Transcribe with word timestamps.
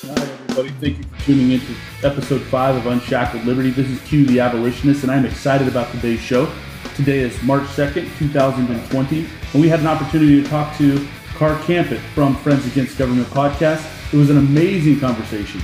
Hi, 0.00 0.10
everybody. 0.12 0.68
Thank 0.80 0.98
you 0.98 1.02
for 1.02 1.24
tuning 1.24 1.50
in 1.50 1.60
to 1.60 1.74
episode 2.04 2.40
five 2.42 2.76
of 2.76 2.86
Unshackled 2.86 3.44
Liberty. 3.44 3.70
This 3.70 3.88
is 3.88 4.00
Q, 4.02 4.26
the 4.26 4.38
abolitionist, 4.38 5.02
and 5.02 5.10
I'm 5.10 5.26
excited 5.26 5.66
about 5.66 5.90
today's 5.90 6.20
show. 6.20 6.48
Today 6.94 7.18
is 7.18 7.42
March 7.42 7.64
2nd, 7.64 8.16
2020, 8.16 9.26
and 9.54 9.60
we 9.60 9.68
had 9.68 9.80
an 9.80 9.88
opportunity 9.88 10.40
to 10.40 10.48
talk 10.48 10.76
to 10.76 11.04
Car 11.34 11.60
Campit 11.64 11.98
from 12.14 12.36
Friends 12.36 12.64
Against 12.68 12.96
Government 12.96 13.26
podcast. 13.26 13.84
It 14.14 14.16
was 14.16 14.30
an 14.30 14.38
amazing 14.38 15.00
conversation. 15.00 15.60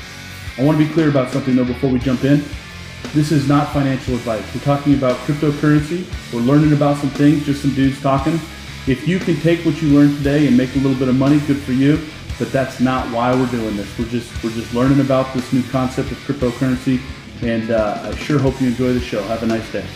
I 0.58 0.64
want 0.64 0.76
to 0.78 0.84
be 0.84 0.92
clear 0.92 1.08
about 1.08 1.30
something, 1.30 1.54
though, 1.54 1.64
before 1.64 1.90
we 1.90 2.00
jump 2.00 2.24
in. 2.24 2.42
This 3.12 3.30
is 3.30 3.48
not 3.48 3.72
financial 3.72 4.14
advice. 4.14 4.42
We're 4.52 4.62
talking 4.62 4.94
about 4.94 5.16
cryptocurrency. 5.18 6.06
We're 6.32 6.40
learning 6.40 6.72
about 6.72 6.96
some 6.96 7.10
things, 7.10 7.46
just 7.46 7.62
some 7.62 7.72
dudes 7.74 8.02
talking. 8.02 8.40
If 8.88 9.06
you 9.06 9.20
can 9.20 9.36
take 9.36 9.64
what 9.64 9.80
you 9.80 9.96
learned 9.96 10.16
today 10.16 10.48
and 10.48 10.56
make 10.56 10.74
a 10.74 10.78
little 10.78 10.98
bit 10.98 11.06
of 11.06 11.14
money, 11.14 11.38
good 11.46 11.58
for 11.58 11.72
you 11.72 12.04
but 12.38 12.50
that's 12.50 12.80
not 12.80 13.10
why 13.12 13.34
we're 13.34 13.50
doing 13.50 13.76
this. 13.76 13.98
We're 13.98 14.06
just 14.06 14.42
we're 14.42 14.50
just 14.50 14.74
learning 14.74 15.00
about 15.00 15.32
this 15.34 15.52
new 15.52 15.62
concept 15.64 16.10
of 16.10 16.18
cryptocurrency, 16.18 17.00
and 17.42 17.70
uh, 17.70 18.00
I 18.02 18.14
sure 18.16 18.38
hope 18.38 18.60
you 18.60 18.68
enjoy 18.68 18.92
the 18.92 19.00
show. 19.00 19.22
Have 19.24 19.42
a 19.42 19.46
nice 19.46 19.70
day. 19.72 19.86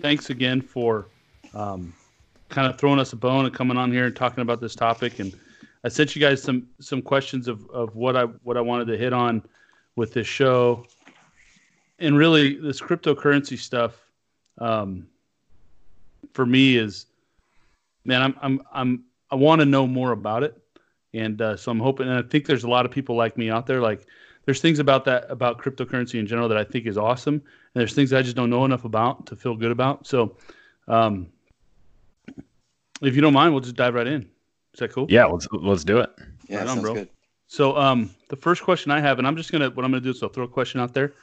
Thanks 0.00 0.30
again 0.30 0.60
for 0.60 1.06
um, 1.54 1.94
kind 2.48 2.66
of 2.66 2.78
throwing 2.78 2.98
us 2.98 3.12
a 3.12 3.16
bone 3.16 3.46
and 3.46 3.54
coming 3.54 3.76
on 3.76 3.92
here 3.92 4.06
and 4.06 4.16
talking 4.16 4.42
about 4.42 4.60
this 4.60 4.74
topic. 4.74 5.20
And 5.20 5.32
I 5.84 5.88
sent 5.88 6.14
you 6.14 6.20
guys 6.20 6.42
some 6.42 6.66
some 6.80 7.00
questions 7.00 7.48
of, 7.48 7.68
of 7.70 7.96
what 7.96 8.16
I 8.16 8.24
what 8.42 8.56
I 8.56 8.60
wanted 8.60 8.88
to 8.88 8.98
hit 8.98 9.14
on 9.14 9.42
with 9.96 10.12
this 10.12 10.26
show, 10.26 10.84
and 11.98 12.18
really 12.18 12.56
this 12.56 12.80
cryptocurrency 12.80 13.58
stuff 13.58 14.11
um, 14.58 15.06
for 16.32 16.46
me 16.46 16.76
is, 16.76 17.06
man, 18.04 18.22
I'm 18.22 18.36
I'm 18.40 18.62
I'm 18.72 19.04
I 19.30 19.34
want 19.36 19.60
to 19.60 19.66
know 19.66 19.86
more 19.86 20.12
about 20.12 20.42
it, 20.42 20.60
and 21.14 21.40
uh, 21.40 21.56
so 21.56 21.70
I'm 21.70 21.80
hoping, 21.80 22.08
and 22.08 22.18
I 22.18 22.22
think 22.22 22.46
there's 22.46 22.64
a 22.64 22.68
lot 22.68 22.84
of 22.84 22.92
people 22.92 23.16
like 23.16 23.36
me 23.36 23.50
out 23.50 23.66
there. 23.66 23.80
Like, 23.80 24.06
there's 24.44 24.60
things 24.60 24.78
about 24.78 25.04
that 25.06 25.26
about 25.30 25.58
cryptocurrency 25.58 26.18
in 26.18 26.26
general 26.26 26.48
that 26.48 26.58
I 26.58 26.64
think 26.64 26.86
is 26.86 26.98
awesome, 26.98 27.34
and 27.34 27.80
there's 27.80 27.94
things 27.94 28.12
I 28.12 28.22
just 28.22 28.36
don't 28.36 28.50
know 28.50 28.64
enough 28.64 28.84
about 28.84 29.26
to 29.26 29.36
feel 29.36 29.56
good 29.56 29.70
about. 29.70 30.06
So, 30.06 30.36
um, 30.88 31.28
if 33.00 33.14
you 33.14 33.22
don't 33.22 33.34
mind, 33.34 33.52
we'll 33.52 33.62
just 33.62 33.76
dive 33.76 33.94
right 33.94 34.06
in. 34.06 34.22
Is 34.74 34.80
that 34.80 34.92
cool? 34.92 35.06
Yeah, 35.08 35.26
let's 35.26 35.46
let's 35.52 35.84
do 35.84 35.98
it. 35.98 36.10
Yeah, 36.48 36.58
Right 36.58 36.62
on, 36.62 36.68
sounds 36.68 36.80
bro. 36.82 36.94
good. 36.94 37.08
So, 37.46 37.76
um, 37.76 38.10
the 38.28 38.36
first 38.36 38.62
question 38.62 38.90
I 38.90 39.00
have, 39.00 39.18
and 39.18 39.26
I'm 39.26 39.36
just 39.36 39.52
gonna 39.52 39.70
what 39.70 39.84
I'm 39.84 39.90
gonna 39.90 40.00
do 40.00 40.10
is 40.10 40.22
I'll 40.22 40.30
throw 40.30 40.44
a 40.44 40.48
question 40.48 40.80
out 40.80 40.94
there, 40.94 41.04
and 41.04 41.14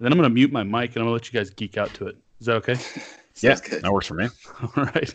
then 0.00 0.12
I'm 0.12 0.18
gonna 0.18 0.30
mute 0.30 0.52
my 0.52 0.62
mic 0.62 0.90
and 0.90 0.98
I'm 0.98 1.04
gonna 1.04 1.12
let 1.12 1.32
you 1.32 1.38
guys 1.38 1.50
geek 1.50 1.76
out 1.76 1.92
to 1.94 2.06
it. 2.06 2.16
Is 2.42 2.46
that 2.46 2.56
okay? 2.56 2.74
Yeah, 3.40 3.56
good. 3.64 3.82
that 3.82 3.90
works 3.92 4.06
for 4.08 4.14
me. 4.14 4.28
All 4.76 4.84
right. 4.84 5.14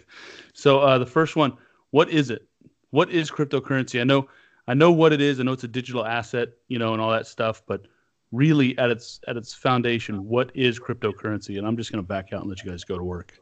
So 0.53 0.80
uh, 0.80 0.97
the 0.97 1.06
first 1.06 1.36
one, 1.36 1.56
what 1.92 2.09
is 2.09 2.31
it? 2.31 2.47
What 2.89 3.11
is 3.11 3.30
cryptocurrency? 3.30 4.02
I 4.02 4.06
know, 4.06 4.28
I 4.67 4.73
know 4.73 4.92
what 4.92 5.14
it 5.14 5.22
is. 5.22 5.39
I 5.39 5.44
know 5.44 5.52
it's 5.52 5.64
a 5.66 5.67
digital 5.67 6.03
asset, 6.03 6.50
you 6.67 6.80
know, 6.80 6.94
and 6.94 7.02
all 7.02 7.11
that 7.11 7.28
stuff. 7.28 7.61
But 7.67 7.86
really, 8.31 8.75
at 8.80 8.89
its 8.89 9.19
at 9.28 9.38
its 9.38 9.53
foundation, 9.53 10.25
what 10.25 10.50
is 10.56 10.80
cryptocurrency? 10.80 11.59
And 11.59 11.67
I'm 11.67 11.78
just 11.78 11.92
going 11.92 12.03
to 12.03 12.08
back 12.08 12.34
out 12.34 12.42
and 12.42 12.50
let 12.50 12.64
you 12.64 12.72
guys 12.72 12.84
go 12.84 12.97
to 12.97 13.03
work. 13.03 13.38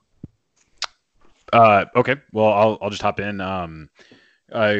Uh, 1.53 1.85
okay, 1.95 2.17
well, 2.33 2.51
I'll 2.51 2.77
I'll 2.81 2.89
just 2.89 3.01
hop 3.01 3.21
in. 3.21 3.39
Um, 3.39 3.89
uh, 4.51 4.77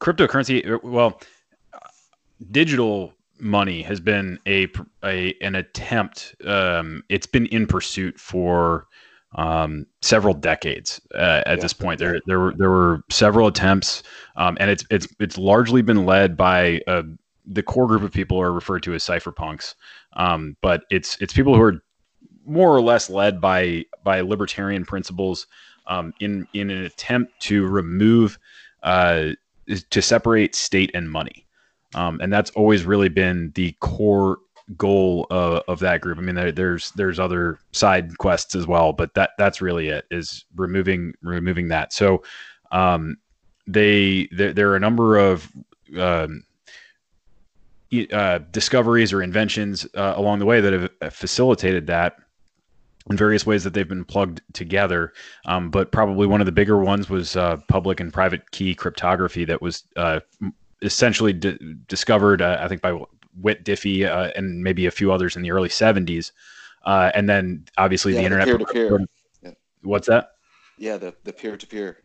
cryptocurrency. 0.00 0.70
uh, 0.70 0.78
Well, 0.82 1.18
digital 2.50 3.14
money 3.38 3.82
has 3.82 4.00
been 4.00 4.38
a, 4.46 4.68
a 5.04 5.34
an 5.40 5.54
attempt. 5.54 6.34
Um, 6.44 7.02
it's 7.08 7.26
been 7.26 7.46
in 7.46 7.66
pursuit 7.66 8.18
for 8.18 8.86
um, 9.36 9.86
several 10.02 10.34
decades 10.34 11.00
uh, 11.14 11.42
at 11.46 11.58
Yeah. 11.58 11.62
this 11.62 11.72
point. 11.72 11.98
There 11.98 12.20
there 12.26 12.38
were 12.40 12.54
there 12.56 12.70
were 12.70 13.02
several 13.10 13.46
attempts, 13.48 14.02
um, 14.36 14.56
and 14.60 14.70
it's 14.70 14.84
it's 14.90 15.08
it's 15.18 15.36
largely 15.38 15.82
been 15.82 16.06
led 16.06 16.36
by 16.36 16.80
uh, 16.86 17.02
the 17.46 17.62
core 17.62 17.86
group 17.86 18.02
of 18.02 18.12
people 18.12 18.40
are 18.40 18.52
referred 18.52 18.82
to 18.84 18.94
as 18.94 19.02
cypherpunks. 19.04 19.74
Um, 20.14 20.56
but 20.62 20.84
it's 20.90 21.16
it's 21.20 21.32
people 21.32 21.54
who 21.54 21.62
are 21.62 21.82
more 22.46 22.74
or 22.74 22.80
less 22.80 23.10
led 23.10 23.40
by 23.40 23.84
by 24.04 24.20
libertarian 24.20 24.84
principles 24.84 25.46
um, 25.86 26.14
in 26.20 26.46
in 26.54 26.70
an 26.70 26.84
attempt 26.84 27.32
to 27.40 27.66
remove 27.66 28.38
uh, 28.82 29.30
to 29.90 30.02
separate 30.02 30.54
state 30.54 30.90
and 30.94 31.10
money, 31.10 31.46
um, 31.94 32.20
and 32.20 32.32
that's 32.32 32.50
always 32.50 32.84
really 32.84 33.08
been 33.08 33.52
the 33.54 33.72
core 33.80 34.38
goal 34.76 35.26
of, 35.30 35.62
of 35.68 35.78
that 35.80 36.00
group. 36.00 36.18
I 36.18 36.22
mean, 36.22 36.34
there, 36.34 36.52
there's 36.52 36.90
there's 36.92 37.18
other 37.18 37.58
side 37.72 38.16
quests 38.18 38.54
as 38.54 38.66
well, 38.66 38.92
but 38.92 39.14
that 39.14 39.30
that's 39.38 39.60
really 39.60 39.88
it 39.88 40.06
is 40.10 40.44
removing 40.56 41.14
removing 41.22 41.68
that. 41.68 41.92
So 41.92 42.22
um, 42.72 43.16
they 43.66 44.28
there, 44.32 44.52
there 44.52 44.70
are 44.70 44.76
a 44.76 44.80
number 44.80 45.16
of 45.16 45.50
um, 45.98 46.44
uh, 48.12 48.38
discoveries 48.50 49.12
or 49.12 49.22
inventions 49.22 49.86
uh, 49.94 50.14
along 50.16 50.38
the 50.38 50.46
way 50.46 50.60
that 50.60 50.72
have 50.72 51.14
facilitated 51.14 51.86
that 51.86 52.16
in 53.10 53.16
various 53.16 53.44
ways 53.44 53.62
that 53.64 53.74
they've 53.74 53.88
been 53.88 54.04
plugged 54.04 54.40
together. 54.54 55.12
Um, 55.44 55.70
but 55.70 55.92
probably 55.92 56.26
one 56.26 56.40
of 56.40 56.46
the 56.46 56.52
bigger 56.52 56.78
ones 56.78 57.10
was 57.10 57.36
uh, 57.36 57.58
public 57.68 58.00
and 58.00 58.12
private 58.12 58.50
key 58.50 58.74
cryptography 58.74 59.44
that 59.44 59.60
was 59.60 59.84
uh, 59.96 60.20
essentially 60.82 61.32
d- 61.32 61.58
discovered, 61.88 62.42
uh, 62.42 62.58
I 62.60 62.68
think, 62.68 62.82
by 62.82 62.98
Whit 63.40 63.64
Diffie 63.64 64.06
uh, 64.06 64.30
and 64.36 64.62
maybe 64.62 64.86
a 64.86 64.90
few 64.90 65.12
others 65.12 65.36
in 65.36 65.42
the 65.42 65.50
early 65.50 65.68
70s. 65.68 66.32
Uh, 66.84 67.10
and 67.14 67.28
then 67.28 67.64
obviously 67.78 68.12
Yeah, 68.12 68.18
the 68.18 68.22
the 68.22 68.24
internet. 68.24 68.46
peer-to-peer. 68.46 69.00
Yeah. 69.42 69.50
What's 69.82 70.06
that? 70.08 70.30
Yeah, 70.76 70.96
the 70.98 71.14
the 71.24 71.32
peer 71.32 71.56
to 71.56 71.66
peer. 71.66 71.98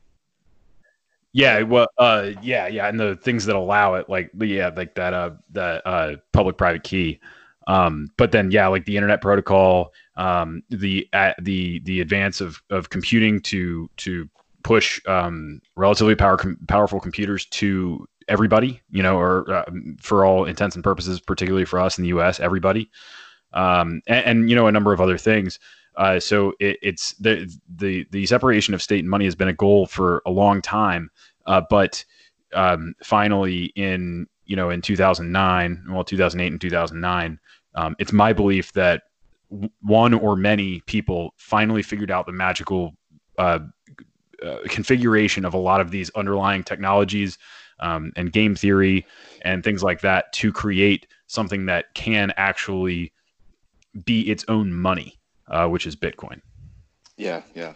Yeah, 1.31 1.61
well, 1.61 1.87
uh, 1.99 2.31
yeah, 2.41 2.67
yeah, 2.67 2.87
and 2.87 2.99
the 2.99 3.15
things 3.17 3.45
that 3.45 3.55
allow 3.55 3.93
it, 3.95 4.09
like 4.09 4.31
yeah, 4.39 4.71
like 4.75 4.95
that, 4.95 5.13
uh, 5.13 5.31
that 5.51 5.85
uh, 5.85 6.15
public-private 6.33 6.83
key. 6.83 7.19
Um, 7.67 8.09
but 8.17 8.31
then, 8.31 8.49
yeah, 8.49 8.67
like 8.67 8.85
the 8.85 8.97
internet 8.97 9.21
protocol, 9.21 9.93
um, 10.15 10.63
the 10.69 11.07
uh, 11.13 11.33
the 11.39 11.81
the 11.81 12.01
advance 12.01 12.41
of 12.41 12.61
of 12.71 12.89
computing 12.89 13.41
to 13.41 13.87
to 13.97 14.27
push 14.63 14.99
um, 15.07 15.61
relatively 15.75 16.15
power 16.15 16.37
com- 16.37 16.57
powerful 16.67 16.99
computers 16.99 17.45
to 17.47 18.07
everybody, 18.29 18.81
you 18.89 19.03
know, 19.03 19.17
or 19.17 19.51
uh, 19.51 19.65
for 19.99 20.23
all 20.23 20.45
intents 20.45 20.75
and 20.75 20.83
purposes, 20.83 21.19
particularly 21.19 21.65
for 21.65 21.79
us 21.79 21.97
in 21.97 22.03
the 22.03 22.09
U.S., 22.09 22.39
everybody, 22.39 22.89
um, 23.53 24.01
and, 24.07 24.25
and 24.25 24.49
you 24.49 24.55
know, 24.55 24.67
a 24.67 24.71
number 24.71 24.93
of 24.93 25.01
other 25.01 25.17
things. 25.17 25.59
Uh, 25.97 26.19
so 26.19 26.53
it, 26.59 26.77
it's 26.81 27.13
the 27.13 27.51
the 27.75 28.05
the 28.11 28.25
separation 28.25 28.73
of 28.73 28.81
state 28.81 28.99
and 28.99 29.09
money 29.09 29.25
has 29.25 29.35
been 29.35 29.49
a 29.49 29.53
goal 29.53 29.85
for 29.85 30.21
a 30.25 30.31
long 30.31 30.61
time, 30.61 31.09
uh, 31.45 31.61
but 31.69 32.05
um, 32.53 32.93
finally 33.03 33.65
in 33.75 34.25
you 34.45 34.55
know 34.55 34.69
in 34.69 34.81
2009, 34.81 35.85
well 35.89 36.03
2008 36.03 36.51
and 36.51 36.61
2009, 36.61 37.39
um, 37.75 37.95
it's 37.99 38.13
my 38.13 38.31
belief 38.31 38.71
that 38.73 39.03
one 39.81 40.13
or 40.13 40.35
many 40.35 40.79
people 40.81 41.33
finally 41.37 41.81
figured 41.81 42.11
out 42.11 42.27
the 42.27 42.31
magical 42.31 42.93
uh, 43.39 43.59
uh, 44.45 44.57
configuration 44.69 45.43
of 45.43 45.53
a 45.53 45.57
lot 45.57 45.81
of 45.81 45.91
these 45.91 46.09
underlying 46.11 46.63
technologies 46.63 47.37
um, 47.79 48.11
and 48.15 48.31
game 48.31 48.55
theory 48.55 49.05
and 49.43 49.63
things 49.63 49.83
like 49.83 50.01
that 50.01 50.31
to 50.33 50.51
create 50.51 51.07
something 51.27 51.65
that 51.67 51.93
can 51.93 52.33
actually 52.37 53.11
be 54.05 54.29
its 54.29 54.45
own 54.47 54.73
money, 54.73 55.19
uh, 55.47 55.67
which 55.67 55.85
is 55.85 55.95
Bitcoin. 55.95 56.41
Yeah, 57.17 57.41
yeah. 57.53 57.73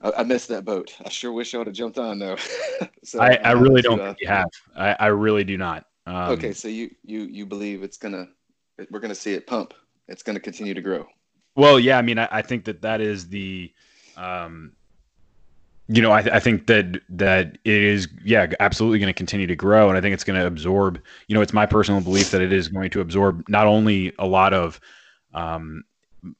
I, 0.00 0.12
I 0.18 0.22
missed 0.22 0.48
that 0.48 0.64
boat. 0.64 0.94
I 1.04 1.08
sure 1.08 1.32
wish 1.32 1.54
I 1.54 1.58
would 1.58 1.66
have 1.66 1.76
jumped 1.76 1.98
on 1.98 2.18
though. 2.18 2.36
so, 3.04 3.20
I, 3.20 3.34
I 3.36 3.52
really 3.52 3.82
don't 3.82 4.00
uh, 4.00 4.14
you 4.20 4.28
have. 4.28 4.48
I, 4.76 4.96
I 4.98 5.06
really 5.06 5.44
do 5.44 5.56
not. 5.56 5.86
Um, 6.06 6.32
okay, 6.32 6.52
so 6.52 6.68
you 6.68 6.90
you 7.02 7.22
you 7.22 7.46
believe 7.46 7.82
it's 7.82 7.96
gonna 7.96 8.28
we're 8.90 9.00
gonna 9.00 9.14
see 9.14 9.32
it 9.32 9.46
pump. 9.46 9.74
It's 10.08 10.22
gonna 10.22 10.40
continue 10.40 10.74
to 10.74 10.82
grow. 10.82 11.06
Well, 11.56 11.78
yeah, 11.78 11.98
I 11.98 12.02
mean, 12.02 12.18
I, 12.18 12.28
I 12.30 12.42
think 12.42 12.64
that 12.64 12.82
that 12.82 13.00
is 13.00 13.28
the, 13.28 13.72
um, 14.16 14.72
you 15.88 16.00
know, 16.00 16.12
I, 16.12 16.20
I 16.20 16.40
think 16.40 16.66
that 16.66 17.00
that 17.10 17.58
it 17.64 17.82
is, 17.82 18.08
yeah, 18.24 18.46
absolutely 18.60 18.98
going 18.98 19.12
to 19.12 19.16
continue 19.16 19.46
to 19.46 19.56
grow, 19.56 19.88
and 19.88 19.98
I 19.98 20.00
think 20.00 20.14
it's 20.14 20.24
going 20.24 20.40
to 20.40 20.46
absorb. 20.46 21.00
You 21.28 21.34
know, 21.34 21.42
it's 21.42 21.52
my 21.52 21.66
personal 21.66 22.00
belief 22.00 22.30
that 22.30 22.40
it 22.40 22.52
is 22.52 22.68
going 22.68 22.90
to 22.90 23.00
absorb 23.00 23.44
not 23.48 23.66
only 23.66 24.12
a 24.18 24.26
lot 24.26 24.54
of 24.54 24.80
um, 25.34 25.84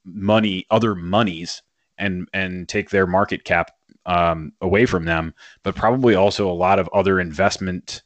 money, 0.05 0.67
other 0.71 0.95
monies, 0.95 1.63
and 1.99 2.27
and 2.33 2.69
take 2.69 2.91
their 2.91 3.07
market 3.07 3.45
cap 3.45 3.73
um, 4.07 4.53
away 4.63 4.87
from 4.87 5.05
them, 5.05 5.35
but 5.63 5.75
probably 5.75 6.15
also 6.15 6.51
a 6.51 6.53
lot 6.53 6.79
of 6.79 6.89
other 6.95 7.21
investment 7.21 8.03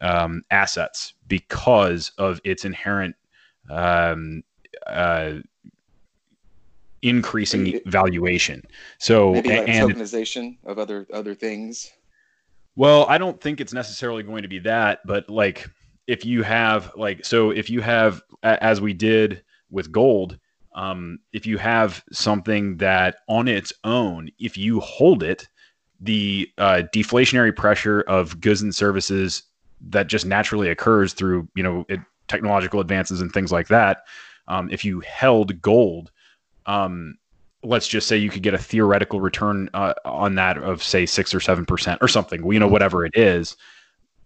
um, 0.00 0.42
assets 0.50 1.14
because 1.28 2.10
of 2.18 2.40
its 2.44 2.64
inherent 2.64 3.14
um, 3.70 4.42
uh, 4.88 5.34
increasing 7.04 7.62
Maybe- 7.64 7.82
valuation. 7.86 8.62
So 8.98 9.32
Maybe 9.34 9.50
like 9.50 9.68
and 9.68 9.90
tokenization 9.90 10.56
of 10.64 10.78
other 10.78 11.06
other 11.12 11.34
things. 11.34 11.90
well, 12.74 13.06
I 13.08 13.18
don't 13.18 13.40
think 13.40 13.60
it's 13.60 13.72
necessarily 13.72 14.22
going 14.22 14.42
to 14.42 14.48
be 14.48 14.58
that, 14.60 15.00
but 15.04 15.28
like 15.30 15.68
if 16.06 16.24
you 16.24 16.42
have 16.42 16.90
like 16.96 17.24
so 17.24 17.50
if 17.50 17.70
you 17.70 17.80
have 17.80 18.22
as 18.42 18.80
we 18.80 18.92
did 18.92 19.42
with 19.70 19.92
gold, 19.92 20.38
um, 20.74 21.18
if 21.32 21.46
you 21.46 21.58
have 21.58 22.02
something 22.12 22.76
that 22.78 23.16
on 23.28 23.48
its 23.48 23.72
own, 23.84 24.30
if 24.38 24.56
you 24.56 24.80
hold 24.80 25.22
it, 25.22 25.46
the 26.00 26.50
uh, 26.58 26.82
deflationary 26.92 27.54
pressure 27.54 28.00
of 28.02 28.40
goods 28.40 28.60
and 28.62 28.74
services 28.74 29.44
that 29.88 30.06
just 30.06 30.26
naturally 30.26 30.70
occurs 30.70 31.12
through 31.12 31.46
you 31.54 31.62
know 31.62 31.84
it, 31.88 32.00
technological 32.28 32.80
advances 32.80 33.20
and 33.20 33.32
things 33.32 33.52
like 33.52 33.68
that. 33.68 34.04
Um, 34.48 34.68
if 34.70 34.84
you 34.84 35.00
held 35.00 35.60
gold, 35.62 36.10
um, 36.66 37.16
let's 37.62 37.88
just 37.88 38.06
say 38.06 38.16
you 38.16 38.30
could 38.30 38.42
get 38.42 38.54
a 38.54 38.58
theoretical 38.58 39.20
return 39.20 39.70
uh, 39.74 39.94
on 40.04 40.34
that 40.36 40.58
of 40.58 40.82
say 40.82 41.06
six 41.06 41.34
or 41.34 41.40
seven 41.40 41.64
percent 41.64 41.98
or 42.02 42.08
something. 42.08 42.50
You 42.50 42.58
know, 42.58 42.68
whatever 42.68 43.04
it 43.04 43.16
is 43.16 43.56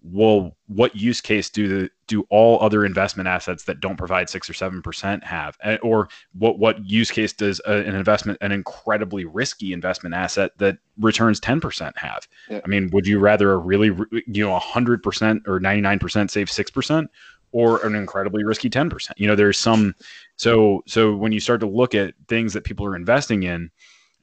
well, 0.02 0.56
what 0.67 0.94
use 0.94 1.20
case 1.20 1.50
do 1.50 1.69
the 1.69 1.90
do 2.06 2.25
all 2.31 2.62
other 2.62 2.85
investment 2.85 3.29
assets 3.29 3.64
that 3.64 3.81
don't 3.81 3.96
provide 3.96 4.31
six 4.31 4.49
or 4.49 4.55
seven 4.55 4.81
percent 4.81 5.25
have, 5.25 5.58
or 5.82 6.08
what 6.32 6.58
what 6.58 6.88
use 6.88 7.11
case 7.11 7.32
does 7.32 7.61
a, 7.67 7.79
an 7.79 7.94
investment 7.94 8.38
an 8.40 8.52
incredibly 8.52 9.25
risky 9.25 9.73
investment 9.73 10.14
asset 10.14 10.52
that 10.58 10.79
returns 10.99 11.40
ten 11.40 11.61
percent 11.61 11.96
have? 11.99 12.29
Yeah. 12.49 12.61
I 12.64 12.69
mean, 12.69 12.90
would 12.93 13.06
you 13.06 13.19
rather 13.19 13.52
a 13.52 13.58
really 13.58 13.88
you 14.26 14.44
know 14.44 14.55
a 14.55 14.61
hundred 14.61 15.02
percent 15.02 15.43
or 15.46 15.58
ninety 15.58 15.81
nine 15.81 15.99
percent 15.99 16.31
save 16.31 16.50
six 16.50 16.70
percent, 16.70 17.11
or 17.50 17.85
an 17.85 17.94
incredibly 17.94 18.44
risky 18.44 18.70
ten 18.70 18.88
percent? 18.88 19.19
You 19.19 19.26
know, 19.26 19.37
there's 19.37 19.58
some 19.58 19.94
so 20.38 20.82
so 20.87 21.14
when 21.14 21.32
you 21.32 21.40
start 21.40 21.61
to 21.61 21.69
look 21.69 21.94
at 21.94 22.14
things 22.29 22.55
that 22.55 22.64
people 22.64 22.87
are 22.87 22.96
investing 22.96 23.43
in, 23.43 23.70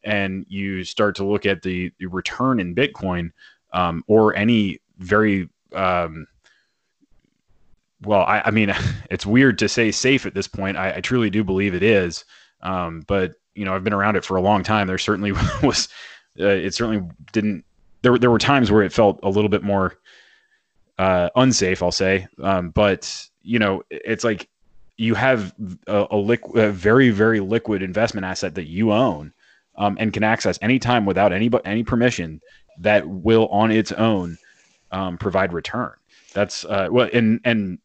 and 0.03 0.45
you 0.49 0.83
start 0.83 1.15
to 1.15 1.25
look 1.25 1.45
at 1.45 1.61
the, 1.61 1.91
the 1.99 2.05
return 2.07 2.59
in 2.59 2.75
Bitcoin 2.75 3.31
um, 3.73 4.03
or 4.07 4.35
any 4.35 4.79
very 4.97 5.49
um, 5.73 6.27
well, 8.03 8.21
I, 8.21 8.41
I, 8.45 8.51
mean, 8.51 8.73
it's 9.09 9.25
weird 9.25 9.57
to 9.59 9.69
say 9.69 9.91
safe 9.91 10.25
at 10.25 10.33
this 10.33 10.47
point. 10.47 10.77
I, 10.77 10.97
I 10.97 11.01
truly 11.01 11.29
do 11.29 11.43
believe 11.43 11.73
it 11.73 11.83
is. 11.83 12.23
Um, 12.61 13.03
but 13.07 13.33
you 13.55 13.65
know, 13.65 13.73
I've 13.73 13.83
been 13.83 13.93
around 13.93 14.15
it 14.15 14.25
for 14.25 14.37
a 14.37 14.41
long 14.41 14.63
time. 14.63 14.87
There 14.87 14.97
certainly 14.97 15.31
was, 15.63 15.87
uh, 16.39 16.45
it 16.45 16.73
certainly 16.73 17.07
didn't. 17.31 17.65
There, 18.01 18.17
there 18.17 18.31
were 18.31 18.39
times 18.39 18.71
where 18.71 18.83
it 18.83 18.93
felt 18.93 19.19
a 19.23 19.29
little 19.29 19.49
bit 19.49 19.63
more 19.63 19.97
uh, 20.99 21.29
unsafe. 21.35 21.81
I'll 21.81 21.91
say, 21.91 22.27
um, 22.41 22.69
but 22.69 23.27
you 23.41 23.57
know, 23.57 23.83
it's 23.89 24.23
like 24.23 24.47
you 24.97 25.15
have 25.15 25.53
a, 25.87 26.07
a, 26.11 26.17
liquid, 26.17 26.63
a 26.63 26.71
very, 26.71 27.09
very 27.09 27.39
liquid 27.39 27.81
investment 27.81 28.25
asset 28.25 28.55
that 28.55 28.67
you 28.67 28.91
own 28.91 29.33
um, 29.75 29.97
and 29.99 30.13
can 30.13 30.23
access 30.23 30.57
anytime 30.61 31.05
without 31.05 31.33
any 31.33 31.49
any 31.65 31.83
permission 31.83 32.41
that 32.79 33.07
will 33.07 33.47
on 33.47 33.71
its 33.71 33.91
own 33.93 34.37
um, 34.91 35.17
provide 35.17 35.53
return. 35.53 35.93
That's 36.33 36.65
uh, 36.65 36.87
well, 36.91 37.09
and 37.13 37.39
and 37.43 37.79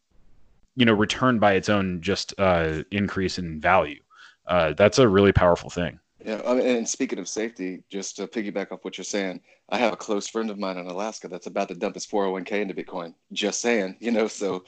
you 0.77 0.87
know, 0.87 0.95
return 0.95 1.39
by 1.39 1.55
its 1.55 1.69
own 1.69 2.01
just 2.01 2.33
uh, 2.39 2.85
increase 2.91 3.39
in 3.39 3.61
value. 3.61 4.01
Uh, 4.47 4.73
that's 4.73 4.99
a 4.99 5.07
really 5.07 5.33
powerful 5.33 5.71
thing. 5.71 5.99
Yeah, 6.25 6.41
I 6.47 6.55
mean, 6.55 6.67
and 6.67 6.89
speaking 6.89 7.19
of 7.19 7.29
safety, 7.29 7.83
just 7.89 8.17
to 8.17 8.27
piggyback 8.27 8.73
off 8.73 8.85
what 8.85 8.99
you're 8.99 9.05
saying, 9.05 9.41
I 9.71 9.79
have 9.79 9.93
a 9.93 9.97
close 9.97 10.29
friend 10.29 10.51
of 10.51 10.59
mine 10.59 10.77
in 10.77 10.87
Alaska 10.87 11.29
that's 11.29 11.47
about 11.47 11.69
to 11.69 11.75
dump 11.75 11.95
his 11.95 12.07
401k 12.07 12.53
into 12.53 12.75
Bitcoin. 12.75 13.15
Just 13.33 13.61
saying, 13.61 13.97
you 14.01 14.11
know, 14.11 14.29
so 14.29 14.65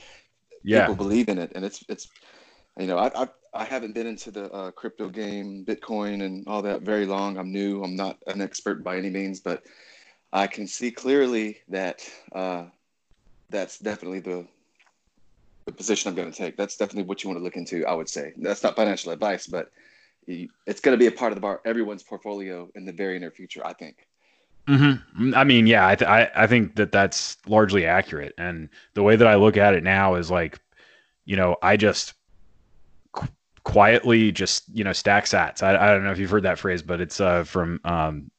yeah. 0.63 0.81
people 0.81 0.95
believe 0.95 1.29
in 1.29 1.39
it, 1.39 1.53
and 1.55 1.65
it's 1.65 1.85
it's, 1.89 2.09
you 2.79 2.87
know, 2.87 2.99
I 2.99 3.23
I, 3.23 3.29
I 3.55 3.65
haven't 3.65 3.95
been 3.95 4.07
into 4.07 4.31
the 4.31 4.51
uh, 4.53 4.71
crypto 4.71 5.09
game, 5.09 5.65
Bitcoin, 5.65 6.25
and 6.25 6.47
all 6.47 6.63
that 6.63 6.83
very 6.83 7.07
long. 7.07 7.37
I'm 7.37 7.53
new. 7.53 7.83
I'm 7.83 7.97
not 7.97 8.19
an 8.27 8.41
expert 8.41 8.83
by 8.83 8.97
any 8.97 9.11
means, 9.11 9.41
but 9.41 9.63
I 10.33 10.47
can 10.47 10.67
see 10.67 10.91
clearly 10.91 11.59
that 11.69 12.09
uh, 12.33 12.65
that's 13.51 13.79
definitely 13.79 14.21
the 14.21 14.47
the 15.65 15.73
position 15.73 16.09
I'm 16.09 16.17
going 16.17 16.31
to 16.31 16.37
take. 16.37 16.57
That's 16.57 16.77
definitely 16.77 17.05
what 17.05 17.23
you 17.23 17.31
want 17.31 17.39
to 17.39 17.45
look 17.45 17.57
into. 17.57 17.87
I 17.87 17.95
would 17.95 18.09
say 18.09 18.33
that's 18.37 18.63
not 18.63 18.75
financial 18.75 19.13
advice, 19.13 19.47
but 19.47 19.71
it's 20.27 20.81
going 20.81 20.97
to 20.97 20.99
be 20.99 21.07
a 21.07 21.13
part 21.13 21.33
of 21.33 21.37
the 21.37 21.41
bar 21.41 21.61
everyone's 21.65 22.03
portfolio 22.03 22.69
in 22.75 22.85
the 22.85 22.93
very 22.93 23.19
near 23.19 23.31
future. 23.31 23.65
I 23.65 23.73
think. 23.73 24.07
Mm-hmm. 24.69 25.35
I 25.35 25.43
mean, 25.43 25.67
yeah, 25.67 25.89
I, 25.89 25.95
th- 25.97 26.09
I 26.09 26.31
I 26.35 26.47
think 26.47 26.77
that 26.77 26.93
that's 26.93 27.37
largely 27.47 27.85
accurate, 27.85 28.33
and 28.39 28.69
the 28.95 29.03
way 29.03 29.17
that 29.17 29.27
I 29.27 29.35
look 29.35 29.57
at 29.57 29.75
it 29.75 29.83
now 29.83 30.15
is 30.15 30.31
like, 30.31 30.59
you 31.25 31.37
know, 31.37 31.57
I 31.63 31.77
just 31.77 32.15
quietly 33.65 34.33
just 34.33 34.65
you 34.73 34.85
know 34.85 34.93
stack 34.93 35.25
sats. 35.25 35.63
I, 35.63 35.77
I 35.77 35.93
don't 35.93 36.05
know 36.05 36.11
if 36.11 36.19
you've 36.19 36.31
heard 36.31 36.45
that 36.45 36.59
phrase, 36.59 36.83
but 36.83 37.01
it's 37.01 37.21
uh, 37.21 37.45
from 37.45 37.81
um, 37.85 38.31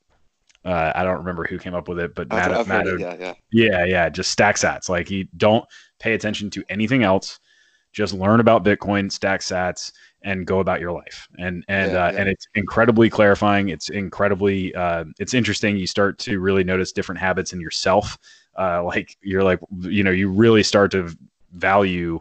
uh, 0.65 0.91
I 0.95 1.03
don't 1.03 1.17
remember 1.17 1.45
who 1.45 1.57
came 1.57 1.73
up 1.73 1.87
with 1.87 1.99
it, 1.99 2.15
but 2.15 2.29
Matt, 2.29 2.53
I've 2.53 2.67
Matt, 2.67 2.87
it, 2.87 2.99
yeah, 2.99 3.15
yeah, 3.19 3.33
yeah, 3.51 3.85
yeah, 3.85 4.09
just 4.09 4.31
stack 4.31 4.55
sats. 4.55 4.89
Like 4.89 5.09
you 5.09 5.27
don't 5.37 5.65
pay 5.99 6.13
attention 6.13 6.49
to 6.51 6.63
anything 6.69 7.03
else. 7.03 7.39
Just 7.91 8.13
learn 8.13 8.39
about 8.39 8.63
Bitcoin, 8.63 9.11
stack 9.11 9.41
sats, 9.41 9.91
and 10.23 10.47
go 10.47 10.59
about 10.59 10.79
your 10.79 10.91
life. 10.91 11.27
And 11.37 11.63
and 11.67 11.91
yeah, 11.91 12.05
uh, 12.05 12.11
yeah. 12.11 12.19
and 12.19 12.29
it's 12.29 12.47
incredibly 12.55 13.09
clarifying. 13.09 13.69
It's 13.69 13.89
incredibly 13.89 14.73
uh, 14.73 15.05
it's 15.19 15.33
interesting. 15.33 15.77
You 15.77 15.87
start 15.87 16.17
to 16.19 16.39
really 16.39 16.63
notice 16.63 16.91
different 16.91 17.19
habits 17.19 17.53
in 17.53 17.61
yourself. 17.61 18.17
Uh, 18.57 18.83
like 18.83 19.17
you're 19.21 19.43
like 19.43 19.59
you 19.79 20.03
know 20.03 20.11
you 20.11 20.29
really 20.29 20.63
start 20.63 20.91
to 20.91 21.15
value 21.51 22.19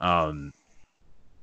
um, 0.00 0.52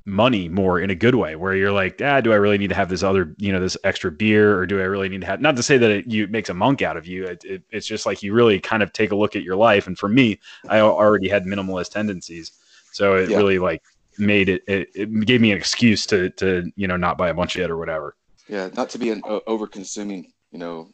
money 0.08 0.48
more 0.48 0.80
in 0.80 0.90
a 0.90 0.96
good 0.96 1.16
way 1.16 1.36
where 1.36 1.54
you're 1.54 1.72
like 1.72 2.02
ah 2.02 2.22
do 2.22 2.32
i 2.32 2.36
really 2.36 2.58
need 2.58 2.70
to 2.70 2.76
have 2.76 2.88
this 2.88 3.04
other 3.04 3.36
you 3.38 3.52
know 3.52 3.60
this 3.60 3.76
extra 3.84 4.10
beer 4.10 4.58
or 4.58 4.66
do 4.66 4.80
i 4.80 4.84
really 4.84 5.10
need 5.10 5.20
to 5.20 5.28
have 5.28 5.42
not 5.42 5.58
to 5.58 5.62
say 5.62 5.78
that 5.78 5.92
it 5.92 6.08
you, 6.08 6.26
makes 6.28 6.48
a 6.48 6.54
monk 6.54 6.82
out 6.82 6.96
of 6.96 7.06
you 7.06 7.26
it, 7.26 7.44
it, 7.44 7.62
it's 7.72 7.86
just 7.86 8.06
like 8.06 8.24
you 8.24 8.34
really 8.34 8.58
kind 8.58 8.82
of 8.82 8.94
take 8.94 9.12
a 9.12 9.16
look 9.16 9.36
at 9.36 9.44
your 9.44 9.58
life 9.58 9.86
and 9.86 10.00
for 10.00 10.08
me 10.08 10.40
i 10.70 10.80
already 10.80 11.28
had 11.28 11.44
minimalist 11.44 11.92
tendencies 11.92 12.54
so 12.94 13.16
it 13.16 13.30
yeah. 13.30 13.36
really 13.36 13.60
like 13.60 13.84
made 14.18 14.48
it, 14.48 14.64
it, 14.66 14.88
it 14.96 15.26
gave 15.26 15.42
me 15.42 15.52
an 15.52 15.58
excuse 15.58 16.06
to 16.06 16.30
to 16.32 16.72
you 16.78 16.88
know 16.88 16.96
not 16.96 17.18
buy 17.18 17.28
a 17.28 17.34
bunch 17.34 17.58
of 17.58 17.62
it 17.64 17.70
or 17.70 17.78
whatever 17.78 18.16
yeah 18.48 18.70
not 18.76 18.90
to 18.90 18.98
be 18.98 19.10
an 19.10 19.22
uh, 19.28 19.42
over 19.46 19.68
consuming 19.68 20.32
you 20.52 20.58
know 20.58 20.90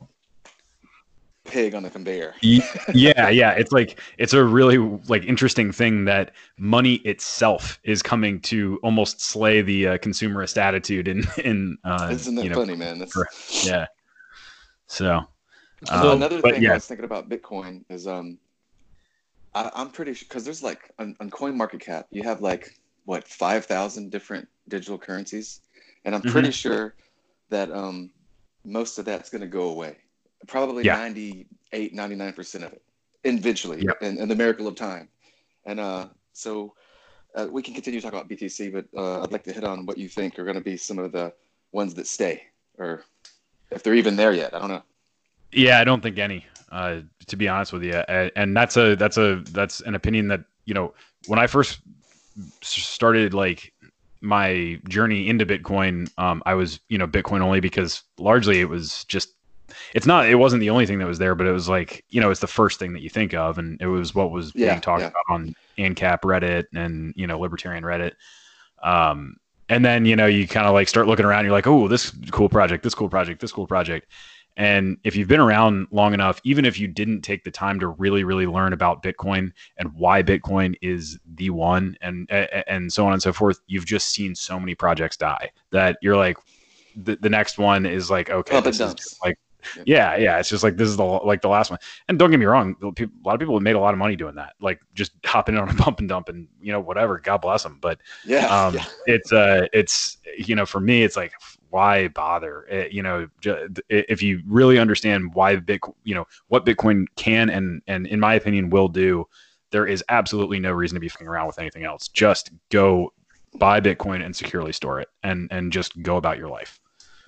pig 1.45 1.75
on 1.75 1.83
the 1.83 1.89
conveyor. 1.89 2.33
yeah, 2.41 3.29
yeah. 3.29 3.51
It's 3.51 3.71
like 3.71 3.99
it's 4.17 4.33
a 4.33 4.43
really 4.43 4.77
like 5.07 5.23
interesting 5.23 5.71
thing 5.71 6.05
that 6.05 6.31
money 6.57 6.95
itself 6.95 7.79
is 7.83 8.01
coming 8.01 8.39
to 8.41 8.79
almost 8.83 9.21
slay 9.21 9.61
the 9.61 9.87
uh, 9.87 9.97
consumerist 9.97 10.57
attitude 10.57 11.07
in 11.07 11.23
in. 11.43 11.77
Uh, 11.83 12.09
Isn't 12.11 12.35
that 12.35 12.43
you 12.43 12.49
know, 12.49 12.55
funny, 12.55 12.75
man? 12.75 12.99
That's... 12.99 13.65
Yeah. 13.65 13.87
So. 14.87 15.21
So 15.85 15.95
um, 15.95 16.17
another 16.17 16.39
thing 16.39 16.63
yeah. 16.63 16.71
I 16.71 16.73
was 16.75 16.87
thinking 16.87 17.03
about 17.03 17.27
Bitcoin 17.27 17.83
is 17.89 18.07
um, 18.07 18.37
I, 19.53 19.69
am 19.75 19.89
pretty 19.89 20.13
sure 20.13 20.25
because 20.29 20.45
there's 20.45 20.63
like 20.63 20.91
on, 20.97 21.13
on 21.19 21.29
Coin 21.29 21.57
Market 21.57 21.81
Cap 21.81 22.07
you 22.09 22.23
have 22.23 22.41
like 22.41 22.79
what 23.03 23.27
five 23.27 23.65
thousand 23.65 24.09
different 24.09 24.47
digital 24.69 24.97
currencies, 24.97 25.59
and 26.05 26.15
I'm 26.15 26.21
pretty 26.21 26.47
mm-hmm. 26.47 26.51
sure 26.53 26.95
that 27.49 27.69
um, 27.71 28.11
most 28.63 28.97
of 28.97 29.03
that's 29.03 29.29
going 29.29 29.41
to 29.41 29.47
go 29.47 29.69
away 29.69 29.97
probably 30.47 30.83
yeah. 30.83 30.95
98 30.95 31.95
99% 31.95 32.55
of 32.55 32.73
it 32.73 32.81
individually 33.23 33.81
yep. 33.81 33.97
and, 34.01 34.17
and 34.17 34.29
the 34.29 34.35
miracle 34.35 34.67
of 34.67 34.75
time 34.75 35.07
and 35.65 35.79
uh, 35.79 36.07
so 36.33 36.73
uh, 37.35 37.47
we 37.49 37.61
can 37.61 37.73
continue 37.73 37.99
to 37.99 38.03
talk 38.03 38.13
about 38.13 38.29
btc 38.29 38.71
but 38.71 38.85
uh, 38.97 39.21
i'd 39.21 39.31
like 39.31 39.43
to 39.43 39.53
hit 39.53 39.63
on 39.63 39.85
what 39.85 39.97
you 39.97 40.09
think 40.09 40.37
are 40.37 40.43
going 40.43 40.55
to 40.55 40.61
be 40.61 40.77
some 40.77 40.99
of 40.99 41.11
the 41.11 41.33
ones 41.71 41.93
that 41.93 42.07
stay 42.07 42.43
or 42.77 43.03
if 43.71 43.81
they're 43.81 43.95
even 43.95 44.15
there 44.15 44.33
yet 44.33 44.53
i 44.53 44.59
don't 44.59 44.69
know 44.69 44.83
yeah 45.51 45.79
i 45.79 45.83
don't 45.83 46.01
think 46.01 46.17
any 46.17 46.45
uh, 46.71 46.99
to 47.27 47.35
be 47.35 47.47
honest 47.47 47.71
with 47.71 47.83
you 47.83 47.93
and 47.93 48.57
that's 48.57 48.77
a 48.77 48.95
that's 48.95 49.17
a 49.17 49.43
that's 49.51 49.79
an 49.81 49.95
opinion 49.95 50.27
that 50.27 50.43
you 50.65 50.73
know 50.73 50.93
when 51.27 51.39
i 51.39 51.47
first 51.47 51.79
started 52.61 53.33
like 53.33 53.71
my 54.21 54.79
journey 54.89 55.29
into 55.29 55.45
bitcoin 55.45 56.09
um, 56.17 56.41
i 56.45 56.53
was 56.53 56.79
you 56.89 56.97
know 56.97 57.07
bitcoin 57.07 57.41
only 57.41 57.59
because 57.59 58.03
largely 58.17 58.59
it 58.59 58.67
was 58.67 59.05
just 59.05 59.35
it's 59.93 60.05
not 60.05 60.27
it 60.27 60.35
wasn't 60.35 60.59
the 60.59 60.69
only 60.69 60.85
thing 60.85 60.99
that 60.99 61.07
was 61.07 61.19
there, 61.19 61.35
but 61.35 61.47
it 61.47 61.51
was 61.51 61.69
like 61.69 62.03
you 62.09 62.21
know 62.21 62.31
it's 62.31 62.39
the 62.41 62.47
first 62.47 62.79
thing 62.79 62.93
that 62.93 63.01
you 63.01 63.09
think 63.09 63.33
of, 63.33 63.57
and 63.57 63.79
it 63.81 63.87
was 63.87 64.13
what 64.13 64.31
was 64.31 64.51
yeah, 64.55 64.71
being 64.71 64.81
talked 64.81 65.01
yeah. 65.01 65.07
about 65.07 65.23
on 65.29 65.55
ANCAP 65.77 66.21
Reddit 66.21 66.65
and 66.73 67.13
you 67.15 67.27
know 67.27 67.39
Libertarian 67.39 67.83
Reddit. 67.83 68.13
Um, 68.81 69.37
and 69.69 69.83
then 69.85 70.05
you 70.05 70.15
know 70.15 70.25
you 70.25 70.47
kind 70.47 70.67
of 70.67 70.73
like 70.73 70.87
start 70.87 71.07
looking 71.07 71.25
around. 71.25 71.45
You're 71.45 71.53
like, 71.53 71.67
oh, 71.67 71.87
this 71.87 72.11
cool 72.31 72.49
project, 72.49 72.83
this 72.83 72.95
cool 72.95 73.09
project, 73.09 73.41
this 73.41 73.51
cool 73.51 73.67
project. 73.67 74.07
And 74.55 74.97
if 75.03 75.15
you've 75.15 75.27
been 75.27 75.39
around 75.39 75.87
long 75.89 76.13
enough, 76.13 76.39
even 76.43 76.63
if 76.63 76.79
you 76.79 76.87
didn't 76.87 77.21
take 77.21 77.43
the 77.43 77.49
time 77.49 77.79
to 77.79 77.87
really, 77.87 78.23
really 78.23 78.45
learn 78.45 78.71
about 78.71 79.01
Bitcoin 79.01 79.51
and 79.77 79.91
why 79.95 80.21
Bitcoin 80.21 80.75
is 80.81 81.17
the 81.35 81.49
one, 81.49 81.97
and 82.01 82.29
and 82.31 82.93
so 82.93 83.07
on 83.07 83.13
and 83.13 83.21
so 83.21 83.33
forth, 83.33 83.59
you've 83.67 83.85
just 83.85 84.11
seen 84.11 84.35
so 84.35 84.59
many 84.59 84.75
projects 84.75 85.17
die 85.17 85.49
that 85.71 85.97
you're 86.01 86.17
like, 86.17 86.37
the, 86.95 87.15
the 87.15 87.29
next 87.29 87.57
one 87.57 87.87
is 87.87 88.11
like, 88.11 88.29
okay, 88.29 88.61
this 88.61 88.79
is 88.79 89.17
like 89.23 89.39
yeah, 89.85 90.15
yeah. 90.17 90.39
It's 90.39 90.49
just 90.49 90.63
like 90.63 90.77
this 90.77 90.89
is 90.89 90.97
the 90.97 91.03
like 91.03 91.41
the 91.41 91.49
last 91.49 91.69
one. 91.69 91.79
And 92.07 92.19
don't 92.19 92.31
get 92.31 92.39
me 92.39 92.45
wrong, 92.45 92.75
a 92.81 92.85
lot 92.85 93.33
of 93.33 93.39
people 93.39 93.55
have 93.55 93.63
made 93.63 93.75
a 93.75 93.79
lot 93.79 93.93
of 93.93 93.97
money 93.97 94.15
doing 94.15 94.35
that, 94.35 94.53
like 94.61 94.81
just 94.93 95.11
hopping 95.25 95.57
on 95.57 95.69
a 95.69 95.73
pump 95.81 95.99
and 95.99 96.09
dump 96.09 96.29
and 96.29 96.47
you 96.61 96.71
know 96.71 96.79
whatever. 96.79 97.19
God 97.19 97.37
bless 97.39 97.63
them. 97.63 97.79
But 97.81 97.99
yeah, 98.25 98.47
um, 98.65 98.75
yeah. 98.75 98.85
it's 99.05 99.31
uh, 99.31 99.67
it's 99.73 100.17
you 100.37 100.55
know 100.55 100.65
for 100.65 100.79
me, 100.79 101.03
it's 101.03 101.17
like 101.17 101.33
why 101.69 102.07
bother? 102.09 102.65
It, 102.69 102.91
you 102.91 103.01
know, 103.01 103.27
if 103.89 104.21
you 104.21 104.41
really 104.45 104.77
understand 104.77 105.33
why 105.33 105.55
Bitcoin, 105.55 105.95
you 106.03 106.13
know 106.15 106.25
what 106.47 106.65
Bitcoin 106.65 107.05
can 107.15 107.49
and 107.49 107.81
and 107.87 108.05
in 108.07 108.19
my 108.19 108.35
opinion 108.35 108.69
will 108.69 108.87
do, 108.87 109.27
there 109.71 109.87
is 109.87 110.03
absolutely 110.09 110.59
no 110.59 110.71
reason 110.71 110.95
to 110.95 110.99
be 110.99 111.09
fucking 111.09 111.27
around 111.27 111.47
with 111.47 111.57
anything 111.57 111.83
else. 111.83 112.07
Just 112.07 112.51
go 112.69 113.11
buy 113.55 113.81
Bitcoin 113.81 114.23
and 114.23 114.35
securely 114.35 114.71
store 114.71 114.99
it, 114.99 115.09
and 115.23 115.47
and 115.51 115.71
just 115.71 116.01
go 116.03 116.17
about 116.17 116.37
your 116.37 116.47
life. 116.47 116.79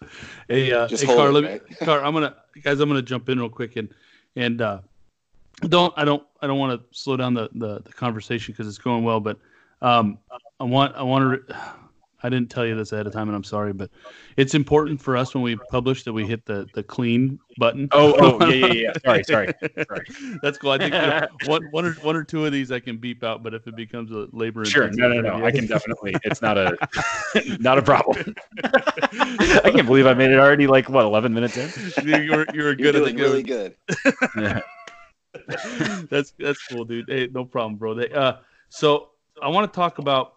Hey, 0.47 0.71
uh, 0.71 0.87
hey, 0.87 1.05
Carl, 1.07 1.35
it, 1.37 1.43
right? 1.43 1.79
Carl, 1.79 2.05
I'm 2.05 2.13
gonna 2.13 2.35
guys, 2.61 2.79
I'm 2.79 2.87
gonna 2.87 3.01
jump 3.01 3.29
in 3.29 3.39
real 3.39 3.49
quick 3.49 3.77
and 3.77 3.89
and 4.35 4.61
uh, 4.61 4.79
don't 5.67 5.93
I 5.97 6.05
don't 6.05 6.23
I 6.41 6.47
don't 6.47 6.59
want 6.59 6.79
to 6.79 6.97
slow 6.97 7.17
down 7.17 7.33
the 7.33 7.49
the, 7.55 7.81
the 7.81 7.91
conversation 7.91 8.53
because 8.53 8.67
it's 8.67 8.77
going 8.77 9.03
well, 9.03 9.19
but 9.19 9.39
um, 9.81 10.19
I 10.59 10.63
want 10.63 10.95
I 10.95 11.01
want 11.01 11.47
to 11.47 11.55
I 12.25 12.29
didn't 12.29 12.49
tell 12.49 12.65
you 12.65 12.75
this 12.75 12.91
ahead 12.91 13.05
of 13.05 13.13
time, 13.13 13.29
and 13.29 13.35
I'm 13.35 13.43
sorry, 13.43 13.71
but 13.71 13.91
it's 14.35 14.55
important 14.55 14.99
for 14.99 15.15
us 15.15 15.35
when 15.35 15.43
we 15.43 15.57
publish 15.69 16.03
that 16.05 16.13
we 16.13 16.25
hit 16.25 16.43
the 16.45 16.67
the 16.73 16.81
clean 16.81 17.39
button. 17.59 17.87
Oh, 17.91 18.15
oh, 18.17 18.47
yeah, 18.47 18.65
yeah, 18.65 18.73
yeah. 18.73 18.93
Sorry, 19.05 19.23
sorry, 19.23 19.53
sorry. 19.87 20.05
That's 20.41 20.57
cool. 20.57 20.71
I 20.71 20.79
think 20.79 20.95
you 20.95 21.01
know, 21.01 21.27
one 21.45 21.67
one 21.69 21.85
or 21.85 21.93
one 21.95 22.15
or 22.15 22.23
two 22.23 22.43
of 22.43 22.51
these 22.51 22.71
I 22.71 22.79
can 22.79 22.97
beep 22.97 23.23
out, 23.23 23.43
but 23.43 23.53
if 23.53 23.67
it 23.67 23.75
becomes 23.75 24.09
a 24.09 24.27
labor, 24.31 24.65
sure, 24.65 24.89
no, 24.93 25.07
no, 25.07 25.21
no, 25.21 25.45
I 25.45 25.51
can 25.51 25.67
definitely. 25.67 26.15
It's 26.23 26.41
not 26.41 26.57
a 26.57 26.75
not 27.59 27.77
a 27.77 27.83
problem. 27.83 28.33
I 28.63 29.71
can't 29.71 29.85
believe 29.85 30.07
I 30.07 30.15
made 30.15 30.31
it 30.31 30.39
already. 30.39 30.65
Like 30.65 30.89
what, 30.89 31.05
11 31.05 31.31
minutes 31.31 31.57
in? 31.57 32.07
You're 32.07 32.45
you're 32.53 32.73
good. 32.73 32.79
You're 32.79 32.91
doing 32.91 33.17
really 33.17 33.43
good. 33.43 33.75
yeah. 34.35 34.61
that's 36.09 36.33
that's 36.39 36.65
cool, 36.67 36.85
dude. 36.85 37.05
Hey, 37.07 37.29
no 37.31 37.45
problem, 37.45 37.75
bro. 37.75 37.93
They, 37.93 38.09
uh, 38.09 38.37
so 38.69 39.09
I 39.43 39.49
want 39.49 39.71
to 39.71 39.75
talk 39.75 39.99
about 39.99 40.34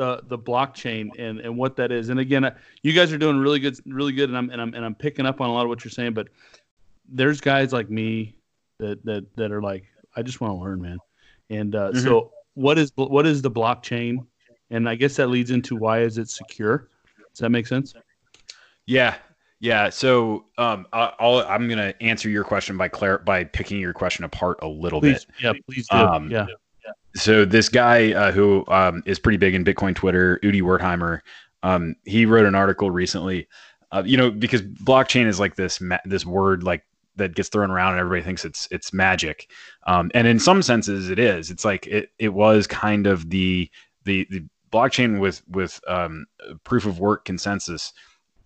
the 0.00 0.22
the 0.28 0.38
blockchain 0.38 1.10
and 1.18 1.40
and 1.40 1.54
what 1.58 1.76
that 1.76 1.92
is. 1.92 2.08
And 2.08 2.18
again, 2.18 2.50
you 2.82 2.94
guys 2.94 3.12
are 3.12 3.18
doing 3.18 3.36
really 3.36 3.58
good, 3.60 3.78
really 3.84 4.14
good, 4.14 4.30
and 4.30 4.38
I'm 4.38 4.48
and 4.48 4.58
I'm 4.58 4.72
and 4.72 4.82
I'm 4.82 4.94
picking 4.94 5.26
up 5.26 5.42
on 5.42 5.50
a 5.50 5.52
lot 5.52 5.64
of 5.64 5.68
what 5.68 5.84
you're 5.84 5.90
saying. 5.90 6.14
But 6.14 6.28
there's 7.06 7.38
guys 7.38 7.70
like 7.74 7.90
me 7.90 8.34
that 8.78 9.04
that 9.04 9.26
that 9.36 9.52
are 9.52 9.60
like, 9.60 9.84
I 10.16 10.22
just 10.22 10.40
want 10.40 10.54
to 10.54 10.56
learn, 10.56 10.80
man. 10.80 10.98
And 11.50 11.74
uh, 11.74 11.90
mm-hmm. 11.90 11.98
so, 11.98 12.32
what 12.54 12.78
is 12.78 12.92
what 12.94 13.26
is 13.26 13.42
the 13.42 13.50
blockchain? 13.50 14.24
And 14.70 14.88
I 14.88 14.94
guess 14.94 15.16
that 15.16 15.26
leads 15.26 15.50
into 15.50 15.76
why 15.76 16.00
is 16.00 16.16
it 16.16 16.30
secure? 16.30 16.88
Does 17.34 17.40
that 17.40 17.50
make 17.50 17.66
sense? 17.66 17.92
Yeah, 18.86 19.16
yeah. 19.58 19.90
So 19.90 20.46
um, 20.56 20.86
I'll, 20.94 21.44
I'm 21.46 21.68
going 21.68 21.78
to 21.78 22.02
answer 22.02 22.30
your 22.30 22.44
question 22.44 22.78
by 22.78 22.88
clar- 22.88 23.18
by 23.18 23.44
picking 23.44 23.78
your 23.78 23.92
question 23.92 24.24
apart 24.24 24.60
a 24.62 24.68
little 24.68 25.00
please, 25.00 25.26
bit. 25.26 25.34
Yeah, 25.42 25.52
please 25.68 25.88
do. 25.88 25.96
Um, 25.98 26.30
yeah 26.30 26.46
so 27.14 27.44
this 27.44 27.68
guy 27.68 28.12
uh, 28.12 28.32
who 28.32 28.64
um, 28.68 29.02
is 29.06 29.18
pretty 29.18 29.38
big 29.38 29.54
in 29.54 29.64
Bitcoin 29.64 29.94
Twitter, 29.94 30.38
Udi 30.42 30.62
Wertheimer, 30.62 31.20
um, 31.62 31.96
he 32.04 32.26
wrote 32.26 32.46
an 32.46 32.54
article 32.54 32.90
recently. 32.90 33.48
Uh, 33.92 34.02
you 34.06 34.16
know, 34.16 34.30
because 34.30 34.62
blockchain 34.62 35.26
is 35.26 35.40
like 35.40 35.56
this 35.56 35.80
ma- 35.80 35.98
this 36.04 36.24
word 36.24 36.62
like 36.62 36.84
that 37.16 37.34
gets 37.34 37.48
thrown 37.48 37.70
around 37.70 37.92
and 37.92 38.00
everybody 38.00 38.22
thinks 38.22 38.44
it's 38.44 38.68
it's 38.70 38.92
magic, 38.92 39.50
um, 39.86 40.12
and 40.14 40.28
in 40.28 40.38
some 40.38 40.62
senses 40.62 41.10
it 41.10 41.18
is. 41.18 41.50
It's 41.50 41.64
like 41.64 41.88
it 41.88 42.10
it 42.18 42.28
was 42.28 42.68
kind 42.68 43.08
of 43.08 43.30
the 43.30 43.68
the 44.04 44.28
the 44.30 44.44
blockchain 44.72 45.18
with 45.18 45.42
with 45.48 45.80
um, 45.88 46.26
proof 46.62 46.86
of 46.86 47.00
work 47.00 47.24
consensus 47.24 47.92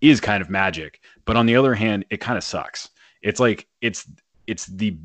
is 0.01 0.19
kind 0.19 0.41
of 0.41 0.49
magic, 0.49 0.99
but 1.25 1.37
on 1.37 1.45
the 1.45 1.55
other 1.55 1.75
hand, 1.75 2.05
it 2.09 2.17
kind 2.17 2.37
of 2.39 2.43
sucks. 2.43 2.89
It's 3.21 3.39
like 3.39 3.67
it's 3.81 4.09
it's 4.47 4.65
the 4.65 4.97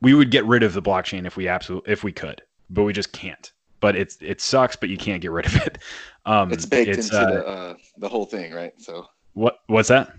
we 0.00 0.14
would 0.14 0.30
get 0.30 0.44
rid 0.44 0.62
of 0.62 0.74
the 0.74 0.82
blockchain 0.82 1.26
if 1.26 1.36
we 1.36 1.48
absolutely 1.48 1.92
if 1.92 2.04
we 2.04 2.12
could, 2.12 2.42
but 2.70 2.84
we 2.84 2.92
just 2.92 3.12
can't. 3.12 3.52
But 3.80 3.96
it's 3.96 4.18
it 4.20 4.40
sucks, 4.40 4.76
but 4.76 4.88
you 4.88 4.96
can't 4.96 5.20
get 5.20 5.30
rid 5.30 5.46
of 5.46 5.56
it. 5.56 5.78
Um, 6.26 6.50
it's 6.50 6.66
baked 6.66 6.88
it's, 6.88 7.06
into 7.06 7.20
uh, 7.20 7.30
the 7.30 7.46
uh, 7.46 7.74
the 7.98 8.08
whole 8.08 8.26
thing, 8.26 8.52
right? 8.52 8.72
So 8.78 9.06
what 9.34 9.60
what's 9.68 9.90
that? 9.90 10.12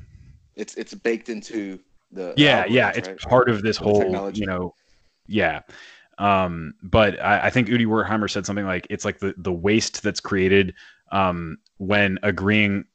It's 0.55 0.73
it's 0.75 0.93
baked 0.93 1.27
into 1.27 1.81
the 2.13 2.33
yeah 2.37 2.63
yeah 2.65 2.93
it's 2.95 3.09
right? 3.09 3.19
part 3.19 3.49
of 3.49 3.61
this 3.61 3.75
whole 3.75 4.31
you 4.31 4.45
know 4.45 4.73
yeah. 5.27 5.63
Um, 6.17 6.75
but 6.81 7.21
I, 7.21 7.47
I 7.47 7.49
think 7.49 7.67
Udi 7.67 7.85
Wertheimer 7.85 8.29
said 8.29 8.45
something 8.45 8.65
like 8.65 8.87
it's 8.89 9.03
like 9.03 9.19
the 9.19 9.33
the 9.37 9.51
waste 9.51 10.01
that's 10.01 10.21
created 10.21 10.73
um, 11.11 11.57
when 11.77 12.17
agreeing 12.23 12.85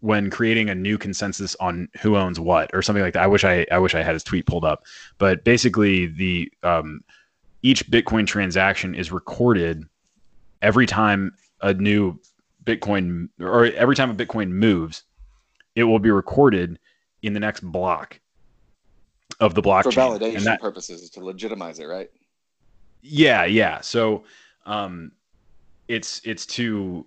when 0.00 0.30
creating 0.30 0.68
a 0.68 0.74
new 0.74 0.98
consensus 0.98 1.56
on 1.56 1.88
who 2.00 2.16
owns 2.16 2.38
what 2.38 2.70
or 2.74 2.82
something 2.82 3.02
like 3.02 3.14
that. 3.14 3.22
I 3.22 3.26
wish 3.26 3.44
I 3.44 3.66
I 3.70 3.78
wish 3.78 3.94
I 3.94 4.02
had 4.02 4.14
his 4.14 4.22
tweet 4.22 4.46
pulled 4.46 4.64
up. 4.64 4.84
But 5.18 5.44
basically 5.44 6.06
the 6.06 6.52
um, 6.62 7.02
each 7.62 7.88
Bitcoin 7.90 8.26
transaction 8.26 8.94
is 8.94 9.10
recorded 9.10 9.84
every 10.62 10.86
time 10.86 11.32
a 11.62 11.74
new 11.74 12.18
Bitcoin 12.64 13.28
or 13.40 13.66
every 13.66 13.94
time 13.94 14.10
a 14.10 14.14
Bitcoin 14.14 14.50
moves, 14.50 15.02
it 15.74 15.84
will 15.84 15.98
be 15.98 16.10
recorded 16.10 16.78
in 17.22 17.32
the 17.32 17.40
next 17.40 17.60
block 17.60 18.20
of 19.40 19.54
the 19.54 19.62
blockchain. 19.62 19.94
For 19.94 20.18
validation 20.18 20.44
that, 20.44 20.60
purposes 20.60 21.08
to 21.10 21.24
legitimize 21.24 21.78
it, 21.78 21.86
right? 21.86 22.10
Yeah, 23.02 23.44
yeah. 23.44 23.80
So 23.80 24.24
um 24.66 25.12
it's 25.88 26.20
it's 26.24 26.44
to 26.46 27.06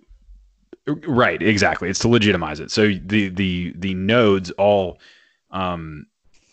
Right, 1.06 1.40
exactly. 1.42 1.88
It's 1.88 1.98
to 2.00 2.08
legitimize 2.08 2.60
it. 2.60 2.70
So 2.70 2.92
the 3.04 3.28
the 3.28 3.72
the 3.76 3.94
nodes 3.94 4.50
all 4.52 4.98
um, 5.50 6.06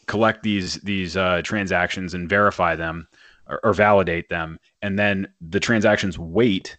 collect 0.07 0.43
these 0.43 0.75
these 0.81 1.15
uh, 1.15 1.41
transactions 1.43 2.13
and 2.13 2.27
verify 2.27 2.75
them 2.75 3.07
or, 3.47 3.59
or, 3.63 3.73
validate 3.73 4.29
them, 4.29 4.59
and 4.81 4.97
then 4.97 5.27
the 5.41 5.59
transactions 5.59 6.17
wait 6.17 6.77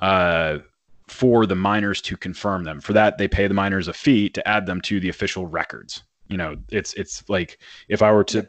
uh, 0.00 0.58
for 1.06 1.46
the 1.46 1.54
miners 1.54 2.00
to 2.02 2.16
confirm 2.16 2.64
them. 2.64 2.80
For 2.80 2.92
that, 2.92 3.18
they 3.18 3.28
pay 3.28 3.46
the 3.46 3.54
miners 3.54 3.88
a 3.88 3.92
fee 3.92 4.28
to 4.30 4.48
add 4.48 4.66
them 4.66 4.80
to 4.82 5.00
the 5.00 5.08
official 5.08 5.46
records. 5.46 6.02
You 6.28 6.36
know, 6.36 6.56
it's 6.70 6.94
it's 6.94 7.28
like 7.28 7.58
if 7.88 8.02
I 8.02 8.12
were 8.12 8.24
to 8.24 8.48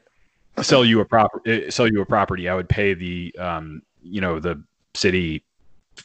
sell 0.61 0.85
you 0.85 0.99
a 1.01 1.05
property, 1.05 1.67
uh, 1.67 1.71
sell 1.71 1.87
you 1.87 2.01
a 2.01 2.05
property, 2.05 2.49
I 2.49 2.55
would 2.55 2.69
pay 2.69 2.93
the 2.93 3.35
um, 3.37 3.81
you 4.01 4.21
know 4.21 4.39
the 4.39 4.63
city 4.95 5.43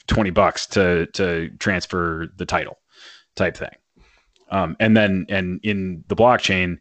20 0.06 0.30
bucks 0.30 0.66
to 0.68 1.06
to 1.06 1.50
transfer 1.58 2.28
the 2.36 2.46
title 2.46 2.78
type 3.34 3.56
thing. 3.56 3.74
Um, 4.50 4.76
and 4.80 4.96
then 4.96 5.26
and 5.28 5.60
in 5.62 6.04
the 6.08 6.16
blockchain 6.16 6.78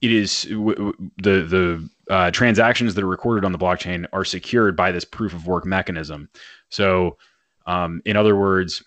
it 0.00 0.12
is 0.12 0.42
w- 0.44 0.74
w- 0.74 1.10
the 1.22 1.42
the 1.42 1.88
uh, 2.12 2.30
transactions 2.30 2.94
that 2.94 3.04
are 3.04 3.08
recorded 3.08 3.44
on 3.44 3.52
the 3.52 3.58
blockchain 3.58 4.06
are 4.12 4.24
secured 4.24 4.76
by 4.76 4.90
this 4.90 5.04
proof 5.04 5.32
of 5.32 5.46
work 5.46 5.64
mechanism. 5.64 6.28
So 6.68 7.16
um, 7.66 8.02
in 8.04 8.16
other 8.16 8.36
words 8.36 8.82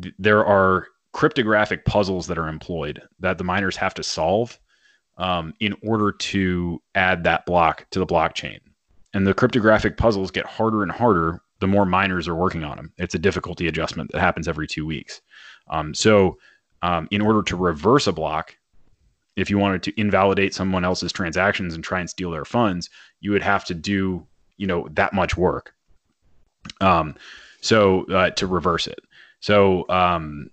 th- 0.00 0.14
there 0.18 0.44
are 0.44 0.88
cryptographic 1.12 1.84
puzzles 1.84 2.26
that 2.26 2.38
are 2.38 2.48
employed 2.48 3.02
that 3.20 3.38
the 3.38 3.44
miners 3.44 3.76
have 3.76 3.94
to 3.94 4.02
solve 4.02 4.58
um, 5.18 5.54
in 5.60 5.76
order 5.86 6.10
to 6.10 6.82
add 6.94 7.24
that 7.24 7.46
block 7.46 7.86
to 7.90 7.98
the 7.98 8.06
blockchain. 8.06 8.58
And 9.14 9.26
the 9.26 9.34
cryptographic 9.34 9.96
puzzles 9.96 10.30
get 10.30 10.46
harder 10.46 10.82
and 10.82 10.90
harder 10.90 11.42
the 11.62 11.68
more 11.68 11.86
miners 11.86 12.26
are 12.26 12.34
working 12.34 12.64
on 12.64 12.76
them. 12.76 12.92
It's 12.98 13.14
a 13.14 13.20
difficulty 13.20 13.68
adjustment 13.68 14.10
that 14.10 14.20
happens 14.20 14.48
every 14.48 14.66
two 14.66 14.84
weeks. 14.84 15.20
Um, 15.70 15.94
so, 15.94 16.36
um, 16.82 17.06
in 17.12 17.20
order 17.20 17.40
to 17.44 17.56
reverse 17.56 18.08
a 18.08 18.12
block, 18.12 18.56
if 19.36 19.48
you 19.48 19.58
wanted 19.58 19.84
to 19.84 20.00
invalidate 20.00 20.54
someone 20.54 20.84
else's 20.84 21.12
transactions 21.12 21.76
and 21.76 21.84
try 21.84 22.00
and 22.00 22.10
steal 22.10 22.32
their 22.32 22.44
funds, 22.44 22.90
you 23.20 23.30
would 23.30 23.44
have 23.44 23.64
to 23.66 23.74
do, 23.74 24.26
you 24.56 24.66
know, 24.66 24.88
that 24.90 25.12
much 25.12 25.36
work. 25.36 25.72
Um, 26.80 27.14
so 27.60 28.06
uh, 28.06 28.30
to 28.30 28.48
reverse 28.48 28.88
it. 28.88 28.98
So, 29.38 29.88
um, 29.88 30.50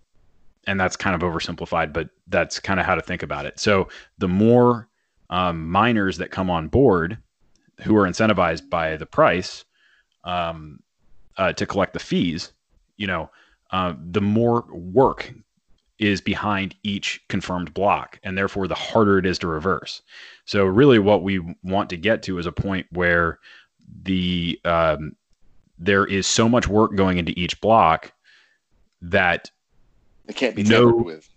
and 0.68 0.80
that's 0.80 0.96
kind 0.96 1.16
of 1.16 1.28
oversimplified, 1.28 1.92
but 1.92 2.10
that's 2.28 2.60
kind 2.60 2.80
of 2.80 2.86
how 2.86 2.94
to 2.94 3.02
think 3.02 3.24
about 3.24 3.48
it. 3.48 3.60
So 3.60 3.90
the 4.20 4.28
more 4.28 4.88
um, 5.32 5.68
miners 5.72 6.20
that 6.20 6.30
come 6.30 6.52
on 6.52 6.68
board, 6.68 7.18
who 7.82 7.98
are 7.98 8.08
incentivized 8.08 8.70
by 8.70 8.96
the 8.96 9.08
price, 9.08 9.66
um, 10.24 10.82
uh, 11.40 11.54
to 11.54 11.66
collect 11.66 11.94
the 11.94 12.00
fees, 12.00 12.52
you 12.98 13.08
know, 13.08 13.32
uh, 13.72 13.94
the 14.12 14.22
more 14.22 14.66
work 14.72 15.34
is 15.98 16.22
behind 16.22 16.76
each 16.84 17.22
confirmed 17.30 17.74
block, 17.74 18.20
and 18.24 18.38
therefore 18.38 18.68
the 18.68 18.76
harder 18.76 19.18
it 19.18 19.26
is 19.26 19.40
to 19.40 19.48
reverse. 19.48 20.02
So 20.46 20.66
really, 20.66 21.00
what 21.00 21.24
we 21.24 21.40
want 21.64 21.90
to 21.90 21.98
get 21.98 22.22
to 22.24 22.38
is 22.38 22.46
a 22.46 22.52
point 22.52 22.86
where 22.92 23.40
the 24.04 24.60
um, 24.66 25.16
there 25.78 26.06
is 26.06 26.28
so 26.28 26.48
much 26.48 26.68
work 26.68 26.96
going 26.96 27.18
into 27.18 27.34
each 27.38 27.60
block 27.62 28.12
that 29.02 29.50
it 30.28 30.36
can't 30.36 30.56
be 30.56 30.64
no, 30.64 30.92
with. 30.92 31.30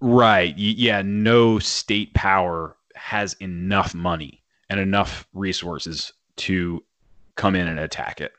Right? 0.00 0.56
Yeah. 0.56 1.02
No 1.02 1.58
state 1.58 2.12
power 2.14 2.76
has 2.94 3.34
enough 3.34 3.94
money 3.94 4.42
and 4.68 4.78
enough 4.78 5.26
resources 5.32 6.12
to 6.36 6.82
come 7.36 7.54
in 7.54 7.66
and 7.68 7.80
attack 7.80 8.20
it. 8.20 8.32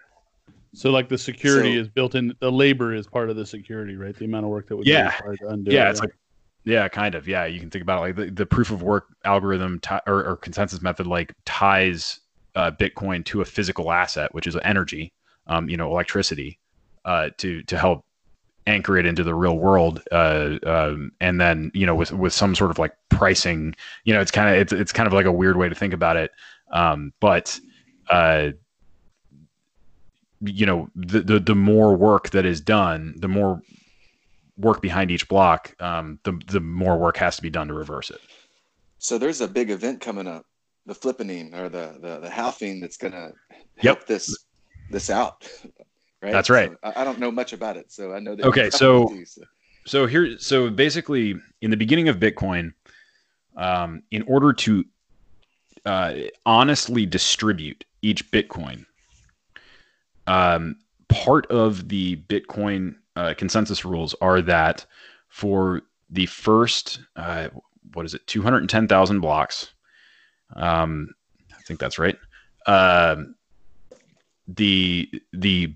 So 0.74 0.92
like 0.92 1.10
the 1.10 1.18
security 1.18 1.76
so, 1.76 1.82
is 1.82 1.88
built 1.88 2.16
in. 2.16 2.34
The 2.40 2.52
labor 2.52 2.94
is 2.94 3.08
part 3.08 3.30
of 3.30 3.36
the 3.36 3.46
security, 3.46 3.96
right? 3.96 4.16
The 4.16 4.26
amount 4.26 4.46
of 4.46 4.52
work 4.52 4.68
that 4.68 4.78
would 4.78 4.88
yeah, 4.88 5.18
undo. 5.42 5.72
Yeah, 5.72 5.88
it, 5.88 5.92
it's 5.92 6.00
like 6.00 6.16
yeah, 6.64 6.88
kind 6.88 7.16
of. 7.16 7.28
Yeah, 7.28 7.46
you 7.46 7.60
can 7.60 7.70
think 7.70 7.82
about 7.82 8.00
it 8.00 8.02
like 8.02 8.16
the, 8.16 8.32
the 8.32 8.46
proof 8.46 8.72
of 8.72 8.84
work 8.84 9.08
algorithm 9.26 9.80
t- 9.80 9.96
or, 10.06 10.24
or, 10.24 10.36
consensus 10.36 10.82
method 10.82 11.08
like 11.08 11.34
ties 11.46 12.20
uh, 12.56 12.72
Bitcoin 12.72 13.24
to 13.26 13.42
a 13.42 13.46
physical 13.46 13.92
asset, 13.92 14.34
which 14.34 14.48
is 14.48 14.58
energy, 14.64 15.14
um, 15.48 15.70
you 15.70 15.78
know, 15.78 15.90
electricity, 15.90 16.60
uh, 17.06 17.30
to 17.38 17.64
to 17.64 17.78
help 17.78 18.04
anchor 18.66 18.98
it 18.98 19.06
into 19.06 19.24
the 19.24 19.34
real 19.34 19.58
world. 19.58 20.02
Uh, 20.12 20.58
um, 20.66 21.12
and 21.22 21.40
then 21.40 21.72
you 21.74 21.86
know 21.86 21.96
with 21.96 22.12
with 22.12 22.34
some 22.34 22.54
sort 22.54 22.70
of 22.70 22.78
like 22.78 22.94
pricing, 23.10 23.74
you 24.04 24.14
know, 24.14 24.20
it's 24.20 24.32
kind 24.32 24.54
of 24.54 24.62
it's 24.62 24.74
it's 24.74 24.92
kind 24.92 25.08
of 25.08 25.14
like 25.14 25.26
a 25.26 25.32
weird 25.32 25.58
way 25.58 25.70
to 25.70 25.76
think 25.76 25.94
about 25.94 26.18
it. 26.18 26.32
Um, 26.74 27.14
but 27.20 27.60
uh, 28.10 28.50
you 30.42 30.66
know 30.66 30.90
the, 30.96 31.22
the 31.22 31.40
the 31.40 31.56
more 31.56 31.96
work 31.96 32.30
that 32.32 32.46
is 32.46 32.62
done, 32.62 33.16
the 33.18 33.28
more 33.28 33.62
work 34.58 34.82
behind 34.82 35.12
each 35.12 35.28
block, 35.28 35.76
um, 35.80 36.20
the 36.24 36.40
the 36.48 36.60
more 36.60 36.98
work 36.98 37.18
has 37.18 37.36
to 37.36 37.42
be 37.42 37.50
done 37.50 37.68
to 37.68 37.74
reverse 37.74 38.10
it. 38.10 38.20
So 39.00 39.18
there's 39.18 39.42
a 39.42 39.48
big 39.48 39.70
event 39.70 40.02
coming 40.02 40.28
up, 40.28 40.46
the 40.86 40.96
flippening 40.96 41.54
or 41.54 41.70
the 41.70 41.98
the, 42.00 42.20
the 42.20 42.30
halving 42.30 42.80
that's 42.80 42.98
going 42.98 43.14
to 43.14 43.32
help 43.78 44.00
yep. 44.00 44.08
this 44.08 44.46
this 44.90 45.10
out. 45.10 45.48
Right. 46.20 46.32
That's 46.32 46.50
right. 46.50 46.72
So 46.72 46.78
I, 46.82 47.02
I, 47.02 47.04
don't 47.04 47.20
know 47.20 47.30
much 47.30 47.54
about 47.54 47.78
it, 47.78 47.92
so 47.92 48.12
I 48.12 48.20
know 48.20 48.36
that. 48.36 48.44
Okay, 48.44 48.72
so, 48.72 49.08
so 49.24 49.44
so 49.86 50.08
here, 50.08 50.38
so 50.40 50.70
basically, 50.70 51.36
in 51.62 51.70
the 51.70 51.78
beginning 51.78 52.10
of 52.10 52.18
Bitcoin, 52.18 52.74
um, 53.56 54.02
in 54.10 54.24
order 54.24 54.52
to 54.52 54.84
uh, 55.86 56.14
honestly 56.46 57.06
distribute 57.06 57.86
each 58.02 58.30
Bitcoin, 58.32 58.86
um, 60.28 60.76
part 61.10 61.46
of 61.48 61.90
the 61.90 62.18
Bitcoin 62.28 62.96
uh, 63.16 63.34
consensus 63.38 63.84
rules 63.84 64.14
are 64.22 64.42
that 64.42 64.86
for 65.30 65.82
the 66.10 66.26
first, 66.28 67.00
uh, 67.16 67.50
what 67.94 68.06
is 68.06 68.14
it, 68.14 68.26
210,000 68.28 69.20
blocks, 69.20 69.74
um, 70.56 71.10
I 71.52 71.62
think 71.64 71.80
that's 71.80 72.00
right. 72.00 72.18
Uh, 72.66 73.24
the 74.48 75.10
the 75.34 75.74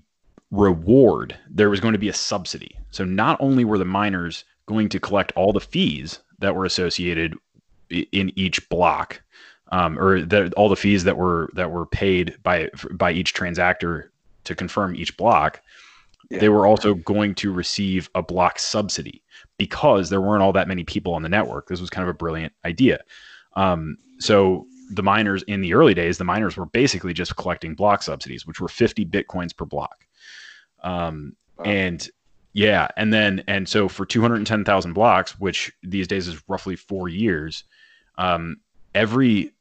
reward 0.50 1.36
there 1.50 1.70
was 1.70 1.80
going 1.80 1.92
to 1.92 1.98
be 1.98 2.08
a 2.08 2.14
subsidy. 2.14 2.76
So 2.90 3.04
not 3.04 3.38
only 3.40 3.64
were 3.64 3.78
the 3.78 3.84
miners 3.84 4.44
going 4.66 4.88
to 4.90 5.00
collect 5.00 5.32
all 5.32 5.52
the 5.52 5.60
fees 5.60 6.20
that 6.38 6.54
were 6.54 6.64
associated 6.64 7.36
in 7.90 8.32
each 8.36 8.66
block, 8.68 9.22
um, 9.70 9.98
or 9.98 10.22
the, 10.22 10.52
all 10.56 10.68
the 10.68 10.76
fees 10.76 11.04
that 11.04 11.16
were 11.16 11.50
that 11.54 11.70
were 11.70 11.86
paid 11.86 12.36
by 12.42 12.70
by 12.92 13.12
each 13.12 13.34
transactor 13.34 14.11
to 14.44 14.54
confirm 14.54 14.94
each 14.94 15.16
block, 15.16 15.62
yeah. 16.30 16.38
they 16.38 16.48
were 16.48 16.66
also 16.66 16.94
going 16.94 17.34
to 17.36 17.52
receive 17.52 18.08
a 18.14 18.22
block 18.22 18.58
subsidy 18.58 19.22
because 19.58 20.10
there 20.10 20.20
weren't 20.20 20.42
all 20.42 20.52
that 20.52 20.68
many 20.68 20.84
people 20.84 21.14
on 21.14 21.22
the 21.22 21.28
network. 21.28 21.68
This 21.68 21.80
was 21.80 21.90
kind 21.90 22.02
of 22.02 22.14
a 22.14 22.18
brilliant 22.18 22.52
idea. 22.64 23.00
Um, 23.54 23.96
so 24.18 24.66
the 24.90 25.02
miners 25.02 25.42
in 25.44 25.60
the 25.60 25.74
early 25.74 25.94
days, 25.94 26.18
the 26.18 26.24
miners 26.24 26.56
were 26.56 26.66
basically 26.66 27.12
just 27.12 27.36
collecting 27.36 27.74
block 27.74 28.02
subsidies, 28.02 28.46
which 28.46 28.60
were 28.60 28.68
50 28.68 29.04
bitcoins 29.06 29.56
per 29.56 29.64
block. 29.64 30.06
Um, 30.82 31.36
wow. 31.58 31.64
And 31.64 32.08
yeah, 32.54 32.88
and 32.96 33.12
then 33.12 33.42
and 33.46 33.68
so 33.68 33.88
for 33.88 34.04
210,000 34.04 34.92
blocks, 34.92 35.38
which 35.40 35.72
these 35.82 36.06
days 36.06 36.28
is 36.28 36.42
roughly 36.48 36.76
four 36.76 37.08
years, 37.08 37.64
um, 38.18 38.58
every 38.94 39.52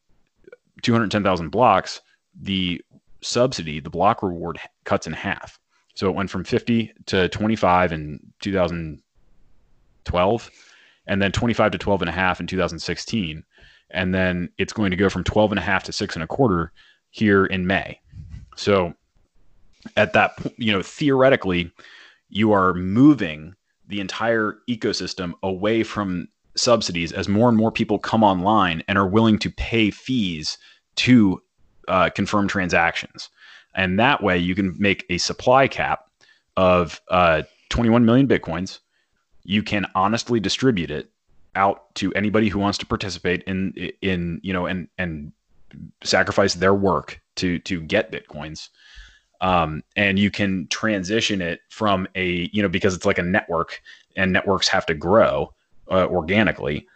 210,000 0.82 1.50
blocks, 1.50 2.02
the 2.40 2.82
subsidy, 3.22 3.80
the 3.80 3.90
block 3.90 4.24
reward 4.24 4.60
cuts 4.84 5.08
in 5.08 5.14
half. 5.14 5.60
So 5.96 6.10
it 6.10 6.16
went 6.16 6.30
from 6.30 6.44
50 6.44 6.94
to 7.08 7.30
25 7.30 7.92
in 7.92 8.20
2012, 8.42 10.52
and 11.08 11.22
then 11.22 11.32
25 11.32 11.72
to 11.72 11.78
12 11.78 12.02
and 12.02 12.10
a 12.10 12.14
half 12.14 12.40
in 12.40 12.48
2016. 12.48 13.44
And 13.90 14.16
then 14.16 14.50
it's 14.58 14.74
going 14.74 14.92
to 14.92 14.98
go 14.98 15.10
from 15.10 15.24
12 15.24 15.52
and 15.52 15.60
a 15.60 15.64
half 15.64 15.84
to 15.84 15.92
six 15.92 16.16
and 16.16 16.24
a 16.24 16.28
quarter 16.28 16.72
here 17.10 17.46
in 17.46 17.68
May. 17.68 18.00
So 18.56 18.94
at 19.98 20.14
that, 20.14 20.32
you 20.58 20.72
know, 20.72 20.82
theoretically, 20.82 21.72
you 22.30 22.54
are 22.54 22.74
moving 22.74 23.54
the 23.88 24.00
entire 24.00 24.60
ecosystem 24.70 25.34
away 25.44 25.84
from 25.84 26.30
subsidies 26.56 27.12
as 27.12 27.28
more 27.28 27.50
and 27.50 27.58
more 27.58 27.72
people 27.72 28.00
come 28.00 28.24
online 28.24 28.84
and 28.88 28.98
are 28.98 29.08
willing 29.08 29.38
to 29.40 29.50
pay 29.50 29.92
fees 29.92 30.58
to 30.96 31.42
uh, 31.88 32.10
confirm 32.10 32.48
transactions. 32.48 33.30
And 33.76 34.00
that 34.00 34.22
way 34.22 34.38
you 34.38 34.56
can 34.56 34.76
make 34.78 35.06
a 35.10 35.18
supply 35.18 35.68
cap 35.68 36.10
of 36.58 37.02
uh, 37.10 37.44
21 37.70 38.06
million 38.06 38.28
Bitcoins. 38.28 38.80
You 39.44 39.64
can 39.64 39.86
honestly 39.96 40.40
distribute 40.40 40.92
it 40.92 41.10
out 41.56 41.94
to 41.96 42.14
anybody 42.14 42.50
who 42.50 42.60
wants 42.60 42.78
to 42.80 42.86
participate 42.86 43.44
in, 43.44 43.74
in, 44.02 44.40
you 44.44 44.54
know, 44.54 44.66
and, 44.66 44.88
and 44.98 45.32
sacrifice 46.04 46.54
their 46.54 46.74
work 46.74 47.22
to, 47.38 47.60
to 47.60 47.82
get 47.82 48.12
Bitcoins. 48.12 48.70
Um, 49.42 49.84
and 49.96 50.20
you 50.20 50.30
can 50.30 50.68
transition 50.68 51.42
it 51.42 51.62
from 51.70 52.08
a, 52.16 52.50
you 52.54 52.62
know, 52.62 52.70
because 52.70 52.96
it's 52.96 53.06
like 53.06 53.18
a 53.18 53.24
network 53.24 53.82
and 54.16 54.32
networks 54.32 54.68
have 54.68 54.86
to 54.86 54.94
grow 54.94 55.54
uh, 55.90 56.06
organically. 56.06 56.88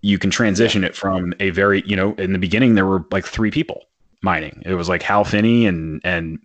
You 0.00 0.18
can 0.18 0.30
transition 0.30 0.84
it 0.84 0.96
from 0.96 1.32
a 1.38 1.50
very, 1.50 1.82
you 1.86 1.94
know, 1.94 2.14
in 2.14 2.32
the 2.32 2.38
beginning, 2.38 2.74
there 2.74 2.84
were 2.84 3.04
like 3.10 3.24
three 3.24 3.50
people 3.50 3.84
mining. 4.24 4.62
It 4.64 4.74
was 4.74 4.88
like 4.88 5.02
Hal 5.02 5.24
Finney 5.24 5.66
and 5.66 6.00
and 6.02 6.40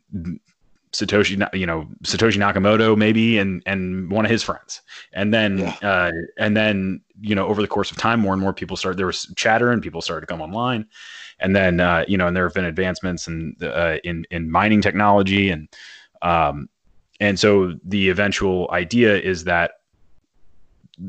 Satoshi, 0.91 1.47
you 1.57 1.65
know, 1.65 1.87
Satoshi 2.03 2.37
Nakamoto 2.37 2.97
maybe, 2.97 3.37
and 3.37 3.63
and 3.65 4.11
one 4.11 4.25
of 4.25 4.31
his 4.31 4.43
friends, 4.43 4.81
and 5.13 5.33
then 5.33 5.59
yeah. 5.59 5.75
uh, 5.81 6.11
and 6.37 6.55
then 6.57 7.01
you 7.21 7.33
know 7.33 7.47
over 7.47 7.61
the 7.61 7.67
course 7.67 7.89
of 7.89 7.97
time, 7.97 8.19
more 8.19 8.33
and 8.33 8.41
more 8.41 8.53
people 8.53 8.75
started. 8.75 8.97
There 8.97 9.05
was 9.07 9.31
chatter, 9.35 9.71
and 9.71 9.81
people 9.81 10.01
started 10.01 10.21
to 10.21 10.27
come 10.27 10.41
online, 10.41 10.85
and 11.39 11.55
then 11.55 11.79
uh, 11.79 12.05
you 12.07 12.17
know, 12.17 12.27
and 12.27 12.35
there 12.35 12.43
have 12.43 12.53
been 12.53 12.65
advancements 12.65 13.27
in 13.27 13.55
uh, 13.61 13.97
in 14.03 14.25
in 14.29 14.51
mining 14.51 14.81
technology, 14.81 15.49
and 15.49 15.67
um, 16.21 16.69
and 17.19 17.39
so 17.39 17.75
the 17.83 18.09
eventual 18.09 18.69
idea 18.71 19.17
is 19.17 19.43
that 19.43 19.71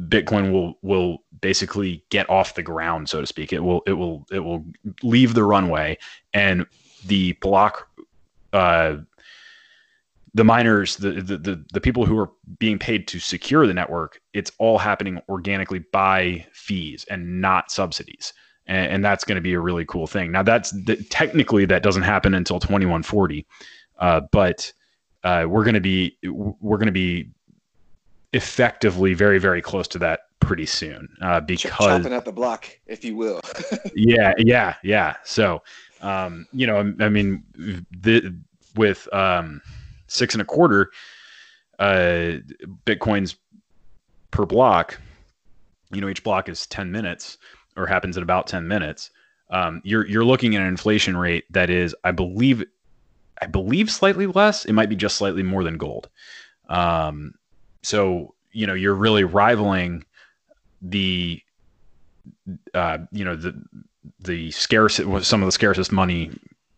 Bitcoin 0.09 0.53
will 0.53 0.75
will 0.83 1.23
basically 1.41 2.05
get 2.11 2.29
off 2.29 2.55
the 2.55 2.63
ground, 2.63 3.09
so 3.09 3.21
to 3.21 3.27
speak. 3.27 3.53
It 3.53 3.61
will 3.61 3.83
it 3.87 3.95
will 3.95 4.27
it 4.31 4.41
will 4.41 4.65
leave 5.03 5.35
the 5.35 5.45
runway, 5.45 5.99
and 6.33 6.67
the 7.07 7.33
block, 7.41 7.89
uh, 8.53 8.97
the 10.35 10.45
miners, 10.45 10.97
the, 10.97 11.13
the 11.13 11.39
the 11.39 11.65
the 11.73 11.81
people 11.81 12.07
who 12.07 12.19
are 12.19 12.31
being 12.59 12.79
paid 12.79 13.09
to 13.09 13.19
secure 13.19 13.67
the 13.67 13.75
network, 13.75 14.21
it's 14.33 14.53
all 14.59 14.79
happening 14.79 15.21
organically 15.29 15.81
by 15.93 16.47
fees 16.53 17.05
and 17.11 17.41
not 17.41 17.71
subsidies, 17.71 18.33
and, 18.67 18.93
and 18.93 19.05
that's 19.05 19.25
going 19.25 19.37
to 19.37 19.43
be 19.43 19.55
a 19.55 19.61
really 19.61 19.85
cool 19.85 20.07
thing. 20.07 20.31
Now, 20.31 20.43
that's 20.43 20.71
the, 20.71 20.97
technically 21.11 21.65
that 21.67 21.83
doesn't 21.83 22.03
happen 22.03 22.35
until 22.35 22.61
twenty 22.61 22.87
one 22.87 23.03
forty, 23.03 23.47
uh, 23.99 24.23
but 24.31 24.73
uh, 25.25 25.47
we're 25.49 25.65
going 25.65 25.75
to 25.75 25.81
be 25.81 26.17
we're 26.23 26.79
going 26.79 26.87
to 26.87 26.93
be 26.93 27.31
effectively 28.33 29.15
very 29.15 29.39
very 29.39 29.61
close 29.61 29.89
to 29.89 29.99
that 29.99 30.21
pretty 30.41 30.67
soon 30.67 31.09
uh, 31.23 31.41
because 31.41 31.71
chopping 31.71 32.13
at 32.13 32.25
the 32.25 32.33
block, 32.33 32.67
if 32.87 33.05
you 33.05 33.17
will. 33.17 33.41
yeah, 33.95 34.33
yeah, 34.39 34.75
yeah. 34.83 35.17
So, 35.25 35.63
um, 36.01 36.47
you 36.53 36.67
know, 36.67 36.95
I 37.01 37.09
mean, 37.09 37.45
the, 37.91 38.37
with 38.77 39.13
um, 39.13 39.61
six 40.07 40.35
and 40.35 40.43
a 40.43 40.45
quarter 40.45 40.91
uh, 41.79 42.39
bitcoins 42.85 43.37
per 44.31 44.47
block, 44.47 45.01
you 45.93 46.01
know, 46.01 46.09
each 46.09 46.25
block 46.25 46.49
is 46.49 46.67
ten 46.67 46.91
minutes 46.91 47.39
or 47.77 47.87
happens 47.87 48.17
in 48.17 48.23
about 48.23 48.47
ten 48.47 48.67
minutes. 48.67 49.11
Um, 49.51 49.81
you're 49.85 50.07
you're 50.07 50.25
looking 50.25 50.57
at 50.57 50.63
an 50.63 50.69
inflation 50.69 51.17
rate 51.17 51.45
that 51.51 51.71
is, 51.71 51.95
I 52.05 52.13
believe, 52.13 52.65
I 53.43 53.47
believe 53.47 53.91
slightly 53.91 54.27
less. 54.27 54.65
It 54.65 54.73
might 54.73 54.89
be 54.89 54.97
just 54.97 55.17
slightly 55.17 55.43
more 55.43 55.65
than 55.65 55.77
gold. 55.77 56.09
Um, 56.69 57.35
so 57.83 58.35
you 58.53 58.67
know 58.67 58.75
you're 58.75 58.95
really 58.95 59.25
rivaling 59.25 60.05
the 60.83 61.43
uh, 62.75 62.99
you 63.13 63.25
know 63.25 63.37
the 63.37 63.61
the 64.21 64.51
scarce 64.51 64.97
some 64.97 65.43
of 65.43 65.47
the 65.47 65.53
scarcest 65.53 65.93
money 65.93 66.31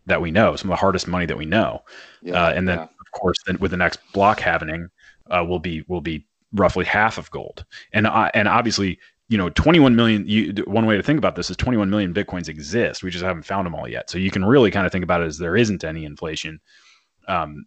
that 0.05 0.21
we 0.21 0.31
know, 0.31 0.55
some 0.55 0.69
of 0.69 0.73
the 0.73 0.79
hardest 0.79 1.07
money 1.07 1.25
that 1.25 1.37
we 1.37 1.45
know, 1.45 1.81
yeah, 2.21 2.33
uh, 2.33 2.51
and 2.51 2.67
then 2.67 2.79
yeah. 2.79 2.83
of 2.83 3.11
course 3.11 3.37
then 3.45 3.57
with 3.59 3.71
the 3.71 3.77
next 3.77 3.99
block 4.13 4.39
happening 4.39 4.89
uh, 5.29 5.43
will 5.47 5.59
be 5.59 5.83
will 5.87 6.01
be 6.01 6.25
roughly 6.53 6.85
half 6.85 7.17
of 7.17 7.29
gold, 7.31 7.65
and 7.93 8.07
uh, 8.07 8.29
and 8.33 8.47
obviously 8.47 8.99
you 9.29 9.37
know 9.37 9.49
21 9.49 9.95
million. 9.95 10.27
You, 10.27 10.53
one 10.65 10.85
way 10.85 10.97
to 10.97 11.03
think 11.03 11.17
about 11.17 11.35
this 11.35 11.49
is 11.49 11.57
21 11.57 11.89
million 11.89 12.13
bitcoins 12.13 12.49
exist. 12.49 13.03
We 13.03 13.09
just 13.09 13.23
haven't 13.23 13.43
found 13.43 13.65
them 13.65 13.75
all 13.75 13.87
yet. 13.87 14.09
So 14.09 14.17
you 14.17 14.31
can 14.31 14.45
really 14.45 14.71
kind 14.71 14.85
of 14.85 14.91
think 14.91 15.03
about 15.03 15.21
it 15.21 15.25
as 15.25 15.37
there 15.37 15.55
isn't 15.55 15.83
any 15.83 16.05
inflation. 16.05 16.59
Um, 17.27 17.65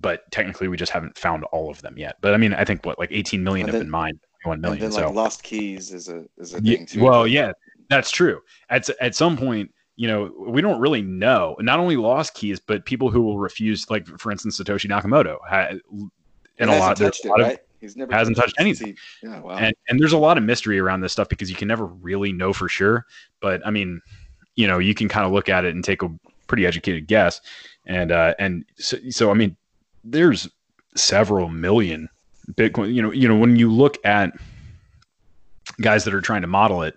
but 0.00 0.30
technically 0.30 0.68
we 0.68 0.76
just 0.76 0.92
haven't 0.92 1.18
found 1.18 1.44
all 1.44 1.70
of 1.70 1.82
them 1.82 1.98
yet. 1.98 2.16
But 2.20 2.34
I 2.34 2.36
mean, 2.36 2.54
I 2.54 2.64
think 2.64 2.84
what 2.86 2.98
like 2.98 3.10
18 3.12 3.42
million 3.42 3.68
have 3.68 3.78
been 3.78 3.90
mined, 3.90 4.20
21 4.42 4.60
million. 4.60 4.84
And 4.84 4.92
then 4.92 5.04
like 5.04 5.14
lost 5.14 5.42
keys 5.42 5.92
is 5.92 6.08
a 6.08 6.24
is 6.36 6.54
a 6.54 6.60
thing 6.60 6.86
too. 6.86 7.02
Well, 7.02 7.26
yeah, 7.26 7.52
that's 7.88 8.10
true. 8.10 8.40
At 8.70 8.88
at 9.00 9.14
some 9.14 9.36
point, 9.36 9.72
you 9.96 10.06
know, 10.06 10.32
we 10.38 10.60
don't 10.60 10.80
really 10.80 11.02
know. 11.02 11.56
Not 11.60 11.80
only 11.80 11.96
lost 11.96 12.34
keys, 12.34 12.60
but 12.60 12.84
people 12.84 13.10
who 13.10 13.20
will 13.22 13.38
refuse, 13.38 13.90
like 13.90 14.06
for 14.18 14.30
instance, 14.30 14.60
Satoshi 14.60 14.88
Nakamoto, 14.88 15.38
and, 16.58 16.70
a 16.70 16.78
lot, 16.78 16.96
touched 16.96 17.24
it, 17.24 17.30
right? 17.30 17.58
He's 17.80 17.96
never 17.96 18.12
hasn't 18.12 18.36
touched, 18.36 18.56
touched 18.56 18.60
anything. 18.60 18.96
Yeah, 19.22 19.40
wow. 19.40 19.56
And 19.56 19.74
and 19.88 20.00
there's 20.00 20.12
a 20.12 20.18
lot 20.18 20.38
of 20.38 20.44
mystery 20.44 20.78
around 20.78 21.00
this 21.00 21.12
stuff 21.12 21.28
because 21.28 21.50
you 21.50 21.56
can 21.56 21.68
never 21.68 21.86
really 21.86 22.32
know 22.32 22.52
for 22.52 22.68
sure. 22.68 23.06
But 23.40 23.64
I 23.66 23.70
mean, 23.70 24.00
you 24.56 24.66
know, 24.66 24.78
you 24.78 24.94
can 24.94 25.08
kind 25.08 25.26
of 25.26 25.32
look 25.32 25.48
at 25.48 25.64
it 25.64 25.74
and 25.74 25.84
take 25.84 26.02
a 26.02 26.10
pretty 26.48 26.66
educated 26.66 27.06
guess. 27.06 27.40
And 27.86 28.10
uh, 28.12 28.34
and 28.38 28.64
so, 28.76 28.98
so 29.10 29.30
I 29.30 29.34
mean, 29.34 29.56
there's 30.04 30.48
several 30.96 31.48
million 31.48 32.08
Bitcoin. 32.54 32.94
You 32.94 33.02
know, 33.02 33.12
you 33.12 33.28
know 33.28 33.36
when 33.36 33.56
you 33.56 33.70
look 33.70 33.98
at 34.04 34.32
guys 35.80 36.04
that 36.04 36.14
are 36.14 36.20
trying 36.20 36.42
to 36.42 36.48
model 36.48 36.82
it, 36.82 36.94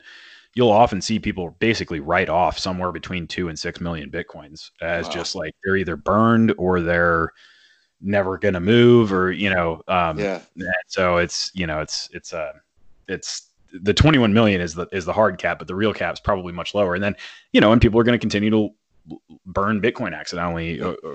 you'll 0.55 0.71
often 0.71 1.01
see 1.01 1.19
people 1.19 1.55
basically 1.59 1.99
write 1.99 2.29
off 2.29 2.57
somewhere 2.57 2.91
between 2.91 3.27
two 3.27 3.49
and 3.49 3.57
six 3.57 3.79
million 3.79 4.09
bitcoins 4.09 4.71
as 4.81 5.05
wow. 5.05 5.11
just 5.11 5.35
like 5.35 5.55
they're 5.63 5.77
either 5.77 5.95
burned 5.95 6.53
or 6.57 6.81
they're 6.81 7.31
never 8.01 8.37
going 8.37 8.53
to 8.53 8.59
move 8.59 9.13
or 9.13 9.31
you 9.31 9.49
know 9.49 9.81
um, 9.87 10.17
yeah 10.17 10.41
so 10.87 11.17
it's 11.17 11.51
you 11.53 11.67
know 11.67 11.79
it's 11.81 12.09
it's 12.13 12.33
uh 12.33 12.53
it's 13.07 13.49
the 13.73 13.93
21 13.93 14.33
million 14.33 14.59
is 14.59 14.73
the 14.73 14.87
is 14.91 15.05
the 15.05 15.13
hard 15.13 15.37
cap 15.37 15.59
but 15.59 15.67
the 15.67 15.75
real 15.75 15.93
cap 15.93 16.13
is 16.13 16.19
probably 16.19 16.51
much 16.51 16.73
lower 16.73 16.95
and 16.95 17.03
then 17.03 17.15
you 17.53 17.61
know 17.61 17.71
and 17.71 17.81
people 17.81 17.99
are 17.99 18.03
going 18.03 18.17
to 18.17 18.19
continue 18.19 18.49
to 18.49 18.69
burn 19.45 19.81
bitcoin 19.81 20.17
accidentally 20.17 20.79
yeah. 20.79 20.93
Uh, 21.03 21.09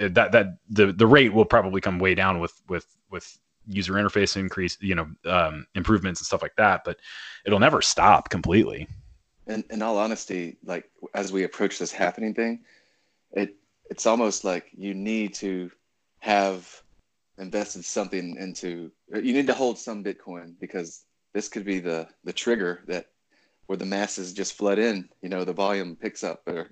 uh, 0.00 0.08
that 0.08 0.32
that 0.32 0.56
the 0.70 0.92
the 0.92 1.06
rate 1.06 1.34
will 1.34 1.44
probably 1.44 1.80
come 1.80 1.98
way 1.98 2.14
down 2.14 2.40
with 2.40 2.62
with 2.68 2.86
with 3.10 3.38
user 3.66 3.94
interface 3.94 4.36
increase 4.36 4.76
you 4.80 4.94
know 4.94 5.06
um, 5.24 5.66
improvements 5.74 6.20
and 6.20 6.26
stuff 6.26 6.42
like 6.42 6.56
that 6.56 6.82
but 6.84 6.98
it'll 7.46 7.60
never 7.60 7.82
stop 7.82 8.28
completely. 8.28 8.88
And 9.46 9.64
in 9.70 9.82
all 9.82 9.98
honesty 9.98 10.56
like 10.64 10.90
as 11.14 11.32
we 11.32 11.44
approach 11.44 11.78
this 11.78 11.92
happening 11.92 12.34
thing 12.34 12.60
it 13.32 13.56
it's 13.90 14.06
almost 14.06 14.44
like 14.44 14.66
you 14.76 14.94
need 14.94 15.34
to 15.34 15.70
have 16.20 16.82
invested 17.38 17.84
something 17.84 18.36
into 18.36 18.90
you 19.14 19.32
need 19.32 19.46
to 19.46 19.54
hold 19.54 19.78
some 19.78 20.04
bitcoin 20.04 20.54
because 20.60 21.04
this 21.34 21.48
could 21.48 21.64
be 21.64 21.80
the 21.80 22.06
the 22.24 22.32
trigger 22.32 22.84
that 22.86 23.06
where 23.66 23.76
the 23.76 23.86
masses 23.86 24.32
just 24.32 24.54
flood 24.54 24.78
in 24.78 25.08
you 25.22 25.28
know 25.28 25.44
the 25.44 25.52
volume 25.52 25.96
picks 25.96 26.22
up 26.22 26.42
or 26.46 26.70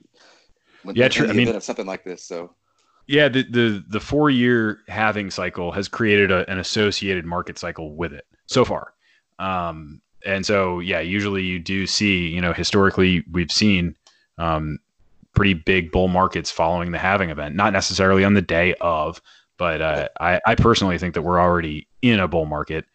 when, 0.83 0.95
yeah 0.95 1.09
true. 1.09 1.29
I 1.29 1.33
mean 1.33 1.61
something 1.61 1.87
like 1.87 2.05
this 2.05 2.25
so 2.25 2.55
yeah 3.11 3.29
the 3.29 3.43
the, 3.43 3.85
the 3.89 4.01
four 4.01 4.31
year 4.31 4.81
halving 4.89 5.31
cycle 5.31 5.73
has 5.73 5.89
created 5.89 6.31
a, 6.31 6.49
an 6.51 6.59
associated 6.59 7.25
market 7.25 7.59
cycle 7.59 7.95
with 7.95 8.13
it 8.13 8.27
so 8.47 8.65
far 8.65 8.93
um 9.39 10.01
and 10.25 10.45
so 10.45 10.81
yeah 10.81 11.01
usually 11.01 11.43
you 11.43 11.59
do 11.59 11.87
see 11.87 12.29
you 12.29 12.41
know 12.41 12.53
historically 12.53 13.25
we've 13.33 13.53
seen 13.53 13.95
um 14.39 14.79
pretty 15.35 15.55
big 15.55 15.93
bull 15.93 16.09
markets 16.09 16.51
following 16.51 16.91
the 16.93 16.99
halving 16.99 17.31
event 17.31 17.55
not 17.55 17.73
necessarily 17.73 18.25
on 18.25 18.35
the 18.35 18.43
day 18.43 18.75
of 18.81 19.21
but 19.61 19.83
uh, 19.83 20.09
I, 20.19 20.41
I 20.47 20.55
personally 20.55 20.97
think 20.97 21.13
that 21.13 21.21
we're 21.21 21.39
already 21.39 21.87
in 22.01 22.19
a 22.19 22.27
bull 22.27 22.47
market. 22.47 22.87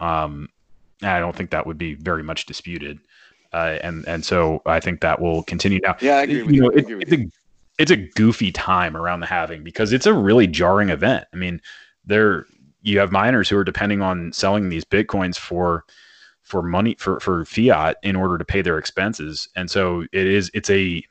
Um, 0.00 0.48
I 1.02 1.20
don't 1.20 1.36
think 1.36 1.50
that 1.50 1.68
would 1.68 1.78
be 1.78 1.94
very 1.94 2.24
much 2.24 2.46
disputed. 2.46 2.98
Uh, 3.52 3.78
and 3.80 4.04
and 4.08 4.24
so 4.24 4.60
I 4.66 4.80
think 4.80 5.02
that 5.02 5.20
will 5.20 5.44
continue 5.44 5.78
now. 5.84 5.94
Yeah, 6.00 6.16
I 6.16 6.22
agree 6.22 6.42
with 6.42 6.54
you. 6.54 6.62
Know, 6.62 6.68
it, 6.70 6.86
it's 6.88 7.12
a 7.12 7.26
it's 7.80 7.90
a 7.90 7.96
goofy 7.96 8.52
time 8.52 8.94
around 8.94 9.20
the 9.20 9.26
halving 9.26 9.64
because 9.64 9.94
it's 9.94 10.04
a 10.04 10.12
really 10.12 10.46
jarring 10.46 10.90
event. 10.90 11.26
I 11.32 11.36
mean, 11.36 11.62
there 12.04 12.44
you 12.82 12.98
have 12.98 13.10
miners 13.10 13.48
who 13.48 13.56
are 13.56 13.64
depending 13.64 14.02
on 14.02 14.34
selling 14.34 14.68
these 14.68 14.84
bitcoins 14.84 15.38
for 15.38 15.84
for 16.42 16.62
money 16.62 16.94
for 16.98 17.18
for 17.20 17.46
fiat 17.46 17.96
in 18.02 18.16
order 18.16 18.36
to 18.36 18.44
pay 18.44 18.60
their 18.60 18.76
expenses, 18.76 19.48
and 19.56 19.70
so 19.70 20.02
it 20.12 20.26
is 20.26 20.50
it's 20.52 20.68
a 20.68 21.02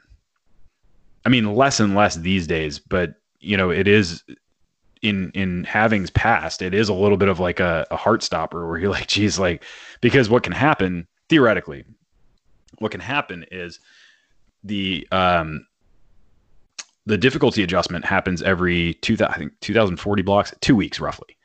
I 1.26 1.30
mean 1.30 1.56
less 1.56 1.80
and 1.80 1.96
less 1.96 2.18
these 2.18 2.46
days, 2.46 2.78
but 2.78 3.16
you 3.40 3.58
know 3.58 3.72
it 3.72 3.88
is 3.88 4.24
in 5.02 5.32
in 5.34 5.66
halvings 5.66 6.14
past, 6.14 6.62
it 6.62 6.76
is 6.76 6.88
a 6.88 6.94
little 6.94 7.18
bit 7.18 7.30
of 7.30 7.40
like 7.40 7.60
a, 7.60 7.88
a 7.90 7.96
heart 7.96 8.22
stopper 8.22 8.68
where 8.68 8.78
you're 8.78 8.92
like, 8.92 9.08
geez, 9.08 9.40
like 9.40 9.64
because 10.02 10.30
what 10.30 10.44
can 10.44 10.54
happen 10.54 11.08
theoretically, 11.30 11.84
what 12.78 12.92
can 12.92 13.02
happen 13.02 13.44
is 13.50 13.80
the 14.64 15.08
um 15.12 15.66
the 17.06 17.18
difficulty 17.18 17.64
adjustment 17.64 18.06
happens 18.06 18.42
every 18.42 18.96
two 18.96 19.18
I 19.22 19.38
think 19.38 19.54
2040 19.62 20.22
blocks, 20.22 20.54
two 20.62 20.76
weeks 20.76 21.00
roughly. 21.00 21.38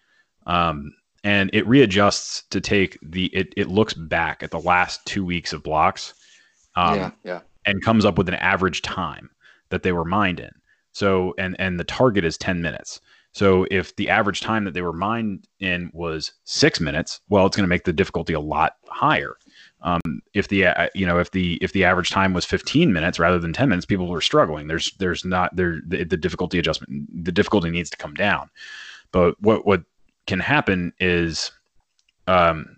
Um, 0.46 0.94
and 1.22 1.48
it 1.54 1.66
readjusts 1.66 2.42
to 2.50 2.60
take 2.60 2.98
the 3.02 3.26
it 3.34 3.54
it 3.56 3.68
looks 3.68 3.94
back 3.94 4.42
at 4.42 4.50
the 4.50 4.60
last 4.60 5.04
two 5.06 5.24
weeks 5.24 5.52
of 5.52 5.62
blocks. 5.62 6.14
Um, 6.76 6.96
yeah, 6.96 7.10
yeah. 7.24 7.40
And 7.66 7.82
comes 7.82 8.04
up 8.04 8.18
with 8.18 8.28
an 8.28 8.34
average 8.34 8.82
time 8.82 9.30
that 9.70 9.82
they 9.82 9.92
were 9.92 10.04
mined 10.04 10.38
in. 10.38 10.50
So 10.92 11.34
and 11.38 11.56
and 11.58 11.80
the 11.80 11.84
target 11.84 12.24
is 12.24 12.36
10 12.36 12.60
minutes. 12.60 13.00
So 13.32 13.66
if 13.70 13.96
the 13.96 14.10
average 14.10 14.42
time 14.42 14.64
that 14.64 14.74
they 14.74 14.82
were 14.82 14.92
mined 14.92 15.48
in 15.58 15.90
was 15.92 16.32
six 16.44 16.78
minutes, 16.78 17.20
well, 17.28 17.46
it's 17.46 17.56
going 17.56 17.64
to 17.64 17.68
make 17.68 17.84
the 17.84 17.92
difficulty 17.92 18.32
a 18.32 18.40
lot 18.40 18.76
higher. 18.86 19.36
Um, 19.84 20.00
if 20.32 20.48
the 20.48 20.66
uh, 20.66 20.88
you 20.94 21.06
know 21.06 21.18
if 21.18 21.30
the 21.30 21.58
if 21.62 21.72
the 21.72 21.84
average 21.84 22.10
time 22.10 22.32
was 22.32 22.44
15 22.44 22.92
minutes 22.92 23.18
rather 23.18 23.38
than 23.38 23.52
10 23.52 23.68
minutes, 23.68 23.86
people 23.86 24.08
were 24.08 24.20
struggling. 24.20 24.66
There's 24.66 24.92
there's 24.98 25.24
not 25.24 25.54
there 25.54 25.80
the, 25.86 26.04
the 26.04 26.16
difficulty 26.16 26.58
adjustment 26.58 27.24
the 27.24 27.32
difficulty 27.32 27.70
needs 27.70 27.90
to 27.90 27.96
come 27.96 28.14
down. 28.14 28.50
But 29.12 29.40
what 29.40 29.66
what 29.66 29.82
can 30.26 30.40
happen 30.40 30.92
is 30.98 31.52
um, 32.26 32.76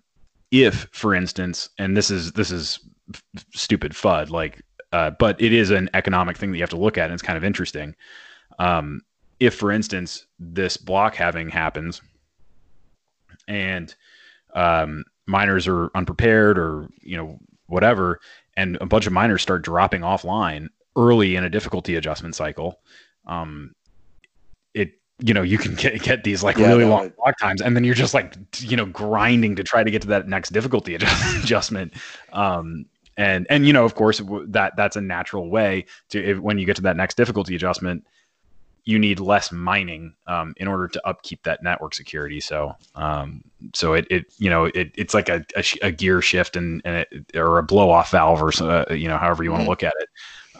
if, 0.51 0.87
for 0.91 1.13
instance, 1.13 1.69
and 1.77 1.95
this 1.95 2.11
is 2.11 2.33
this 2.33 2.51
is 2.51 2.79
f- 3.13 3.45
stupid 3.53 3.93
FUD, 3.93 4.29
like, 4.29 4.61
uh, 4.91 5.11
but 5.11 5.41
it 5.41 5.53
is 5.53 5.71
an 5.71 5.89
economic 5.93 6.37
thing 6.37 6.51
that 6.51 6.57
you 6.57 6.63
have 6.63 6.69
to 6.69 6.77
look 6.77 6.97
at, 6.97 7.05
and 7.05 7.13
it's 7.13 7.23
kind 7.23 7.37
of 7.37 7.43
interesting. 7.43 7.95
Um, 8.59 9.01
if, 9.39 9.55
for 9.55 9.71
instance, 9.71 10.25
this 10.39 10.77
block 10.77 11.15
halving 11.15 11.49
happens 11.49 12.01
and 13.47 13.93
um, 14.55 15.03
miners 15.27 15.67
are 15.67 15.91
unprepared 15.93 16.57
or 16.57 16.87
you 17.01 17.17
know 17.17 17.39
whatever, 17.67 18.19
and 18.55 18.77
a 18.81 18.85
bunch 18.85 19.05
of 19.05 19.13
miners 19.13 19.41
start 19.41 19.61
dropping 19.61 20.01
offline 20.01 20.69
early 20.95 21.35
in 21.35 21.43
a 21.43 21.49
difficulty 21.49 21.95
adjustment 21.95 22.35
cycle, 22.35 22.79
um, 23.27 23.75
it 24.73 24.93
you 25.19 25.33
know 25.33 25.41
you 25.43 25.57
can 25.57 25.75
get, 25.75 26.01
get 26.01 26.23
these 26.23 26.43
like 26.43 26.57
yeah, 26.57 26.67
really 26.67 26.85
no, 26.85 26.89
long 26.89 27.05
it, 27.05 27.17
block 27.17 27.37
times, 27.37 27.61
and 27.61 27.75
then 27.75 27.83
you're 27.83 27.95
just 27.95 28.13
like 28.13 28.35
you 28.59 28.75
know 28.75 28.85
grinding 28.85 29.55
to 29.55 29.63
try 29.63 29.83
to 29.83 29.91
get 29.91 30.01
to 30.01 30.07
that 30.07 30.27
next 30.27 30.51
difficulty 30.51 30.95
adjustment. 31.41 31.93
Um, 32.33 32.85
and 33.17 33.47
and 33.49 33.65
you 33.65 33.73
know 33.73 33.83
of 33.83 33.95
course 33.95 34.21
that 34.47 34.75
that's 34.77 34.95
a 34.95 35.01
natural 35.01 35.49
way 35.49 35.85
to 36.09 36.23
if, 36.23 36.39
when 36.39 36.57
you 36.59 36.65
get 36.65 36.75
to 36.75 36.83
that 36.83 36.95
next 36.95 37.17
difficulty 37.17 37.55
adjustment 37.55 38.05
you 38.87 38.97
need 38.97 39.19
less 39.19 39.51
mining 39.51 40.13
um, 40.27 40.53
in 40.55 40.67
order 40.67 40.87
to 40.87 41.05
upkeep 41.05 41.43
that 41.43 41.61
network 41.61 41.93
security. 41.93 42.39
So, 42.39 42.73
um, 42.95 43.43
so 43.73 43.91
it, 43.91 44.07
it, 44.09 44.33
you 44.37 44.49
know, 44.49 44.65
it, 44.65 44.93
it's 44.95 45.13
like 45.13 45.27
a, 45.27 45.45
a, 45.57 45.63
a 45.81 45.91
gear 45.91 46.21
shift 46.21 46.55
and, 46.55 46.81
and 46.85 47.05
it, 47.11 47.35
or 47.35 47.57
a 47.57 47.63
blow 47.63 47.89
off 47.89 48.11
valve 48.11 48.41
or, 48.41 48.53
uh, 48.63 48.93
you 48.93 49.09
know, 49.09 49.17
however 49.17 49.43
you 49.43 49.51
want 49.51 49.59
to 49.59 49.63
mm-hmm. 49.63 49.71
look 49.71 49.83
at 49.83 49.93
it. 49.99 50.07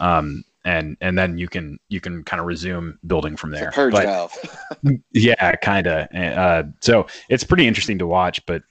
Um, 0.02 0.44
and, 0.66 0.98
and 1.00 1.16
then 1.16 1.38
you 1.38 1.48
can, 1.48 1.78
you 1.88 2.02
can 2.02 2.22
kind 2.22 2.38
of 2.38 2.46
resume 2.46 2.98
building 3.06 3.34
from 3.34 3.50
there. 3.50 3.72
purge 3.72 3.94
but, 3.94 4.04
valve. 4.04 4.36
yeah, 5.12 5.56
kind 5.56 5.86
of. 5.86 6.14
Uh, 6.14 6.64
so 6.80 7.06
it's 7.30 7.44
pretty 7.44 7.66
interesting 7.66 7.98
to 7.98 8.06
watch, 8.06 8.44
but, 8.44 8.62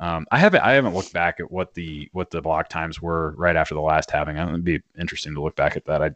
um, 0.00 0.26
I 0.30 0.38
haven't 0.38 0.60
I 0.60 0.74
haven't 0.74 0.94
looked 0.94 1.12
back 1.12 1.40
at 1.40 1.50
what 1.50 1.74
the 1.74 2.08
what 2.12 2.30
the 2.30 2.40
block 2.40 2.68
times 2.68 3.02
were 3.02 3.34
right 3.36 3.56
after 3.56 3.74
the 3.74 3.80
last 3.80 4.12
halving. 4.12 4.36
It'd 4.36 4.62
be 4.62 4.80
interesting 4.96 5.34
to 5.34 5.42
look 5.42 5.56
back 5.56 5.76
at 5.76 5.86
that. 5.86 6.00
I 6.00 6.10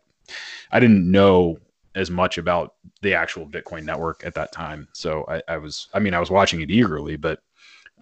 I 0.70 0.78
didn't 0.78 1.11
know 1.11 1.59
as 1.94 2.11
much 2.11 2.38
about 2.38 2.74
the 3.02 3.14
actual 3.14 3.46
Bitcoin 3.46 3.85
network 3.85 4.22
at 4.24 4.35
that 4.35 4.52
time. 4.52 4.88
So 4.92 5.24
I, 5.28 5.42
I 5.48 5.57
was, 5.59 5.88
I 5.94 5.98
mean, 5.98 6.14
I 6.14 6.20
was 6.20 6.31
watching 6.31 6.61
it 6.61 6.70
eagerly, 6.70 7.16
but 7.16 7.40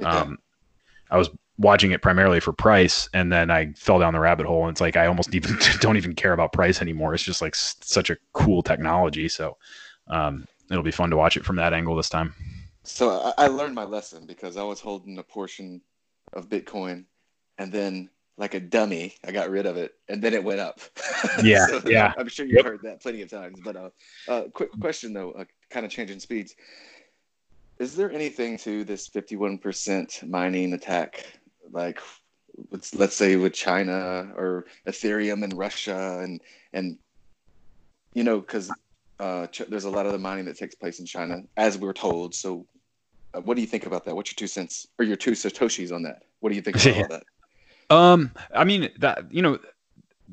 um, 0.05 0.38
I 1.11 1.18
was 1.18 1.31
watching 1.59 1.90
it 1.90 2.00
primarily 2.00 2.40
for 2.40 2.53
price, 2.53 3.09
and 3.12 3.33
then 3.33 3.50
I 3.50 3.72
fell 3.72 3.98
down 3.98 4.12
the 4.14 4.20
rabbit 4.20 4.46
hole. 4.46 4.66
And 4.66 4.74
it's 4.74 4.81
like 4.81 4.96
I 4.96 5.07
almost 5.07 5.35
even 5.35 5.57
don't 5.81 5.96
even 5.96 6.14
care 6.14 6.33
about 6.33 6.53
price 6.53 6.81
anymore. 6.81 7.14
It's 7.14 7.22
just 7.22 7.42
like 7.42 7.55
s- 7.55 7.76
such 7.81 8.11
a 8.11 8.16
cool 8.33 8.62
technology. 8.62 9.29
So 9.29 9.57
um, 10.09 10.46
it'll 10.70 10.83
be 10.83 10.90
fun 10.90 11.11
to 11.11 11.16
watch 11.16 11.37
it 11.37 11.44
from 11.44 11.57
that 11.57 11.72
angle 11.72 11.96
this 11.96 12.09
time. 12.09 12.35
So 12.85 13.11
I, 13.11 13.44
I 13.44 13.46
learned 13.48 13.74
my 13.74 13.85
lesson 13.85 14.26
because 14.26 14.57
I 14.57 14.62
was 14.62 14.81
holding 14.81 15.18
a 15.18 15.22
portion 15.22 15.83
of 16.33 16.48
Bitcoin, 16.48 17.05
and 17.59 17.70
then 17.70 18.09
like 18.40 18.55
a 18.55 18.61
dummy. 18.61 19.14
I 19.24 19.33
got 19.33 19.50
rid 19.50 19.66
of 19.66 19.76
it, 19.76 19.94
and 20.09 20.20
then 20.22 20.33
it 20.33 20.42
went 20.42 20.59
up. 20.59 20.81
Yeah, 21.44 21.66
so, 21.66 21.83
yeah. 21.87 22.12
I'm 22.18 22.29
sure 22.29 22.46
you've 22.46 22.57
yep. 22.57 22.64
heard 22.64 22.81
that 22.83 23.00
plenty 23.03 23.22
of 23.22 23.31
times. 23.31 23.61
But 23.62 23.76
uh, 23.76 23.90
uh 24.26 24.42
quick 24.53 24.70
question 24.81 25.12
though, 25.12 25.33
uh, 25.33 25.44
kind 25.68 25.85
of 25.85 25.92
changing 25.92 26.18
speeds. 26.18 26.57
Is 27.79 27.94
there 27.94 28.11
anything 28.11 28.57
to 28.59 28.85
this 28.85 29.09
51% 29.09 30.29
mining 30.29 30.72
attack? 30.72 31.26
Like, 31.70 32.00
let's 32.70 32.94
let's 32.94 33.14
say 33.14 33.37
with 33.37 33.53
China 33.53 34.33
or 34.37 34.66
Ethereum 34.87 35.44
and 35.44 35.57
Russia, 35.57 36.20
and 36.22 36.40
and 36.72 36.98
you 38.14 38.24
know, 38.24 38.40
because 38.40 38.70
uh, 39.18 39.46
ch- 39.48 39.68
there's 39.68 39.85
a 39.85 39.90
lot 39.90 40.07
of 40.07 40.12
the 40.12 40.18
mining 40.18 40.46
that 40.46 40.57
takes 40.57 40.74
place 40.74 41.00
in 41.00 41.07
China, 41.07 41.42
as 41.57 41.79
we 41.79 41.87
are 41.88 41.92
told. 41.92 42.35
So, 42.35 42.66
uh, 43.35 43.40
what 43.42 43.55
do 43.55 43.61
you 43.61 43.68
think 43.68 43.87
about 43.87 44.05
that? 44.07 44.16
What's 44.16 44.33
your 44.33 44.37
two 44.37 44.46
cents 44.48 44.87
or 44.98 45.05
your 45.05 45.16
two 45.16 45.33
satoshis 45.33 45.92
on 45.92 46.03
that? 46.05 46.22
What 46.40 46.48
do 46.48 46.57
you 46.57 46.62
think 46.62 46.76
about 46.85 46.96
all 46.96 47.09
that? 47.09 47.22
Um, 47.90 48.31
I 48.55 48.64
mean 48.64 48.88
that 48.98 49.33
you 49.33 49.42
know 49.42 49.59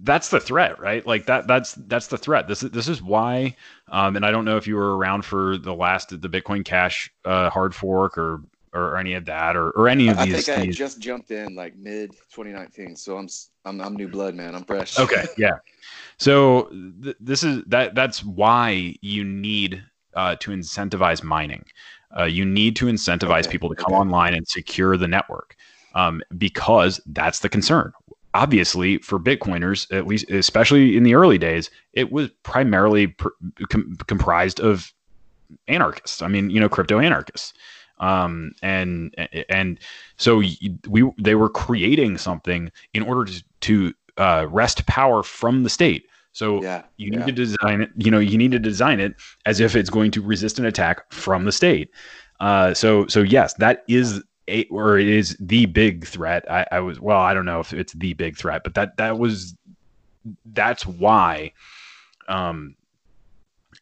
that's 0.03 0.29
the 0.29 0.39
threat, 0.39 0.79
right? 0.79 1.05
Like 1.05 1.25
that 1.25 1.47
that's 1.47 1.73
that's 1.73 2.07
the 2.07 2.17
threat. 2.17 2.47
This 2.47 2.63
is 2.63 2.71
this 2.71 2.87
is 2.87 3.01
why. 3.01 3.55
Um, 3.89 4.15
and 4.15 4.25
I 4.25 4.31
don't 4.31 4.45
know 4.45 4.57
if 4.57 4.67
you 4.67 4.75
were 4.75 4.97
around 4.97 5.25
for 5.25 5.57
the 5.57 5.73
last 5.73 6.09
the 6.09 6.29
Bitcoin 6.29 6.63
Cash 6.63 7.11
uh, 7.25 7.49
hard 7.49 7.73
fork 7.73 8.17
or 8.17 8.43
or 8.73 8.97
any 8.97 9.13
of 9.13 9.25
that 9.25 9.55
or, 9.55 9.71
or 9.71 9.87
any 9.87 10.07
of 10.07 10.17
I 10.19 10.25
these. 10.25 10.49
I 10.49 10.55
think 10.55 10.69
I 10.69 10.71
just 10.71 10.99
jumped 10.99 11.31
in 11.31 11.55
like 11.55 11.75
mid 11.75 12.11
2019, 12.11 12.95
so 12.95 13.17
I'm 13.17 13.27
I'm 13.65 13.81
I'm 13.81 13.95
new 13.95 14.07
blood, 14.07 14.35
man. 14.35 14.55
I'm 14.55 14.63
fresh. 14.63 14.99
Okay, 14.99 15.25
yeah. 15.37 15.57
So 16.17 16.69
th- 17.01 17.17
this 17.19 17.43
is 17.43 17.63
that 17.67 17.95
that's 17.95 18.23
why 18.23 18.95
you 19.01 19.23
need 19.23 19.83
uh, 20.13 20.35
to 20.37 20.51
incentivize 20.51 21.23
mining. 21.23 21.65
Uh, 22.17 22.23
you 22.23 22.45
need 22.45 22.75
to 22.75 22.85
incentivize 22.85 23.41
okay, 23.41 23.51
people 23.51 23.69
to 23.69 23.75
come 23.75 23.93
okay. 23.93 23.99
online 23.99 24.33
and 24.33 24.47
secure 24.47 24.95
the 24.95 25.07
network 25.07 25.55
um, 25.93 26.21
because 26.37 26.99
that's 27.07 27.39
the 27.39 27.49
concern. 27.49 27.91
Obviously, 28.33 28.99
for 28.99 29.19
Bitcoiners, 29.19 29.91
at 29.95 30.05
least, 30.05 30.29
especially 30.29 30.95
in 30.95 31.03
the 31.03 31.15
early 31.15 31.37
days, 31.37 31.71
it 31.93 32.11
was 32.11 32.29
primarily 32.43 33.07
pr- 33.07 33.29
com- 33.69 33.97
comprised 34.07 34.59
of 34.59 34.93
anarchists. 35.67 36.21
I 36.21 36.27
mean, 36.27 36.49
you 36.49 36.59
know, 36.59 36.69
crypto 36.69 36.99
anarchists. 36.99 37.53
Um, 37.99 38.51
and 38.61 39.15
and 39.49 39.79
so 40.17 40.37
we 40.87 41.11
they 41.17 41.35
were 41.35 41.49
creating 41.49 42.17
something 42.19 42.71
in 42.93 43.01
order 43.01 43.31
to, 43.31 43.43
to 43.61 43.93
uh, 44.17 44.47
wrest 44.49 44.85
power 44.85 45.23
from 45.23 45.63
the 45.63 45.69
state. 45.69 46.05
So 46.31 46.61
yeah, 46.61 46.83
you 46.97 47.09
need 47.09 47.21
yeah. 47.21 47.25
to 47.25 47.31
design 47.31 47.81
it. 47.81 47.89
You 47.97 48.11
know, 48.11 48.19
you 48.19 48.37
need 48.37 48.51
to 48.51 48.59
design 48.59 48.99
it 48.99 49.15
as 49.47 49.59
if 49.59 49.75
it's 49.75 49.89
going 49.89 50.11
to 50.11 50.21
resist 50.21 50.59
an 50.59 50.65
attack 50.65 51.11
from 51.11 51.45
the 51.45 51.51
state. 51.51 51.89
Uh, 52.39 52.75
so 52.75 53.07
so 53.07 53.21
yes, 53.21 53.55
that 53.55 53.83
is 53.87 54.21
or 54.69 54.97
it 54.97 55.07
is 55.07 55.35
the 55.39 55.65
big 55.65 56.05
threat. 56.05 56.49
I, 56.49 56.65
I 56.71 56.79
was 56.79 56.99
well, 56.99 57.19
I 57.19 57.33
don't 57.33 57.45
know 57.45 57.59
if 57.59 57.73
it's 57.73 57.93
the 57.93 58.13
big 58.13 58.37
threat, 58.37 58.63
but 58.63 58.73
that 58.75 58.97
that 58.97 59.17
was 59.17 59.55
that's 60.45 60.85
why 60.85 61.51
um, 62.27 62.75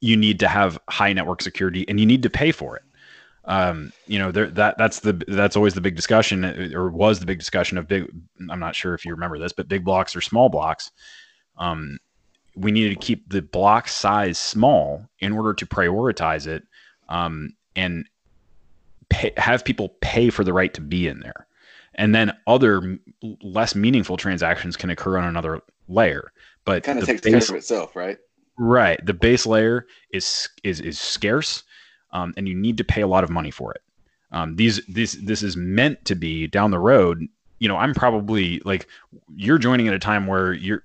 you 0.02 0.18
need 0.18 0.40
to 0.40 0.48
have 0.48 0.80
high 0.90 1.14
network 1.14 1.42
security 1.42 1.86
and 1.88 2.00
you 2.00 2.06
need 2.06 2.24
to 2.24 2.30
pay 2.30 2.52
for 2.52 2.76
it. 2.76 2.84
Um, 3.46 3.92
you 4.08 4.18
know, 4.18 4.32
there, 4.32 4.50
that 4.52 4.78
that's 4.78 5.02
the 5.02 5.14
that's 5.28 5.56
always 5.56 5.76
the 5.76 5.82
big 5.82 5.96
discussion, 5.96 6.74
or 6.74 6.90
was 6.90 7.20
the 7.20 7.28
big 7.28 7.38
discussion 7.38 7.78
of 7.78 7.88
big. 7.88 8.12
I'm 8.50 8.60
not 8.60 8.76
sure 8.76 8.96
if 8.96 9.06
you 9.06 9.12
remember 9.12 9.38
this, 9.38 9.54
but 9.54 9.68
big 9.68 9.86
blocks 9.86 10.16
or 10.16 10.22
small 10.22 10.50
blocks. 10.50 10.92
Um, 11.58 12.00
we 12.56 12.72
needed 12.72 12.90
to 12.90 13.06
keep 13.06 13.30
the 13.30 13.42
block 13.42 13.88
size 13.88 14.40
small 14.40 15.08
in 15.20 15.32
order 15.32 15.54
to 15.54 15.66
prioritize 15.66 16.48
it, 16.48 16.64
um, 17.08 17.54
and 17.76 18.08
pay, 19.16 19.32
have 19.38 19.64
people 19.64 19.96
pay 20.02 20.30
for 20.30 20.44
the 20.44 20.54
right 20.54 20.74
to 20.74 20.82
be 20.82 21.08
in 21.08 21.22
there, 21.22 21.48
and 21.96 22.14
then 22.14 22.34
other 22.48 23.00
less 23.42 23.74
meaningful 23.74 24.18
transactions 24.18 24.76
can 24.76 24.90
occur 24.90 25.18
on 25.18 25.24
another 25.24 25.62
layer. 25.88 26.32
But 26.66 26.84
kind 26.84 27.00
of 27.00 27.06
takes 27.06 27.22
base, 27.22 27.48
care 27.48 27.56
of 27.56 27.60
itself, 27.60 27.96
right? 27.96 28.18
Right. 28.58 29.04
The 29.06 29.14
base 29.14 29.46
layer 29.46 29.88
is 30.12 30.50
is 30.64 30.82
is 30.82 31.00
scarce, 31.00 31.64
um, 32.12 32.34
and 32.36 32.48
you 32.48 32.56
need 32.56 32.78
to 32.78 32.84
pay 32.84 33.02
a 33.02 33.08
lot 33.08 33.24
of 33.24 33.30
money 33.30 33.52
for 33.52 33.72
it. 33.74 33.82
Um, 34.32 34.58
these 34.58 34.86
this 34.88 35.14
this 35.14 35.42
is 35.42 35.56
meant 35.56 36.04
to 36.06 36.16
be 36.16 36.48
down 36.48 36.72
the 36.72 36.80
road. 36.80 37.26
You 37.60 37.70
know, 37.70 37.78
I'm 37.78 37.94
probably 37.94 38.62
like 38.66 38.88
you're 39.34 39.58
joining 39.58 39.88
at 39.88 39.94
a 39.94 40.00
time 40.00 40.28
where 40.28 40.52
you're 40.52 40.84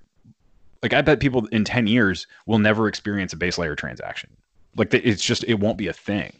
like 0.81 0.93
I 0.93 1.01
bet 1.01 1.19
people 1.19 1.47
in 1.47 1.65
10 1.65 1.87
years 1.87 2.27
will 2.45 2.59
never 2.59 2.87
experience 2.87 3.33
a 3.33 3.37
base 3.37 3.57
layer 3.57 3.75
transaction. 3.75 4.29
Like 4.77 4.93
it's 4.93 5.21
just 5.21 5.43
it 5.43 5.55
won't 5.55 5.77
be 5.77 5.87
a 5.87 5.93
thing 5.93 6.31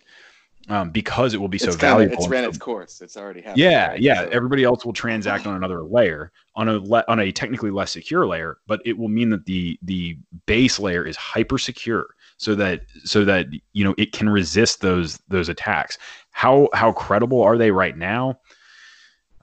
um, 0.69 0.91
because 0.91 1.33
it 1.33 1.37
will 1.37 1.47
be 1.47 1.57
so 1.57 1.67
it's 1.67 1.75
valuable. 1.75 2.13
Of, 2.13 2.19
it's 2.19 2.29
ran 2.29 2.43
its 2.43 2.57
course. 2.57 3.01
It's 3.01 3.17
already 3.17 3.41
happened. 3.41 3.59
Yeah, 3.59 3.89
right? 3.89 4.01
yeah. 4.01 4.23
So. 4.23 4.29
Everybody 4.29 4.63
else 4.63 4.85
will 4.85 4.93
transact 4.93 5.47
on 5.47 5.55
another 5.55 5.83
layer 5.83 6.31
on 6.55 6.69
a 6.69 6.73
le- 6.77 7.05
on 7.07 7.19
a 7.19 7.31
technically 7.31 7.71
less 7.71 7.91
secure 7.91 8.25
layer, 8.25 8.57
but 8.67 8.81
it 8.85 8.97
will 8.97 9.07
mean 9.07 9.29
that 9.29 9.45
the 9.45 9.77
the 9.81 10.17
base 10.45 10.79
layer 10.79 11.05
is 11.05 11.15
hyper 11.15 11.57
secure, 11.57 12.07
so 12.37 12.55
that 12.55 12.81
so 13.03 13.25
that 13.25 13.47
you 13.73 13.83
know 13.83 13.95
it 13.97 14.11
can 14.11 14.29
resist 14.29 14.81
those 14.81 15.17
those 15.27 15.49
attacks. 15.49 15.97
How 16.31 16.69
how 16.73 16.91
credible 16.91 17.41
are 17.41 17.57
they 17.57 17.71
right 17.71 17.97
now? 17.97 18.39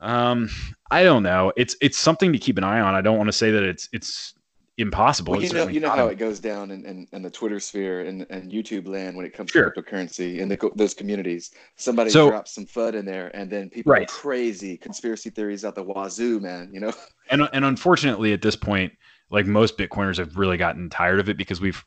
Um, 0.00 0.48
I 0.90 1.02
don't 1.02 1.22
know. 1.22 1.52
It's 1.56 1.76
it's 1.80 1.98
something 1.98 2.32
to 2.32 2.38
keep 2.38 2.58
an 2.58 2.64
eye 2.64 2.80
on. 2.80 2.94
I 2.94 3.00
don't 3.00 3.18
want 3.18 3.28
to 3.28 3.32
say 3.32 3.50
that 3.50 3.62
it's 3.62 3.88
it's 3.92 4.34
impossible. 4.78 5.32
Well, 5.32 5.42
you 5.42 5.52
know, 5.52 5.66
you 5.66 5.80
know 5.80 5.90
how 5.90 6.06
it 6.06 6.18
goes 6.18 6.38
down 6.38 6.70
in, 6.70 6.86
in, 6.86 7.08
in, 7.12 7.22
the 7.22 7.30
Twitter 7.30 7.58
sphere 7.58 8.02
and, 8.02 8.24
and 8.30 8.50
YouTube 8.50 8.86
land 8.86 9.16
when 9.16 9.26
it 9.26 9.34
comes 9.34 9.50
sure. 9.50 9.70
to 9.70 9.82
cryptocurrency 9.82 10.40
and 10.40 10.50
the, 10.50 10.70
those 10.76 10.94
communities. 10.94 11.50
Somebody 11.76 12.10
so, 12.10 12.30
drops 12.30 12.54
some 12.54 12.64
FUD 12.64 12.94
in 12.94 13.04
there, 13.04 13.30
and 13.34 13.50
then 13.50 13.68
people 13.68 13.92
right. 13.92 14.02
are 14.02 14.06
crazy 14.06 14.76
conspiracy 14.76 15.30
theories 15.30 15.64
out 15.64 15.74
the 15.74 15.82
wazoo, 15.82 16.40
man. 16.40 16.70
You 16.72 16.80
know. 16.80 16.92
And 17.30 17.46
and 17.52 17.62
unfortunately, 17.62 18.32
at 18.32 18.40
this 18.40 18.56
point, 18.56 18.90
like 19.28 19.44
most 19.44 19.76
Bitcoiners 19.76 20.16
have 20.16 20.38
really 20.38 20.56
gotten 20.56 20.88
tired 20.88 21.20
of 21.20 21.28
it 21.28 21.36
because 21.36 21.60
we've 21.60 21.84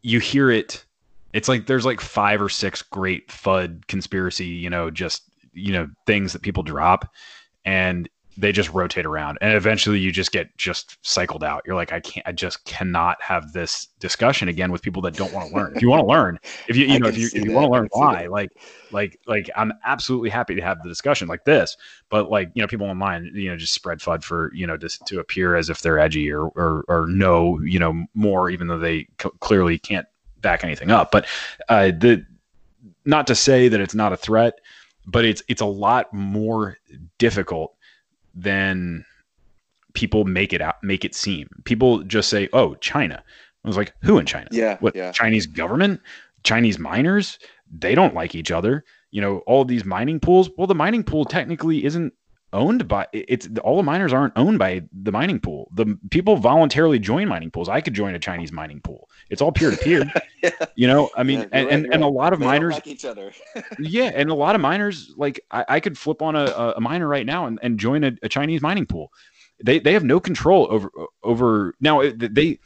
you 0.00 0.18
hear 0.18 0.50
it. 0.50 0.82
It's 1.34 1.46
like 1.46 1.66
there's 1.66 1.84
like 1.84 2.00
five 2.00 2.40
or 2.40 2.48
six 2.48 2.80
great 2.80 3.28
FUD 3.28 3.86
conspiracy, 3.86 4.46
you 4.46 4.70
know, 4.70 4.90
just 4.90 5.24
you 5.52 5.74
know 5.74 5.90
things 6.06 6.32
that 6.32 6.40
people 6.40 6.62
drop, 6.62 7.12
and 7.66 8.08
they 8.36 8.52
just 8.52 8.72
rotate 8.72 9.06
around 9.06 9.38
and 9.40 9.54
eventually 9.54 9.98
you 9.98 10.12
just 10.12 10.32
get 10.32 10.56
just 10.58 10.98
cycled 11.02 11.42
out. 11.42 11.62
You're 11.66 11.74
like 11.74 11.92
i 11.92 12.00
can't 12.00 12.26
i 12.26 12.32
just 12.32 12.64
cannot 12.64 13.20
have 13.22 13.52
this 13.52 13.86
discussion 13.98 14.48
again 14.48 14.70
with 14.70 14.82
people 14.82 15.02
that 15.02 15.14
don't 15.14 15.32
want 15.32 15.50
to 15.50 15.56
learn. 15.56 15.72
If 15.74 15.82
you 15.82 15.88
want 15.88 16.00
to 16.00 16.06
learn 16.06 16.38
if 16.68 16.76
you 16.76 16.86
you 16.92 16.98
know 16.98 17.08
if 17.08 17.16
you, 17.16 17.26
if 17.26 17.44
you 17.44 17.52
want 17.52 17.66
to 17.66 17.70
learn 17.70 17.88
why 17.92 18.26
like 18.26 18.50
like 18.90 19.18
like 19.26 19.50
i'm 19.56 19.72
absolutely 19.84 20.30
happy 20.30 20.54
to 20.54 20.62
have 20.62 20.82
the 20.82 20.88
discussion 20.88 21.28
like 21.28 21.44
this 21.44 21.76
but 22.08 22.30
like 22.30 22.50
you 22.54 22.62
know 22.62 22.68
people 22.68 22.86
online 22.86 23.30
you 23.34 23.50
know 23.50 23.56
just 23.56 23.74
spread 23.74 23.98
fud 23.98 24.22
for 24.22 24.52
you 24.54 24.66
know 24.66 24.76
just 24.76 25.04
to 25.06 25.18
appear 25.18 25.56
as 25.56 25.70
if 25.70 25.82
they're 25.82 25.98
edgy 25.98 26.30
or 26.30 26.46
or, 26.48 26.84
or 26.88 27.06
know 27.08 27.60
you 27.62 27.78
know 27.78 28.04
more 28.14 28.50
even 28.50 28.66
though 28.66 28.78
they 28.78 29.06
c- 29.20 29.30
clearly 29.40 29.78
can't 29.78 30.06
back 30.40 30.62
anything 30.62 30.90
up. 30.90 31.10
But 31.10 31.26
uh 31.68 31.86
the 31.86 32.24
not 33.04 33.26
to 33.28 33.34
say 33.34 33.68
that 33.68 33.80
it's 33.80 33.94
not 33.94 34.12
a 34.12 34.16
threat 34.16 34.60
but 35.06 35.24
it's 35.24 35.42
it's 35.48 35.60
a 35.60 35.66
lot 35.66 36.12
more 36.12 36.78
difficult 37.18 37.75
than 38.36 39.04
people 39.94 40.24
make 40.24 40.52
it 40.52 40.60
out 40.60 40.76
make 40.82 41.04
it 41.04 41.14
seem. 41.14 41.48
People 41.64 42.02
just 42.02 42.28
say, 42.28 42.48
"Oh, 42.52 42.74
China." 42.76 43.22
I 43.64 43.68
was 43.68 43.76
like, 43.76 43.92
"Who 44.02 44.18
in 44.18 44.26
China? 44.26 44.46
Yeah, 44.52 44.76
what 44.80 44.94
yeah. 44.94 45.10
Chinese 45.10 45.46
government? 45.46 46.00
Chinese 46.44 46.78
miners? 46.78 47.38
They 47.76 47.94
don't 47.94 48.14
like 48.14 48.34
each 48.34 48.52
other. 48.52 48.84
You 49.10 49.20
know, 49.20 49.38
all 49.38 49.64
these 49.64 49.84
mining 49.84 50.20
pools. 50.20 50.50
Well, 50.56 50.66
the 50.66 50.74
mining 50.74 51.02
pool 51.02 51.24
technically 51.24 51.84
isn't 51.84 52.12
owned 52.52 52.88
by 52.88 53.06
it's 53.12 53.48
all 53.62 53.76
the 53.76 53.82
miners 53.82 54.12
aren't 54.12 54.32
owned 54.36 54.58
by 54.58 54.82
the 54.92 55.12
mining 55.12 55.40
pool. 55.40 55.68
The 55.74 55.98
people 56.10 56.36
voluntarily 56.36 56.98
join 56.98 57.28
mining 57.28 57.50
pools. 57.50 57.68
I 57.68 57.80
could 57.80 57.94
join 57.94 58.14
a 58.14 58.18
Chinese 58.18 58.52
mining 58.52 58.80
pool. 58.80 59.08
It's 59.30 59.42
all 59.42 59.52
peer 59.52 59.70
to 59.70 59.76
peer. 59.76 60.10
You 60.76 60.86
know, 60.86 61.10
I 61.16 61.24
mean, 61.24 61.40
yeah, 61.40 61.44
and, 61.50 61.52
right, 61.52 61.72
and, 61.72 61.84
right. 61.84 61.94
and, 61.94 62.04
a 62.04 62.06
lot 62.06 62.32
of 62.32 62.38
they 62.38 62.46
miners 62.46 62.74
like 62.74 62.86
each 62.86 63.04
other. 63.04 63.32
yeah, 63.80 64.12
and 64.14 64.30
a 64.30 64.34
lot 64.34 64.54
of 64.54 64.60
miners 64.60 65.12
like 65.16 65.40
I, 65.50 65.64
I 65.68 65.80
could 65.80 65.98
flip 65.98 66.22
on 66.22 66.36
a, 66.36 66.74
a 66.76 66.80
miner 66.80 67.08
right 67.08 67.26
now 67.26 67.46
and, 67.46 67.58
and 67.62 67.80
join 67.80 68.04
a, 68.04 68.12
a 68.22 68.28
Chinese 68.28 68.62
mining 68.62 68.86
pool. 68.86 69.12
They 69.62 69.80
they 69.80 69.92
have 69.94 70.04
no 70.04 70.20
control 70.20 70.68
over 70.70 70.90
over 71.24 71.74
now. 71.80 72.02
They 72.02 72.60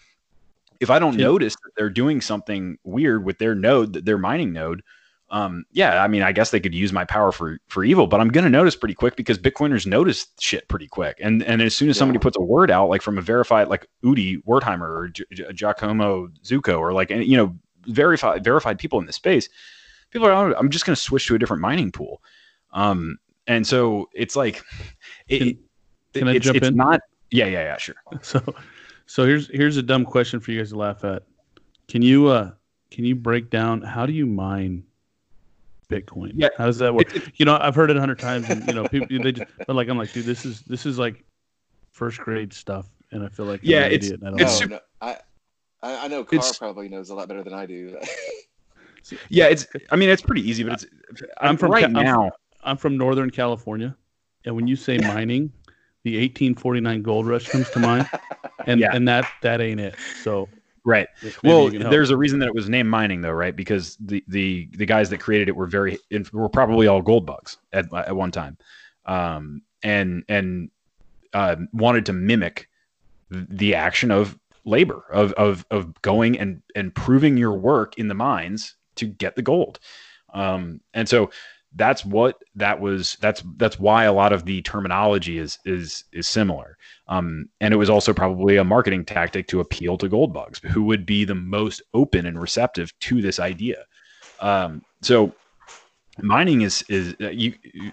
if 0.81 0.91
I 0.91 0.99
don't 0.99 1.17
notice 1.17 1.55
that 1.55 1.71
they're 1.77 1.91
doing 1.91 2.21
something 2.21 2.79
weird 2.85 3.25
with 3.25 3.39
their 3.39 3.55
node, 3.55 3.93
their 3.93 4.19
mining 4.19 4.53
node, 4.53 4.83
um, 5.31 5.65
yeah, 5.71 6.03
I 6.03 6.09
mean, 6.09 6.23
I 6.23 6.33
guess 6.33 6.51
they 6.51 6.59
could 6.59 6.75
use 6.75 6.93
my 6.93 7.05
power 7.05 7.31
for 7.31 7.59
for 7.69 7.85
evil, 7.85 8.09
but 8.09 8.21
I'm 8.21 8.29
going 8.29 8.45
to 8.45 8.51
notice 8.51 8.75
pretty 8.75 8.95
quick 8.95 9.15
because 9.15 9.39
Bitcoiners 9.39 9.87
notice 9.87 10.27
shit 10.41 10.67
pretty 10.69 10.89
quick. 10.89 11.19
And 11.21 11.43
and 11.45 11.63
as 11.63 11.77
soon 11.77 11.89
as 11.89 11.97
yeah. 11.97 12.01
somebody 12.01 12.19
puts 12.19 12.37
a 12.37 12.43
word 12.43 12.71
out, 12.71 12.89
like 12.89 13.01
from 13.01 13.17
a 13.17 13.23
verified, 13.23 13.69
like 13.69 13.87
Udi 14.05 14.43
Wertheimer 14.45 14.89
or 14.89 15.09
J- 15.09 15.53
Giacomo 15.55 16.29
Zucco, 16.43 16.81
or 16.81 16.93
like 16.93 17.11
you 17.11 17.37
know 17.37 17.57
verified 17.87 18.43
verified 18.43 18.79
people 18.79 18.99
in 18.99 19.07
the 19.07 19.13
space, 19.13 19.49
people 20.11 20.27
are. 20.27 20.33
Oh, 20.33 20.55
I'm 20.59 20.69
just 20.69 20.85
going 20.85 20.97
to 20.97 21.01
switch 21.01 21.29
to 21.29 21.37
a 21.37 21.39
different 21.39 21.63
mining 21.63 21.93
pool. 21.93 22.23
Um, 22.73 23.19
and 23.47 23.65
so 23.67 24.09
it's 24.15 24.35
like, 24.37 24.63
it, 25.29 25.39
can, 25.39 25.59
can 26.15 26.29
it, 26.29 26.31
I 26.31 26.35
it's, 26.37 26.45
jump 26.45 26.57
it's 26.57 26.69
in? 26.69 26.77
not. 26.77 27.01
Yeah, 27.31 27.47
yeah, 27.47 27.63
yeah, 27.63 27.77
sure. 27.77 27.97
So, 28.23 28.43
so 29.07 29.25
here's 29.27 29.49
here's 29.49 29.77
a 29.77 29.83
dumb 29.83 30.05
question 30.05 30.41
for 30.41 30.51
you 30.51 30.59
guys 30.59 30.71
to 30.71 30.77
laugh 30.77 31.05
at. 31.05 31.23
Can 31.87 32.03
you 32.03 32.27
uh 32.27 32.51
can 32.91 33.05
you 33.05 33.15
break 33.15 33.51
down 33.51 33.83
how 33.83 34.07
do 34.07 34.13
you 34.13 34.27
mine 34.27 34.85
Bitcoin. 35.91 36.33
Yeah. 36.35 36.49
How 36.57 36.67
does 36.67 36.79
that 36.79 36.95
work? 36.95 37.13
you 37.39 37.45
know, 37.45 37.59
I've 37.61 37.75
heard 37.75 37.91
it 37.91 37.97
a 37.97 38.01
hundred 38.01 38.19
times, 38.19 38.49
and 38.49 38.67
you 38.67 38.75
know, 38.75 38.89
people 38.89 39.09
they 39.23 39.33
just, 39.33 39.51
but 39.67 39.77
like 39.77 39.89
I'm 39.89 39.99
like, 39.99 40.13
dude, 40.13 40.25
this 40.25 40.45
is 40.45 40.63
this 40.63 40.87
is 40.87 40.99
like 40.99 41.25
first 41.91 42.19
grade 42.21 42.53
stuff, 42.53 42.87
and 43.11 43.25
I 43.25 43.29
feel 43.29 43.47
like 43.47 43.61
yeah, 43.63 43.85
it's 43.85 44.07
idiot, 44.07 44.21
it's 44.39 44.59
super, 44.59 44.81
oh, 45.03 45.07
no, 45.07 45.17
I 45.83 46.05
I 46.05 46.09
know 46.09 46.25
Carl 46.25 46.53
probably 46.59 46.89
knows 46.89 47.11
a 47.11 47.15
lot 47.15 47.29
better 47.29 47.43
than 47.43 47.55
I 47.55 47.67
do. 47.67 47.99
yeah, 49.29 49.47
it's 49.47 49.67
I 49.91 49.97
mean 49.97 50.09
it's 50.09 50.23
pretty 50.23 50.49
easy, 50.49 50.63
but 50.63 50.75
it's 50.75 50.87
I'm 51.41 51.57
from 51.57 51.73
right 51.73 51.85
I'm, 51.85 51.93
now. 51.93 52.31
I'm 52.63 52.77
from 52.77 52.97
Northern 52.97 53.31
California, 53.31 53.97
and 54.45 54.55
when 54.55 54.67
you 54.67 54.77
say 54.77 54.99
mining, 55.03 55.53
the 56.05 56.17
1849 56.17 57.03
gold 57.03 57.27
rush 57.27 57.49
comes 57.49 57.71
to 57.71 57.79
mind, 57.79 58.09
and 58.67 58.81
yeah. 58.81 58.95
and 58.95 59.09
that 59.09 59.27
that 59.43 59.61
ain't 59.61 59.81
it. 59.81 59.95
So 60.23 60.49
Right. 60.85 61.09
Well, 61.45 61.71
there's 61.71 62.11
a 62.11 62.17
reason 62.17 62.39
that 62.39 62.47
it 62.47 62.55
was 62.55 62.69
named 62.69 62.89
mining, 62.89 63.21
though, 63.21 63.33
right? 63.33 63.55
Because 63.55 63.97
the 64.01 64.25
the 64.29 64.69
the 64.73 64.87
guys 64.87 65.11
that 65.11 65.19
created 65.19 65.49
it 65.49 65.57
were 65.57 65.67
very 65.67 65.99
were 66.33 66.49
probably 66.49 66.87
all 66.87 67.03
gold 67.03 67.27
bugs 67.27 67.59
at 67.73 67.93
at 67.93 68.17
one 68.17 68.31
time, 68.31 68.57
um, 69.07 69.63
and 69.83 70.25
and 70.29 70.71
uh, 71.35 71.57
wanted 71.73 72.07
to 72.07 72.13
mimic 72.13 72.69
the 73.31 73.75
action 73.75 74.11
of 74.11 74.39
labor 74.65 75.05
of 75.13 75.33
of 75.35 75.67
of 75.71 76.01
going 76.03 76.39
and 76.39 76.63
and 76.75 76.95
proving 76.95 77.37
your 77.37 77.53
work 77.53 77.99
in 77.99 78.09
the 78.09 78.15
mines 78.15 78.75
to 78.97 79.07
get 79.07 79.37
the 79.37 79.43
gold, 79.43 79.79
um, 80.33 80.81
and 80.95 81.09
so 81.09 81.31
that's 81.77 82.05
what 82.05 82.43
that 82.57 82.81
was 82.81 83.17
that's 83.21 83.43
that's 83.57 83.79
why 83.79 84.05
a 84.05 84.13
lot 84.13 84.33
of 84.33 84.45
the 84.45 84.63
terminology 84.63 85.39
is 85.39 85.59
is 85.65 86.05
is 86.13 86.29
similar. 86.29 86.77
Um, 87.09 87.49
and 87.61 87.73
it 87.73 87.77
was 87.77 87.91
also 87.91 88.13
probably 88.13 88.57
a 88.57 88.65
marketing 88.65 89.05
tactic 89.05 89.47
to 89.49 89.61
appeal 89.61 89.97
to 89.99 90.09
gold 90.09 90.33
bugs 90.33 90.61
who 90.65 90.85
would 90.85 91.07
be 91.07 91.25
the 91.25 91.35
most 91.35 91.83
open 91.95 92.27
and 92.27 92.41
receptive 92.41 92.97
to 93.01 93.23
this 93.23 93.39
idea. 93.39 93.85
Um, 94.41 94.83
so 95.03 95.33
mining 96.21 96.63
is 96.63 96.85
is 96.89 97.15
uh, 97.21 97.31
you, 97.31 97.55
you 97.63 97.93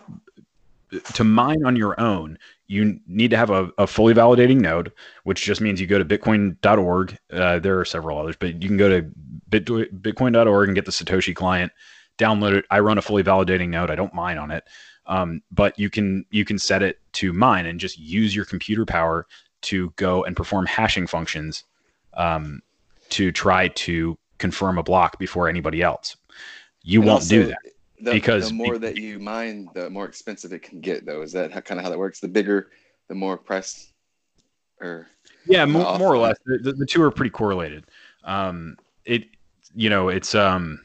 to 1.13 1.23
mine 1.23 1.65
on 1.65 1.75
your 1.75 1.99
own 1.99 2.37
you 2.67 2.99
need 3.07 3.31
to 3.31 3.37
have 3.37 3.49
a, 3.49 3.71
a, 3.77 3.87
fully 3.87 4.13
validating 4.13 4.59
node, 4.59 4.91
which 5.23 5.43
just 5.43 5.61
means 5.61 5.79
you 5.79 5.87
go 5.87 5.97
to 5.97 6.05
bitcoin.org. 6.05 7.17
Uh, 7.31 7.59
there 7.59 7.79
are 7.79 7.85
several 7.85 8.19
others, 8.19 8.35
but 8.37 8.61
you 8.61 8.67
can 8.67 8.77
go 8.77 8.89
to 8.89 9.09
bit, 9.49 9.65
bitcoin.org 9.65 10.67
and 10.67 10.75
get 10.75 10.85
the 10.85 10.91
Satoshi 10.91 11.33
client, 11.33 11.71
download 12.17 12.53
it. 12.53 12.65
I 12.69 12.79
run 12.79 12.97
a 12.97 13.01
fully 13.01 13.23
validating 13.23 13.69
node. 13.69 13.91
I 13.91 13.95
don't 13.95 14.13
mine 14.13 14.37
on 14.37 14.51
it. 14.51 14.63
Um, 15.05 15.41
but 15.51 15.77
you 15.79 15.89
can 15.89 16.25
you 16.31 16.43
can 16.43 16.59
set 16.59 16.83
it 16.83 16.99
to 17.13 17.31
mine 17.31 17.65
and 17.65 17.79
just 17.79 17.97
use 17.97 18.35
your 18.35 18.45
computer 18.45 18.85
power 18.85 19.25
to 19.61 19.91
go 19.95 20.23
and 20.25 20.35
perform 20.35 20.65
hashing 20.65 21.07
functions 21.07 21.63
um, 22.15 22.61
to 23.09 23.31
try 23.31 23.69
to 23.69 24.17
confirm 24.37 24.77
a 24.77 24.83
block 24.83 25.17
before 25.17 25.47
anybody 25.47 25.81
else. 25.81 26.17
You 26.83 26.99
and 26.99 27.07
won't 27.07 27.21
also, 27.21 27.35
do 27.35 27.45
that 27.47 27.59
the, 27.99 28.11
because 28.11 28.49
the 28.49 28.53
more 28.53 28.77
that 28.77 28.97
you 28.97 29.19
mine, 29.19 29.69
the 29.73 29.89
more 29.89 30.05
expensive 30.05 30.53
it 30.53 30.61
can 30.61 30.79
get. 30.79 31.05
Though, 31.05 31.21
is 31.21 31.31
that 31.33 31.51
how, 31.51 31.61
kind 31.61 31.79
of 31.79 31.83
how 31.83 31.89
that 31.89 31.97
works? 31.97 32.19
The 32.19 32.27
bigger, 32.27 32.69
the 33.07 33.15
more 33.15 33.37
price, 33.37 33.91
or 34.79 35.07
yeah, 35.45 35.65
more, 35.65 35.97
more 35.97 36.13
or 36.13 36.17
less. 36.17 36.37
The, 36.45 36.73
the, 36.73 36.85
two 36.85 37.01
are 37.01 37.11
pretty 37.11 37.31
correlated. 37.31 37.85
Um, 38.23 38.77
it, 39.05 39.25
you 39.73 39.89
know, 39.89 40.09
it's 40.09 40.35
um, 40.35 40.79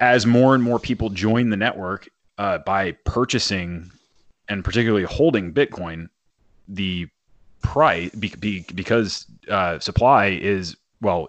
as 0.00 0.26
more 0.26 0.54
and 0.54 0.62
more 0.62 0.78
people 0.78 1.10
join 1.10 1.50
the 1.50 1.56
network 1.56 2.08
uh, 2.38 2.58
by 2.58 2.92
purchasing 3.04 3.90
and 4.48 4.64
particularly 4.64 5.04
holding 5.04 5.52
Bitcoin, 5.52 6.08
the 6.68 7.06
price 7.62 8.10
be, 8.10 8.32
be, 8.38 8.64
because 8.74 9.26
uh, 9.48 9.78
supply 9.78 10.26
is 10.26 10.76
well, 11.00 11.28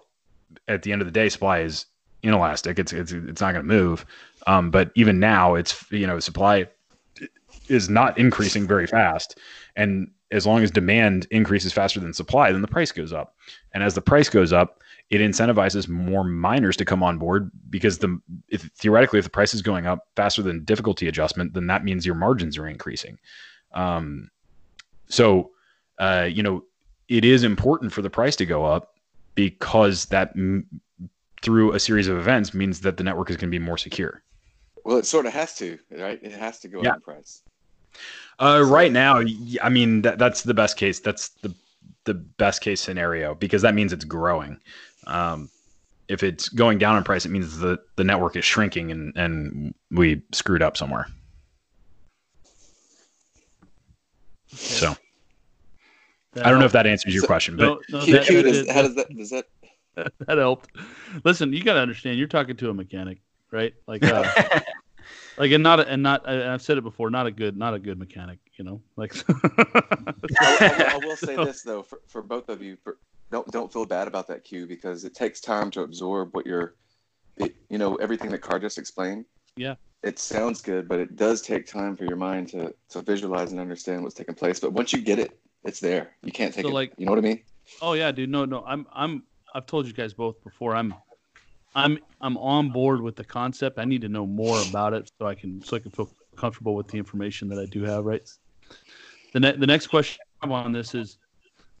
at 0.68 0.82
the 0.82 0.92
end 0.92 1.02
of 1.02 1.06
the 1.06 1.12
day, 1.12 1.28
supply 1.28 1.60
is 1.60 1.86
inelastic. 2.22 2.78
It's 2.78 2.92
it's 2.92 3.12
it's 3.12 3.40
not 3.40 3.52
going 3.52 3.64
to 3.66 3.74
move. 3.74 4.04
Um, 4.46 4.70
but 4.70 4.90
even 4.94 5.18
now, 5.18 5.54
it's 5.54 5.90
you 5.90 6.06
know 6.06 6.18
supply 6.18 6.66
is 7.68 7.88
not 7.88 8.16
increasing 8.18 8.66
very 8.66 8.86
fast, 8.86 9.38
and 9.76 10.10
as 10.30 10.46
long 10.46 10.62
as 10.62 10.70
demand 10.70 11.26
increases 11.30 11.72
faster 11.72 12.00
than 12.00 12.12
supply, 12.12 12.50
then 12.50 12.62
the 12.62 12.68
price 12.68 12.90
goes 12.90 13.12
up. 13.12 13.34
And 13.72 13.82
as 13.82 13.94
the 13.94 14.00
price 14.00 14.28
goes 14.28 14.52
up, 14.52 14.82
it 15.10 15.20
incentivizes 15.20 15.88
more 15.88 16.24
miners 16.24 16.76
to 16.76 16.84
come 16.84 17.02
on 17.02 17.18
board 17.18 17.50
because 17.70 17.98
the 17.98 18.20
if, 18.48 18.62
theoretically, 18.76 19.18
if 19.18 19.24
the 19.24 19.30
price 19.30 19.54
is 19.54 19.62
going 19.62 19.86
up 19.86 20.08
faster 20.16 20.42
than 20.42 20.64
difficulty 20.64 21.06
adjustment, 21.06 21.54
then 21.54 21.66
that 21.68 21.84
means 21.84 22.04
your 22.04 22.16
margins 22.16 22.58
are 22.58 22.66
increasing. 22.66 23.18
Um, 23.72 24.30
so, 25.08 25.50
uh, 25.98 26.28
you 26.30 26.42
know, 26.42 26.64
it 27.08 27.24
is 27.24 27.44
important 27.44 27.92
for 27.92 28.02
the 28.02 28.10
price 28.10 28.34
to 28.36 28.46
go 28.46 28.64
up 28.64 28.96
because 29.36 30.06
that 30.06 30.30
m- 30.34 30.66
through 31.40 31.72
a 31.72 31.78
series 31.78 32.08
of 32.08 32.18
events 32.18 32.52
means 32.52 32.80
that 32.80 32.96
the 32.96 33.04
network 33.04 33.30
is 33.30 33.36
going 33.36 33.50
to 33.50 33.58
be 33.58 33.64
more 33.64 33.78
secure. 33.78 34.22
Well, 34.84 34.96
it 34.96 35.06
sort 35.06 35.26
of 35.26 35.32
has 35.32 35.54
to, 35.58 35.78
right? 35.92 36.18
It 36.20 36.32
has 36.32 36.58
to 36.60 36.68
go 36.68 36.82
yeah. 36.82 36.90
up 36.90 36.96
in 36.96 37.02
price. 37.02 37.42
Uh, 38.40 38.64
so, 38.64 38.70
right 38.70 38.90
now, 38.90 39.22
I 39.62 39.68
mean 39.68 40.02
that, 40.02 40.18
that's 40.18 40.42
the 40.42 40.54
best 40.54 40.76
case. 40.76 40.98
That's 40.98 41.28
the 41.28 41.54
the 42.04 42.14
best 42.14 42.62
case 42.62 42.80
scenario 42.80 43.34
because 43.34 43.62
that 43.62 43.74
means 43.74 43.92
it's 43.92 44.04
growing. 44.04 44.58
Um, 45.06 45.50
if 46.08 46.22
it's 46.22 46.48
going 46.48 46.78
down 46.78 46.96
in 46.96 47.04
price, 47.04 47.26
it 47.26 47.30
means 47.30 47.58
the 47.58 47.78
the 47.96 48.04
network 48.04 48.36
is 48.36 48.44
shrinking 48.44 48.90
and 48.90 49.16
and 49.16 49.74
we 49.90 50.22
screwed 50.32 50.62
up 50.62 50.76
somewhere. 50.76 51.06
So, 54.48 54.94
I 56.42 56.50
don't 56.50 56.60
know 56.60 56.64
if 56.64 56.72
that 56.72 56.86
answers 56.86 57.12
your 57.12 57.22
so, 57.22 57.26
question, 57.26 57.56
but 57.56 57.64
no, 57.64 57.80
no, 57.90 58.06
that, 58.06 58.26
that, 58.26 58.72
how 58.72 58.82
does 58.82 58.94
that 58.94 59.16
does 59.16 59.30
that 59.30 59.46
that 60.26 60.38
helped? 60.38 60.70
Listen, 61.24 61.52
you 61.52 61.62
got 61.62 61.74
to 61.74 61.80
understand, 61.80 62.18
you're 62.18 62.28
talking 62.28 62.56
to 62.56 62.70
a 62.70 62.74
mechanic 62.74 63.18
right? 63.50 63.74
Like, 63.86 64.04
uh, 64.04 64.24
like, 65.38 65.50
and 65.50 65.62
not, 65.62 65.80
and 65.80 66.02
not, 66.02 66.28
and 66.28 66.42
I've 66.42 66.62
said 66.62 66.78
it 66.78 66.84
before, 66.84 67.10
not 67.10 67.26
a 67.26 67.30
good, 67.30 67.56
not 67.56 67.74
a 67.74 67.78
good 67.78 67.98
mechanic, 67.98 68.38
you 68.58 68.64
know, 68.64 68.82
like. 68.96 69.14
I, 69.28 69.34
I, 70.40 70.90
I, 70.94 71.06
will 71.06 71.16
say 71.16 71.36
this 71.36 71.62
though, 71.62 71.82
for, 71.82 72.00
for 72.06 72.22
both 72.22 72.48
of 72.48 72.62
you, 72.62 72.76
for, 72.76 72.98
don't 73.30 73.46
don't 73.50 73.72
feel 73.72 73.86
bad 73.86 74.08
about 74.08 74.26
that 74.28 74.44
Q 74.44 74.66
because 74.66 75.04
it 75.04 75.14
takes 75.14 75.40
time 75.40 75.70
to 75.72 75.82
absorb 75.82 76.34
what 76.34 76.46
you're, 76.46 76.74
it, 77.36 77.54
you 77.68 77.78
know, 77.78 77.96
everything 77.96 78.30
that 78.30 78.38
Carl 78.38 78.60
just 78.60 78.78
explained. 78.78 79.24
Yeah. 79.56 79.74
It 80.02 80.18
sounds 80.18 80.60
good, 80.60 80.86
but 80.86 81.00
it 81.00 81.16
does 81.16 81.42
take 81.42 81.66
time 81.66 81.96
for 81.96 82.04
your 82.04 82.16
mind 82.16 82.48
to 82.50 82.74
to 82.90 83.02
visualize 83.02 83.50
and 83.50 83.60
understand 83.60 84.02
what's 84.02 84.14
taking 84.14 84.34
place. 84.34 84.60
But 84.60 84.72
once 84.72 84.92
you 84.92 85.00
get 85.00 85.18
it, 85.18 85.38
it's 85.64 85.80
there. 85.80 86.12
You 86.22 86.32
can't 86.32 86.54
take 86.54 86.64
so 86.64 86.70
it. 86.70 86.74
Like, 86.74 86.92
you 86.96 87.06
know 87.06 87.12
what 87.12 87.18
I 87.18 87.22
mean? 87.22 87.42
Oh 87.82 87.94
yeah, 87.94 88.12
dude. 88.12 88.30
No, 88.30 88.44
no. 88.44 88.62
I'm 88.64 88.86
I'm 88.92 89.24
I've 89.54 89.66
told 89.66 89.86
you 89.86 89.92
guys 89.92 90.14
both 90.14 90.42
before. 90.44 90.76
I'm 90.76 90.94
I'm 91.74 91.98
I'm 92.20 92.36
on 92.36 92.70
board 92.70 93.00
with 93.00 93.16
the 93.16 93.24
concept. 93.24 93.78
I 93.78 93.84
need 93.84 94.02
to 94.02 94.08
know 94.08 94.26
more 94.26 94.60
about 94.68 94.92
it 94.94 95.10
so 95.18 95.26
I 95.26 95.34
can 95.34 95.62
so 95.62 95.76
I 95.76 95.80
can 95.80 95.90
feel 95.90 96.08
comfortable 96.36 96.74
with 96.74 96.88
the 96.88 96.98
information 96.98 97.48
that 97.48 97.58
I 97.58 97.66
do 97.66 97.82
have. 97.82 98.04
Right. 98.04 98.22
The 99.32 99.40
ne- 99.40 99.56
the 99.56 99.66
next 99.66 99.88
question 99.88 100.20
on 100.42 100.72
this 100.72 100.94
is, 100.94 101.18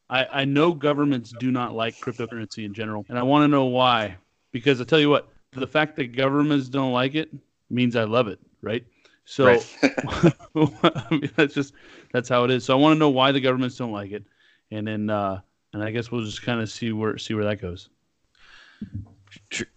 I 0.08 0.26
I 0.40 0.44
know 0.44 0.72
governments 0.72 1.32
do 1.38 1.50
not 1.50 1.74
like 1.74 1.96
cryptocurrency 1.96 2.64
in 2.64 2.74
general, 2.74 3.04
and 3.08 3.18
I 3.18 3.22
want 3.22 3.44
to 3.44 3.48
know 3.48 3.64
why. 3.64 4.16
Because 4.52 4.80
I 4.80 4.84
tell 4.84 5.00
you 5.00 5.10
what, 5.10 5.28
the 5.52 5.66
fact 5.66 5.96
that 5.96 6.16
governments 6.16 6.68
don't 6.68 6.92
like 6.92 7.14
it 7.14 7.30
means 7.68 7.96
I 7.96 8.04
love 8.04 8.28
it. 8.28 8.38
Right. 8.62 8.84
So 9.24 9.46
right. 9.46 9.76
I 10.54 11.06
mean, 11.10 11.30
that's 11.36 11.54
just 11.54 11.74
that's 12.12 12.28
how 12.28 12.44
it 12.44 12.50
is. 12.50 12.64
So 12.64 12.76
I 12.76 12.80
want 12.80 12.94
to 12.94 12.98
know 12.98 13.10
why 13.10 13.32
the 13.32 13.40
governments 13.40 13.76
don't 13.76 13.92
like 13.92 14.12
it, 14.12 14.24
and 14.70 14.86
then 14.86 15.10
uh, 15.10 15.40
and 15.72 15.82
I 15.82 15.90
guess 15.90 16.10
we'll 16.10 16.24
just 16.24 16.42
kind 16.42 16.60
of 16.60 16.70
see 16.70 16.92
where 16.92 17.18
see 17.18 17.34
where 17.34 17.44
that 17.44 17.60
goes. 17.60 17.88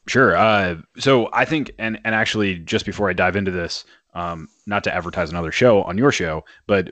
Sure. 0.08 0.36
Uh, 0.36 0.78
so 0.98 1.30
I 1.34 1.46
think, 1.46 1.72
and 1.80 2.00
and 2.06 2.15
actually, 2.15 2.60
just 2.60 2.86
before 2.86 3.10
I 3.10 3.13
dive 3.13 3.36
into 3.36 3.52
this, 3.52 3.86
um, 4.13 4.48
not 4.65 4.84
to 4.86 4.94
advertise 4.94 5.32
another 5.32 5.52
show 5.52 5.84
on 5.84 5.98
your 5.98 6.12
show, 6.12 6.46
but 6.68 6.92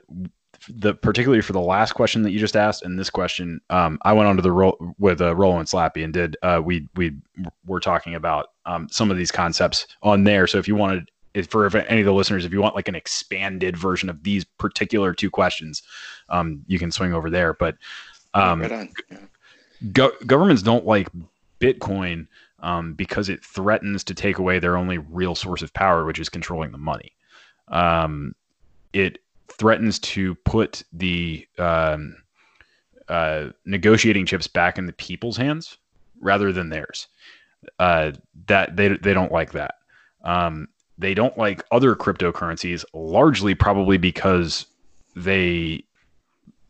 the 0.68 0.94
particularly 0.94 1.42
for 1.42 1.52
the 1.52 1.60
last 1.60 1.92
question 1.92 2.22
that 2.22 2.30
you 2.30 2.38
just 2.38 2.56
asked 2.56 2.82
and 2.82 2.98
this 2.98 3.10
question, 3.10 3.60
um, 3.70 3.98
I 4.02 4.12
went 4.12 4.28
onto 4.28 4.42
the 4.42 4.52
roll 4.52 4.94
with 4.98 5.20
uh, 5.20 5.34
Rollo 5.34 5.58
and 5.58 5.68
Slappy 5.68 6.04
and 6.04 6.12
did 6.12 6.36
uh, 6.42 6.60
we 6.64 6.88
we 6.96 7.12
were 7.66 7.80
talking 7.80 8.14
about 8.14 8.50
um, 8.66 8.88
some 8.90 9.10
of 9.10 9.16
these 9.16 9.30
concepts 9.30 9.86
on 10.02 10.24
there. 10.24 10.46
So 10.46 10.58
if 10.58 10.68
you 10.68 10.76
wanted, 10.76 11.10
if 11.34 11.48
for 11.48 11.66
if 11.66 11.74
any 11.74 12.00
of 12.00 12.06
the 12.06 12.12
listeners, 12.12 12.44
if 12.44 12.52
you 12.52 12.60
want 12.60 12.74
like 12.74 12.88
an 12.88 12.94
expanded 12.94 13.76
version 13.76 14.08
of 14.08 14.22
these 14.22 14.44
particular 14.44 15.14
two 15.14 15.30
questions, 15.30 15.82
um, 16.28 16.62
you 16.66 16.78
can 16.78 16.90
swing 16.90 17.12
over 17.12 17.30
there. 17.30 17.54
But 17.54 17.76
um, 18.34 18.62
right 18.62 18.90
go- 19.92 20.12
governments 20.26 20.62
don't 20.62 20.86
like 20.86 21.08
Bitcoin 21.60 22.26
um, 22.60 22.94
because 22.94 23.28
it 23.28 23.44
threatens 23.44 24.04
to 24.04 24.14
take 24.14 24.38
away 24.38 24.58
their 24.58 24.76
only 24.76 24.98
real 24.98 25.34
source 25.34 25.62
of 25.62 25.72
power, 25.74 26.04
which 26.04 26.18
is 26.18 26.28
controlling 26.28 26.72
the 26.72 26.78
money. 26.78 27.12
Um, 27.68 28.34
it 28.92 29.18
threatens 29.48 29.98
to 29.98 30.34
put 30.36 30.82
the 30.92 31.46
um, 31.58 32.16
uh, 33.08 33.48
negotiating 33.64 34.26
chips 34.26 34.46
back 34.46 34.78
in 34.78 34.86
the 34.86 34.92
people's 34.92 35.36
hands 35.36 35.78
rather 36.20 36.52
than 36.52 36.68
theirs. 36.68 37.08
Uh, 37.78 38.12
that 38.46 38.76
they 38.76 38.88
they 38.88 39.12
don't 39.12 39.32
like 39.32 39.52
that. 39.52 39.74
Um, 40.24 40.68
they 40.96 41.14
don't 41.14 41.36
like 41.36 41.64
other 41.70 41.94
cryptocurrencies, 41.94 42.84
largely 42.92 43.54
probably 43.54 43.98
because 43.98 44.66
they 45.16 45.84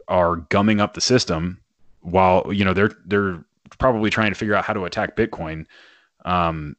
are 0.09 0.37
gumming 0.37 0.81
up 0.81 0.95
the 0.95 1.01
system. 1.01 1.61
While 2.01 2.51
you 2.53 2.65
know 2.65 2.73
they're 2.73 2.93
they're 3.05 3.45
probably 3.79 4.11
trying 4.11 4.31
to 4.31 4.35
figure 4.35 4.55
out 4.55 4.65
how 4.65 4.73
to 4.73 4.85
attack 4.85 5.17
Bitcoin. 5.17 5.67
Um, 6.25 6.77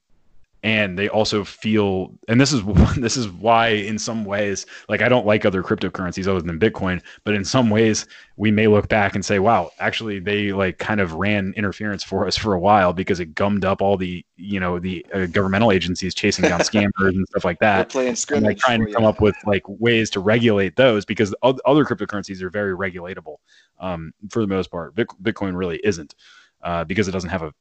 and 0.61 0.99
they 0.99 1.07
also 1.07 1.43
feel, 1.43 2.13
and 2.27 2.39
this 2.39 2.51
is 2.51 2.63
this 2.97 3.15
is 3.15 3.29
why, 3.29 3.69
in 3.69 3.97
some 3.97 4.25
ways, 4.25 4.65
like 4.89 5.01
I 5.01 5.09
don't 5.09 5.25
like 5.25 5.45
other 5.45 5.63
cryptocurrencies 5.63 6.27
other 6.27 6.41
than 6.41 6.59
Bitcoin, 6.59 7.01
but 7.23 7.33
in 7.33 7.45
some 7.45 7.69
ways, 7.69 8.05
we 8.35 8.51
may 8.51 8.67
look 8.67 8.89
back 8.89 9.15
and 9.15 9.23
say, 9.23 9.39
"Wow, 9.39 9.71
actually, 9.79 10.19
they 10.19 10.51
like 10.51 10.77
kind 10.77 10.99
of 10.99 11.13
ran 11.13 11.53
interference 11.55 12.03
for 12.03 12.27
us 12.27 12.37
for 12.37 12.53
a 12.53 12.59
while 12.59 12.93
because 12.93 13.19
it 13.19 13.35
gummed 13.35 13.63
up 13.63 13.81
all 13.81 13.95
the 13.95 14.25
you 14.35 14.59
know 14.59 14.79
the 14.79 15.05
uh, 15.13 15.27
governmental 15.27 15.71
agencies 15.71 16.13
chasing 16.13 16.43
down 16.43 16.59
scammers 16.59 16.91
and 16.99 17.25
stuff 17.29 17.45
like 17.45 17.59
that, 17.59 17.89
playing 17.89 18.15
and 18.31 18.45
like 18.45 18.57
trying 18.57 18.85
to 18.85 18.91
come 18.91 19.05
up 19.05 19.21
with 19.21 19.35
like 19.45 19.63
ways 19.67 20.09
to 20.09 20.19
regulate 20.19 20.75
those 20.75 21.05
because 21.05 21.33
other 21.41 21.85
cryptocurrencies 21.85 22.41
are 22.41 22.49
very 22.49 22.75
regulatable 22.75 23.37
um, 23.79 24.13
for 24.29 24.41
the 24.41 24.47
most 24.47 24.69
part. 24.69 24.95
Bitcoin 24.95 25.55
really 25.55 25.79
isn't 25.83 26.15
uh, 26.63 26.83
because 26.83 27.07
it 27.07 27.11
doesn't 27.11 27.29
have 27.29 27.43
a 27.43 27.53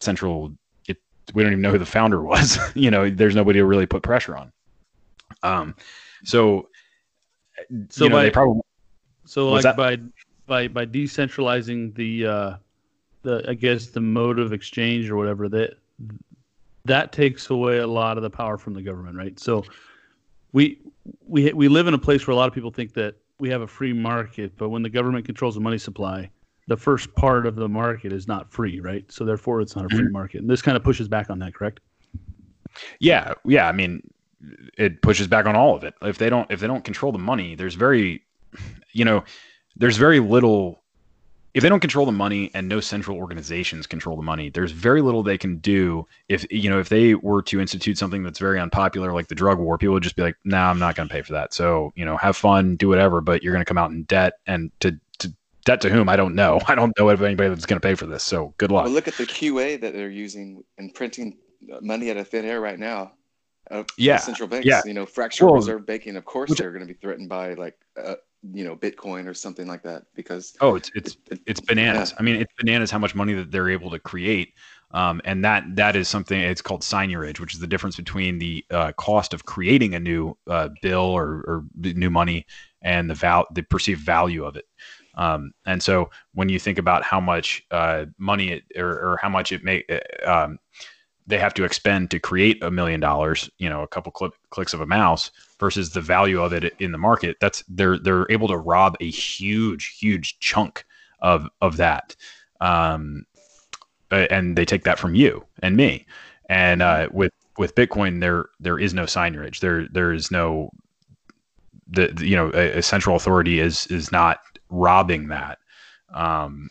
central. 0.00 0.52
We 1.34 1.42
don't 1.42 1.52
even 1.52 1.62
know 1.62 1.72
who 1.72 1.78
the 1.78 1.86
founder 1.86 2.22
was. 2.22 2.58
you 2.74 2.90
know, 2.90 3.10
there's 3.10 3.34
nobody 3.34 3.58
to 3.58 3.66
really 3.66 3.86
put 3.86 4.02
pressure 4.02 4.36
on. 4.36 4.52
Um, 5.42 5.74
so, 6.24 6.68
so 7.88 8.04
you 8.04 8.10
know, 8.10 8.16
by, 8.16 8.22
they 8.24 8.30
probably. 8.30 8.62
So 9.24 9.50
like 9.50 9.62
that? 9.62 9.76
by 9.76 9.98
by 10.46 10.68
by 10.68 10.86
decentralizing 10.86 11.94
the 11.94 12.26
uh, 12.26 12.56
the 13.22 13.44
I 13.48 13.54
guess 13.54 13.86
the 13.88 14.00
mode 14.00 14.38
of 14.38 14.52
exchange 14.52 15.10
or 15.10 15.16
whatever 15.16 15.48
that 15.48 15.74
that 16.84 17.12
takes 17.12 17.50
away 17.50 17.78
a 17.78 17.86
lot 17.86 18.16
of 18.16 18.22
the 18.22 18.30
power 18.30 18.56
from 18.56 18.74
the 18.74 18.82
government, 18.82 19.16
right? 19.16 19.38
So 19.38 19.64
we 20.52 20.80
we 21.26 21.52
we 21.52 21.68
live 21.68 21.86
in 21.86 21.94
a 21.94 21.98
place 21.98 22.26
where 22.26 22.32
a 22.32 22.36
lot 22.36 22.48
of 22.48 22.54
people 22.54 22.70
think 22.70 22.94
that 22.94 23.16
we 23.38 23.50
have 23.50 23.60
a 23.60 23.66
free 23.66 23.92
market, 23.92 24.56
but 24.56 24.70
when 24.70 24.82
the 24.82 24.88
government 24.88 25.26
controls 25.26 25.54
the 25.54 25.60
money 25.60 25.78
supply, 25.78 26.30
the 26.66 26.76
first 26.76 27.14
part 27.14 27.46
of 27.46 27.54
the 27.54 27.68
market 27.68 28.12
is 28.12 28.26
not 28.26 28.50
free, 28.50 28.80
right? 28.80 29.04
So 29.10 29.24
therefore, 29.24 29.60
it's 29.60 29.76
not 29.76 29.84
a 29.84 29.88
free 29.88 30.00
mm-hmm. 30.00 30.12
market. 30.12 30.40
And 30.40 30.50
this 30.50 30.62
kind 30.62 30.76
of 30.76 30.82
pushes 30.82 31.08
back 31.08 31.30
on 31.30 31.38
that, 31.38 31.54
correct? 31.54 31.80
Yeah, 33.00 33.34
yeah. 33.44 33.68
I 33.68 33.72
mean, 33.72 34.02
it 34.76 35.00
pushes 35.02 35.28
back 35.28 35.46
on 35.46 35.56
all 35.56 35.74
of 35.74 35.84
it. 35.84 35.94
If 36.02 36.18
they 36.18 36.28
don't, 36.28 36.50
if 36.50 36.60
they 36.60 36.66
don't 36.66 36.84
control 36.84 37.12
the 37.12 37.18
money, 37.18 37.54
there's 37.54 37.74
very 37.74 38.22
you 38.92 39.04
know, 39.04 39.24
there's 39.76 39.96
very 39.96 40.20
little 40.20 40.82
if 41.54 41.62
they 41.62 41.70
don't 41.70 41.80
control 41.80 42.04
the 42.04 42.12
money 42.12 42.50
and 42.52 42.68
no 42.68 42.80
central 42.80 43.16
organizations 43.16 43.86
control 43.86 44.14
the 44.14 44.22
money, 44.22 44.50
there's 44.50 44.72
very 44.72 45.00
little 45.00 45.22
they 45.22 45.38
can 45.38 45.56
do. 45.56 46.06
If 46.28 46.44
you 46.50 46.68
know, 46.68 46.78
if 46.78 46.90
they 46.90 47.14
were 47.14 47.40
to 47.44 47.62
institute 47.62 47.96
something 47.96 48.22
that's 48.22 48.38
very 48.38 48.60
unpopular, 48.60 49.14
like 49.14 49.28
the 49.28 49.34
drug 49.34 49.58
war, 49.58 49.78
people 49.78 49.94
would 49.94 50.02
just 50.02 50.16
be 50.16 50.22
like, 50.22 50.36
"No, 50.44 50.58
nah, 50.58 50.70
I'm 50.70 50.78
not 50.78 50.96
going 50.96 51.08
to 51.08 51.12
pay 51.12 51.22
for 51.22 51.32
that." 51.32 51.54
So 51.54 51.94
you 51.96 52.04
know, 52.04 52.18
have 52.18 52.36
fun, 52.36 52.76
do 52.76 52.90
whatever, 52.90 53.22
but 53.22 53.42
you're 53.42 53.54
going 53.54 53.64
to 53.64 53.68
come 53.68 53.78
out 53.78 53.90
in 53.90 54.02
debt, 54.02 54.34
and 54.46 54.70
to 54.80 54.98
debt 55.66 55.82
to 55.82 55.90
whom 55.90 56.08
I 56.08 56.16
don't 56.16 56.34
know. 56.34 56.60
I 56.68 56.74
don't 56.74 56.92
know 56.98 57.10
if 57.10 57.20
anybody 57.20 57.50
that's 57.50 57.66
going 57.66 57.80
to 57.80 57.86
pay 57.86 57.94
for 57.94 58.06
this. 58.06 58.24
So 58.24 58.54
good 58.56 58.72
luck. 58.72 58.84
Well, 58.84 58.94
look 58.94 59.08
at 59.08 59.14
the 59.14 59.26
QE 59.26 59.80
that 59.82 59.92
they're 59.92 60.08
using 60.08 60.64
and 60.78 60.94
printing 60.94 61.36
money 61.82 62.10
out 62.10 62.16
of 62.16 62.28
thin 62.28 62.46
air 62.46 62.60
right 62.60 62.78
now. 62.78 63.12
Uh, 63.70 63.82
yeah, 63.98 64.16
central 64.16 64.48
banks. 64.48 64.64
Yeah. 64.64 64.80
You 64.84 64.94
know, 64.94 65.04
fractional 65.04 65.52
well, 65.52 65.60
reserve 65.60 65.84
banking. 65.84 66.16
Of 66.16 66.24
course, 66.24 66.50
which, 66.50 66.60
they're 66.60 66.70
going 66.70 66.86
to 66.86 66.92
be 66.92 66.98
threatened 66.98 67.28
by 67.28 67.54
like 67.54 67.76
uh, 68.00 68.14
you 68.52 68.64
know 68.64 68.76
bitcoin 68.76 69.26
or 69.26 69.34
something 69.34 69.66
like 69.66 69.82
that 69.82 70.04
because 70.14 70.56
oh 70.60 70.74
it's 70.74 70.90
it's 70.94 71.16
it's 71.46 71.60
bananas 71.60 72.10
yeah. 72.10 72.16
i 72.18 72.22
mean 72.22 72.36
it's 72.36 72.52
bananas 72.58 72.90
how 72.90 72.98
much 72.98 73.14
money 73.14 73.32
that 73.32 73.50
they're 73.50 73.70
able 73.70 73.90
to 73.90 73.98
create 73.98 74.54
um, 74.92 75.20
and 75.24 75.44
that 75.44 75.64
that 75.74 75.96
is 75.96 76.06
something 76.06 76.40
it's 76.40 76.62
called 76.62 76.82
seigniorage 76.82 77.40
which 77.40 77.54
is 77.54 77.60
the 77.60 77.66
difference 77.66 77.96
between 77.96 78.38
the 78.38 78.64
uh, 78.70 78.92
cost 78.92 79.34
of 79.34 79.44
creating 79.44 79.94
a 79.94 80.00
new 80.00 80.36
uh, 80.48 80.68
bill 80.80 81.00
or, 81.00 81.44
or 81.46 81.64
new 81.74 82.10
money 82.10 82.46
and 82.82 83.10
the 83.10 83.14
val 83.14 83.46
the 83.52 83.62
perceived 83.62 84.00
value 84.00 84.44
of 84.44 84.56
it 84.56 84.66
um, 85.16 85.52
and 85.64 85.82
so 85.82 86.10
when 86.34 86.48
you 86.48 86.58
think 86.58 86.78
about 86.78 87.02
how 87.02 87.20
much 87.20 87.62
uh, 87.70 88.06
money 88.18 88.52
it, 88.52 88.64
or, 88.76 88.90
or, 88.90 89.18
how 89.22 89.28
much 89.28 89.52
it 89.52 89.64
may 89.64 89.82
uh, 89.90 90.30
um, 90.30 90.58
they 91.26 91.38
have 91.38 91.54
to 91.54 91.64
expend 91.64 92.10
to 92.10 92.20
create 92.20 92.62
a 92.62 92.70
million 92.70 93.00
dollars, 93.00 93.50
you 93.58 93.68
know, 93.68 93.82
a 93.82 93.88
couple 93.88 94.12
cl- 94.16 94.32
clicks 94.50 94.72
of 94.72 94.80
a 94.80 94.86
mouse 94.86 95.30
versus 95.58 95.90
the 95.90 96.00
value 96.00 96.40
of 96.40 96.52
it 96.52 96.74
in 96.78 96.92
the 96.92 96.98
market. 96.98 97.36
That's 97.40 97.64
they're 97.68 97.98
they're 97.98 98.30
able 98.30 98.48
to 98.48 98.56
rob 98.56 98.96
a 99.00 99.10
huge 99.10 99.96
huge 99.98 100.38
chunk 100.38 100.84
of 101.20 101.48
of 101.60 101.78
that, 101.78 102.14
um, 102.60 103.24
and 104.10 104.56
they 104.56 104.64
take 104.64 104.84
that 104.84 104.98
from 104.98 105.14
you 105.14 105.44
and 105.62 105.76
me. 105.76 106.06
And 106.48 106.80
uh, 106.82 107.08
with 107.12 107.32
with 107.58 107.74
Bitcoin, 107.74 108.20
there 108.20 108.46
there 108.60 108.78
is 108.78 108.94
no 108.94 109.04
seigniorage. 109.04 109.60
There 109.60 109.88
there 109.88 110.12
is 110.12 110.30
no 110.30 110.70
the, 111.88 112.08
the 112.08 112.26
you 112.26 112.36
know 112.36 112.50
a, 112.54 112.78
a, 112.78 112.82
central 112.82 113.16
authority 113.16 113.58
is 113.58 113.86
is 113.88 114.12
not 114.12 114.38
robbing 114.70 115.28
that 115.28 115.58
um, 116.14 116.68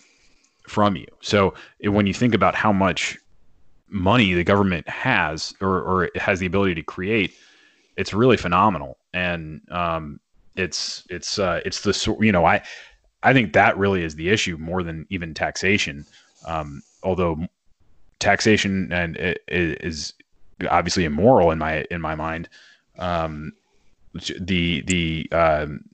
from 0.67 0.95
you. 0.95 1.07
So 1.21 1.53
when 1.81 2.07
you 2.07 2.13
think 2.13 2.33
about 2.33 2.55
how 2.55 2.71
much 2.71 3.17
money 3.87 4.33
the 4.33 4.43
government 4.43 4.87
has 4.89 5.53
or, 5.61 5.81
or 5.81 6.09
has 6.15 6.39
the 6.39 6.45
ability 6.45 6.75
to 6.75 6.83
create, 6.83 7.33
it's 7.97 8.13
really 8.13 8.37
phenomenal. 8.37 8.97
And 9.13 9.61
um, 9.71 10.19
it's 10.55 11.03
it's 11.09 11.39
uh, 11.39 11.61
it's 11.65 11.81
the 11.81 12.17
you 12.19 12.31
know 12.31 12.45
I 12.45 12.61
I 13.23 13.33
think 13.33 13.53
that 13.53 13.77
really 13.77 14.03
is 14.03 14.15
the 14.15 14.29
issue 14.29 14.57
more 14.57 14.83
than 14.83 15.05
even 15.09 15.33
taxation. 15.33 16.05
Um, 16.45 16.81
although 17.03 17.47
taxation 18.19 18.91
and 18.91 19.15
it, 19.17 19.41
it 19.47 19.83
is 19.83 20.13
obviously 20.69 21.05
immoral 21.05 21.51
in 21.51 21.59
my 21.59 21.85
in 21.91 22.01
my 22.01 22.15
mind. 22.15 22.49
Um, 22.97 23.53
the 24.39 24.81
the 24.81 25.29
um, 25.31 25.85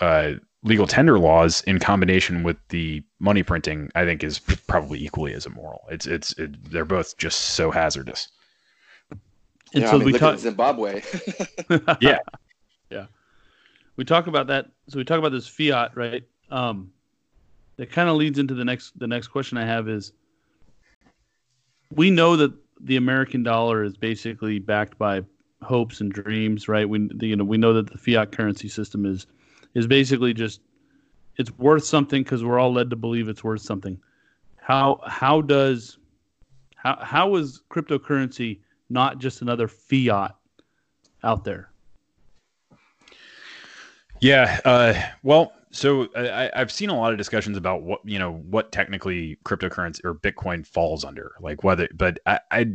uh, 0.00 0.32
legal 0.62 0.86
tender 0.86 1.18
laws 1.18 1.62
in 1.62 1.78
combination 1.78 2.42
with 2.42 2.56
the 2.68 3.02
money 3.20 3.42
printing, 3.42 3.90
I 3.94 4.04
think, 4.04 4.24
is 4.24 4.38
probably 4.38 5.02
equally 5.02 5.32
as 5.34 5.46
immoral. 5.46 5.82
It's 5.90 6.06
it's 6.06 6.32
it, 6.38 6.70
they're 6.70 6.84
both 6.84 7.16
just 7.16 7.40
so 7.40 7.70
hazardous. 7.70 8.28
And 9.74 9.82
yeah, 9.82 9.90
so 9.90 9.96
I 9.96 9.98
mean, 9.98 10.12
we 10.12 10.18
talk 10.18 10.38
Zimbabwe. 10.38 11.02
yeah, 12.00 12.18
yeah. 12.90 13.06
We 13.96 14.04
talk 14.04 14.26
about 14.26 14.46
that. 14.48 14.70
So 14.88 14.98
we 14.98 15.04
talk 15.04 15.18
about 15.18 15.32
this 15.32 15.46
fiat, 15.46 15.96
right? 15.96 16.24
Um, 16.50 16.92
that 17.76 17.92
kind 17.92 18.08
of 18.08 18.16
leads 18.16 18.38
into 18.38 18.54
the 18.54 18.64
next 18.64 18.98
the 18.98 19.06
next 19.06 19.28
question 19.28 19.58
I 19.58 19.66
have 19.66 19.88
is 19.88 20.12
we 21.90 22.10
know 22.10 22.36
that 22.36 22.52
the 22.80 22.96
American 22.96 23.42
dollar 23.42 23.84
is 23.84 23.96
basically 23.96 24.58
backed 24.58 24.98
by 24.98 25.22
hopes 25.62 26.00
and 26.00 26.12
dreams, 26.12 26.68
right? 26.68 26.88
We 26.88 27.08
you 27.20 27.36
know 27.36 27.44
we 27.44 27.58
know 27.58 27.74
that 27.74 27.90
the 27.90 27.98
fiat 27.98 28.32
currency 28.32 28.68
system 28.68 29.04
is 29.04 29.26
is 29.74 29.86
basically 29.86 30.34
just 30.34 30.60
it's 31.36 31.56
worth 31.58 31.84
something 31.84 32.22
because 32.22 32.44
we're 32.44 32.58
all 32.58 32.72
led 32.72 32.90
to 32.90 32.96
believe 32.96 33.28
it's 33.28 33.44
worth 33.44 33.62
something. 33.62 33.98
How 34.56 35.00
how 35.06 35.40
does 35.40 35.98
how 36.76 36.98
how 37.00 37.36
is 37.36 37.62
cryptocurrency 37.70 38.60
not 38.90 39.18
just 39.18 39.42
another 39.42 39.68
fiat 39.68 40.34
out 41.22 41.44
there? 41.44 41.70
Yeah, 44.20 44.60
uh, 44.64 44.94
well, 45.22 45.52
so 45.70 46.08
I, 46.16 46.50
have 46.54 46.72
seen 46.72 46.90
a 46.90 46.96
lot 46.96 47.12
of 47.12 47.18
discussions 47.18 47.56
about 47.56 47.82
what 47.82 48.00
you 48.04 48.18
know 48.18 48.32
what 48.32 48.72
technically 48.72 49.38
cryptocurrency 49.44 50.04
or 50.04 50.14
Bitcoin 50.14 50.66
falls 50.66 51.04
under, 51.04 51.32
like 51.40 51.62
whether. 51.62 51.88
But 51.94 52.18
I, 52.26 52.40
I, 52.50 52.66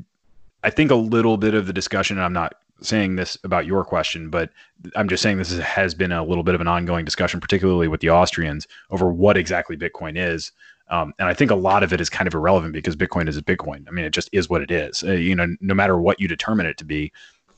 I 0.63 0.69
think 0.69 0.91
a 0.91 0.95
little 0.95 1.37
bit 1.37 1.53
of 1.53 1.67
the 1.67 1.73
discussion. 1.73 2.17
I'm 2.17 2.33
not 2.33 2.55
saying 2.83 3.15
this 3.15 3.37
about 3.43 3.65
your 3.65 3.83
question, 3.83 4.29
but 4.29 4.49
I'm 4.95 5.09
just 5.09 5.23
saying 5.23 5.37
this 5.37 5.51
is, 5.51 5.59
has 5.59 5.93
been 5.93 6.11
a 6.11 6.23
little 6.23 6.43
bit 6.43 6.55
of 6.55 6.61
an 6.61 6.67
ongoing 6.67 7.05
discussion, 7.05 7.39
particularly 7.39 7.87
with 7.87 8.01
the 8.01 8.09
Austrians, 8.09 8.67
over 8.89 9.11
what 9.11 9.37
exactly 9.37 9.77
Bitcoin 9.77 10.17
is. 10.17 10.51
Um, 10.89 11.13
and 11.17 11.27
I 11.27 11.33
think 11.33 11.49
a 11.49 11.55
lot 11.55 11.81
of 11.81 11.93
it 11.93 12.01
is 12.01 12.09
kind 12.09 12.27
of 12.27 12.33
irrelevant 12.33 12.73
because 12.73 12.95
Bitcoin 12.95 13.27
is 13.27 13.37
a 13.37 13.41
Bitcoin. 13.41 13.87
I 13.87 13.91
mean, 13.91 14.05
it 14.05 14.11
just 14.11 14.29
is 14.31 14.49
what 14.49 14.61
it 14.61 14.69
is. 14.69 15.03
Uh, 15.03 15.13
you 15.13 15.35
know, 15.35 15.47
no 15.61 15.73
matter 15.73 15.97
what 15.97 16.19
you 16.19 16.27
determine 16.27 16.65
it 16.65 16.77
to 16.77 16.85
be, 16.85 17.11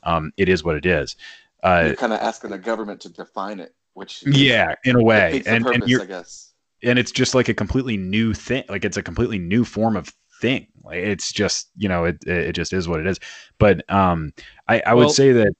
um, 0.04 0.32
it 0.36 0.48
is 0.48 0.64
what 0.64 0.76
it 0.76 0.86
is. 0.86 1.16
Uh, 1.62 1.84
you're 1.86 1.96
kind 1.96 2.12
of 2.12 2.20
asking 2.20 2.50
the 2.50 2.58
government 2.58 3.00
to 3.00 3.08
define 3.08 3.58
it, 3.58 3.74
which 3.94 4.24
yeah, 4.26 4.74
in 4.84 4.96
a 4.96 5.02
way, 5.02 5.42
and, 5.46 5.64
purpose, 5.64 5.92
and 5.92 6.02
I 6.02 6.06
guess. 6.06 6.52
And 6.82 6.98
it's 6.98 7.10
just 7.10 7.34
like 7.34 7.48
a 7.48 7.54
completely 7.54 7.96
new 7.96 8.32
thing. 8.32 8.64
Like 8.68 8.84
it's 8.84 8.96
a 8.96 9.02
completely 9.02 9.38
new 9.38 9.64
form 9.64 9.96
of 9.96 10.12
thing. 10.40 10.66
Like 10.84 10.98
it's 10.98 11.32
just 11.32 11.70
you 11.76 11.88
know 11.88 12.04
it 12.04 12.22
it 12.26 12.52
just 12.52 12.72
is 12.72 12.88
what 12.88 13.00
it 13.00 13.06
is. 13.06 13.18
But 13.58 13.88
um, 13.90 14.32
I 14.68 14.80
I 14.86 14.94
well, 14.94 15.06
would 15.06 15.14
say 15.14 15.32
that. 15.32 15.54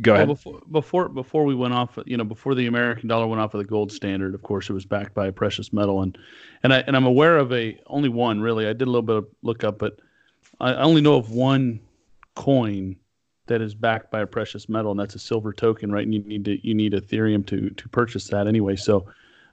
Go 0.00 0.14
ahead. 0.14 0.28
Before, 0.28 0.60
before 0.70 1.08
before 1.08 1.44
we 1.44 1.56
went 1.56 1.74
off, 1.74 1.98
you 2.06 2.16
know, 2.16 2.22
before 2.22 2.54
the 2.54 2.66
American 2.66 3.08
dollar 3.08 3.26
went 3.26 3.40
off 3.40 3.52
of 3.54 3.58
the 3.58 3.64
gold 3.64 3.90
standard, 3.90 4.32
of 4.32 4.44
course, 4.44 4.70
it 4.70 4.72
was 4.72 4.86
backed 4.86 5.12
by 5.12 5.26
a 5.26 5.32
precious 5.32 5.72
metal, 5.72 6.02
and 6.02 6.16
and 6.62 6.72
I 6.72 6.84
and 6.86 6.94
I'm 6.94 7.04
aware 7.04 7.36
of 7.36 7.52
a 7.52 7.76
only 7.88 8.08
one 8.08 8.40
really. 8.40 8.66
I 8.66 8.72
did 8.72 8.82
a 8.82 8.90
little 8.90 9.02
bit 9.02 9.16
of 9.16 9.26
look 9.42 9.64
up, 9.64 9.78
but 9.78 9.98
I 10.60 10.74
only 10.74 11.00
know 11.00 11.16
of 11.16 11.32
one 11.32 11.80
coin 12.36 12.96
that 13.48 13.60
is 13.60 13.74
backed 13.74 14.10
by 14.10 14.20
a 14.20 14.26
precious 14.26 14.68
metal, 14.68 14.92
and 14.92 15.00
that's 15.00 15.16
a 15.16 15.18
silver 15.18 15.52
token, 15.52 15.90
right? 15.90 16.04
And 16.04 16.14
you 16.14 16.20
need 16.20 16.44
to 16.44 16.66
you 16.66 16.74
need 16.74 16.92
Ethereum 16.92 17.44
to 17.46 17.70
to 17.70 17.88
purchase 17.88 18.28
that 18.28 18.46
anyway. 18.46 18.76
So, 18.76 19.06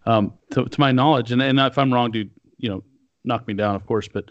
um, 0.05 0.33
to, 0.51 0.65
to 0.65 0.79
my 0.79 0.91
knowledge, 0.91 1.31
and 1.31 1.41
and 1.41 1.59
if 1.59 1.77
I'm 1.77 1.91
wrong, 1.91 2.11
dude, 2.11 2.29
you 2.57 2.69
know, 2.69 2.83
knock 3.25 3.47
me 3.47 3.53
down, 3.53 3.75
of 3.75 3.85
course, 3.85 4.07
but 4.07 4.25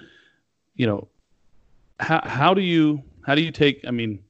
you 0.74 0.86
know, 0.86 1.08
how 2.00 2.20
how 2.24 2.54
do 2.54 2.60
you 2.60 3.02
how 3.22 3.34
do 3.34 3.42
you 3.42 3.50
take? 3.50 3.84
I 3.86 3.90
mean, 3.90 4.22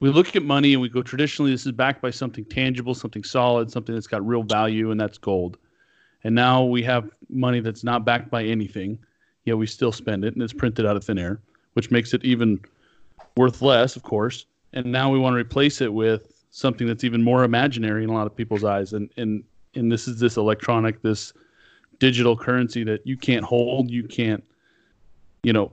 we 0.00 0.10
look 0.10 0.34
at 0.36 0.42
money 0.42 0.72
and 0.72 0.82
we 0.82 0.88
go 0.88 1.02
traditionally 1.02 1.50
this 1.50 1.66
is 1.66 1.72
backed 1.72 2.00
by 2.00 2.10
something 2.10 2.44
tangible, 2.44 2.94
something 2.94 3.24
solid, 3.24 3.70
something 3.70 3.94
that's 3.94 4.06
got 4.06 4.26
real 4.26 4.42
value, 4.42 4.90
and 4.90 5.00
that's 5.00 5.18
gold. 5.18 5.58
And 6.24 6.34
now 6.34 6.64
we 6.64 6.82
have 6.82 7.10
money 7.28 7.60
that's 7.60 7.84
not 7.84 8.04
backed 8.04 8.30
by 8.30 8.44
anything, 8.44 8.98
yet 9.44 9.56
we 9.56 9.66
still 9.66 9.92
spend 9.92 10.24
it, 10.24 10.34
and 10.34 10.42
it's 10.42 10.52
printed 10.52 10.86
out 10.86 10.96
of 10.96 11.04
thin 11.04 11.18
air, 11.18 11.40
which 11.74 11.90
makes 11.90 12.12
it 12.12 12.24
even 12.24 12.60
worth 13.36 13.62
less, 13.62 13.96
of 13.96 14.02
course. 14.02 14.46
And 14.72 14.86
now 14.86 15.10
we 15.10 15.18
want 15.18 15.34
to 15.34 15.38
replace 15.38 15.80
it 15.80 15.92
with 15.92 16.44
something 16.50 16.86
that's 16.86 17.04
even 17.04 17.22
more 17.22 17.44
imaginary 17.44 18.04
in 18.04 18.10
a 18.10 18.12
lot 18.12 18.26
of 18.26 18.36
people's 18.36 18.64
eyes. 18.64 18.92
And 18.92 19.10
and 19.16 19.42
and 19.74 19.90
this 19.90 20.08
is 20.08 20.18
this 20.18 20.36
electronic, 20.36 21.02
this 21.02 21.32
digital 22.00 22.36
currency 22.36 22.82
that 22.84 23.06
you 23.06 23.16
can't 23.16 23.44
hold, 23.44 23.90
you 23.90 24.02
can't 24.02 24.42
you 25.42 25.52
know, 25.52 25.72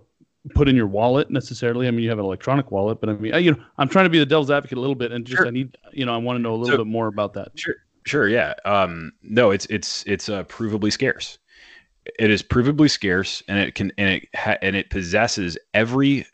put 0.56 0.68
in 0.68 0.76
your 0.76 0.88
wallet 0.88 1.30
necessarily. 1.30 1.88
I 1.88 1.92
mean, 1.92 2.02
you 2.02 2.10
have 2.10 2.20
an 2.20 2.26
electronic 2.26 2.72
wallet, 2.72 3.00
but 3.00 3.10
I 3.10 3.14
mean, 3.14 3.34
I, 3.34 3.40
you 3.40 3.52
know, 3.52 3.64
I'm 3.78 3.90
trying 3.90 4.06
to 4.06 4.10
be 4.10 4.20
the 4.20 4.26
devil's 4.26 4.52
advocate 4.52 4.78
a 4.78 4.82
little 4.82 4.96
bit, 4.96 5.12
and 5.12 5.26
just 5.26 5.38
sure. 5.38 5.48
I 5.48 5.50
need, 5.50 5.78
you 5.92 6.06
know, 6.06 6.14
I 6.14 6.18
want 6.18 6.38
to 6.38 6.42
know 6.42 6.54
a 6.54 6.58
little 6.58 6.74
so, 6.74 6.78
bit 6.78 6.88
more 6.88 7.08
about 7.08 7.34
that. 7.34 7.52
Sure, 7.56 7.76
sure, 8.06 8.28
yeah. 8.28 8.54
Um, 8.66 9.12
no, 9.24 9.52
it's 9.52 9.66
it's 9.68 10.04
it's 10.08 10.30
uh, 10.30 10.44
provably 10.46 10.92
scarce. 10.92 11.38
It 12.18 12.30
is 12.30 12.42
provably 12.42 12.90
scarce, 12.90 13.44
and 13.48 13.60
it 13.60 13.76
can 13.76 13.92
and 13.98 14.10
it 14.10 14.30
ha- 14.36 14.58
and 14.62 14.76
it 14.76 14.90
possesses 14.90 15.58
every 15.74 16.26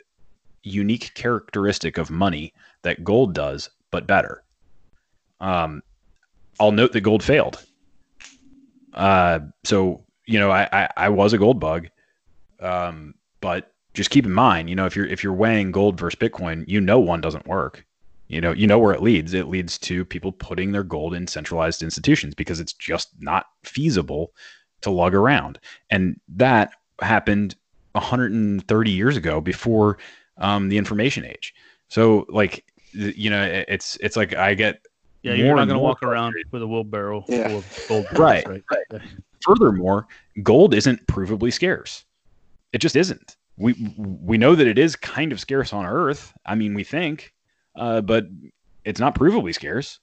unique 0.62 1.12
characteristic 1.14 1.98
of 1.98 2.10
money 2.10 2.54
that 2.82 3.02
gold 3.02 3.34
does, 3.34 3.68
but 3.90 4.06
better. 4.06 4.42
Um, 5.40 5.82
I'll 6.60 6.72
note 6.72 6.92
that 6.92 7.00
gold 7.00 7.22
failed. 7.22 7.64
Uh, 8.94 9.40
so 9.64 10.04
you 10.26 10.38
know, 10.38 10.50
I, 10.50 10.68
I, 10.72 10.88
I 10.96 11.08
was 11.08 11.32
a 11.32 11.38
gold 11.38 11.60
bug. 11.60 11.88
Um, 12.60 13.14
but 13.40 13.72
just 13.92 14.10
keep 14.10 14.24
in 14.24 14.32
mind, 14.32 14.70
you 14.70 14.76
know, 14.76 14.86
if 14.86 14.96
you're 14.96 15.06
if 15.06 15.22
you're 15.22 15.32
weighing 15.32 15.70
gold 15.70 15.98
versus 15.98 16.18
Bitcoin, 16.18 16.64
you 16.66 16.80
know 16.80 16.98
one 16.98 17.20
doesn't 17.20 17.46
work. 17.46 17.84
You 18.28 18.40
know, 18.40 18.52
you 18.52 18.66
know 18.66 18.78
where 18.78 18.94
it 18.94 19.02
leads. 19.02 19.34
It 19.34 19.48
leads 19.48 19.78
to 19.80 20.04
people 20.04 20.32
putting 20.32 20.72
their 20.72 20.82
gold 20.82 21.14
in 21.14 21.26
centralized 21.26 21.82
institutions 21.82 22.34
because 22.34 22.58
it's 22.58 22.72
just 22.72 23.10
not 23.20 23.46
feasible 23.62 24.32
to 24.80 24.90
lug 24.90 25.14
around. 25.14 25.58
And 25.90 26.18
that 26.28 26.72
happened 27.00 27.54
130 27.92 28.90
years 28.90 29.16
ago 29.16 29.40
before 29.40 29.98
um, 30.38 30.68
the 30.68 30.78
information 30.78 31.24
age. 31.24 31.54
So 31.88 32.26
like 32.28 32.64
you 32.92 33.28
know, 33.28 33.64
it's 33.68 33.96
it's 34.00 34.16
like 34.16 34.34
I 34.34 34.54
get 34.54 34.80
Yeah, 35.24 35.32
you're 35.32 35.56
not 35.56 35.66
going 35.66 35.78
to 35.78 35.78
walk 35.78 36.02
around 36.02 36.34
with 36.52 36.60
a 36.60 36.66
wheelbarrow 36.66 37.24
yeah. 37.28 37.48
full 37.48 37.98
of 37.98 38.08
gold. 38.10 38.18
right. 38.18 38.46
right. 38.46 38.62
right. 38.92 39.02
Furthermore, 39.40 40.06
gold 40.42 40.74
isn't 40.74 41.06
provably 41.06 41.52
scarce. 41.52 42.04
It 42.74 42.78
just 42.78 42.94
isn't. 42.94 43.36
We 43.56 43.94
we 43.96 44.36
know 44.36 44.54
that 44.54 44.66
it 44.66 44.78
is 44.78 44.96
kind 44.96 45.32
of 45.32 45.40
scarce 45.40 45.72
on 45.72 45.86
Earth. 45.86 46.34
I 46.44 46.54
mean, 46.54 46.74
we 46.74 46.84
think, 46.84 47.32
uh, 47.76 48.02
but 48.02 48.26
it's 48.84 49.00
not 49.00 49.14
provably 49.14 49.54
scarce. 49.54 49.98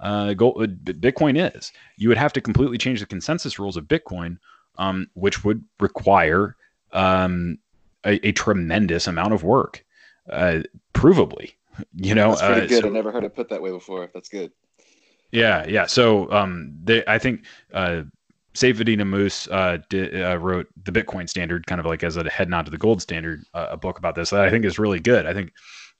Uh, 0.00 0.34
gold, 0.34 0.62
uh, 0.62 0.66
Bitcoin 0.66 1.54
is. 1.56 1.72
You 1.96 2.08
would 2.08 2.18
have 2.18 2.32
to 2.34 2.40
completely 2.40 2.78
change 2.78 3.00
the 3.00 3.06
consensus 3.06 3.58
rules 3.58 3.76
of 3.76 3.84
Bitcoin, 3.86 4.38
um, 4.78 5.08
which 5.14 5.44
would 5.44 5.64
require 5.80 6.56
um, 6.92 7.58
a, 8.04 8.24
a, 8.26 8.32
tremendous 8.32 9.06
amount 9.06 9.32
of 9.32 9.42
work, 9.44 9.84
uh, 10.30 10.60
provably. 10.94 11.54
You 11.94 12.14
know, 12.14 12.30
that's 12.30 12.42
pretty 12.42 12.60
uh, 12.60 12.66
good. 12.66 12.82
So, 12.82 12.88
I 12.88 12.92
never 12.92 13.10
heard 13.10 13.24
it 13.24 13.34
put 13.34 13.48
that 13.48 13.62
way 13.62 13.70
before. 13.70 14.10
That's 14.12 14.28
good. 14.28 14.52
Yeah, 15.32 15.64
yeah. 15.68 15.86
So 15.86 16.30
um, 16.32 16.72
they, 16.82 17.04
I 17.06 17.18
think 17.18 17.44
uh, 17.72 18.02
Ammous 18.54 19.48
uh, 19.48 19.78
uh, 19.94 20.36
wrote 20.38 20.66
the 20.84 20.92
Bitcoin 20.92 21.28
Standard, 21.28 21.66
kind 21.66 21.80
of 21.80 21.86
like 21.86 22.02
as 22.02 22.16
a 22.16 22.28
head 22.28 22.48
nod 22.48 22.64
to 22.64 22.70
the 22.70 22.78
gold 22.78 23.00
standard, 23.00 23.44
uh, 23.54 23.68
a 23.70 23.76
book 23.76 23.98
about 23.98 24.16
this 24.16 24.30
that 24.30 24.40
I 24.40 24.50
think 24.50 24.64
is 24.64 24.78
really 24.78 24.98
good. 24.98 25.26
I 25.26 25.32
think, 25.32 25.52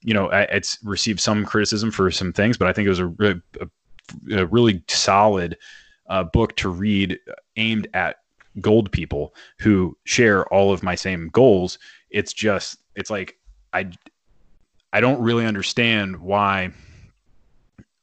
you 0.03 0.13
know, 0.13 0.29
it's 0.31 0.77
received 0.83 1.19
some 1.19 1.45
criticism 1.45 1.91
for 1.91 2.11
some 2.11 2.33
things, 2.33 2.57
but 2.57 2.67
I 2.67 2.73
think 2.73 2.87
it 2.87 2.89
was 2.89 2.99
a, 2.99 3.41
a, 3.61 4.41
a 4.41 4.45
really 4.47 4.83
solid 4.89 5.57
uh, 6.09 6.23
book 6.23 6.55
to 6.57 6.69
read 6.69 7.17
aimed 7.55 7.87
at 7.93 8.17
gold 8.59 8.91
people 8.91 9.33
who 9.59 9.97
share 10.03 10.45
all 10.53 10.73
of 10.73 10.83
my 10.83 10.95
same 10.95 11.29
goals. 11.29 11.79
It's 12.09 12.33
just, 12.33 12.79
it's 12.95 13.09
like, 13.09 13.37
I, 13.71 13.89
I 14.91 14.99
don't 14.99 15.21
really 15.21 15.45
understand 15.45 16.19
why 16.19 16.71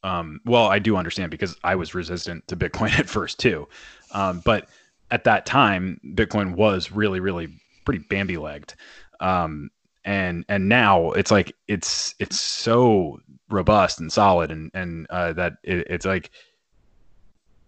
um, 0.02 0.40
well, 0.44 0.66
I 0.66 0.78
do 0.78 0.96
understand 0.96 1.30
because 1.30 1.56
I 1.64 1.74
was 1.74 1.94
resistant 1.94 2.46
to 2.48 2.56
Bitcoin 2.56 2.90
at 2.98 3.08
first 3.08 3.38
too. 3.38 3.68
Um, 4.12 4.42
but 4.44 4.68
at 5.10 5.24
that 5.24 5.46
time, 5.46 6.00
Bitcoin 6.14 6.54
was 6.54 6.92
really, 6.92 7.20
really 7.20 7.48
pretty 7.84 8.04
Bambi 8.08 8.36
legged. 8.36 8.74
Um, 9.20 9.70
and 10.04 10.44
and 10.48 10.68
now 10.68 11.10
it's 11.12 11.30
like 11.30 11.52
it's 11.66 12.14
it's 12.18 12.38
so 12.38 13.20
robust 13.50 14.00
and 14.00 14.12
solid 14.12 14.50
and 14.50 14.70
and 14.74 15.06
uh, 15.10 15.32
that 15.34 15.54
it, 15.62 15.86
it's 15.90 16.06
like 16.06 16.30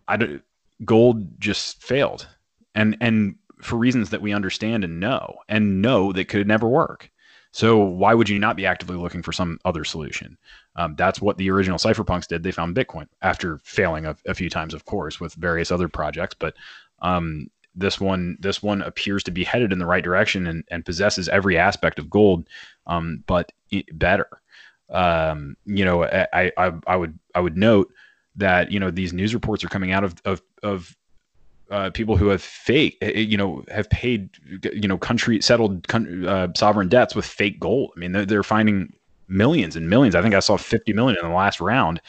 I 0.08 0.16
don't, 0.16 0.42
gold 0.84 1.40
just 1.40 1.82
failed 1.82 2.26
and 2.74 2.96
and 3.00 3.36
for 3.60 3.76
reasons 3.76 4.10
that 4.10 4.22
we 4.22 4.32
understand 4.32 4.84
and 4.84 5.00
know 5.00 5.36
and 5.48 5.82
know 5.82 6.12
that 6.12 6.28
could 6.28 6.48
never 6.48 6.68
work. 6.68 7.10
So 7.52 7.78
why 7.78 8.14
would 8.14 8.28
you 8.28 8.38
not 8.38 8.56
be 8.56 8.66
actively 8.66 8.96
looking 8.96 9.22
for 9.22 9.32
some 9.32 9.58
other 9.64 9.84
solution? 9.84 10.38
Um, 10.76 10.94
that's 10.96 11.20
what 11.20 11.36
the 11.36 11.50
original 11.50 11.78
cypherpunks 11.78 12.28
did. 12.28 12.42
They 12.42 12.52
found 12.52 12.76
Bitcoin 12.76 13.06
after 13.22 13.58
failing 13.64 14.06
a, 14.06 14.16
a 14.26 14.34
few 14.34 14.48
times, 14.48 14.72
of 14.72 14.84
course, 14.84 15.18
with 15.18 15.34
various 15.34 15.72
other 15.72 15.88
projects. 15.88 16.36
But 16.38 16.54
um, 17.02 17.48
this 17.74 18.00
one, 18.00 18.36
this 18.40 18.62
one 18.62 18.82
appears 18.82 19.24
to 19.24 19.30
be 19.30 19.44
headed 19.44 19.72
in 19.72 19.80
the 19.80 19.86
right 19.86 20.04
direction 20.04 20.46
and, 20.46 20.64
and 20.70 20.84
possesses 20.84 21.28
every 21.28 21.58
aspect 21.58 21.98
of 21.98 22.08
gold, 22.08 22.48
um, 22.86 23.24
but 23.26 23.50
better. 23.92 24.28
Um, 24.88 25.56
you 25.64 25.84
know, 25.84 26.04
I, 26.04 26.52
I, 26.56 26.72
I 26.86 26.96
would, 26.96 27.18
I 27.34 27.40
would 27.40 27.56
note 27.56 27.92
that 28.36 28.70
you 28.70 28.78
know 28.80 28.90
these 28.90 29.12
news 29.12 29.34
reports 29.34 29.64
are 29.64 29.68
coming 29.68 29.92
out 29.92 30.04
of 30.04 30.14
of, 30.24 30.42
of 30.62 30.96
uh, 31.70 31.90
people 31.90 32.16
who 32.16 32.28
have 32.28 32.42
fake, 32.42 32.98
eh, 33.00 33.12
eh, 33.14 33.20
you 33.20 33.36
know, 33.36 33.64
have 33.68 33.88
paid, 33.90 34.30
you 34.72 34.88
know, 34.88 34.98
country 34.98 35.40
settled 35.40 35.86
uh, 35.92 36.48
sovereign 36.56 36.88
debts 36.88 37.14
with 37.14 37.24
fake 37.24 37.60
gold. 37.60 37.92
I 37.96 38.00
mean, 38.00 38.12
they're, 38.12 38.26
they're, 38.26 38.42
finding 38.42 38.92
millions 39.28 39.76
and 39.76 39.88
millions. 39.88 40.16
I 40.16 40.22
think 40.22 40.34
I 40.34 40.40
saw 40.40 40.56
50 40.56 40.92
million 40.92 41.16
in 41.22 41.28
the 41.28 41.34
last 41.34 41.60
round 41.60 42.00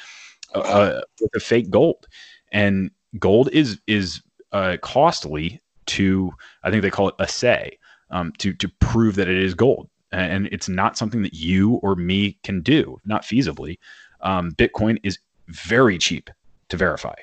uh, 0.55 0.59
uh 0.59 1.01
with 1.21 1.31
the 1.31 1.39
fake 1.39 1.69
gold, 1.69 2.07
and 2.51 2.89
gold 3.19 3.49
is 3.53 3.79
is 3.87 4.21
uh, 4.51 4.77
costly 4.81 5.61
to. 5.87 6.33
I 6.63 6.71
think 6.71 6.81
they 6.81 6.89
call 6.89 7.09
it 7.09 7.15
assay 7.19 7.77
um, 8.09 8.33
to 8.39 8.53
to 8.53 8.67
prove 8.79 9.15
that 9.15 9.27
it 9.27 9.37
is 9.37 9.53
gold, 9.53 9.89
and 10.11 10.47
it's 10.51 10.67
not 10.67 10.97
something 10.97 11.21
that 11.21 11.35
you 11.35 11.73
or 11.75 11.95
me 11.95 12.37
can 12.43 12.61
do, 12.61 12.99
not 13.05 13.21
feasibly. 13.21 13.77
Um, 14.21 14.51
Bitcoin 14.53 14.99
is 15.03 15.19
very 15.47 15.97
cheap 15.97 16.29
to 16.69 16.77
verify. 16.77 17.15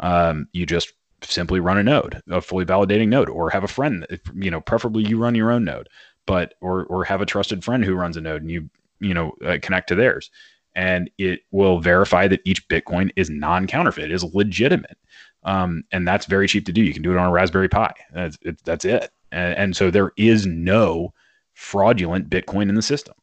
Um, 0.00 0.48
you 0.52 0.64
just 0.66 0.92
simply 1.22 1.60
run 1.60 1.78
a 1.78 1.82
node, 1.82 2.20
a 2.28 2.40
fully 2.40 2.64
validating 2.64 3.08
node, 3.08 3.28
or 3.28 3.50
have 3.50 3.64
a 3.64 3.68
friend. 3.68 4.06
You 4.34 4.50
know, 4.50 4.60
preferably 4.60 5.04
you 5.04 5.18
run 5.18 5.34
your 5.34 5.50
own 5.50 5.64
node, 5.64 5.88
but 6.26 6.54
or 6.60 6.84
or 6.86 7.04
have 7.04 7.20
a 7.20 7.26
trusted 7.26 7.64
friend 7.64 7.84
who 7.84 7.94
runs 7.94 8.16
a 8.16 8.20
node, 8.20 8.42
and 8.42 8.50
you 8.50 8.68
you 9.00 9.14
know 9.14 9.32
uh, 9.44 9.58
connect 9.62 9.88
to 9.88 9.94
theirs, 9.94 10.30
and 10.74 11.10
it 11.18 11.40
will 11.50 11.78
verify 11.80 12.28
that 12.28 12.40
each 12.44 12.66
Bitcoin 12.68 13.10
is 13.16 13.30
non-counterfeit, 13.30 14.10
is 14.10 14.24
legitimate, 14.34 14.98
um, 15.44 15.84
and 15.92 16.06
that's 16.06 16.26
very 16.26 16.48
cheap 16.48 16.66
to 16.66 16.72
do. 16.72 16.82
You 16.82 16.92
can 16.92 17.02
do 17.02 17.12
it 17.12 17.18
on 17.18 17.28
a 17.28 17.32
Raspberry 17.32 17.68
Pi. 17.68 17.92
That's 18.12 18.38
it, 18.42 18.62
that's 18.64 18.84
it, 18.84 19.10
and, 19.30 19.56
and 19.56 19.76
so 19.76 19.90
there 19.90 20.12
is 20.16 20.46
no 20.46 21.12
fraudulent 21.54 22.30
Bitcoin 22.30 22.68
in 22.68 22.74
the 22.74 22.82
system. 22.82 23.14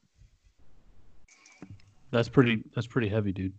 That's 2.11 2.29
pretty. 2.29 2.63
That's 2.73 2.87
pretty 2.87 3.09
heavy, 3.09 3.31
dude. 3.31 3.53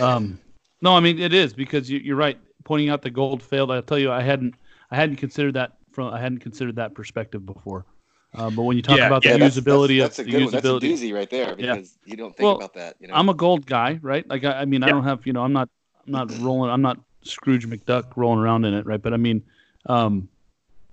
Um, 0.00 0.40
no, 0.82 0.96
I 0.96 1.00
mean 1.00 1.18
it 1.18 1.32
is 1.32 1.52
because 1.52 1.90
you, 1.90 2.12
are 2.12 2.16
right 2.16 2.38
pointing 2.64 2.88
out 2.88 3.02
the 3.02 3.10
gold 3.10 3.42
failed. 3.42 3.70
I 3.70 3.80
tell 3.80 3.98
you, 3.98 4.10
I 4.10 4.22
hadn't 4.22 4.54
I 4.90 4.96
hadn't 4.96 5.16
considered 5.16 5.54
that 5.54 5.72
from 5.92 6.12
I 6.12 6.20
hadn't 6.20 6.38
considered 6.38 6.76
that 6.76 6.94
perspective 6.94 7.44
before. 7.44 7.84
Uh, 8.32 8.48
but 8.48 8.62
when 8.62 8.76
you 8.76 8.82
talk 8.82 8.96
yeah, 8.96 9.08
about 9.08 9.24
yeah, 9.24 9.32
the 9.32 9.38
that's, 9.40 9.56
usability 9.56 10.00
that's, 10.00 10.16
that's 10.16 10.28
of 10.28 10.32
the 10.32 10.32
usability, 10.32 10.50
that's 10.52 11.00
a 11.00 11.04
doozy 11.06 11.12
right 11.12 11.30
there 11.30 11.56
because 11.56 11.98
yeah. 12.04 12.10
you 12.10 12.16
don't 12.16 12.36
think 12.36 12.46
well, 12.46 12.56
about 12.56 12.74
that. 12.74 12.94
You 13.00 13.08
know? 13.08 13.14
I'm 13.14 13.28
a 13.28 13.34
gold 13.34 13.66
guy, 13.66 13.98
right? 14.02 14.28
Like 14.28 14.44
I, 14.44 14.60
I 14.60 14.64
mean, 14.66 14.84
I 14.84 14.88
don't 14.88 15.02
have 15.04 15.26
you 15.26 15.32
know, 15.32 15.42
I'm 15.42 15.52
not 15.52 15.68
I'm 16.06 16.12
not 16.12 16.38
rolling, 16.38 16.70
I'm 16.70 16.82
not 16.82 16.98
Scrooge 17.22 17.66
McDuck 17.66 18.16
rolling 18.16 18.38
around 18.38 18.64
in 18.64 18.74
it, 18.74 18.86
right? 18.86 19.02
But 19.02 19.14
I 19.14 19.16
mean, 19.16 19.42
um, 19.86 20.28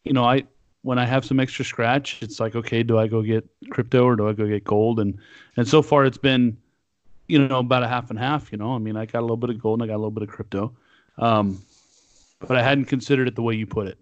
you 0.03 0.13
know, 0.13 0.23
I 0.23 0.45
when 0.81 0.97
I 0.97 1.05
have 1.05 1.25
some 1.25 1.39
extra 1.39 1.65
scratch, 1.65 2.21
it's 2.21 2.39
like, 2.39 2.55
okay, 2.55 2.81
do 2.81 2.97
I 2.97 3.07
go 3.07 3.21
get 3.21 3.45
crypto 3.69 4.05
or 4.05 4.15
do 4.15 4.29
I 4.29 4.33
go 4.33 4.47
get 4.47 4.63
gold? 4.63 4.99
And 4.99 5.17
and 5.57 5.67
so 5.67 5.81
far, 5.81 6.05
it's 6.05 6.17
been, 6.17 6.57
you 7.27 7.45
know, 7.45 7.59
about 7.59 7.83
a 7.83 7.87
half 7.87 8.09
and 8.09 8.17
half. 8.17 8.51
You 8.51 8.57
know, 8.57 8.73
I 8.73 8.77
mean, 8.77 8.95
I 8.95 9.05
got 9.05 9.19
a 9.19 9.21
little 9.21 9.37
bit 9.37 9.49
of 9.49 9.61
gold 9.61 9.81
and 9.81 9.89
I 9.89 9.91
got 9.91 9.97
a 9.97 10.01
little 10.01 10.11
bit 10.11 10.23
of 10.23 10.29
crypto. 10.29 10.73
Um, 11.17 11.63
but 12.39 12.57
I 12.57 12.63
hadn't 12.63 12.85
considered 12.85 13.27
it 13.27 13.35
the 13.35 13.41
way 13.41 13.55
you 13.55 13.65
put 13.65 13.87
it. 13.87 13.97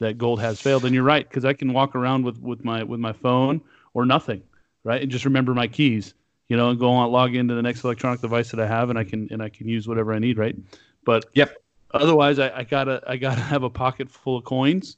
That 0.00 0.18
gold 0.18 0.40
has 0.40 0.60
failed, 0.60 0.84
and 0.84 0.94
you're 0.94 1.04
right 1.04 1.28
because 1.28 1.44
I 1.44 1.52
can 1.52 1.72
walk 1.72 1.94
around 1.94 2.24
with 2.24 2.38
with 2.40 2.64
my 2.64 2.82
with 2.82 3.00
my 3.00 3.12
phone 3.12 3.60
or 3.92 4.06
nothing, 4.06 4.42
right, 4.82 5.02
and 5.02 5.10
just 5.10 5.24
remember 5.24 5.52
my 5.54 5.66
keys, 5.66 6.14
you 6.48 6.56
know, 6.56 6.70
and 6.70 6.78
go 6.78 6.90
on 6.90 7.10
log 7.10 7.34
into 7.34 7.54
the 7.54 7.62
next 7.62 7.84
electronic 7.84 8.22
device 8.22 8.50
that 8.50 8.60
I 8.60 8.66
have, 8.66 8.88
and 8.88 8.98
I 8.98 9.04
can 9.04 9.28
and 9.30 9.42
I 9.42 9.50
can 9.50 9.68
use 9.68 9.86
whatever 9.86 10.14
I 10.14 10.18
need, 10.18 10.38
right? 10.38 10.56
But 11.04 11.26
yep. 11.34 11.54
Otherwise, 11.92 12.38
I, 12.38 12.50
I 12.58 12.64
gotta 12.64 13.02
I 13.06 13.16
gotta 13.16 13.40
have 13.40 13.62
a 13.62 13.70
pocket 13.70 14.08
full 14.08 14.36
of 14.36 14.44
coins, 14.44 14.96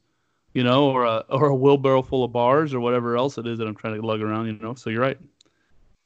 you 0.53 0.63
know, 0.63 0.89
or 0.89 1.05
a 1.05 1.25
or 1.29 1.47
a 1.47 1.55
wheelbarrow 1.55 2.01
full 2.01 2.23
of 2.23 2.31
bars 2.31 2.73
or 2.73 2.79
whatever 2.79 3.17
else 3.17 3.37
it 3.37 3.47
is 3.47 3.57
that 3.57 3.67
I'm 3.67 3.75
trying 3.75 3.99
to 3.99 4.05
lug 4.05 4.21
around, 4.21 4.45
you 4.47 4.53
know. 4.53 4.75
So 4.75 4.89
you're 4.89 5.01
right. 5.01 5.17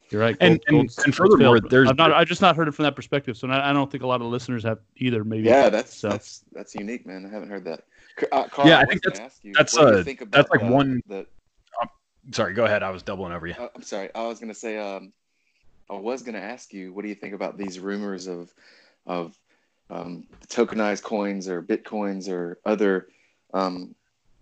You're 0.09 0.21
right. 0.21 0.37
And, 0.39 0.61
and, 0.67 0.89
and, 1.05 1.15
furthermore, 1.15 1.59
there's 1.59 1.89
I've 1.89 1.97
not 1.97 2.13
I've 2.13 2.27
just 2.27 2.41
not 2.41 2.55
heard 2.55 2.67
it 2.67 2.73
from 2.73 2.83
that 2.83 2.95
perspective. 2.95 3.35
So 3.37 3.49
I 3.49 3.73
don't 3.73 3.91
think 3.91 4.03
a 4.03 4.07
lot 4.07 4.21
of 4.21 4.27
listeners 4.27 4.63
have 4.63 4.79
either. 4.97 5.23
Maybe. 5.23 5.43
Yeah, 5.43 5.69
that's 5.69 5.93
so. 5.93 6.09
that's 6.09 6.45
that's 6.53 6.75
unique, 6.75 7.05
man. 7.05 7.25
I 7.25 7.29
haven't 7.29 7.49
heard 7.49 7.65
that. 7.65 7.83
Uh, 8.31 8.47
Carl, 8.47 8.67
yeah, 8.67 8.79
I, 8.79 8.81
I 8.81 8.85
think 8.85 9.03
that's 9.03 9.39
you, 9.43 9.53
that's 9.55 9.77
uh 9.77 10.03
that's 10.31 10.49
like 10.49 10.63
uh, 10.63 10.67
one. 10.67 11.01
The, 11.07 11.25
um, 11.81 11.89
sorry, 12.31 12.53
go 12.53 12.65
ahead. 12.65 12.83
I 12.83 12.89
was 12.89 13.03
doubling 13.03 13.33
over 13.33 13.47
you. 13.47 13.55
Uh, 13.59 13.67
I'm 13.75 13.83
sorry. 13.83 14.09
I 14.15 14.25
was 14.27 14.39
gonna 14.39 14.53
say. 14.53 14.77
Um, 14.77 15.11
I 15.89 15.95
was 15.95 16.21
gonna 16.21 16.39
ask 16.39 16.73
you, 16.73 16.93
what 16.93 17.03
do 17.03 17.09
you 17.09 17.15
think 17.15 17.33
about 17.33 17.57
these 17.57 17.79
rumors 17.79 18.27
of 18.27 18.53
of 19.05 19.37
um, 19.89 20.25
tokenized 20.47 21.03
coins 21.03 21.47
or 21.47 21.61
bitcoins 21.61 22.29
or 22.29 22.59
other 22.65 23.07
um, 23.53 23.95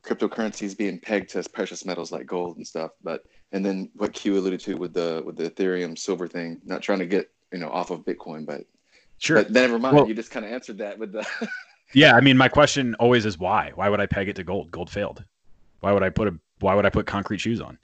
cryptocurrencies 0.04 0.78
being 0.78 1.00
pegged 1.00 1.32
to 1.32 1.44
precious 1.50 1.86
metals 1.86 2.12
like 2.12 2.26
gold 2.26 2.58
and 2.58 2.68
stuff, 2.68 2.92
but 3.04 3.26
and 3.52 3.66
then 3.66 3.90
what 3.96 4.14
Q 4.14 4.38
alluded 4.38 4.60
to 4.62 4.76
with 4.76 4.94
the 4.94 5.22
with 5.26 5.38
the 5.38 5.50
Ethereum 5.50 5.98
silver 5.98 6.28
thing, 6.28 6.62
not 6.66 6.82
trying 6.82 7.00
to 7.00 7.06
get 7.06 7.30
you 7.52 7.60
know 7.60 7.70
off 7.70 7.92
of 7.92 8.06
Bitcoin, 8.06 8.46
but 8.46 8.66
sure. 9.20 9.38
But 9.38 9.52
never 9.52 9.80
mind. 9.80 9.96
Well, 9.96 10.08
you 10.08 10.14
just 10.14 10.32
kind 10.32 10.46
of 10.46 10.52
answered 10.52 10.80
that 10.80 10.98
with 11.00 11.12
the. 11.14 11.26
yeah, 11.94 12.16
I 12.16 12.22
mean, 12.22 12.38
my 12.38 12.50
question 12.50 12.96
always 12.96 13.26
is 13.26 13.38
why? 13.38 13.72
Why 13.76 13.90
would 13.90 14.00
I 14.00 14.06
peg 14.06 14.30
it 14.30 14.36
to 14.38 14.44
gold? 14.44 14.72
Gold 14.72 14.90
failed. 14.90 15.24
Why 15.80 15.92
would 15.92 16.04
I 16.04 16.10
put 16.10 16.28
a 16.28 16.38
Why 16.60 16.76
would 16.76 16.86
I 16.86 16.90
put 16.90 17.06
concrete 17.06 17.40
shoes 17.40 17.62
on? 17.62 17.78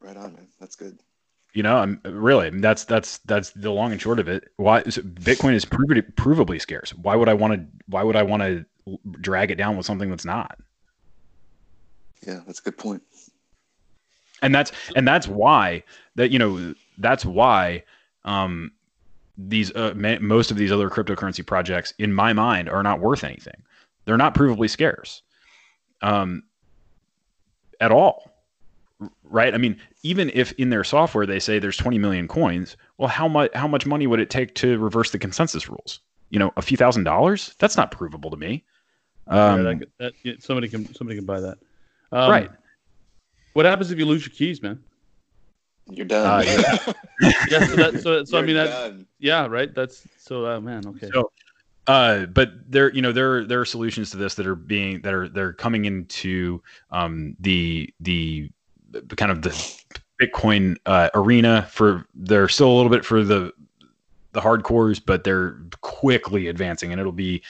Right 0.00 0.16
on, 0.16 0.34
man. 0.34 0.48
That's 0.60 0.76
good. 0.76 0.98
You 1.54 1.62
know, 1.62 1.76
I'm 1.76 2.00
really 2.04 2.46
I 2.46 2.50
mean, 2.50 2.60
that's 2.60 2.84
that's 2.84 3.18
that's 3.18 3.50
the 3.50 3.70
long 3.70 3.92
and 3.92 4.00
short 4.00 4.18
of 4.18 4.28
it. 4.28 4.50
Why 4.56 4.82
so 4.84 5.02
Bitcoin 5.02 5.54
is 5.54 5.64
provably, 5.64 6.02
provably 6.14 6.60
scarce? 6.60 6.94
Why 6.94 7.14
would 7.14 7.28
I 7.28 7.34
want 7.34 7.54
to? 7.54 7.66
Why 7.86 8.02
would 8.02 8.16
I 8.16 8.22
want 8.22 8.42
to 8.42 8.64
drag 9.20 9.50
it 9.50 9.56
down 9.56 9.76
with 9.76 9.86
something 9.86 10.08
that's 10.08 10.24
not? 10.24 10.58
Yeah, 12.26 12.40
that's 12.46 12.60
a 12.60 12.62
good 12.62 12.78
point. 12.78 13.02
And 14.42 14.54
that's 14.54 14.72
and 14.96 15.06
that's 15.06 15.28
why 15.28 15.84
that 16.16 16.30
you 16.30 16.38
know 16.38 16.74
that's 16.98 17.24
why 17.24 17.84
um, 18.24 18.72
these 19.36 19.72
uh, 19.74 19.94
most 20.20 20.50
of 20.50 20.56
these 20.56 20.72
other 20.72 20.90
cryptocurrency 20.90 21.46
projects, 21.46 21.94
in 21.98 22.12
my 22.12 22.32
mind, 22.32 22.68
are 22.68 22.82
not 22.82 23.00
worth 23.00 23.24
anything. 23.24 23.62
They're 24.04 24.16
not 24.16 24.34
provably 24.34 24.68
scarce 24.68 25.22
um, 26.02 26.42
at 27.80 27.92
all. 27.92 28.32
right? 29.24 29.54
I 29.54 29.58
mean, 29.58 29.78
even 30.02 30.30
if 30.34 30.52
in 30.52 30.70
their 30.70 30.84
software 30.84 31.26
they 31.26 31.38
say 31.38 31.58
there's 31.58 31.76
20 31.76 31.98
million 31.98 32.28
coins, 32.28 32.76
well, 32.98 33.08
how 33.08 33.28
much 33.28 33.50
how 33.54 33.68
much 33.68 33.86
money 33.86 34.06
would 34.06 34.20
it 34.20 34.30
take 34.30 34.54
to 34.56 34.78
reverse 34.78 35.10
the 35.10 35.18
consensus 35.18 35.68
rules? 35.68 36.00
You 36.30 36.38
know, 36.38 36.52
a 36.56 36.62
few 36.62 36.76
thousand 36.76 37.04
dollars? 37.04 37.54
That's 37.58 37.76
not 37.76 37.90
provable 37.90 38.30
to 38.30 38.36
me. 38.36 38.64
Um, 39.28 39.64
yeah, 39.64 39.72
that, 39.74 39.88
that, 39.98 40.12
yeah, 40.24 40.32
somebody 40.40 40.68
can 40.68 40.92
somebody 40.94 41.16
can 41.16 41.26
buy 41.26 41.40
that. 41.40 41.58
Um, 42.12 42.30
right. 42.30 42.50
What 43.54 43.66
happens 43.66 43.90
if 43.90 43.98
you 43.98 44.06
lose 44.06 44.24
your 44.24 44.34
keys, 44.34 44.62
man? 44.62 44.82
You're 45.90 46.06
done. 46.06 46.26
Uh, 46.26 46.44
yeah. 46.44 46.92
yeah. 47.50 47.66
So, 47.66 47.76
that, 47.76 48.00
so, 48.02 48.24
so 48.24 48.38
I 48.38 48.42
mean, 48.42 48.54
that, 48.56 48.94
yeah, 49.18 49.46
right. 49.46 49.74
That's 49.74 50.06
so, 50.18 50.46
uh, 50.46 50.60
man. 50.60 50.86
Okay. 50.86 51.10
So, 51.12 51.32
uh, 51.86 52.26
but 52.26 52.52
there, 52.70 52.92
you 52.92 53.02
know, 53.02 53.12
there 53.12 53.44
there 53.44 53.60
are 53.60 53.64
solutions 53.64 54.10
to 54.12 54.16
this 54.16 54.34
that 54.36 54.46
are 54.46 54.54
being 54.54 55.00
that 55.02 55.12
are 55.12 55.28
they're 55.28 55.52
coming 55.52 55.86
into 55.86 56.62
um, 56.90 57.36
the 57.40 57.92
the 58.00 58.50
kind 59.16 59.32
of 59.32 59.42
the 59.42 59.50
Bitcoin 60.20 60.76
uh, 60.86 61.10
arena 61.14 61.66
for 61.70 62.06
they're 62.14 62.48
still 62.48 62.70
a 62.70 62.76
little 62.76 62.90
bit 62.90 63.04
for 63.04 63.24
the 63.24 63.52
the 64.32 64.40
hardcores, 64.40 65.00
but 65.04 65.24
they're 65.24 65.58
quickly 65.80 66.46
advancing, 66.46 66.92
and 66.92 67.00
it'll 67.00 67.12
be 67.12 67.42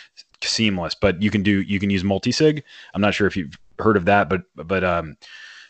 seamless. 0.46 0.94
But 0.94 1.20
you 1.22 1.30
can 1.30 1.42
do 1.42 1.62
you 1.62 1.78
can 1.78 1.90
use 1.90 2.04
multi-sig. 2.04 2.62
I'm 2.94 3.00
not 3.00 3.14
sure 3.14 3.26
if 3.26 3.36
you've 3.36 3.58
heard 3.78 3.96
of 3.96 4.04
that, 4.06 4.28
but 4.28 4.42
but 4.56 4.84
um, 4.84 5.16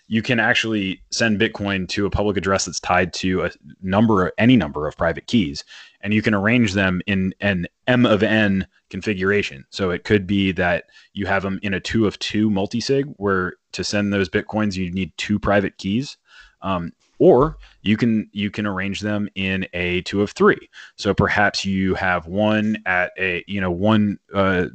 you 0.09 0.23
can 0.23 0.41
actually 0.41 1.01
send 1.11 1.41
Bitcoin 1.41 1.89
to 1.89 2.07
a 2.07 2.11
public 2.11 2.37
address 2.37 2.67
that's 2.67 2.81
tied 2.81 3.15
to 3.15 3.45
a 3.45 3.51
number, 3.83 4.27
of 4.27 4.33
any 4.37 4.57
number 4.57 4.87
of 4.87 4.97
private 4.97 5.27
keys, 5.27 5.65
and 6.01 6.13
you 6.13 6.21
can 6.21 6.35
arrange 6.35 6.75
them 6.75 7.01
in 7.07 7.35
an 7.41 7.67
M 7.87 8.05
of 8.05 8.23
N 8.23 8.67
configuration. 8.91 9.65
So 9.71 9.91
it 9.91 10.05
could 10.05 10.27
be 10.27 10.53
that 10.53 10.85
you 11.15 11.27
have 11.27 11.43
them 11.43 11.59
in 11.63 11.73
a 11.73 11.81
two 11.81 12.07
of 12.07 12.19
two 12.19 12.51
multi-sig, 12.51 13.07
where 13.17 13.55
to 13.73 13.83
send 13.83 14.13
those 14.13 14.29
Bitcoins 14.29 14.77
you 14.77 14.91
need 14.91 15.17
two 15.17 15.39
private 15.39 15.79
keys. 15.79 16.19
Um, 16.61 16.93
or 17.23 17.57
you 17.83 17.97
can 17.97 18.29
you 18.33 18.51
can 18.51 18.67
arrange 18.67 18.99
them 18.99 19.29
in 19.37 19.65
a 19.75 20.01
two 20.01 20.23
of 20.23 20.33
three. 20.33 20.69
So 20.97 21.15
perhaps 21.15 21.65
you 21.65 21.95
have 21.95 22.27
one 22.27 22.79
at 22.85 23.13
a 23.17 23.45
you 23.47 23.61
know 23.61 23.71
one 23.71 24.19
uh, 24.35 24.67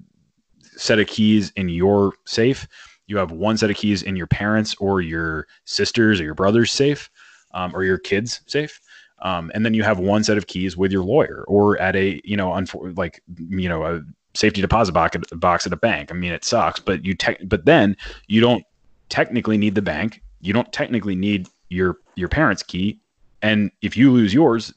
set 0.78 0.98
of 0.98 1.08
keys 1.08 1.52
in 1.58 1.68
your 1.68 2.14
safe. 2.26 2.66
You 3.08 3.18
have 3.18 3.32
one 3.32 3.58
set 3.58 3.70
of 3.70 3.76
keys 3.76 4.02
in 4.02 4.16
your 4.16 4.28
parents 4.28 4.76
or 4.80 5.02
your 5.02 5.46
sisters 5.66 6.22
or 6.22 6.24
your 6.24 6.36
brother's 6.36 6.72
safe 6.72 7.10
um, 7.54 7.76
or 7.76 7.84
your 7.84 7.98
kids 7.98 8.40
safe. 8.48 8.80
Um, 9.24 9.52
and 9.54 9.66
then 9.66 9.74
you 9.74 9.84
have 9.84 10.00
one 10.00 10.24
set 10.24 10.38
of 10.38 10.48
keys 10.48 10.78
with 10.78 10.90
your 10.90 11.04
lawyer 11.04 11.44
or 11.50 11.78
at 11.80 11.98
a 11.98 12.22
you 12.24 12.38
know 12.38 12.52
unfor- 12.52 12.98
like 12.98 13.22
you 13.50 13.68
know 13.68 13.84
a 13.84 14.02
safety 14.36 14.62
deposit 14.62 14.94
box, 14.94 15.68
at 15.68 15.74
a 15.74 15.76
bank. 15.76 16.12
I 16.12 16.16
mean 16.16 16.32
it 16.32 16.46
sucks 16.46 16.80
but 16.80 17.04
you 17.04 17.14
te- 17.14 17.44
but 17.44 17.66
then 17.66 17.98
you 18.28 18.40
don't 18.40 18.64
technically 19.10 19.58
need 19.58 19.76
the 19.76 19.82
bank. 19.82 20.22
You 20.40 20.54
don't 20.54 20.72
technically 20.72 21.16
need 21.18 21.50
your 21.70 21.98
your 22.16 22.30
parents 22.30 22.64
key. 22.64 23.00
And 23.42 23.72
if 23.82 23.96
you 23.96 24.12
lose 24.12 24.34
yours 24.34 24.74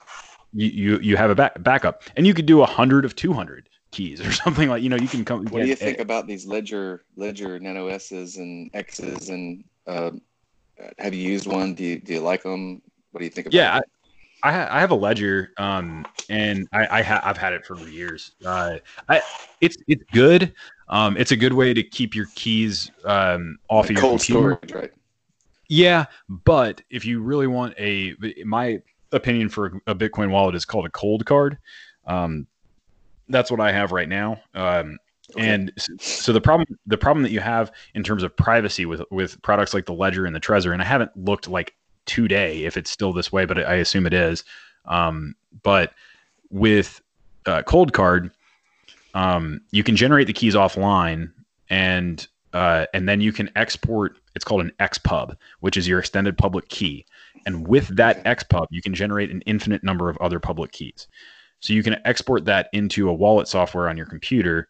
you 0.53 0.67
you, 0.69 0.99
you 1.01 1.17
have 1.17 1.31
a 1.31 1.35
back, 1.35 1.63
backup. 1.63 2.03
And 2.17 2.27
you 2.27 2.35
could 2.35 2.47
do 2.47 2.63
a 2.63 2.67
hundred 2.67 3.05
of 3.05 3.15
200 3.17 3.69
keys 3.93 4.21
or 4.21 4.33
something 4.45 4.69
like 4.69 4.83
you 4.83 4.89
know 4.89 4.97
you 4.97 5.09
can 5.09 5.25
come 5.25 5.47
what 5.47 5.63
do 5.63 5.69
you 5.69 5.75
think 5.75 5.99
a, 5.99 6.03
about 6.03 6.27
these 6.27 6.47
ledger 6.47 7.05
ledger 7.17 7.59
nano 7.59 7.89
s's 7.89 8.37
and 8.37 8.71
x's 8.73 9.31
and 9.31 9.65
uh, 9.87 10.13
have 10.99 11.13
you 11.13 11.21
used 11.23 11.47
one? 11.47 11.75
Do 11.75 11.85
you, 11.85 11.99
do 11.99 12.15
you 12.15 12.21
like 12.21 12.43
them 12.43 12.81
what 13.11 13.19
do 13.19 13.25
you 13.25 13.31
think 13.31 13.49
about 13.49 13.57
yeah 13.57 13.81
I, 14.45 14.49
I, 14.49 14.77
I 14.77 14.81
have 14.81 14.91
a 14.93 14.97
ledger 14.97 15.51
um 15.59 16.07
and 16.29 16.69
i, 16.73 17.01
I 17.01 17.03
ha- 17.03 17.21
i've 17.25 17.37
had 17.37 17.53
it 17.53 17.65
for 17.67 17.77
years. 17.89 18.33
Uh 18.45 18.79
i 19.09 19.23
it's 19.61 19.77
it's 19.89 20.05
good. 20.13 20.55
Um 20.89 21.17
it's 21.17 21.33
a 21.33 21.37
good 21.37 21.53
way 21.53 21.75
to 21.75 21.83
keep 21.83 22.15
your 22.15 22.27
keys 22.35 22.91
um 23.05 23.59
off 23.69 23.85
like 23.85 23.91
of 23.91 23.97
your 23.97 24.01
cold 24.03 24.21
computer. 24.21 24.59
storage 24.63 24.73
right 24.73 24.91
yeah 25.71 26.05
but 26.29 26.83
if 26.91 27.07
you 27.07 27.23
really 27.23 27.47
want 27.47 27.73
a 27.79 28.15
my 28.45 28.79
opinion 29.13 29.49
for 29.49 29.81
a 29.87 29.95
bitcoin 29.95 30.31
wallet 30.31 30.55
is 30.55 30.67
called 30.67 30.85
a 30.85 30.91
Coldcard 30.91 31.57
um 32.07 32.47
that's 33.31 33.51
what 33.51 33.61
I 33.61 33.73
have 33.73 33.93
right 33.93 34.09
now. 34.09 34.41
Um, 34.55 34.99
okay. 35.33 35.49
And 35.49 35.73
so 35.99 36.33
the 36.33 36.41
problem 36.41 36.79
the 36.87 36.99
problem 36.99 37.23
that 37.23 37.31
you 37.31 37.41
have 37.41 37.73
in 37.95 38.03
terms 38.03 38.23
of 38.23 38.37
privacy 38.37 38.85
with 38.85 39.03
with 39.11 39.41
products 39.43 39.73
like 39.73 39.87
the 39.87 39.95
Ledger 39.95 40.27
and 40.27 40.35
the 40.35 40.41
Trezor, 40.41 40.73
and 40.73 40.83
I 40.83 40.85
haven't 40.85 41.17
looked 41.17 41.49
like 41.49 41.75
today 42.07 42.65
if 42.65 42.77
it's 42.77 42.91
still 42.91 43.13
this 43.13 43.33
way, 43.33 43.45
but 43.45 43.59
I 43.59 43.77
assume 43.77 44.07
it 44.07 44.13
is. 44.13 44.45
Um, 44.87 45.35
but 45.63 45.93
with 46.51 47.01
uh, 47.47 47.63
Coldcard, 47.63 48.31
um, 49.15 49.61
you 49.71 49.85
can 49.85 49.97
generate 49.97 50.27
the 50.27 50.33
keys 50.33 50.55
offline, 50.55 51.33
and 51.69 52.27
uh, 52.53 52.87
and 52.95 53.09
then 53.09 53.21
you 53.21 53.33
can 53.33 53.51
export. 53.57 54.19
It's 54.35 54.45
called 54.45 54.63
an 54.63 54.73
XPub, 54.81 55.37
which 55.61 55.77
is 55.77 55.87
your 55.89 55.99
extended 55.99 56.37
public 56.37 56.69
key. 56.69 57.05
And 57.47 57.67
with 57.67 57.89
that 57.97 58.23
XPub, 58.25 58.67
you 58.71 58.83
can 58.83 58.95
generate 58.95 59.31
an 59.31 59.43
infinite 59.43 59.83
number 59.83 60.09
of 60.09 60.17
other 60.19 60.41
public 60.41 60.73
keys. 60.73 61.07
So 61.61 61.73
you 61.73 61.83
can 61.83 61.97
export 62.05 62.45
that 62.47 62.69
into 62.73 63.09
a 63.09 63.15
wallet 63.15 63.49
software 63.49 63.89
on 63.89 63.97
your 63.97 64.07
computer 64.07 64.69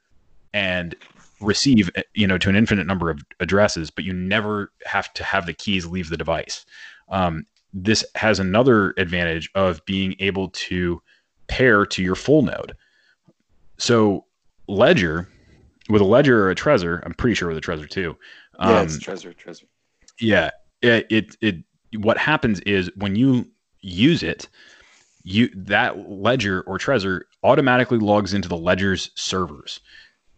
and 0.52 0.94
receive 1.40 1.88
you 2.14 2.26
know 2.26 2.36
to 2.36 2.50
an 2.50 2.56
infinite 2.56 2.86
number 2.86 3.10
of 3.10 3.20
addresses, 3.40 3.90
but 3.90 4.04
you 4.04 4.12
never 4.12 4.72
have 4.84 5.12
to 5.14 5.24
have 5.24 5.46
the 5.46 5.54
keys 5.54 5.86
leave 5.86 6.10
the 6.10 6.16
device. 6.16 6.66
Um, 7.08 7.46
this 7.72 8.04
has 8.16 8.38
another 8.38 8.94
advantage 8.96 9.50
of 9.54 9.84
being 9.84 10.16
able 10.18 10.48
to 10.50 11.00
pair 11.46 11.86
to 11.86 12.02
your 12.02 12.14
full 12.14 12.42
node. 12.42 12.76
So 13.78 14.26
Ledger, 14.66 15.28
with 15.90 16.00
a 16.00 16.04
Ledger 16.04 16.44
or 16.44 16.50
a 16.50 16.54
Trezor, 16.54 17.02
I'm 17.04 17.14
pretty 17.14 17.34
sure 17.34 17.48
with 17.48 17.58
a 17.58 17.60
Trezor 17.60 17.88
too. 17.88 18.16
Um, 18.58 18.70
yeah, 18.70 18.82
it's 18.82 18.94
um, 18.94 19.00
Trezor, 19.00 19.34
Trezor. 19.36 19.64
Yeah, 20.20 20.50
it, 20.82 21.06
it 21.10 21.36
it 21.40 21.56
what 21.98 22.18
happens 22.18 22.60
is 22.60 22.90
when 22.96 23.16
you 23.16 23.46
use 23.80 24.22
it, 24.22 24.48
you 25.22 25.50
that 25.54 26.08
ledger 26.08 26.62
or 26.62 26.78
Trezor 26.78 27.22
automatically 27.42 27.98
logs 27.98 28.34
into 28.34 28.48
the 28.48 28.56
ledger's 28.56 29.10
servers. 29.14 29.80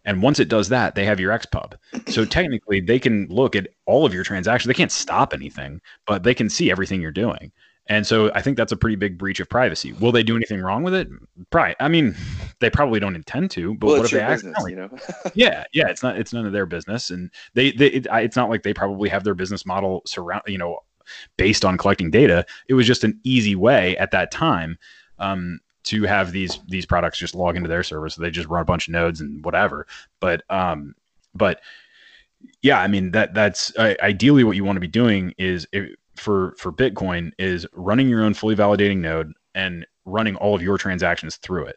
And 0.05 0.21
once 0.21 0.41
it 0.41 0.49
does 0.49 0.69
that, 0.71 0.97
they 0.97 1.05
have 1.05 1.21
your 1.21 1.33
XPub. 1.33 1.75
So 2.09 2.25
technically, 2.39 2.81
they 2.81 2.99
can 2.99 3.27
look 3.29 3.55
at 3.55 3.69
all 3.87 4.05
of 4.05 4.13
your 4.13 4.25
transactions. 4.25 4.67
They 4.67 4.75
can't 4.75 4.91
stop 4.91 5.33
anything, 5.33 5.81
but 6.07 6.25
they 6.25 6.35
can 6.35 6.51
see 6.51 6.71
everything 6.73 7.01
you're 7.01 7.13
doing. 7.13 7.53
And 7.89 8.07
so 8.07 8.31
I 8.33 8.43
think 8.43 8.57
that's 8.57 8.71
a 8.71 8.77
pretty 8.77 8.97
big 8.97 9.19
breach 9.19 9.41
of 9.41 9.49
privacy. 9.49 9.93
Will 9.95 10.13
they 10.13 10.23
do 10.23 10.37
anything 10.37 10.61
wrong 10.61 10.85
with 10.85 10.95
it? 10.95 11.09
Probably. 11.51 11.75
I 11.81 11.89
mean, 11.89 12.15
they 12.61 12.71
probably 12.71 13.01
don't 13.01 13.17
intend 13.17 13.51
to. 13.53 13.75
But 13.75 13.87
well, 13.89 13.97
what 13.99 14.05
if 14.07 14.13
they 14.13 14.21
accidentally? 14.21 14.71
You 14.73 14.77
know? 14.77 14.91
yeah, 15.35 15.65
yeah. 15.73 15.89
It's 15.89 16.03
not. 16.03 16.17
It's 16.17 16.33
none 16.33 16.47
of 16.47 16.53
their 16.53 16.67
business, 16.67 17.11
and 17.11 17.31
they. 17.55 17.73
they 17.73 17.89
it, 17.89 18.07
it's 18.11 18.37
not 18.37 18.51
like 18.51 18.63
they 18.63 18.73
probably 18.73 19.09
have 19.09 19.25
their 19.25 19.35
business 19.35 19.67
model 19.67 20.03
surround. 20.07 20.43
You 20.47 20.59
know, 20.59 20.79
based 21.37 21.65
on 21.65 21.77
collecting 21.77 22.11
data. 22.11 22.47
It 22.69 22.75
was 22.75 22.87
just 22.87 23.05
an 23.05 23.19
easy 23.25 23.57
way 23.57 23.97
at 23.97 24.11
that 24.13 24.31
time 24.31 24.79
um, 25.19 25.61
to 25.85 26.05
have 26.05 26.33
these 26.33 26.59
these 26.69 26.87
products 26.87 27.19
just 27.19 27.35
log 27.35 27.57
into 27.57 27.69
their 27.69 27.83
server. 27.83 28.09
So 28.09 28.23
they 28.23 28.31
just 28.31 28.49
run 28.49 28.63
a 28.63 28.67
bunch 28.67 28.89
of 28.89 28.93
nodes 28.93 29.21
and 29.21 29.45
whatever. 29.45 29.87
But 30.21 30.43
um, 30.51 30.95
but 31.35 31.61
yeah, 32.63 32.81
I 32.81 32.89
mean 32.89 33.13
that 33.13 33.35
that's 33.35 33.75
uh, 33.77 33.95
ideally 34.01 34.45
what 34.45 34.57
you 34.57 34.65
want 34.65 34.77
to 34.77 34.81
be 34.81 34.89
doing 34.89 35.35
is 35.39 35.67
if, 35.73 35.95
for 36.23 36.55
for 36.57 36.73
Bitcoin 36.73 37.33
is 37.39 37.67
running 37.75 38.09
your 38.09 38.23
own 38.23 38.35
fully 38.35 38.57
validating 38.57 38.99
node 38.99 39.33
and 39.55 39.87
running 40.05 40.37
all 40.37 40.55
of 40.55 40.63
your 40.63 40.79
transactions 40.79 41.37
through 41.37 41.67
it. 41.67 41.77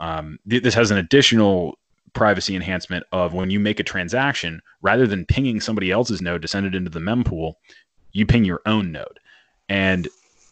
Um, 0.00 0.38
th- 0.48 0.62
this 0.62 0.74
has 0.74 0.90
an 0.90 0.98
additional 0.98 1.78
privacy 2.12 2.54
enhancement 2.54 3.04
of 3.12 3.34
when 3.34 3.50
you 3.50 3.58
make 3.58 3.80
a 3.80 3.84
transaction, 3.84 4.60
rather 4.82 5.06
than 5.06 5.24
pinging 5.24 5.60
somebody 5.60 5.90
else's 5.90 6.22
node 6.22 6.42
to 6.42 6.48
send 6.48 6.66
it 6.66 6.74
into 6.74 6.90
the 6.90 7.00
mempool, 7.00 7.54
you 8.12 8.26
ping 8.26 8.44
your 8.44 8.60
own 8.66 8.92
node. 8.92 9.18
And 9.68 10.08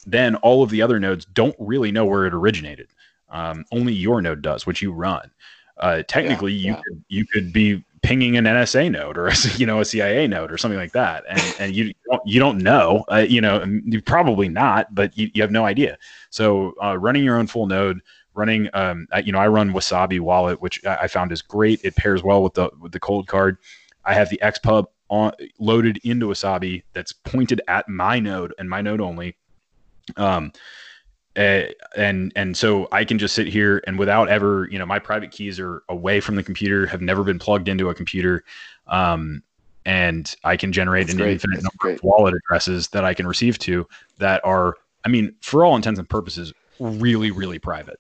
then 0.07 0.35
all 0.37 0.63
of 0.63 0.71
the 0.71 0.83
other 0.83 0.99
nodes 0.99 1.25
don't 1.27 1.55
really 1.59 1.93
know 1.93 2.05
where 2.05 2.27
it 2.27 2.35
originated. 2.35 2.89
Um, 3.29 3.65
only 3.73 3.93
your 3.93 4.21
node 4.21 4.43
does, 4.43 4.67
which 4.67 4.83
you 4.83 4.93
run. 4.93 5.31
Uh, 5.79 6.03
technically, 6.07 6.53
yeah, 6.53 6.59
you 6.59 6.73
yeah. 6.73 6.81
Could, 6.83 7.05
you 7.09 7.27
could 7.27 7.53
be 7.53 7.85
pinging 8.03 8.37
an 8.37 8.45
NSA 8.45 8.91
node 8.91 9.17
or 9.17 9.29
a, 9.29 9.35
you 9.57 9.67
know 9.67 9.81
a 9.81 9.85
CIA 9.85 10.27
node 10.27 10.53
or 10.53 10.59
something 10.59 10.79
like 10.79 10.93
that, 10.93 11.25
and 11.29 11.55
and 11.59 11.77
you 11.77 11.95
don't, 12.11 12.23
you 12.27 12.41
don't 12.41 12.59
know. 12.59 13.05
Uh, 13.11 13.25
you 13.29 13.41
know, 13.41 13.65
you 13.85 14.03
probably 14.03 14.49
not, 14.49 14.95
but 14.95 15.17
you, 15.17 15.31
you 15.35 15.43
have 15.43 15.51
no 15.51 15.65
idea. 15.65 15.97
So 16.31 16.75
uh, 16.83 16.99
running 16.99 17.25
your 17.25 17.39
own 17.39 17.47
full 17.47 17.67
node, 17.67 18.01
running 18.35 18.69
um, 18.75 19.07
you 19.25 19.33
know 19.33 19.39
I 19.39 19.49
run 19.49 19.73
Wasabi 19.73 20.21
Wallet, 20.21 20.61
which 20.61 20.85
I 20.85 21.09
found 21.09 21.33
is 21.33 21.43
great. 21.43 21.81
It 21.85 21.97
pairs 21.97 22.23
well 22.23 22.43
with 22.43 22.55
the 22.55 22.71
with 22.81 22.93
the 22.93 23.01
Coldcard. 23.01 23.57
I 24.05 24.15
have 24.15 24.29
the 24.29 24.41
XPub 24.43 24.87
on 25.09 25.33
loaded 25.59 25.99
into 26.05 26.27
Wasabi 26.27 26.83
that's 26.93 27.13
pointed 27.13 27.61
at 27.69 27.89
my 27.89 28.19
node 28.19 28.55
and 28.59 28.69
my 28.69 28.81
node 28.81 29.01
only. 29.01 29.37
Um, 30.17 30.53
uh, 31.37 31.63
and 31.97 32.33
and 32.37 32.57
so 32.57 32.89
I 32.93 33.05
can 33.05 33.19
just 33.19 33.35
sit 33.35 33.47
here 33.47 33.83
and 33.87 33.99
without 33.99 34.29
ever, 34.29 34.69
you 34.71 34.79
know, 34.79 34.87
my 34.87 34.99
private 34.99 35.31
keys 35.31 35.59
are 35.59 35.83
away 35.89 36.21
from 36.21 36.35
the 36.35 36.43
computer, 36.43 36.87
have 36.87 37.01
never 37.01 37.25
been 37.25 37.39
plugged 37.39 37.69
into 37.69 37.89
a 37.89 37.95
computer, 37.95 38.45
um, 38.89 39.43
and 39.87 40.35
I 40.45 40.57
can 40.57 40.73
generate 40.73 41.07
That's 41.07 41.15
an 41.15 41.21
great. 41.21 41.33
infinite 41.33 41.55
That's 41.55 41.65
number 41.65 41.79
great. 41.79 41.99
of 41.99 42.05
wallet 42.05 42.35
addresses 42.35 42.89
that 42.89 43.05
I 43.05 43.15
can 43.15 43.27
receive 43.27 43.59
to 43.61 43.87
that 44.19 44.45
are, 44.45 44.77
I 45.05 45.09
mean, 45.09 45.35
for 45.41 45.65
all 45.65 45.75
intents 45.75 45.99
and 45.99 46.09
purposes, 46.09 46.53
really, 46.79 47.31
really 47.31 47.59
private. 47.59 47.99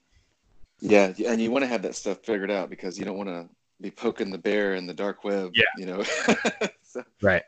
Yeah, 0.81 1.13
and 1.27 1.41
you 1.41 1.51
want 1.51 1.63
to 1.63 1.69
have 1.69 1.83
that 1.83 1.95
stuff 1.95 2.19
figured 2.25 2.51
out 2.51 2.69
because 2.69 2.99
you 2.99 3.05
don't 3.05 3.17
want 3.17 3.29
to 3.29 3.49
be 3.81 3.91
poking 3.91 4.31
the 4.31 4.39
bear 4.39 4.75
in 4.75 4.87
the 4.87 4.95
dark 4.95 5.25
web. 5.25 5.53
Yeah, 5.55 5.65
you 5.79 5.87
know. 5.87 6.03
so. 6.83 7.03
Right. 7.23 7.45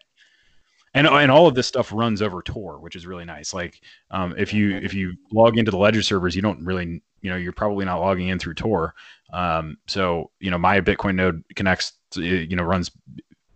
And 0.94 1.06
and 1.08 1.30
all 1.30 1.46
of 1.46 1.54
this 1.54 1.66
stuff 1.66 1.92
runs 1.92 2.22
over 2.22 2.40
Tor, 2.40 2.78
which 2.78 2.96
is 2.96 3.06
really 3.06 3.24
nice. 3.24 3.52
Like 3.52 3.80
um, 4.10 4.34
if 4.38 4.52
you 4.52 4.76
if 4.76 4.94
you 4.94 5.14
log 5.32 5.58
into 5.58 5.70
the 5.70 5.76
Ledger 5.76 6.02
servers, 6.02 6.36
you 6.36 6.42
don't 6.42 6.64
really 6.64 7.02
you 7.20 7.30
know 7.30 7.36
you're 7.36 7.52
probably 7.52 7.84
not 7.84 7.98
logging 7.98 8.28
in 8.28 8.38
through 8.38 8.54
Tor. 8.54 8.94
Um, 9.32 9.76
so 9.86 10.30
you 10.38 10.50
know 10.50 10.58
my 10.58 10.80
Bitcoin 10.80 11.16
node 11.16 11.42
connects 11.56 11.92
to, 12.12 12.22
you 12.22 12.54
know 12.54 12.62
runs 12.62 12.92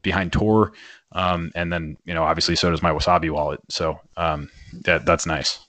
behind 0.03 0.33
Tor, 0.33 0.73
um, 1.13 1.53
and 1.55 1.73
then 1.73 1.97
you 2.05 2.13
know 2.13 2.25
obviously 2.25 2.57
so 2.57 2.71
does 2.71 2.83
my 2.83 2.91
Wasabi 2.91 3.31
wallet. 3.31 3.61
So 3.69 4.01
um, 4.17 4.51
that 4.83 5.07
that's 5.07 5.25
nice. 5.25 5.61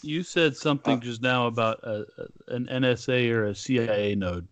You 0.00 0.22
said 0.22 0.56
something 0.56 0.98
uh, 0.98 1.00
just 1.00 1.20
now 1.20 1.48
about 1.48 1.80
a, 1.82 2.06
an 2.46 2.66
NSA 2.66 3.30
or 3.32 3.46
a 3.46 3.54
CIA 3.54 4.14
node. 4.14 4.46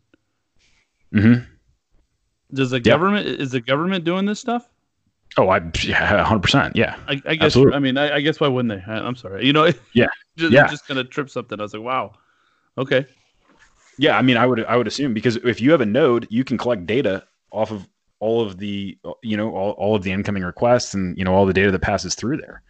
Mm-hmm. 1.14 1.44
Does 2.52 2.70
the 2.70 2.80
government 2.80 3.26
is 3.26 3.52
the 3.52 3.60
government 3.60 4.04
doing 4.04 4.26
this 4.26 4.40
stuff? 4.40 4.68
Oh, 5.38 5.48
I 5.48 5.60
yeah, 5.82 6.24
hundred 6.24 6.42
percent. 6.42 6.76
Yeah, 6.76 6.96
I, 7.08 7.12
I 7.26 7.34
guess. 7.34 7.46
Absolutely. 7.46 7.74
I 7.74 7.78
mean, 7.78 7.98
I, 7.98 8.16
I, 8.16 8.20
guess 8.20 8.40
why 8.40 8.48
wouldn't 8.48 8.74
they? 8.74 8.90
I, 8.90 9.06
am 9.06 9.16
sorry. 9.16 9.46
You 9.46 9.52
know. 9.52 9.70
Yeah. 9.92 10.06
just, 10.36 10.52
yeah. 10.52 10.66
Just 10.66 10.88
gonna 10.88 11.04
trip 11.04 11.30
something. 11.30 11.58
I 11.58 11.62
was 11.62 11.74
like, 11.74 11.82
wow. 11.82 12.14
Okay. 12.78 13.06
Yeah, 13.98 14.18
I 14.18 14.22
mean, 14.22 14.36
I 14.36 14.46
would 14.46 14.64
I 14.64 14.76
would 14.76 14.86
assume 14.86 15.14
because 15.14 15.36
if 15.36 15.60
you 15.60 15.70
have 15.72 15.80
a 15.80 15.86
node, 15.86 16.26
you 16.30 16.44
can 16.44 16.58
collect 16.58 16.86
data 16.86 17.24
off 17.50 17.70
of 17.70 17.86
all 18.18 18.40
of 18.40 18.58
the 18.58 18.98
you 19.22 19.36
know 19.36 19.54
all, 19.54 19.72
all 19.72 19.94
of 19.94 20.02
the 20.02 20.12
incoming 20.12 20.42
requests 20.42 20.94
and 20.94 21.16
you 21.18 21.24
know 21.24 21.34
all 21.34 21.46
the 21.46 21.52
data 21.52 21.70
that 21.70 21.80
passes 21.80 22.14
through 22.14 22.38
there. 22.38 22.62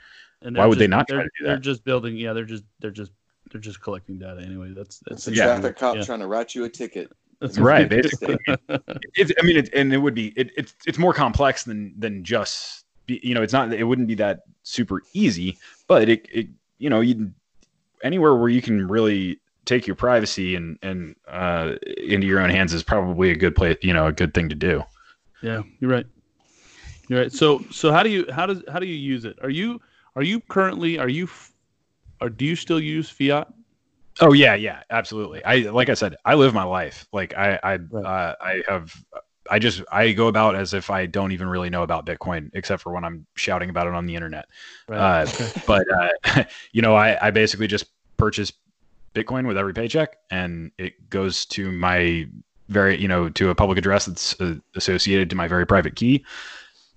And 0.43 0.57
why 0.57 0.67
would 0.67 0.75
just, 0.75 0.81
they 0.81 0.87
not 0.87 1.09
try 1.09 1.23
to 1.23 1.31
do 1.39 1.45
that? 1.45 1.51
They're 1.51 1.59
just 1.59 1.85
building. 1.85 2.17
Yeah, 2.17 2.33
they're 2.33 2.45
just 2.45 2.64
they're 2.81 2.91
just 2.91 3.12
they're 3.51 3.61
just 3.61 3.81
collecting 3.81 4.19
data 4.19 4.41
anyway. 4.43 4.73
That's 4.75 5.01
that's 5.07 5.27
a 5.29 5.35
yeah. 5.35 5.45
traffic 5.45 5.77
cop 5.77 5.97
yeah. 5.97 6.05
trying 6.05 6.21
to 6.21 6.27
write 6.27 6.55
you 6.55 6.64
a 6.64 6.69
ticket. 6.69 7.12
That's 7.41 7.59
right. 7.59 7.89
Basically, 7.89 8.39
it's, 9.14 9.32
I 9.39 9.43
mean, 9.43 9.57
it, 9.57 9.68
and 9.74 9.93
it 9.93 9.99
would 9.99 10.14
be 10.14 10.32
it, 10.37 10.51
it's 10.57 10.74
it's 10.87 10.99
more 10.99 11.12
complex 11.12 11.64
than 11.64 11.95
than 11.99 12.24
just 12.24 12.87
be, 13.07 13.20
you 13.22 13.34
know 13.34 13.43
it's 13.43 13.53
not 13.53 13.72
it 13.72 13.84
wouldn't 13.84 14.09
be 14.09 14.14
that 14.16 14.45
super 14.62 15.03
easy, 15.12 15.59
but 15.87 16.09
it 16.09 16.26
it 16.32 16.49
you 16.78 16.89
know 16.89 17.01
you 17.01 17.32
anywhere 18.03 18.34
where 18.34 18.49
you 18.49 18.62
can 18.62 18.89
really 18.89 19.39
take 19.66 19.87
your 19.87 19.97
privacy 19.97 20.55
and 20.55 20.78
and 20.82 21.14
uh, 21.28 21.74
into 21.99 22.26
your 22.26 22.41
own 22.41 22.51
hands 22.51 22.72
is 22.72 22.82
probably 22.82 23.30
a 23.30 23.37
good 23.37 23.55
place 23.55 23.76
you 23.82 23.93
know 23.93 24.07
a 24.07 24.12
good 24.12 24.32
thing 24.32 24.49
to 24.49 24.55
do. 24.55 24.82
Yeah, 25.43 25.62
you're 25.80 25.91
right. 25.91 26.07
You're 27.09 27.20
right. 27.20 27.32
So 27.32 27.64
so 27.70 27.93
how 27.93 28.03
do 28.03 28.11
you 28.11 28.26
how 28.32 28.47
does 28.47 28.62
how 28.72 28.78
do 28.78 28.87
you 28.87 28.95
use 28.95 29.24
it? 29.24 29.39
Are 29.43 29.51
you 29.51 29.80
are 30.14 30.22
you 30.22 30.41
currently 30.41 30.99
are 30.99 31.09
you 31.09 31.28
or 32.20 32.30
do 32.30 32.45
you 32.45 32.57
still 32.57 32.80
use 32.80 33.11
fiat? 33.11 33.53
Oh 34.21 34.33
yeah, 34.33 34.55
yeah, 34.55 34.83
absolutely. 34.91 35.45
I 35.45 35.71
like 35.71 35.89
I 35.89 35.95
said, 35.95 36.17
I 36.25 36.35
live 36.35 36.55
my 36.55 36.62
life. 36.62 37.07
Like 37.12 37.35
I 37.37 37.59
I 37.62 37.77
right. 37.77 38.05
uh, 38.05 38.35
I 38.41 38.62
have 38.69 38.95
I 39.51 39.59
just 39.59 39.83
I 39.93 40.12
go 40.12 40.29
about 40.29 40.55
as 40.55 40.75
if 40.75 40.91
I 40.91 41.07
don't 41.07 41.33
even 41.33 41.49
really 41.49 41.71
know 41.71 41.83
about 41.83 42.07
Bitcoin, 42.07 42.51
except 42.55 42.83
for 42.83 42.93
when 42.93 43.05
I'm 43.05 43.27
shouting 43.35 43.71
about 43.71 43.87
it 43.87 43.93
on 43.95 44.07
the 44.07 44.14
internet. 44.14 44.47
Right. 44.89 44.99
Uh. 44.99 45.27
But 45.67 45.87
uh, 45.93 46.45
you 46.73 46.83
know, 46.83 46.95
I 46.95 47.27
I 47.27 47.31
basically 47.31 47.67
just 47.67 47.87
purchase 48.17 48.53
Bitcoin 49.14 49.47
with 49.47 49.59
every 49.59 49.75
paycheck, 49.75 50.17
and 50.31 50.71
it 50.79 51.11
goes 51.11 51.45
to 51.47 51.71
my 51.73 52.27
very 52.69 53.01
you 53.01 53.09
know 53.09 53.29
to 53.31 53.51
a 53.51 53.55
public 53.55 53.79
address 53.79 54.07
that's 54.07 54.41
uh, 54.41 54.55
associated 54.75 55.31
to 55.31 55.37
my 55.37 55.49
very 55.49 55.67
private 55.67 55.95
key 55.97 56.25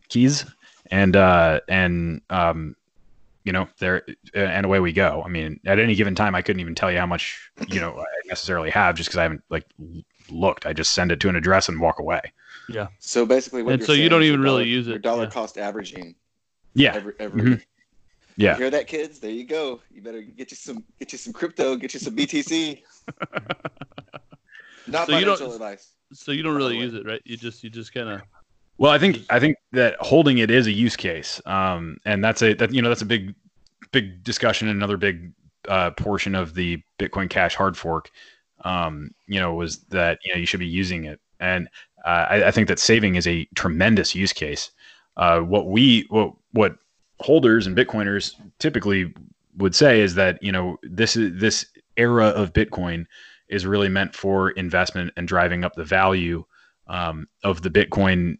keys, 0.09 0.45
and 0.91 1.15
uh 1.15 1.59
and 1.67 2.21
um 2.29 2.75
you 3.43 3.53
know, 3.53 3.67
there 3.79 4.05
and 4.33 4.65
away 4.65 4.79
we 4.79 4.93
go. 4.93 5.23
I 5.25 5.29
mean, 5.29 5.59
at 5.65 5.79
any 5.79 5.95
given 5.95 6.15
time, 6.15 6.35
I 6.35 6.41
couldn't 6.41 6.59
even 6.59 6.75
tell 6.75 6.91
you 6.91 6.99
how 6.99 7.05
much 7.05 7.51
you 7.69 7.79
know 7.79 7.99
I 7.99 8.27
necessarily 8.27 8.69
have 8.69 8.95
just 8.95 9.09
because 9.09 9.17
I 9.17 9.23
haven't 9.23 9.43
like 9.49 9.65
looked. 10.29 10.65
I 10.65 10.73
just 10.73 10.93
send 10.93 11.11
it 11.11 11.19
to 11.21 11.29
an 11.29 11.35
address 11.35 11.69
and 11.69 11.79
walk 11.79 11.99
away. 11.99 12.21
Yeah. 12.67 12.87
So 12.99 13.25
basically, 13.25 13.63
what 13.63 13.75
and 13.75 13.83
so 13.83 13.93
you 13.93 14.09
don't 14.09 14.23
even 14.23 14.41
really 14.41 14.67
use 14.67 14.87
it. 14.87 14.91
Your 14.91 14.99
dollar 14.99 15.23
yeah. 15.23 15.29
cost 15.29 15.57
averaging. 15.57 16.15
Yeah. 16.73 16.95
Every, 16.95 17.13
every 17.19 17.41
mm-hmm. 17.41 17.53
Yeah. 18.39 18.53
You 18.53 18.57
hear 18.57 18.69
that, 18.69 18.87
kids? 18.87 19.19
There 19.19 19.31
you 19.31 19.45
go. 19.45 19.81
You 19.91 20.01
better 20.01 20.21
get 20.21 20.51
you 20.51 20.55
some 20.55 20.83
get 20.97 21.11
you 21.11 21.17
some 21.17 21.33
crypto, 21.33 21.75
get 21.75 21.93
you 21.93 21.99
some 21.99 22.15
BTC. 22.15 22.81
Not 24.87 25.07
so 25.07 25.13
financial 25.13 25.53
advice. 25.53 25.91
So 26.13 26.31
you 26.31 26.41
don't 26.41 26.55
really 26.55 26.77
use 26.77 26.93
it, 26.93 27.05
right? 27.05 27.21
You 27.25 27.35
just 27.35 27.63
you 27.63 27.69
just 27.69 27.93
kind 27.93 28.09
of 28.09 28.21
well, 28.79 28.91
I 28.91 28.97
think 28.97 29.25
I 29.29 29.39
think 29.41 29.57
that 29.73 29.97
holding 29.99 30.37
it 30.37 30.49
is 30.49 30.65
a 30.65 30.71
use 30.71 30.95
case, 30.95 31.41
um, 31.45 31.97
and 32.05 32.23
that's 32.23 32.41
a 32.41 32.53
that 32.55 32.73
you 32.73 32.81
know 32.81 32.87
that's 32.87 33.01
a 33.01 33.05
big 33.05 33.35
big 33.91 34.23
discussion. 34.23 34.69
Another 34.69 34.95
big 34.95 35.33
uh, 35.67 35.91
portion 35.91 36.33
of 36.33 36.53
the 36.53 36.81
Bitcoin 36.97 37.29
Cash 37.29 37.55
hard 37.55 37.75
fork, 37.75 38.09
um, 38.63 39.11
you 39.27 39.37
know, 39.37 39.53
was 39.53 39.79
that 39.89 40.19
you 40.23 40.33
know 40.33 40.39
you 40.39 40.45
should 40.45 40.61
be 40.61 40.65
using 40.65 41.03
it, 41.03 41.19
and 41.41 41.67
uh, 42.05 42.25
I, 42.29 42.47
I, 42.47 42.51
think 42.51 42.69
that 42.69 42.79
saving 42.79 43.15
is 43.15 43.27
a 43.27 43.43
tremendous 43.55 44.15
use 44.15 44.31
case. 44.31 44.71
Uh, 45.17 45.41
what 45.41 45.67
we 45.67 46.05
what 46.09 46.33
what 46.53 46.77
holders 47.19 47.67
and 47.67 47.75
Bitcoiners 47.75 48.35
typically 48.59 49.13
would 49.57 49.75
say 49.75 49.99
is 49.99 50.15
that 50.15 50.41
you 50.41 50.53
know 50.53 50.77
this 50.83 51.17
is 51.17 51.37
this 51.37 51.65
era 51.97 52.27
of 52.27 52.53
Bitcoin 52.53 53.05
is 53.49 53.65
really 53.65 53.89
meant 53.89 54.15
for 54.15 54.51
investment 54.51 55.11
and 55.17 55.27
driving 55.27 55.65
up 55.65 55.75
the 55.75 55.83
value 55.83 56.45
um, 56.87 57.27
of 57.43 57.61
the 57.61 57.69
Bitcoin 57.69 58.37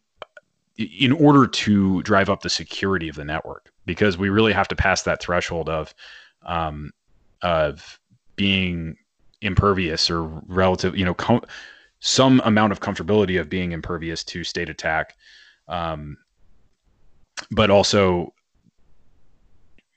in 0.80 1.12
order 1.12 1.46
to 1.46 2.02
drive 2.04 2.30
up 2.30 2.42
the 2.42 2.50
security 2.50 3.10
of 3.10 3.16
the 3.16 3.26
network 3.26 3.72
because 3.86 4.18
we 4.18 4.30
really 4.30 4.54
have 4.54 4.68
to 4.70 4.76
pass 4.76 5.04
that 5.04 5.22
threshold 5.22 5.68
of 5.68 5.94
um, 6.44 6.92
of 7.42 8.00
being 8.38 8.96
impervious 9.42 10.10
or 10.10 10.24
relative 10.48 10.98
you 10.98 11.04
know 11.04 11.14
com- 11.14 11.44
some 12.00 12.42
amount 12.46 12.72
of 12.72 12.80
comfortability 12.80 13.40
of 13.40 13.50
being 13.50 13.74
impervious 13.74 14.24
to 14.24 14.44
state 14.44 14.70
attack. 14.70 15.16
Um, 15.68 16.18
but 17.52 17.70
also 17.70 18.34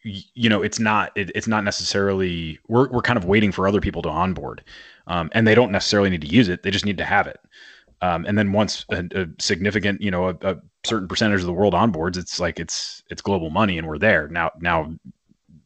you 0.03 0.49
know 0.49 0.62
it's 0.62 0.80
not 0.80 1.12
it, 1.16 1.30
it's 1.35 1.47
not 1.47 1.62
necessarily 1.62 2.59
we're, 2.66 2.89
we're 2.89 3.03
kind 3.03 3.16
of 3.16 3.24
waiting 3.24 3.53
for 3.53 3.68
other 3.68 3.80
people 3.80 4.03
to 4.03 4.09
onboard 4.09 4.64
um, 5.07 5.30
and 5.33 5.47
they 5.47 5.55
don't 5.55 5.70
necessarily 5.70 6.11
need 6.11 6.20
to 6.20 6.26
use 6.26 6.49
it 6.49 6.64
they 6.64 6.72
just 6.72 6.85
need 6.85 6.99
to 6.99 7.05
have 7.05 7.28
it. 7.28 7.39
Um, 8.03 8.26
and 8.26 8.37
then 8.37 8.53
once 8.53 8.85
a, 8.91 9.05
a 9.14 9.26
significant, 9.39 10.03
you 10.03 10.11
know, 10.11 10.28
a, 10.28 10.37
a, 10.43 10.57
certain 10.85 11.09
percentage 11.09 11.41
of 11.41 11.47
the 11.47 11.53
world 11.53 11.74
onboards, 11.74 12.16
it's 12.16 12.41
like 12.41 12.59
it's 12.59 13.03
it's 13.09 13.22
global 13.22 13.51
money, 13.51 13.78
and 13.78 13.87
we're 13.87 13.99
there 13.99 14.28
now. 14.28 14.51
Now, 14.61 14.95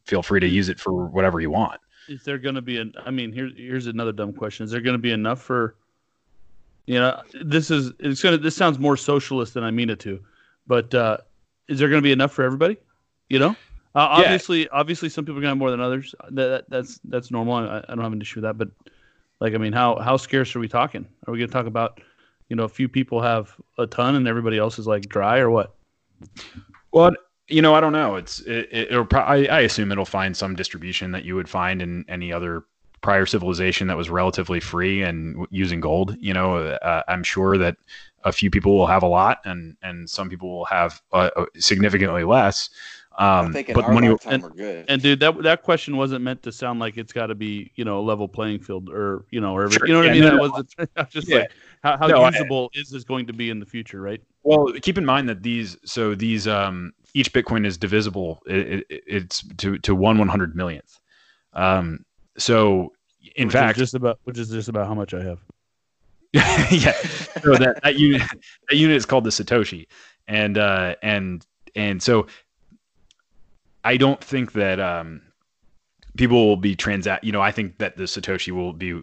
feel 0.05 0.23
free 0.23 0.39
to 0.39 0.47
use 0.47 0.69
it 0.69 0.79
for 0.79 1.05
whatever 1.05 1.39
you 1.39 1.49
want. 1.49 1.79
Is 2.07 2.23
there 2.23 2.37
going 2.37 2.55
to 2.55 2.61
be 2.61 2.77
an? 2.77 2.93
I 3.05 3.11
mean, 3.11 3.31
here's 3.31 3.53
here's 3.55 3.87
another 3.87 4.11
dumb 4.11 4.33
question. 4.33 4.63
Is 4.63 4.71
there 4.71 4.81
going 4.81 4.95
to 4.95 5.01
be 5.01 5.11
enough 5.11 5.41
for? 5.41 5.75
You 6.85 6.99
know, 6.99 7.21
this 7.43 7.69
is 7.69 7.91
it's 7.99 8.21
gonna. 8.21 8.37
This 8.37 8.55
sounds 8.55 8.79
more 8.79 8.95
socialist 8.95 9.53
than 9.53 9.63
I 9.63 9.71
mean 9.71 9.89
it 9.89 9.99
to, 10.01 10.23
but 10.67 10.93
uh, 10.93 11.17
is 11.67 11.79
there 11.79 11.89
going 11.89 12.01
to 12.01 12.05
be 12.05 12.13
enough 12.13 12.31
for 12.31 12.43
everybody? 12.43 12.77
You 13.27 13.39
know, 13.39 13.49
uh, 13.49 14.07
obviously, 14.09 14.61
yeah. 14.61 14.67
obviously, 14.71 15.09
some 15.09 15.25
people 15.25 15.39
are 15.39 15.41
going 15.41 15.47
to 15.47 15.49
have 15.49 15.57
more 15.57 15.71
than 15.71 15.81
others. 15.81 16.15
That, 16.29 16.47
that 16.47 16.69
that's 16.69 16.99
that's 17.05 17.29
normal. 17.29 17.55
I, 17.55 17.79
I 17.79 17.95
don't 17.95 18.03
have 18.03 18.13
an 18.13 18.21
issue 18.21 18.39
with 18.39 18.43
that, 18.43 18.57
but 18.57 18.69
like, 19.41 19.53
I 19.53 19.57
mean, 19.57 19.73
how 19.73 19.97
how 19.97 20.15
scarce 20.15 20.55
are 20.55 20.59
we 20.59 20.67
talking? 20.67 21.05
Are 21.27 21.31
we 21.31 21.39
going 21.39 21.49
to 21.49 21.53
talk 21.53 21.65
about? 21.65 21.99
You 22.49 22.55
know 22.55 22.63
a 22.63 22.69
few 22.69 22.87
people 22.87 23.21
have 23.21 23.55
a 23.77 23.87
ton 23.87 24.15
and 24.15 24.27
everybody 24.27 24.57
else 24.57 24.79
is 24.79 24.87
like 24.87 25.07
dry 25.09 25.39
or 25.39 25.49
what? 25.49 25.75
Well, 26.91 27.11
you 27.47 27.61
know, 27.61 27.73
I 27.75 27.79
don't 27.79 27.93
know. 27.93 28.15
It's 28.15 28.39
it, 28.41 28.69
it'll. 28.71 29.05
Pro- 29.05 29.21
I, 29.21 29.45
I 29.45 29.59
assume 29.61 29.91
it'll 29.91 30.05
find 30.05 30.35
some 30.35 30.55
distribution 30.55 31.11
that 31.11 31.25
you 31.25 31.35
would 31.35 31.49
find 31.49 31.81
in 31.81 32.05
any 32.07 32.31
other 32.31 32.63
prior 33.01 33.25
civilization 33.25 33.87
that 33.87 33.97
was 33.97 34.09
relatively 34.09 34.59
free 34.59 35.03
and 35.03 35.45
using 35.49 35.79
gold. 35.79 36.17
You 36.19 36.33
know, 36.33 36.57
uh, 36.57 37.03
I'm 37.07 37.23
sure 37.23 37.57
that 37.57 37.77
a 38.23 38.31
few 38.31 38.49
people 38.49 38.77
will 38.77 38.87
have 38.87 39.03
a 39.03 39.07
lot, 39.07 39.39
and 39.45 39.77
and 39.81 40.09
some 40.09 40.29
people 40.29 40.49
will 40.49 40.65
have 40.65 41.01
uh, 41.13 41.29
uh 41.35 41.45
significantly 41.57 42.23
less. 42.23 42.69
Um, 43.19 43.51
but 43.51 43.89
when 43.89 44.03
you 44.03 44.19
and, 44.25 44.43
and, 44.87 45.01
dude, 45.01 45.19
that 45.21 45.41
that 45.41 45.63
question 45.63 45.97
wasn't 45.97 46.23
meant 46.23 46.43
to 46.43 46.51
sound 46.51 46.79
like 46.79 46.97
it's 46.97 47.11
got 47.11 47.27
to 47.27 47.35
be 47.35 47.71
you 47.75 47.83
know 47.83 47.99
a 47.99 48.01
level 48.01 48.27
playing 48.27 48.59
field 48.59 48.89
or 48.89 49.25
you 49.31 49.41
know 49.41 49.55
or 49.55 49.71
sure. 49.71 49.87
you 49.87 49.93
know 49.93 49.99
what 49.99 50.05
yeah, 50.05 50.11
I 50.11 50.13
mean. 50.13 50.23
No, 50.23 50.29
that 50.29 50.87
no, 50.87 50.95
was 50.99 51.07
just 51.09 51.27
yeah. 51.27 51.37
like 51.37 51.51
how, 51.83 51.97
how 51.97 52.07
no, 52.07 52.27
usable 52.27 52.69
I, 52.75 52.79
is 52.79 52.91
this 52.91 53.03
going 53.03 53.25
to 53.25 53.33
be 53.33 53.49
in 53.49 53.59
the 53.59 53.65
future, 53.65 54.01
right? 54.01 54.21
Well, 54.43 54.71
keep 54.83 54.99
in 54.99 55.05
mind 55.05 55.27
that 55.29 55.41
these 55.41 55.77
so 55.83 56.13
these 56.13 56.47
um 56.47 56.93
each 57.15 57.33
Bitcoin 57.33 57.65
is 57.65 57.75
divisible. 57.75 58.43
It, 58.45 58.85
it, 58.89 59.03
it's 59.07 59.41
to 59.57 59.79
to 59.79 59.95
one 59.95 60.19
one 60.19 60.27
hundred 60.27 60.55
millionth. 60.55 60.99
Um, 61.53 62.05
so 62.37 62.93
in 63.35 63.47
which 63.47 63.53
fact, 63.53 63.79
just 63.79 63.95
about 63.95 64.19
which 64.25 64.37
is 64.37 64.49
just 64.49 64.69
about 64.69 64.85
how 64.85 64.93
much 64.93 65.15
I 65.15 65.23
have. 65.23 65.39
yeah, 66.33 66.91
so 67.41 67.55
that 67.55 67.79
that 67.81 67.95
unit 67.95 68.21
that 68.69 68.75
unit 68.75 68.95
is 68.95 69.07
called 69.07 69.23
the 69.23 69.31
Satoshi, 69.31 69.87
and 70.27 70.59
uh, 70.59 70.95
and 71.01 71.45
and 71.75 72.01
so 72.01 72.27
I 73.87 73.95
don't 73.95 74.21
think 74.21 74.51
that 74.51 74.81
um, 74.81 75.21
people 76.17 76.45
will 76.45 76.57
be 76.57 76.75
transact. 76.75 77.23
You 77.23 77.31
know, 77.31 77.39
I 77.39 77.51
think 77.51 77.77
that 77.77 77.95
the 77.95 78.03
Satoshi 78.03 78.51
will 78.51 78.73
be 78.73 79.01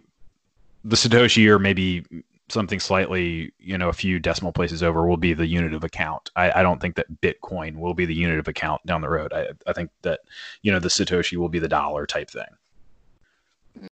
the 0.83 0.95
Satoshi 0.95 1.47
or 1.47 1.57
maybe 1.57 2.05
something 2.49 2.79
slightly, 2.79 3.51
you 3.57 3.79
know, 3.79 3.89
a 3.89 3.93
few 3.93 4.19
decimal 4.19 4.51
places 4.51 4.83
over 4.83 5.07
will 5.07 5.17
be 5.17 5.33
the 5.33 5.47
unit 5.47 5.73
of 5.73 5.83
account. 5.83 6.29
I, 6.35 6.59
I 6.59 6.61
don't 6.61 6.79
think 6.79 6.97
that 6.97 7.07
Bitcoin 7.19 7.77
will 7.77 7.95
be 7.95 8.05
the 8.05 8.13
unit 8.13 8.37
of 8.37 8.47
account 8.47 8.85
down 8.85 9.01
the 9.01 9.09
road. 9.09 9.33
I, 9.33 9.47
I 9.65 9.73
think 9.73 9.89
that, 10.03 10.19
you 10.61 10.71
know, 10.71 10.77
the 10.77 10.89
Satoshi 10.89 11.37
will 11.37 11.49
be 11.49 11.57
the 11.57 11.67
dollar 11.67 12.05
type 12.05 12.29
thing. 12.29 13.89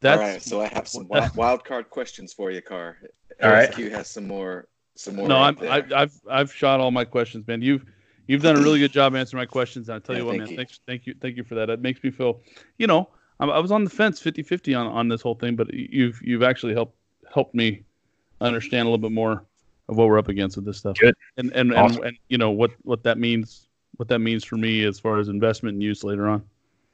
That's, 0.00 0.20
All 0.20 0.28
right, 0.28 0.40
so 0.40 0.60
I 0.60 0.68
have 0.68 0.86
some 0.86 1.08
wild, 1.08 1.34
wild 1.34 1.64
card 1.64 1.90
questions 1.90 2.32
for 2.32 2.52
you, 2.52 2.62
Carl. 2.62 2.94
All 3.42 3.50
right. 3.50 3.76
You 3.76 3.90
has 3.90 4.08
some 4.08 4.28
more 4.28 4.68
some 4.94 5.16
more. 5.16 5.26
No, 5.26 5.38
I'm, 5.38 5.58
I, 5.62 5.82
have 5.90 6.12
I've 6.30 6.54
shot 6.54 6.78
all 6.78 6.92
my 6.92 7.04
questions, 7.04 7.44
man. 7.48 7.60
You've 7.60 7.84
you've 8.28 8.42
done 8.42 8.56
a 8.56 8.60
really 8.60 8.78
good 8.78 8.92
job 8.92 9.16
answering 9.16 9.40
my 9.40 9.46
questions. 9.46 9.88
And 9.88 9.96
I 9.96 9.98
tell 9.98 10.14
yeah, 10.14 10.20
you 10.20 10.26
what, 10.26 10.36
man, 10.36 10.46
you. 10.46 10.56
thanks, 10.56 10.78
thank 10.86 11.06
you, 11.06 11.14
thank 11.20 11.36
you 11.36 11.42
for 11.42 11.56
that. 11.56 11.68
It 11.68 11.80
makes 11.80 12.00
me 12.04 12.12
feel, 12.12 12.40
you 12.76 12.86
know, 12.86 13.08
I, 13.40 13.46
I 13.46 13.58
was 13.58 13.72
on 13.72 13.82
the 13.82 13.90
fence 13.90 14.22
50-50 14.22 14.78
on 14.78 14.86
on 14.86 15.08
this 15.08 15.20
whole 15.20 15.34
thing, 15.34 15.56
but 15.56 15.72
you've 15.74 16.20
you've 16.22 16.44
actually 16.44 16.74
helped 16.74 16.96
helped 17.32 17.54
me 17.54 17.82
understand 18.40 18.86
a 18.86 18.90
little 18.90 18.98
bit 19.02 19.12
more 19.12 19.44
of 19.88 19.96
what 19.96 20.06
we're 20.06 20.18
up 20.18 20.28
against 20.28 20.56
with 20.56 20.64
this 20.64 20.78
stuff. 20.78 20.96
Good. 20.98 21.14
And 21.36 21.52
and, 21.52 21.74
awesome. 21.74 21.96
and, 21.96 22.06
and 22.06 22.18
you 22.28 22.38
know 22.38 22.50
what 22.50 22.70
what 22.82 23.02
that 23.02 23.18
means 23.18 23.66
what 23.96 24.08
that 24.08 24.20
means 24.20 24.44
for 24.44 24.56
me 24.56 24.84
as 24.84 25.00
far 25.00 25.18
as 25.18 25.28
investment 25.28 25.74
and 25.74 25.82
use 25.82 26.04
later 26.04 26.28
on. 26.28 26.42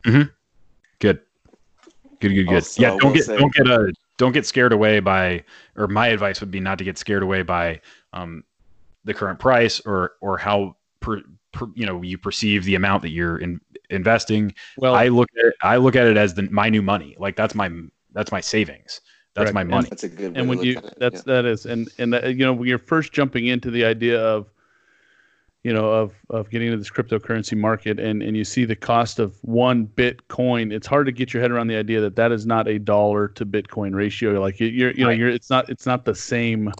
Mm-hmm. 0.04 0.30
Good. 1.00 1.20
Good, 2.20 2.34
good, 2.34 2.44
good. 2.44 2.54
Also, 2.54 2.82
yeah, 2.82 2.96
don't 2.98 3.12
get 3.12 3.24
say, 3.24 3.36
don't 3.36 3.52
get 3.52 3.68
a 3.68 3.74
uh, 3.74 3.86
don't 4.16 4.32
get 4.32 4.46
scared 4.46 4.72
away 4.72 5.00
by 5.00 5.44
or 5.76 5.88
my 5.88 6.08
advice 6.08 6.40
would 6.40 6.50
be 6.50 6.60
not 6.60 6.78
to 6.78 6.84
get 6.84 6.96
scared 6.96 7.22
away 7.22 7.42
by 7.42 7.80
um, 8.12 8.44
the 9.04 9.12
current 9.12 9.38
price 9.38 9.80
or 9.80 10.12
or 10.20 10.38
how 10.38 10.76
per, 11.04 11.22
per, 11.52 11.66
you 11.74 11.86
know 11.86 12.02
you 12.02 12.16
perceive 12.18 12.64
the 12.64 12.74
amount 12.74 13.02
that 13.02 13.10
you're 13.10 13.38
in, 13.38 13.60
investing. 13.90 14.54
Well, 14.78 14.94
I 14.94 15.08
look 15.08 15.28
at 15.38 15.44
it, 15.46 15.54
I 15.62 15.76
look 15.76 15.94
at 15.96 16.06
it 16.06 16.16
as 16.16 16.34
the 16.34 16.42
my 16.50 16.68
new 16.68 16.82
money. 16.82 17.14
Like 17.18 17.36
that's 17.36 17.54
my 17.54 17.70
that's 18.12 18.32
my 18.32 18.40
savings. 18.40 19.00
That's 19.34 19.50
correct. 19.50 19.54
my 19.54 19.64
money. 19.64 19.88
That's 19.90 20.04
a 20.04 20.08
good. 20.08 20.36
and 20.36 20.48
when 20.48 20.62
you 20.62 20.80
that's 20.96 21.16
yeah. 21.26 21.34
that 21.34 21.44
is 21.44 21.66
and 21.66 21.88
and 21.98 22.12
that, 22.12 22.28
you 22.28 22.44
know 22.46 22.54
when 22.54 22.68
you're 22.68 22.78
first 22.78 23.12
jumping 23.12 23.46
into 23.46 23.70
the 23.70 23.84
idea 23.84 24.20
of 24.20 24.50
you 25.62 25.72
know 25.72 25.90
of 25.90 26.14
of 26.30 26.48
getting 26.50 26.68
into 26.68 26.78
this 26.78 26.90
cryptocurrency 26.90 27.56
market 27.56 28.00
and 28.00 28.22
and 28.22 28.36
you 28.36 28.44
see 28.44 28.64
the 28.64 28.76
cost 28.76 29.18
of 29.18 29.36
one 29.42 29.86
bitcoin 29.86 30.72
it's 30.72 30.86
hard 30.86 31.06
to 31.06 31.12
get 31.12 31.32
your 31.32 31.42
head 31.42 31.50
around 31.50 31.66
the 31.66 31.76
idea 31.76 32.00
that 32.00 32.16
that 32.16 32.32
is 32.32 32.46
not 32.46 32.68
a 32.68 32.78
dollar 32.78 33.28
to 33.28 33.46
bitcoin 33.46 33.94
ratio 33.94 34.38
like 34.40 34.60
you're 34.60 34.90
you 34.92 35.00
know 35.00 35.08
right. 35.08 35.18
you're 35.18 35.30
it's 35.30 35.48
not 35.48 35.68
it's 35.70 35.86
not 35.86 36.04
the 36.04 36.14
same 36.14 36.70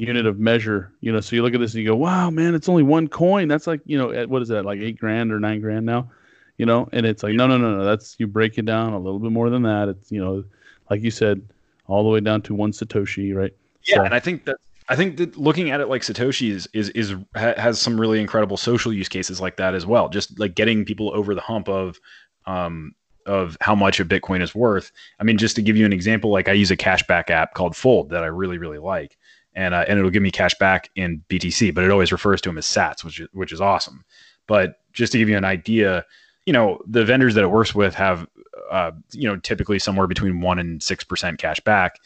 unit 0.00 0.26
of 0.26 0.38
measure 0.38 0.92
you 1.00 1.12
know 1.12 1.20
so 1.20 1.36
you 1.36 1.42
look 1.42 1.54
at 1.54 1.60
this 1.60 1.74
and 1.74 1.82
you 1.82 1.88
go 1.88 1.96
wow 1.96 2.30
man 2.30 2.54
it's 2.54 2.68
only 2.68 2.82
one 2.82 3.08
coin. 3.08 3.48
That's 3.48 3.66
like 3.66 3.80
you 3.84 3.98
know 3.98 4.10
at, 4.10 4.28
what 4.28 4.42
is 4.42 4.48
that 4.48 4.64
like 4.64 4.80
eight 4.80 4.98
grand 4.98 5.32
or 5.32 5.40
nine 5.40 5.60
grand 5.60 5.86
now 5.86 6.10
you 6.56 6.66
know? 6.66 6.90
And 6.92 7.06
it's 7.06 7.22
like 7.22 7.34
no 7.34 7.46
no 7.46 7.56
no 7.56 7.78
no 7.78 7.84
that's 7.84 8.16
you 8.18 8.26
break 8.26 8.58
it 8.58 8.66
down 8.66 8.92
a 8.92 8.98
little 8.98 9.18
bit 9.18 9.32
more 9.32 9.48
than 9.48 9.62
that. 9.62 9.88
It's 9.88 10.12
you 10.12 10.22
know 10.22 10.44
like 10.90 11.02
you 11.02 11.10
said 11.10 11.40
all 11.86 12.02
the 12.02 12.08
way 12.10 12.20
down 12.20 12.42
to 12.42 12.54
one 12.54 12.72
satoshi 12.72 13.34
right? 13.34 13.54
Yeah 13.84 13.96
so, 13.96 14.04
and 14.04 14.14
i 14.14 14.20
think 14.20 14.44
that 14.44 14.56
I 14.90 14.96
think 14.96 15.18
that 15.18 15.36
looking 15.36 15.70
at 15.70 15.80
it 15.80 15.88
like 15.88 16.02
Satoshi 16.02 16.50
is, 16.50 16.68
is 16.72 16.88
is 16.90 17.14
has 17.36 17.80
some 17.80 17.98
really 17.98 18.20
incredible 18.20 18.56
social 18.56 18.92
use 18.92 19.08
cases 19.08 19.40
like 19.40 19.56
that 19.56 19.72
as 19.72 19.86
well. 19.86 20.08
Just 20.08 20.36
like 20.40 20.56
getting 20.56 20.84
people 20.84 21.12
over 21.14 21.32
the 21.32 21.40
hump 21.40 21.68
of 21.68 22.00
um, 22.44 22.92
of 23.24 23.56
how 23.60 23.76
much 23.76 24.00
a 24.00 24.04
Bitcoin 24.04 24.42
is 24.42 24.52
worth. 24.52 24.90
I 25.20 25.24
mean, 25.24 25.38
just 25.38 25.54
to 25.56 25.62
give 25.62 25.76
you 25.76 25.86
an 25.86 25.92
example, 25.92 26.32
like 26.32 26.48
I 26.48 26.54
use 26.54 26.72
a 26.72 26.76
cashback 26.76 27.30
app 27.30 27.54
called 27.54 27.76
Fold 27.76 28.10
that 28.10 28.24
I 28.24 28.26
really 28.26 28.58
really 28.58 28.78
like, 28.78 29.16
and 29.54 29.74
uh, 29.74 29.84
and 29.88 29.98
it'll 29.98 30.10
give 30.10 30.22
me 30.22 30.30
cash 30.30 30.54
back 30.54 30.90
in 30.96 31.22
BTC, 31.28 31.74
but 31.74 31.84
it 31.84 31.90
always 31.90 32.12
refers 32.12 32.40
to 32.42 32.48
them 32.48 32.58
as 32.58 32.66
Sats, 32.66 33.04
which 33.04 33.20
is, 33.20 33.28
which 33.32 33.52
is 33.52 33.60
awesome. 33.60 34.04
But 34.46 34.80
just 34.92 35.12
to 35.12 35.18
give 35.18 35.28
you 35.28 35.36
an 35.36 35.44
idea, 35.44 36.04
you 36.46 36.52
know, 36.52 36.80
the 36.86 37.04
vendors 37.04 37.34
that 37.34 37.44
it 37.44 37.48
works 37.48 37.74
with 37.74 37.94
have 37.94 38.26
uh, 38.70 38.92
you 39.12 39.28
know 39.28 39.36
typically 39.36 39.78
somewhere 39.78 40.06
between 40.06 40.40
one 40.40 40.58
and 40.58 40.82
six 40.82 41.04
percent 41.04 41.38
cash 41.38 41.60
back. 41.60 42.00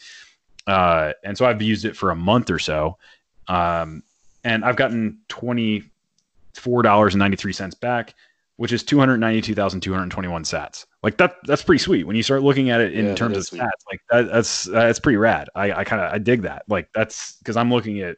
Uh, 0.67 1.13
and 1.23 1.37
so 1.37 1.45
I've 1.45 1.61
used 1.61 1.85
it 1.85 1.95
for 1.95 2.11
a 2.11 2.15
month 2.15 2.49
or 2.49 2.59
so. 2.59 2.97
Um, 3.47 4.03
and 4.43 4.65
I've 4.65 4.75
gotten 4.75 5.19
$24.93 5.29 7.79
back, 7.79 8.13
which 8.57 8.71
is 8.71 8.83
292,221 8.83 10.43
sats. 10.43 10.85
Like 11.03 11.17
that, 11.17 11.35
that's 11.45 11.63
pretty 11.63 11.79
sweet. 11.79 12.05
When 12.05 12.15
you 12.15 12.23
start 12.23 12.41
looking 12.41 12.69
at 12.69 12.81
it 12.81 12.93
in 12.93 13.07
yeah, 13.07 13.15
terms 13.15 13.37
of 13.37 13.45
sweet. 13.45 13.61
sats, 13.61 13.91
like 13.91 14.01
that, 14.09 14.31
that's, 14.31 14.63
that's 14.63 14.99
pretty 14.99 15.17
rad. 15.17 15.49
I, 15.55 15.71
I 15.73 15.83
kind 15.83 16.01
of, 16.01 16.13
I 16.13 16.17
dig 16.17 16.43
that. 16.43 16.63
Like 16.67 16.89
that's 16.93 17.37
cause 17.43 17.57
I'm 17.57 17.71
looking 17.71 18.01
at 18.01 18.17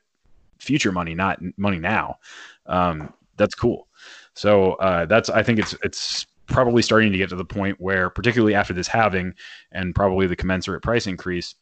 future 0.59 0.91
money, 0.91 1.15
not 1.15 1.39
money 1.57 1.79
now. 1.79 2.17
Um, 2.65 3.13
that's 3.37 3.55
cool. 3.55 3.87
So, 4.33 4.73
uh, 4.73 5.05
that's, 5.05 5.29
I 5.29 5.41
think 5.41 5.59
it's, 5.59 5.75
it's 5.83 6.25
probably 6.45 6.81
starting 6.81 7.11
to 7.11 7.17
get 7.17 7.29
to 7.29 7.35
the 7.35 7.45
point 7.45 7.79
where, 7.79 8.09
particularly 8.09 8.53
after 8.55 8.73
this 8.73 8.87
halving 8.87 9.33
and 9.71 9.95
probably 9.95 10.27
the 10.27 10.35
commensurate 10.35 10.83
price 10.83 11.07
increase, 11.07 11.55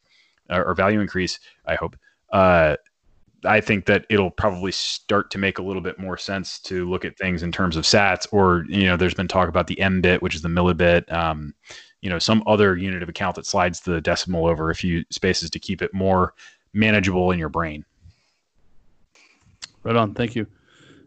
or 0.50 0.74
value 0.74 1.00
increase, 1.00 1.40
I 1.66 1.74
hope. 1.74 1.96
Uh, 2.30 2.76
I 3.46 3.60
think 3.60 3.86
that 3.86 4.04
it'll 4.10 4.30
probably 4.30 4.72
start 4.72 5.30
to 5.30 5.38
make 5.38 5.58
a 5.58 5.62
little 5.62 5.82
bit 5.82 5.98
more 5.98 6.16
sense 6.16 6.58
to 6.60 6.88
look 6.88 7.04
at 7.04 7.16
things 7.16 7.42
in 7.42 7.52
terms 7.52 7.76
of 7.76 7.84
sats, 7.84 8.26
or 8.32 8.64
you 8.68 8.84
know, 8.84 8.96
there's 8.96 9.14
been 9.14 9.28
talk 9.28 9.48
about 9.48 9.66
the 9.66 9.76
mbit, 9.76 10.20
which 10.22 10.34
is 10.34 10.42
the 10.42 10.48
millibit, 10.48 11.10
um, 11.12 11.54
you 12.00 12.10
know, 12.10 12.18
some 12.18 12.42
other 12.46 12.76
unit 12.76 13.02
of 13.02 13.08
account 13.08 13.36
that 13.36 13.46
slides 13.46 13.80
the 13.80 14.00
decimal 14.00 14.46
over 14.46 14.70
a 14.70 14.74
few 14.74 15.04
spaces 15.10 15.50
to 15.50 15.58
keep 15.58 15.82
it 15.82 15.94
more 15.94 16.34
manageable 16.72 17.30
in 17.30 17.38
your 17.38 17.48
brain. 17.48 17.84
Right 19.82 19.96
on. 19.96 20.14
Thank 20.14 20.34
you. 20.34 20.46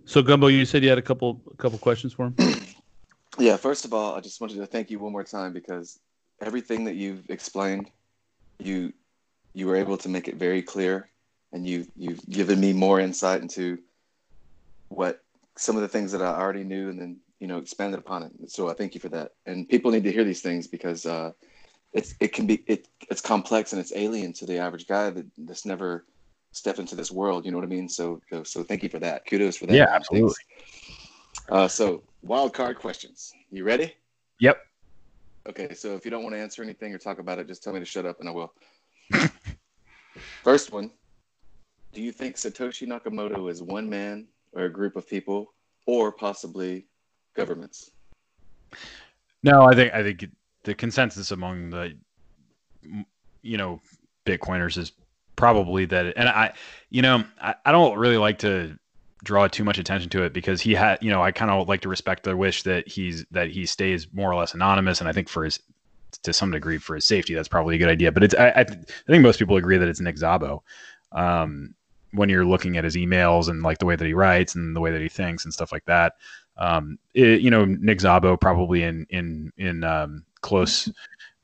So 0.06 0.22
Gumbo, 0.22 0.48
you 0.48 0.66
said 0.66 0.84
you 0.84 0.90
had 0.90 0.98
a 0.98 1.04
couple 1.04 1.42
a 1.52 1.58
couple 1.58 1.78
questions 1.78 2.14
for 2.14 2.28
him. 2.28 2.36
Yeah. 3.38 3.56
First 3.56 3.86
of 3.86 3.94
all, 3.94 4.16
I 4.16 4.20
just 4.20 4.42
wanted 4.42 4.58
to 4.58 4.66
thank 4.66 4.90
you 4.90 5.00
one 5.00 5.14
more 5.14 5.24
time 5.24 5.54
because 5.54 5.98
everything 6.42 6.84
that 6.86 6.96
you've 6.96 7.30
explained, 7.30 7.90
you 8.58 8.92
you 9.54 9.66
were 9.66 9.78
able 9.78 9.98
to 9.98 10.10
make 10.10 10.28
it 10.28 10.36
very 10.36 10.62
clear 10.62 11.10
and 11.52 11.68
you 11.68 11.88
you've 11.96 12.28
given 12.30 12.60
me 12.60 12.74
more 12.74 13.00
insight 13.00 13.42
into 13.42 13.80
what 14.90 15.24
some 15.58 15.76
of 15.76 15.82
the 15.82 15.88
things 15.88 16.12
that 16.12 16.22
I 16.22 16.28
already 16.28 16.64
knew 16.64 16.90
and 16.90 17.00
then 17.00 17.18
you 17.40 17.48
know 17.48 17.58
expanded 17.58 18.00
upon 18.00 18.24
it. 18.24 18.32
So 18.52 18.70
I 18.70 18.74
thank 18.74 18.94
you 18.94 19.02
for 19.02 19.10
that. 19.10 19.34
And 19.46 19.68
people 19.68 19.92
need 19.92 20.04
to 20.04 20.12
hear 20.12 20.24
these 20.24 20.42
things 20.42 20.68
because 20.68 21.06
uh, 21.06 21.32
it's 21.94 22.16
it 22.20 22.34
can 22.34 22.46
be 22.46 22.64
it 22.68 22.88
it's 23.10 23.22
complex 23.22 23.74
and 23.74 23.80
it's 23.80 23.94
alien 23.96 24.34
to 24.34 24.46
the 24.46 24.58
average 24.58 24.88
guy 24.88 25.10
that 25.10 25.26
that's 25.40 25.66
never 25.66 26.06
stepped 26.52 26.80
into 26.80 26.96
this 26.96 27.12
world. 27.12 27.46
You 27.46 27.52
know 27.52 27.58
what 27.58 27.66
I 27.66 27.70
mean? 27.70 27.90
So 27.90 28.22
so 28.44 28.64
thank 28.64 28.84
you 28.84 28.90
for 28.90 29.00
that. 29.00 29.26
Kudos 29.26 29.58
for 29.58 29.66
that. 29.68 29.76
Yeah, 29.76 29.88
absolutely. 29.90 30.36
Uh, 31.50 31.68
so 31.68 32.04
wild 32.22 32.54
card 32.54 32.78
questions. 32.78 33.32
You 33.52 33.64
ready? 33.64 33.94
Yep. 34.40 34.58
Okay, 35.48 35.74
so 35.74 35.96
if 35.96 36.06
you 36.06 36.12
don't 36.12 36.24
want 36.24 36.36
to 36.36 36.40
answer 36.40 36.62
anything 36.62 36.94
or 36.94 37.00
talk 37.00 37.18
about 37.18 37.40
it, 37.40 37.48
just 37.48 37.64
tell 37.64 37.74
me 37.74 37.80
to 37.80 37.86
shut 37.86 38.06
up 38.06 38.20
and 38.20 38.30
I 38.30 38.32
will. 38.32 38.54
First 40.44 40.72
one 40.72 40.92
Do 41.94 42.02
you 42.02 42.12
think 42.12 42.36
Satoshi 42.36 42.88
Nakamoto 42.88 43.50
is 43.50 43.64
one 43.64 43.90
man 43.90 44.28
or 44.54 44.64
a 44.66 44.70
group 44.72 44.96
of 44.96 45.08
people 45.08 45.54
or 45.86 46.12
possibly 46.12 46.86
governments? 47.36 47.92
No, 49.44 49.64
I 49.64 49.74
think 49.74 49.94
I 49.94 50.04
think 50.04 50.28
the 50.64 50.76
consensus 50.76 51.32
among 51.32 51.70
the 51.72 51.96
you 53.42 53.58
know 53.58 53.82
Bitcoiners 54.26 54.78
is 54.78 54.92
probably 55.36 55.86
that, 55.86 56.14
and 56.18 56.28
I, 56.30 56.54
you 56.90 57.02
know, 57.02 57.24
I, 57.42 57.56
I 57.66 57.72
don't 57.72 57.98
really 57.98 58.18
like 58.18 58.40
to 58.40 58.78
draw 59.24 59.48
too 59.48 59.64
much 59.64 59.80
attention 59.80 60.10
to 60.12 60.24
it 60.24 60.34
because 60.34 60.62
he 60.62 60.74
had, 60.74 61.00
you 61.02 61.10
know, 61.10 61.24
I 61.24 61.32
kind 61.32 61.50
of 61.52 61.68
like 61.68 61.82
to 61.82 61.90
respect 61.90 62.24
the 62.24 62.36
wish 62.36 62.64
that 62.64 62.88
he's 62.88 63.26
that 63.32 63.50
he 63.50 63.66
stays 63.66 64.08
more 64.14 64.32
or 64.32 64.36
less 64.36 64.54
anonymous, 64.54 65.00
and 65.00 65.10
I 65.10 65.14
think 65.14 65.30
for 65.30 65.44
his 65.46 65.60
to 66.24 66.34
some 66.34 66.52
degree 66.52 66.78
for 66.78 66.96
his 66.96 67.06
safety, 67.06 67.34
that's 67.34 67.48
probably 67.48 67.76
a 67.76 67.78
good 67.78 67.90
idea. 67.90 68.12
But 68.12 68.24
it's 68.24 68.36
I, 68.36 68.50
I, 68.50 68.64
think 68.64 69.24
most 69.24 69.40
people 69.40 69.58
agree 69.58 69.78
that 69.78 69.88
it's 69.88 70.00
Nick 70.00 70.18
Szabo. 70.18 70.62
Um, 71.12 71.76
when 72.12 72.30
you're 72.30 72.46
looking 72.46 72.78
at 72.78 72.84
his 72.84 72.96
emails 72.96 73.50
and 73.50 73.62
like 73.62 73.78
the 73.78 73.86
way 73.86 73.96
that 73.96 74.06
he 74.06 74.14
writes 74.14 74.56
and 74.56 74.76
the 74.76 74.80
way 74.80 74.92
that 74.92 75.02
he 75.02 75.10
thinks 75.10 75.46
and 75.46 75.54
stuff 75.54 75.72
like 75.72 75.86
that, 75.86 76.16
um, 76.58 77.00
it, 77.14 77.42
you 77.42 77.50
know, 77.50 77.66
Nick 77.66 78.00
Szabo 78.00 78.40
probably 78.40 78.84
in 78.84 79.06
in 79.10 79.52
in 79.58 79.84
um, 79.84 80.26
close 80.42 80.92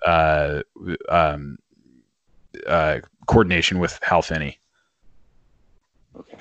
uh, 0.06 0.62
um, 1.10 1.58
uh, 2.68 3.00
coordination 3.28 3.80
with 3.80 4.00
Hal 4.02 4.22
Finney. 4.22 4.60
Okay, 6.18 6.38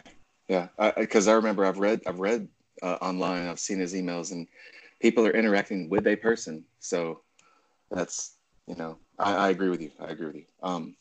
yeah, 0.48 0.68
because 0.96 1.28
I, 1.28 1.32
I, 1.32 1.34
remember 1.36 1.64
I've 1.64 1.78
read 1.78 2.00
I've 2.06 2.20
read 2.20 2.48
uh, 2.82 2.98
online, 3.00 3.48
I've 3.48 3.60
seen 3.60 3.78
his 3.78 3.94
emails, 3.94 4.32
and 4.32 4.46
people 5.00 5.26
are 5.26 5.32
interacting 5.32 5.88
with 5.88 6.06
a 6.06 6.16
person. 6.16 6.64
So 6.80 7.20
that's 7.90 8.34
you 8.66 8.74
know 8.74 8.98
I, 9.18 9.34
I 9.34 9.48
agree 9.50 9.68
with 9.68 9.80
you. 9.80 9.92
I 10.00 10.06
agree 10.06 10.26
with 10.26 10.36
you. 10.36 10.44
Um, 10.62 10.96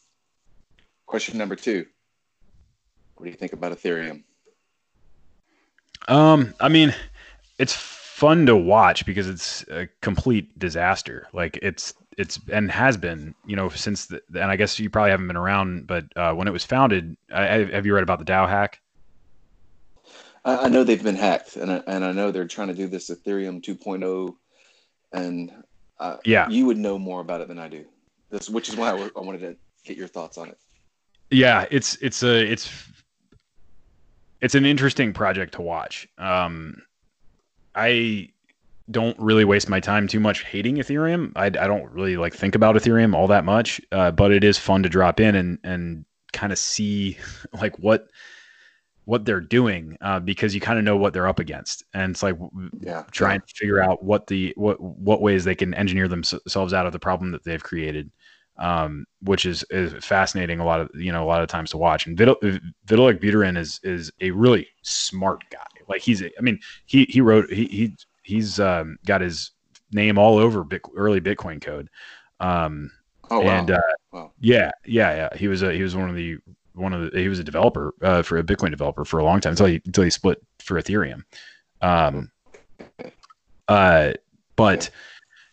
question 1.05 1.37
number 1.37 1.55
two. 1.55 1.85
What 3.15 3.25
do 3.25 3.29
you 3.29 3.37
think 3.37 3.53
about 3.53 3.71
Ethereum? 3.71 4.23
Um, 6.07 6.53
I 6.59 6.69
mean, 6.69 6.93
it's 7.57 7.73
fun 7.73 8.45
to 8.45 8.55
watch 8.55 9.05
because 9.05 9.27
it's 9.27 9.63
a 9.69 9.87
complete 10.01 10.57
disaster. 10.59 11.27
Like 11.33 11.57
it's 11.61 11.93
it's 12.17 12.39
and 12.51 12.69
has 12.71 12.97
been, 12.97 13.33
you 13.45 13.55
know, 13.55 13.69
since 13.69 14.07
the, 14.07 14.21
and 14.29 14.45
I 14.51 14.55
guess 14.55 14.79
you 14.79 14.89
probably 14.89 15.11
haven't 15.11 15.27
been 15.27 15.37
around, 15.37 15.87
but 15.87 16.05
uh, 16.15 16.33
when 16.33 16.47
it 16.47 16.51
was 16.51 16.63
founded, 16.63 17.17
I, 17.33 17.45
have 17.45 17.85
you 17.85 17.93
read 17.93 18.03
about 18.03 18.19
the 18.19 18.25
DAO 18.25 18.47
hack? 18.47 18.79
I, 20.45 20.57
I 20.57 20.67
know 20.67 20.83
they've 20.83 21.03
been 21.03 21.15
hacked, 21.15 21.55
and 21.55 21.71
I, 21.71 21.81
and 21.87 22.03
I 22.03 22.11
know 22.11 22.31
they're 22.31 22.47
trying 22.47 22.67
to 22.67 22.73
do 22.73 22.87
this 22.87 23.09
Ethereum 23.09 23.61
2.0, 23.61 24.35
and 25.13 25.51
uh, 25.99 26.17
yeah, 26.25 26.49
you 26.49 26.65
would 26.65 26.77
know 26.77 26.99
more 26.99 27.21
about 27.21 27.41
it 27.41 27.47
than 27.47 27.59
I 27.59 27.67
do. 27.67 27.85
This, 28.29 28.49
which 28.49 28.69
is 28.69 28.75
why 28.75 28.91
I, 28.91 29.09
I 29.15 29.21
wanted 29.21 29.41
to 29.41 29.55
get 29.85 29.97
your 29.97 30.07
thoughts 30.07 30.37
on 30.37 30.49
it. 30.49 30.57
Yeah, 31.29 31.65
it's 31.71 31.95
it's 32.01 32.23
a 32.23 32.51
it's 32.51 32.67
it's 34.43 34.55
an 34.55 34.65
interesting 34.65 35.13
project 35.13 35.53
to 35.53 35.61
watch. 35.61 36.05
Um, 36.17 36.81
I 37.73 38.29
don't 38.91 39.17
really 39.17 39.45
waste 39.45 39.69
my 39.69 39.79
time 39.79 40.05
too 40.05 40.19
much 40.19 40.43
hating 40.43 40.75
Ethereum. 40.75 41.31
I, 41.37 41.45
I 41.45 41.49
don't 41.49 41.89
really 41.91 42.17
like 42.17 42.33
think 42.33 42.53
about 42.53 42.75
Ethereum 42.75 43.15
all 43.15 43.27
that 43.27 43.45
much, 43.45 43.79
uh, 43.93 44.11
but 44.11 44.33
it 44.33 44.43
is 44.43 44.59
fun 44.59 44.83
to 44.83 44.89
drop 44.89 45.21
in 45.21 45.35
and 45.35 45.59
and 45.63 46.05
kind 46.33 46.51
of 46.51 46.59
see 46.59 47.17
like 47.61 47.79
what 47.79 48.09
what 49.05 49.23
they're 49.23 49.41
doing 49.41 49.97
uh, 50.01 50.19
because 50.19 50.53
you 50.53 50.59
kind 50.59 50.77
of 50.77 50.83
know 50.83 50.97
what 50.97 51.13
they're 51.13 51.27
up 51.27 51.39
against, 51.39 51.85
and 51.93 52.11
it's 52.11 52.21
like 52.21 52.35
yeah, 52.81 53.03
trying 53.11 53.39
yeah. 53.39 53.45
to 53.47 53.55
figure 53.55 53.81
out 53.81 54.03
what 54.03 54.27
the 54.27 54.53
what 54.57 54.79
what 54.81 55.21
ways 55.21 55.45
they 55.45 55.55
can 55.55 55.73
engineer 55.73 56.09
themselves 56.09 56.73
out 56.73 56.85
of 56.85 56.91
the 56.91 56.99
problem 56.99 57.31
that 57.31 57.45
they've 57.45 57.63
created, 57.63 58.11
um, 58.57 59.05
which 59.21 59.45
is 59.45 59.63
is 59.69 59.93
fascinating. 60.03 60.59
A 60.59 60.65
lot 60.65 60.81
of 60.81 60.89
you 60.95 61.11
know 61.11 61.23
a 61.23 61.27
lot 61.27 61.41
of 61.41 61.47
times 61.47 61.71
to 61.71 61.77
watch. 61.77 62.05
And 62.05 62.17
Vitalik, 62.17 63.19
Buterin 63.19 63.57
is 63.57 63.79
is 63.83 64.11
a 64.21 64.31
really 64.31 64.67
smart 64.81 65.43
guy. 65.51 65.59
Like 65.87 66.01
he's 66.01 66.21
a, 66.21 66.29
I 66.37 66.41
mean 66.41 66.59
he 66.85 67.05
he 67.09 67.21
wrote 67.21 67.51
he 67.51 67.65
he 67.65 67.95
he's 68.23 68.59
um, 68.59 68.97
got 69.05 69.21
his 69.21 69.51
name 69.91 70.17
all 70.17 70.37
over 70.37 70.63
Bit, 70.63 70.81
early 70.95 71.21
Bitcoin 71.21 71.61
code. 71.61 71.89
Um, 72.39 72.91
oh 73.29 73.39
wow. 73.39 73.59
And 73.59 73.71
uh, 73.71 73.81
wow. 74.11 74.31
yeah, 74.39 74.71
yeah, 74.85 75.15
yeah. 75.15 75.37
He 75.37 75.47
was 75.47 75.61
a 75.61 75.73
he 75.73 75.83
was 75.83 75.95
one 75.95 76.09
of 76.09 76.15
the 76.15 76.37
one 76.73 76.93
of 76.93 77.11
the 77.11 77.19
he 77.19 77.27
was 77.27 77.39
a 77.39 77.43
developer 77.43 77.93
uh, 78.01 78.21
for 78.21 78.37
a 78.37 78.43
Bitcoin 78.43 78.71
developer 78.71 79.05
for 79.05 79.19
a 79.19 79.23
long 79.23 79.39
time 79.39 79.51
until 79.51 79.67
he 79.67 79.81
until 79.85 80.03
he 80.03 80.09
split 80.09 80.41
for 80.59 80.81
Ethereum. 80.81 81.23
Um, 81.81 82.31
uh, 83.67 84.13
but 84.55 84.89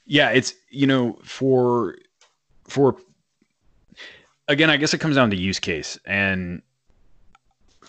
yeah, 0.06 0.30
it's 0.30 0.54
you 0.70 0.86
know 0.86 1.18
for 1.24 1.96
for 2.70 2.96
again, 4.48 4.70
I 4.70 4.76
guess 4.76 4.94
it 4.94 4.98
comes 4.98 5.16
down 5.16 5.30
to 5.30 5.36
use 5.36 5.58
case 5.58 5.98
and 6.04 6.62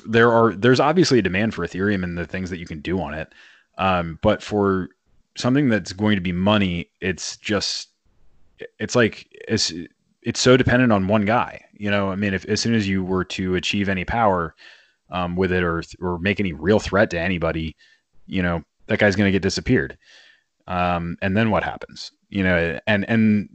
there 0.05 0.31
are 0.31 0.53
there's 0.53 0.79
obviously 0.79 1.19
a 1.19 1.21
demand 1.21 1.53
for 1.53 1.65
Ethereum 1.65 2.03
and 2.03 2.17
the 2.17 2.25
things 2.25 2.49
that 2.49 2.57
you 2.57 2.65
can 2.65 2.79
do 2.79 2.99
on 3.01 3.13
it. 3.13 3.33
Um, 3.77 4.19
but 4.21 4.43
for 4.43 4.89
something 5.37 5.69
that's 5.69 5.93
going 5.93 6.15
to 6.15 6.21
be 6.21 6.31
money, 6.31 6.89
it's 7.01 7.37
just 7.37 7.89
it's 8.79 8.95
like 8.95 9.27
it's 9.47 9.73
it's 10.21 10.39
so 10.39 10.57
dependent 10.57 10.91
on 10.91 11.07
one 11.07 11.25
guy. 11.25 11.63
You 11.73 11.89
know, 11.89 12.11
I 12.11 12.15
mean, 12.15 12.33
if 12.33 12.45
as 12.45 12.61
soon 12.61 12.75
as 12.75 12.87
you 12.87 13.03
were 13.03 13.23
to 13.25 13.55
achieve 13.55 13.89
any 13.89 14.05
power 14.05 14.55
um, 15.09 15.35
with 15.35 15.51
it 15.51 15.63
or 15.63 15.83
or 15.99 16.19
make 16.19 16.39
any 16.39 16.53
real 16.53 16.79
threat 16.79 17.09
to 17.11 17.19
anybody, 17.19 17.75
you 18.27 18.41
know, 18.41 18.63
that 18.87 18.99
guy's 18.99 19.15
going 19.15 19.27
to 19.27 19.31
get 19.31 19.41
disappeared. 19.41 19.97
Um, 20.67 21.17
and 21.21 21.35
then 21.35 21.49
what 21.49 21.63
happens? 21.63 22.11
You 22.29 22.43
know, 22.43 22.79
and 22.87 23.09
and 23.09 23.49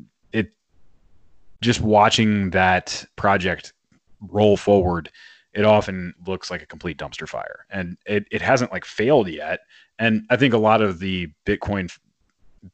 just 1.61 1.81
watching 1.81 2.51
that 2.51 3.05
project 3.17 3.73
roll 4.21 4.57
forward, 4.57 5.11
it 5.53 5.65
often 5.65 6.15
looks 6.27 6.51
like 6.51 6.63
a 6.63 6.67
complete 6.67 6.99
dumpster 6.99 7.29
fire, 7.29 7.67
and 7.71 7.97
it 8.07 8.27
it 8.31 8.43
hasn't 8.43 8.73
like 8.73 8.85
failed 8.85 9.29
yet. 9.29 9.61
And 9.99 10.27
I 10.31 10.37
think 10.37 10.53
a 10.53 10.59
lot 10.59 10.83
of 10.83 10.99
the 10.99 11.29
Bitcoin 11.47 11.91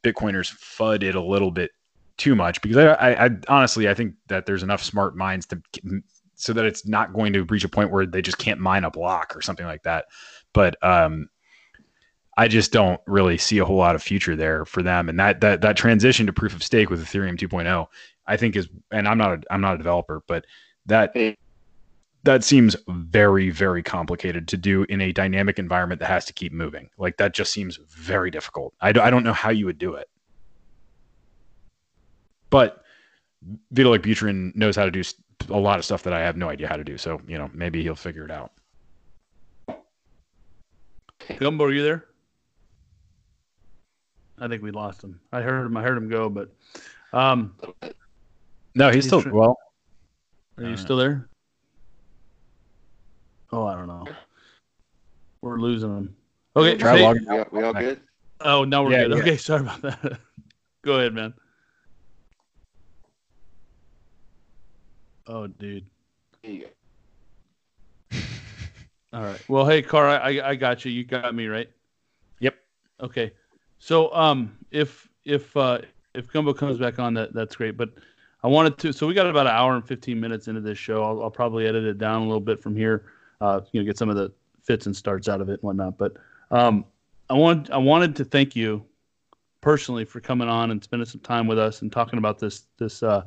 Bitcoiners 0.03 0.53
fud 0.53 1.03
it 1.03 1.15
a 1.15 1.21
little 1.21 1.51
bit 1.51 1.71
too 2.17 2.35
much 2.35 2.61
because 2.61 2.77
I, 2.77 2.93
I, 2.93 3.25
I, 3.25 3.29
honestly 3.47 3.89
I 3.89 3.93
think 3.93 4.15
that 4.27 4.45
there's 4.45 4.61
enough 4.63 4.83
smart 4.83 5.15
minds 5.15 5.47
to 5.47 5.61
so 6.35 6.53
that 6.53 6.65
it's 6.65 6.85
not 6.85 7.13
going 7.13 7.33
to 7.33 7.43
reach 7.45 7.63
a 7.63 7.69
point 7.69 7.91
where 7.91 8.05
they 8.05 8.21
just 8.21 8.37
can't 8.37 8.59
mine 8.59 8.83
a 8.83 8.91
block 8.91 9.35
or 9.35 9.41
something 9.41 9.65
like 9.65 9.83
that. 9.83 10.05
But 10.51 10.75
um, 10.83 11.29
I 12.37 12.47
just 12.47 12.71
don't 12.71 12.99
really 13.05 13.37
see 13.37 13.59
a 13.59 13.65
whole 13.65 13.77
lot 13.77 13.95
of 13.95 14.03
future 14.03 14.35
there 14.35 14.65
for 14.65 14.81
them. 14.81 15.09
And 15.09 15.19
that 15.19 15.41
that 15.41 15.61
that 15.61 15.77
transition 15.77 16.25
to 16.25 16.33
proof 16.33 16.53
of 16.53 16.63
stake 16.63 16.89
with 16.89 17.03
Ethereum 17.03 17.37
2.0, 17.37 17.87
I 18.27 18.37
think 18.37 18.55
is 18.55 18.69
and 18.91 19.07
I'm 19.07 19.17
not 19.17 19.33
a, 19.33 19.41
I'm 19.51 19.61
not 19.61 19.75
a 19.75 19.77
developer, 19.77 20.23
but 20.27 20.45
that 20.85 21.15
that 22.23 22.43
seems 22.43 22.75
very 22.87 23.49
very 23.49 23.83
complicated 23.83 24.47
to 24.49 24.57
do 24.57 24.83
in 24.89 25.01
a 25.01 25.11
dynamic 25.11 25.59
environment 25.59 25.99
that 25.99 26.07
has 26.07 26.25
to 26.25 26.33
keep 26.33 26.51
moving. 26.53 26.89
Like 26.97 27.17
that 27.17 27.33
just 27.33 27.51
seems 27.51 27.79
very 27.89 28.31
difficult. 28.31 28.73
I, 28.81 28.89
I 28.89 29.09
don't 29.09 29.23
know 29.23 29.33
how 29.33 29.49
you 29.49 29.65
would 29.65 29.77
do 29.77 29.95
it. 29.95 30.09
But 32.49 32.83
Vitalik 33.73 33.99
Buterin 33.99 34.55
knows 34.55 34.75
how 34.75 34.85
to 34.85 34.91
do 34.91 35.01
a 35.49 35.59
lot 35.59 35.79
of 35.79 35.85
stuff 35.85 36.03
that 36.03 36.13
I 36.13 36.21
have 36.21 36.37
no 36.37 36.49
idea 36.49 36.67
how 36.67 36.77
to 36.77 36.83
do. 36.83 36.97
So, 36.97 37.19
you 37.27 37.37
know, 37.37 37.49
maybe 37.53 37.81
he'll 37.81 37.95
figure 37.95 38.25
it 38.25 38.31
out. 38.31 38.51
Gumbo, 41.39 41.65
are 41.65 41.71
you 41.71 41.83
there? 41.83 42.05
I 44.39 44.47
think 44.47 44.61
we 44.61 44.71
lost 44.71 45.03
him. 45.03 45.19
I 45.31 45.41
heard 45.41 45.65
him. 45.65 45.77
I 45.77 45.83
heard 45.83 45.97
him 45.97 46.09
go, 46.09 46.29
but 46.29 46.53
um, 47.13 47.55
no, 48.75 48.87
he's, 48.87 48.95
he's 48.95 49.05
still 49.05 49.21
tr- 49.21 49.33
well. 49.33 49.57
Are 50.57 50.63
you 50.63 50.77
still 50.77 50.97
there? 50.97 51.29
Oh, 53.51 53.65
I 53.65 53.75
don't 53.75 53.87
know. 53.87 54.05
We're 55.41 55.59
losing 55.59 55.95
him. 55.95 56.15
Okay, 56.55 56.77
try 56.77 56.99
logging. 56.99 57.25
We, 57.27 57.59
we 57.59 57.63
all 57.63 57.73
good? 57.73 57.99
Oh, 58.41 58.63
now 58.63 58.83
we're 58.83 58.91
yeah, 58.91 59.03
good. 59.03 59.17
Yeah. 59.17 59.23
Okay, 59.23 59.37
sorry 59.37 59.61
about 59.61 59.81
that. 59.81 60.19
go 60.83 60.93
ahead, 60.93 61.13
man. 61.13 61.33
Oh, 65.27 65.47
dude. 65.47 65.85
All 69.13 69.23
right. 69.23 69.41
Well, 69.47 69.65
hey, 69.65 69.81
Car, 69.81 70.07
I, 70.09 70.41
I 70.43 70.55
got 70.55 70.83
you. 70.83 70.91
You 70.91 71.05
got 71.05 71.33
me 71.33 71.47
right. 71.47 71.69
Yep. 72.39 72.55
Okay. 73.01 73.31
So, 73.77 74.13
um, 74.13 74.57
if 74.71 75.07
if 75.23 75.55
uh, 75.55 75.79
if 76.13 76.27
Gumbo 76.31 76.53
comes 76.53 76.77
back 76.77 76.99
on, 76.99 77.13
that 77.13 77.33
that's 77.33 77.55
great. 77.55 77.77
But 77.77 77.91
I 78.43 78.47
wanted 78.47 78.77
to. 78.79 78.93
So 78.93 79.07
we 79.07 79.13
got 79.13 79.25
about 79.25 79.47
an 79.47 79.53
hour 79.53 79.75
and 79.75 79.87
fifteen 79.87 80.19
minutes 80.19 80.47
into 80.47 80.61
this 80.61 80.77
show. 80.77 81.03
I'll, 81.03 81.23
I'll 81.23 81.31
probably 81.31 81.65
edit 81.65 81.85
it 81.85 81.97
down 81.97 82.21
a 82.21 82.25
little 82.25 82.41
bit 82.41 82.61
from 82.61 82.75
here. 82.75 83.05
Uh, 83.39 83.61
you 83.71 83.79
know, 83.79 83.85
get 83.85 83.97
some 83.97 84.09
of 84.09 84.15
the 84.15 84.31
fits 84.61 84.85
and 84.85 84.95
starts 84.95 85.27
out 85.29 85.41
of 85.41 85.49
it 85.49 85.53
and 85.53 85.61
whatnot. 85.61 85.97
But 85.97 86.13
um, 86.51 86.85
I 87.29 87.33
want 87.33 87.71
I 87.71 87.77
wanted 87.77 88.15
to 88.17 88.25
thank 88.25 88.55
you 88.55 88.83
personally 89.61 90.03
for 90.03 90.19
coming 90.19 90.49
on 90.49 90.71
and 90.71 90.83
spending 90.83 91.05
some 91.05 91.21
time 91.21 91.47
with 91.47 91.57
us 91.57 91.81
and 91.81 91.91
talking 91.91 92.19
about 92.19 92.39
this 92.39 92.65
this 92.77 93.01
uh, 93.01 93.23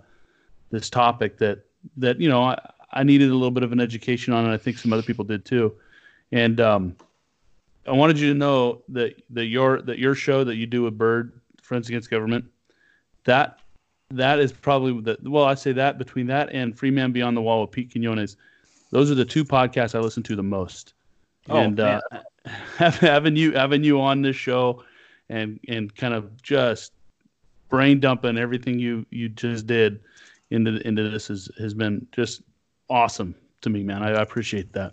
this 0.70 0.90
topic 0.90 1.38
that 1.38 1.64
that 1.96 2.20
you 2.20 2.28
know 2.28 2.42
I, 2.42 2.70
I 2.92 3.02
needed 3.02 3.30
a 3.30 3.34
little 3.34 3.50
bit 3.50 3.62
of 3.62 3.72
an 3.72 3.80
education 3.80 4.32
on, 4.32 4.44
and 4.44 4.52
I 4.52 4.58
think 4.58 4.78
some 4.78 4.92
other 4.92 5.02
people 5.02 5.24
did 5.24 5.44
too. 5.44 5.74
And 6.32 6.60
um, 6.60 6.96
I 7.86 7.92
wanted 7.92 8.18
you 8.18 8.32
to 8.32 8.38
know 8.38 8.82
that 8.88 9.22
that 9.30 9.46
your 9.46 9.80
that 9.82 9.98
your 9.98 10.14
show 10.14 10.44
that 10.44 10.56
you 10.56 10.66
do 10.66 10.82
with 10.82 10.98
Bird 10.98 11.40
Friends 11.62 11.88
Against 11.88 12.10
Government, 12.10 12.44
that 13.24 13.60
that 14.10 14.38
is 14.38 14.52
probably 14.52 15.00
the 15.00 15.18
well, 15.28 15.44
I 15.44 15.54
say 15.54 15.72
that 15.72 15.98
between 15.98 16.26
that 16.28 16.50
and 16.52 16.78
Free 16.78 16.90
Man 16.90 17.12
Beyond 17.12 17.36
the 17.36 17.42
Wall 17.42 17.62
with 17.62 17.70
Pete 17.70 17.90
Quinones, 17.90 18.36
those 18.90 19.10
are 19.10 19.14
the 19.14 19.24
two 19.24 19.44
podcasts 19.44 19.94
I 19.94 20.00
listen 20.00 20.22
to 20.24 20.36
the 20.36 20.42
most. 20.42 20.94
Oh, 21.48 21.56
and 21.56 21.80
uh, 21.80 22.00
having 22.76 23.36
you 23.36 23.52
having 23.52 23.82
you 23.82 24.00
on 24.00 24.22
this 24.22 24.36
show, 24.36 24.84
and 25.28 25.58
and 25.68 25.94
kind 25.94 26.14
of 26.14 26.40
just 26.42 26.92
brain 27.68 27.98
dumping 27.98 28.38
everything 28.38 28.78
you 28.78 29.04
you 29.10 29.28
just 29.28 29.66
did 29.66 30.00
into 30.50 30.86
into 30.86 31.08
this 31.08 31.28
has 31.28 31.50
has 31.58 31.74
been 31.74 32.06
just 32.12 32.42
awesome 32.88 33.34
to 33.62 33.70
me, 33.70 33.82
man. 33.82 34.02
I, 34.02 34.10
I 34.10 34.22
appreciate 34.22 34.72
that. 34.74 34.92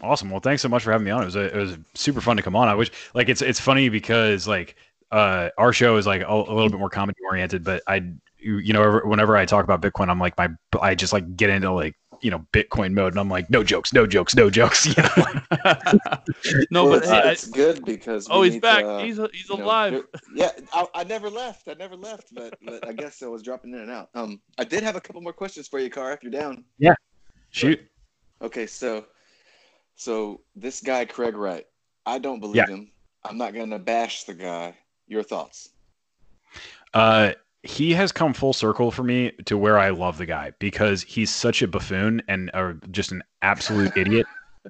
Awesome. 0.00 0.30
Well, 0.30 0.40
thanks 0.40 0.62
so 0.62 0.68
much 0.68 0.82
for 0.82 0.90
having 0.90 1.04
me 1.04 1.10
on. 1.12 1.22
It 1.22 1.26
was 1.26 1.36
a, 1.36 1.56
it 1.56 1.56
was 1.56 1.78
super 1.94 2.20
fun 2.20 2.36
to 2.36 2.42
come 2.42 2.56
on. 2.56 2.68
I 2.68 2.74
wish 2.74 2.90
like 3.14 3.28
it's 3.28 3.42
it's 3.42 3.60
funny 3.60 3.88
because 3.88 4.48
like 4.48 4.76
uh 5.12 5.50
our 5.58 5.72
show 5.72 5.96
is 5.96 6.06
like 6.06 6.22
a, 6.22 6.26
a 6.26 6.54
little 6.54 6.70
bit 6.70 6.78
more 6.78 6.90
comedy 6.90 7.18
oriented, 7.28 7.62
but 7.62 7.82
I 7.86 8.02
you 8.38 8.72
know 8.72 9.00
whenever 9.04 9.36
I 9.36 9.44
talk 9.44 9.64
about 9.64 9.80
Bitcoin, 9.80 10.08
I'm 10.08 10.18
like 10.18 10.36
my 10.36 10.48
I 10.80 10.94
just 10.94 11.12
like 11.12 11.36
get 11.36 11.50
into 11.50 11.70
like 11.70 11.94
you 12.22 12.30
know 12.30 12.46
Bitcoin 12.52 12.92
mode, 12.92 13.12
and 13.12 13.20
I'm 13.20 13.28
like, 13.28 13.50
no 13.50 13.62
jokes, 13.62 13.92
no 13.92 14.06
jokes, 14.06 14.34
no 14.34 14.48
jokes. 14.48 14.86
You 14.96 15.02
know, 15.02 16.64
no, 16.70 16.84
well, 16.86 17.00
but 17.00 17.08
hey, 17.08 17.32
it's 17.32 17.48
I, 17.48 17.50
good 17.50 17.84
because 17.84 18.26
oh, 18.30 18.42
he's 18.42 18.58
back. 18.58 18.80
To, 18.80 18.88
uh, 18.88 19.04
he's 19.04 19.18
he's 19.32 19.48
alive. 19.50 19.92
Know, 19.92 20.04
yeah, 20.34 20.50
I, 20.72 20.86
I, 20.94 21.04
never 21.04 21.28
left. 21.28 21.68
I 21.68 21.74
never 21.74 21.94
left, 21.94 22.34
but 22.34 22.54
but 22.62 22.86
I 22.86 22.92
guess 22.92 23.22
I 23.22 23.26
was 23.26 23.42
dropping 23.42 23.72
in 23.74 23.80
and 23.80 23.90
out. 23.90 24.08
Um, 24.14 24.40
I 24.58 24.64
did 24.64 24.82
have 24.82 24.96
a 24.96 25.00
couple 25.00 25.20
more 25.20 25.32
questions 25.32 25.68
for 25.68 25.78
you, 25.78 25.90
Car. 25.90 26.12
If 26.12 26.22
you're 26.22 26.32
down. 26.32 26.64
Yeah, 26.78 26.94
shoot. 27.50 27.80
Okay, 28.40 28.66
so 28.66 29.04
so 29.94 30.40
this 30.56 30.80
guy 30.80 31.04
Craig 31.04 31.36
Wright, 31.36 31.66
I 32.06 32.18
don't 32.18 32.40
believe 32.40 32.56
yeah. 32.56 32.66
him. 32.66 32.90
I'm 33.24 33.38
not 33.38 33.54
gonna 33.54 33.78
bash 33.78 34.24
the 34.24 34.34
guy. 34.34 34.74
Your 35.12 35.22
thoughts? 35.22 35.68
Uh, 36.94 37.32
he 37.62 37.92
has 37.92 38.12
come 38.12 38.32
full 38.32 38.54
circle 38.54 38.90
for 38.90 39.02
me 39.02 39.32
to 39.44 39.58
where 39.58 39.78
I 39.78 39.90
love 39.90 40.16
the 40.16 40.24
guy 40.24 40.52
because 40.58 41.02
he's 41.02 41.28
such 41.28 41.60
a 41.60 41.68
buffoon 41.68 42.22
and 42.28 42.50
uh, 42.54 42.72
just 42.90 43.12
an 43.12 43.22
absolute 43.42 43.92
idiot 43.96 44.26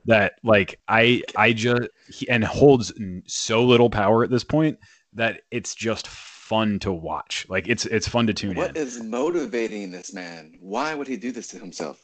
that 0.07 0.33
like 0.43 0.81
I 0.89 1.23
I 1.37 1.53
just 1.53 1.83
he, 2.13 2.29
and 2.29 2.43
holds 2.43 2.93
so 3.29 3.65
little 3.65 3.89
power 3.89 4.25
at 4.25 4.31
this 4.31 4.43
point 4.43 4.81
that 5.13 5.43
it's 5.53 5.77
just 5.77 6.09
fun 6.09 6.81
to 6.81 6.93
watch. 6.93 7.47
Like 7.49 7.69
it's 7.69 7.87
it's 7.87 8.09
fun 8.09 8.27
to 8.27 8.35
tune 8.35 8.57
what 8.57 8.71
in. 8.71 8.75
What 8.75 8.77
is 8.77 9.01
motivating 9.01 9.93
this 9.93 10.13
man? 10.13 10.59
Why 10.59 10.93
would 10.97 11.07
he 11.07 11.17
do 11.17 11.31
this 11.31 11.47
to 11.49 11.59
himself? 11.61 12.03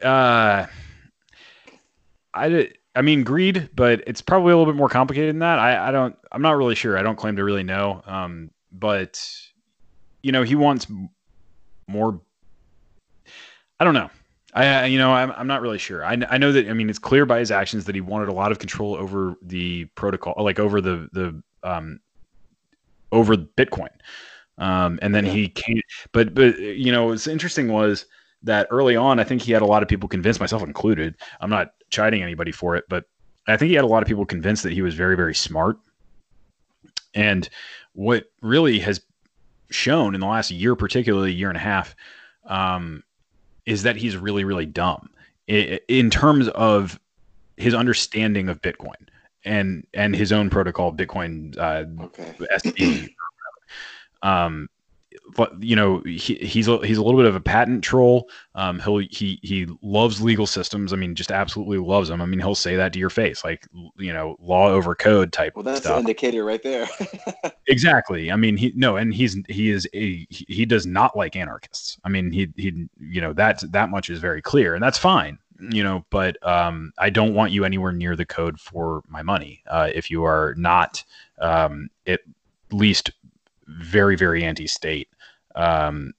Uh 0.00 0.66
I 2.32 2.70
I 2.94 3.02
mean 3.02 3.24
greed, 3.24 3.70
but 3.74 4.02
it's 4.06 4.20
probably 4.20 4.52
a 4.52 4.56
little 4.56 4.72
bit 4.72 4.78
more 4.78 4.88
complicated 4.88 5.30
than 5.30 5.40
that. 5.40 5.58
I 5.58 5.88
I 5.88 5.90
don't 5.90 6.16
I'm 6.32 6.42
not 6.42 6.56
really 6.56 6.74
sure. 6.74 6.98
I 6.98 7.02
don't 7.02 7.16
claim 7.16 7.36
to 7.36 7.44
really 7.44 7.62
know. 7.62 8.02
Um 8.06 8.50
but 8.72 9.20
you 10.22 10.32
know, 10.32 10.42
he 10.42 10.54
wants 10.54 10.86
more. 11.86 12.20
I 13.78 13.84
don't 13.84 13.94
know. 13.94 14.10
I, 14.52 14.86
you 14.86 14.98
know, 14.98 15.12
I'm, 15.12 15.30
I'm 15.32 15.46
not 15.46 15.62
really 15.62 15.78
sure. 15.78 16.04
I, 16.04 16.18
I 16.28 16.36
know 16.36 16.50
that, 16.52 16.68
I 16.68 16.72
mean, 16.72 16.90
it's 16.90 16.98
clear 16.98 17.24
by 17.24 17.38
his 17.38 17.50
actions 17.50 17.84
that 17.84 17.94
he 17.94 18.00
wanted 18.00 18.28
a 18.28 18.32
lot 18.32 18.50
of 18.50 18.58
control 18.58 18.96
over 18.96 19.36
the 19.42 19.84
protocol, 19.94 20.34
like 20.38 20.58
over 20.58 20.80
the, 20.80 21.08
the, 21.12 21.40
um, 21.62 22.00
over 23.12 23.36
Bitcoin. 23.36 23.90
Um, 24.58 24.98
and 25.02 25.14
then 25.14 25.24
yeah. 25.24 25.32
he 25.32 25.48
came, 25.48 25.80
but, 26.12 26.34
but, 26.34 26.58
you 26.58 26.90
know, 26.90 27.06
what's 27.06 27.28
interesting 27.28 27.68
was 27.68 28.06
that 28.42 28.66
early 28.70 28.96
on, 28.96 29.18
I 29.18 29.24
think 29.24 29.42
he 29.42 29.52
had 29.52 29.62
a 29.62 29.66
lot 29.66 29.82
of 29.82 29.88
people 29.88 30.08
convinced, 30.08 30.40
myself 30.40 30.62
included. 30.62 31.14
I'm 31.40 31.50
not 31.50 31.74
chiding 31.90 32.22
anybody 32.22 32.52
for 32.52 32.76
it, 32.76 32.84
but 32.88 33.04
I 33.46 33.56
think 33.56 33.68
he 33.68 33.74
had 33.74 33.84
a 33.84 33.88
lot 33.88 34.02
of 34.02 34.08
people 34.08 34.24
convinced 34.24 34.62
that 34.62 34.72
he 34.72 34.82
was 34.82 34.94
very, 34.94 35.16
very 35.16 35.34
smart. 35.34 35.78
And 37.14 37.48
what 37.92 38.30
really 38.40 38.78
has 38.80 39.00
shown 39.70 40.14
in 40.14 40.20
the 40.20 40.26
last 40.26 40.50
year, 40.50 40.76
particularly 40.76 41.32
year 41.32 41.48
and 41.48 41.56
a 41.56 41.60
half, 41.60 41.94
um, 42.46 43.02
is 43.66 43.82
that 43.82 43.96
he's 43.96 44.16
really, 44.16 44.44
really 44.44 44.66
dumb 44.66 45.10
in 45.46 46.10
terms 46.10 46.48
of 46.48 47.00
his 47.56 47.74
understanding 47.74 48.48
of 48.48 48.62
Bitcoin 48.62 49.08
and 49.44 49.86
and 49.94 50.14
his 50.14 50.32
own 50.32 50.50
protocol, 50.50 50.92
Bitcoin 50.92 51.56
uh, 51.58 52.04
okay. 52.04 52.34
SV. 52.54 53.14
um, 54.22 54.68
you 55.60 55.74
know 55.74 56.00
he, 56.00 56.34
he's 56.36 56.68
a, 56.68 56.84
he's 56.86 56.98
a 56.98 57.02
little 57.02 57.18
bit 57.18 57.26
of 57.26 57.34
a 57.34 57.40
patent 57.40 57.82
troll. 57.82 58.28
Um, 58.54 58.78
he'll 58.78 58.98
he 58.98 59.38
he 59.42 59.66
loves 59.82 60.20
legal 60.20 60.46
systems. 60.46 60.92
I 60.92 60.96
mean, 60.96 61.14
just 61.14 61.32
absolutely 61.32 61.78
loves 61.78 62.08
them. 62.08 62.22
I 62.22 62.26
mean, 62.26 62.38
he'll 62.38 62.54
say 62.54 62.76
that 62.76 62.92
to 62.92 62.98
your 62.98 63.10
face, 63.10 63.44
like 63.44 63.66
you 63.98 64.12
know, 64.12 64.36
law 64.40 64.68
over 64.68 64.94
code 64.94 65.32
type. 65.32 65.56
Well, 65.56 65.62
that's 65.62 65.80
stuff. 65.80 65.94
an 65.94 66.00
indicator 66.00 66.44
right 66.44 66.62
there. 66.62 66.88
exactly. 67.66 68.30
I 68.30 68.36
mean, 68.36 68.56
he 68.56 68.72
no, 68.76 68.96
and 68.96 69.12
he's 69.12 69.36
he 69.48 69.70
is 69.70 69.88
a 69.94 70.26
he 70.30 70.64
does 70.64 70.86
not 70.86 71.16
like 71.16 71.36
anarchists. 71.36 71.98
I 72.04 72.08
mean, 72.08 72.30
he 72.30 72.48
he 72.56 72.88
you 73.00 73.20
know 73.20 73.32
that 73.32 73.62
that 73.72 73.90
much 73.90 74.10
is 74.10 74.20
very 74.20 74.42
clear, 74.42 74.74
and 74.74 74.82
that's 74.82 74.98
fine. 74.98 75.38
You 75.58 75.84
know, 75.84 76.06
but 76.10 76.44
um, 76.46 76.92
I 76.98 77.10
don't 77.10 77.34
want 77.34 77.52
you 77.52 77.64
anywhere 77.64 77.92
near 77.92 78.16
the 78.16 78.24
code 78.24 78.58
for 78.58 79.02
my 79.08 79.22
money. 79.22 79.62
Uh, 79.68 79.90
if 79.92 80.10
you 80.10 80.24
are 80.24 80.54
not 80.56 81.04
um, 81.38 81.90
at 82.06 82.20
least 82.72 83.10
very 83.82 84.16
very 84.16 84.44
anti-state 84.44 85.08
um, 85.56 86.12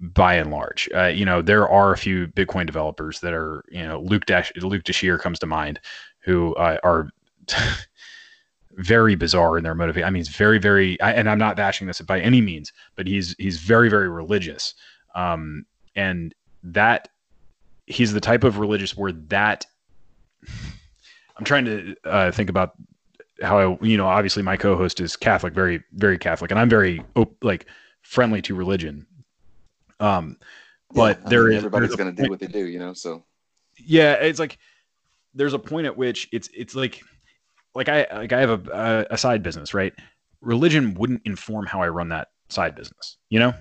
by 0.00 0.34
and 0.34 0.50
large. 0.50 0.88
Uh, 0.94 1.06
you 1.06 1.24
know, 1.24 1.40
there 1.40 1.68
are 1.68 1.92
a 1.92 1.96
few 1.96 2.26
Bitcoin 2.28 2.66
developers 2.66 3.20
that 3.20 3.32
are, 3.32 3.64
you 3.70 3.82
know, 3.82 4.00
Luke 4.00 4.26
Dash, 4.26 4.52
Luke 4.56 4.84
Dashjr 4.84 5.18
comes 5.18 5.38
to 5.38 5.46
mind, 5.46 5.80
who 6.20 6.54
uh, 6.56 6.78
are 6.84 7.08
very 8.72 9.14
bizarre 9.14 9.56
in 9.56 9.64
their 9.64 9.74
motivation. 9.74 10.06
I 10.06 10.10
mean, 10.10 10.20
he's 10.20 10.28
very, 10.28 10.58
very, 10.58 11.00
I, 11.00 11.12
and 11.12 11.28
I'm 11.28 11.38
not 11.38 11.56
bashing 11.56 11.86
this 11.86 12.00
by 12.02 12.20
any 12.20 12.40
means, 12.40 12.72
but 12.96 13.06
he's 13.06 13.34
he's 13.38 13.58
very, 13.58 13.88
very 13.88 14.08
religious, 14.08 14.74
um, 15.14 15.64
and 15.96 16.34
that 16.62 17.08
he's 17.86 18.12
the 18.12 18.20
type 18.20 18.44
of 18.44 18.58
religious 18.58 18.96
where 18.96 19.12
that. 19.12 19.64
I'm 21.34 21.46
trying 21.46 21.64
to 21.64 21.96
uh, 22.04 22.30
think 22.30 22.50
about 22.50 22.74
how 23.42 23.58
I, 23.58 23.84
you 23.84 23.96
know, 23.96 24.06
obviously 24.06 24.42
my 24.42 24.56
co-host 24.56 25.00
is 25.00 25.16
Catholic, 25.16 25.54
very, 25.54 25.82
very 25.92 26.18
Catholic, 26.18 26.50
and 26.50 26.60
I'm 26.60 26.68
very 26.68 27.04
like 27.42 27.66
friendly 28.02 28.42
to 28.42 28.54
religion. 28.54 29.06
Um, 30.00 30.38
but 30.94 31.20
yeah, 31.22 31.28
there 31.28 31.44
mean, 31.44 31.52
is, 31.52 31.58
everybody's 31.58 31.96
going 31.96 32.14
to 32.14 32.22
do 32.22 32.30
what 32.30 32.40
they 32.40 32.46
do, 32.46 32.66
you 32.66 32.78
know. 32.78 32.92
So 32.92 33.24
yeah, 33.78 34.14
it's 34.14 34.38
like 34.38 34.58
there's 35.34 35.54
a 35.54 35.58
point 35.58 35.86
at 35.86 35.96
which 35.96 36.28
it's 36.32 36.48
it's 36.54 36.74
like 36.74 37.02
like 37.74 37.88
I 37.88 38.06
like 38.12 38.32
I 38.32 38.40
have 38.40 38.68
a 38.68 39.06
a 39.10 39.18
side 39.18 39.42
business, 39.42 39.74
right? 39.74 39.92
Religion 40.40 40.94
wouldn't 40.94 41.22
inform 41.24 41.66
how 41.66 41.80
I 41.80 41.88
run 41.88 42.08
that 42.10 42.28
side 42.48 42.74
business, 42.74 43.16
you 43.30 43.38
know. 43.38 43.54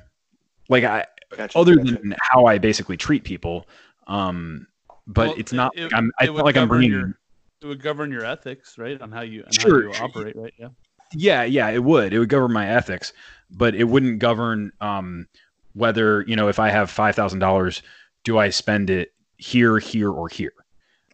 Like 0.69 0.83
I, 0.83 1.05
gotcha, 1.35 1.57
other 1.57 1.75
gotcha. 1.75 1.93
than 1.93 2.15
how 2.21 2.45
I 2.45 2.57
basically 2.57 2.97
treat 2.97 3.23
people, 3.23 3.67
um, 4.07 4.67
but 5.07 5.29
well, 5.29 5.35
it's 5.37 5.53
not. 5.53 5.71
It, 5.75 5.83
like 5.83 5.93
I'm, 5.93 6.11
I 6.19 6.25
feel 6.25 6.35
like 6.35 6.57
I'm 6.57 6.67
bringing. 6.67 6.91
Your, 6.91 7.17
it 7.61 7.67
would 7.67 7.81
govern 7.81 8.11
your 8.11 8.25
ethics, 8.25 8.77
right? 8.77 8.99
On 9.01 9.11
how 9.11 9.21
you, 9.21 9.43
on 9.43 9.51
sure, 9.51 9.91
how 9.91 9.99
you 9.99 10.03
operate, 10.03 10.35
right? 10.35 10.53
Yeah. 10.57 10.69
Yeah, 11.13 11.43
yeah, 11.43 11.69
it 11.69 11.83
would. 11.83 12.13
It 12.13 12.19
would 12.19 12.29
govern 12.29 12.53
my 12.53 12.67
ethics, 12.67 13.11
but 13.49 13.75
it 13.75 13.83
wouldn't 13.83 14.19
govern 14.19 14.71
um, 14.79 15.27
whether 15.73 16.23
you 16.27 16.35
know 16.35 16.47
if 16.47 16.57
I 16.57 16.69
have 16.69 16.89
five 16.89 17.15
thousand 17.15 17.39
dollars, 17.39 17.83
do 18.23 18.37
I 18.37 18.49
spend 18.49 18.89
it 18.89 19.13
here, 19.37 19.77
here, 19.77 20.09
or 20.09 20.29
here? 20.29 20.53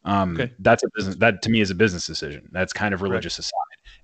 Um, 0.05 0.35
okay. 0.39 0.53
That's 0.59 0.83
a 0.83 0.87
business. 0.95 1.15
That 1.15 1.41
to 1.41 1.49
me 1.49 1.61
is 1.61 1.71
a 1.71 1.75
business 1.75 2.05
decision. 2.05 2.47
That's 2.51 2.73
kind 2.73 2.93
of 2.93 3.01
religious 3.01 3.39
right. 3.39 3.45
aside. 3.45 3.51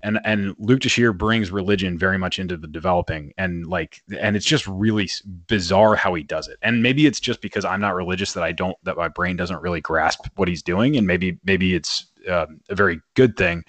And 0.01 0.19
and 0.25 0.55
Luke 0.57 0.81
Dashjr 0.81 1.15
brings 1.15 1.51
religion 1.51 1.97
very 1.97 2.17
much 2.17 2.39
into 2.39 2.57
the 2.57 2.67
developing, 2.67 3.31
and 3.37 3.67
like, 3.67 4.01
and 4.19 4.35
it's 4.35 4.45
just 4.45 4.65
really 4.67 5.09
bizarre 5.47 5.95
how 5.95 6.13
he 6.15 6.23
does 6.23 6.47
it. 6.47 6.57
And 6.63 6.81
maybe 6.81 7.05
it's 7.05 7.19
just 7.19 7.39
because 7.39 7.63
I'm 7.65 7.79
not 7.79 7.95
religious 7.95 8.33
that 8.33 8.43
I 8.43 8.51
don't 8.51 8.75
that 8.83 8.97
my 8.97 9.07
brain 9.07 9.37
doesn't 9.37 9.61
really 9.61 9.79
grasp 9.79 10.25
what 10.35 10.47
he's 10.47 10.63
doing, 10.63 10.97
and 10.97 11.05
maybe 11.05 11.39
maybe 11.45 11.75
it's 11.75 12.07
uh, 12.29 12.47
a 12.69 12.75
very 12.75 13.01
good 13.15 13.37
thing 13.37 13.63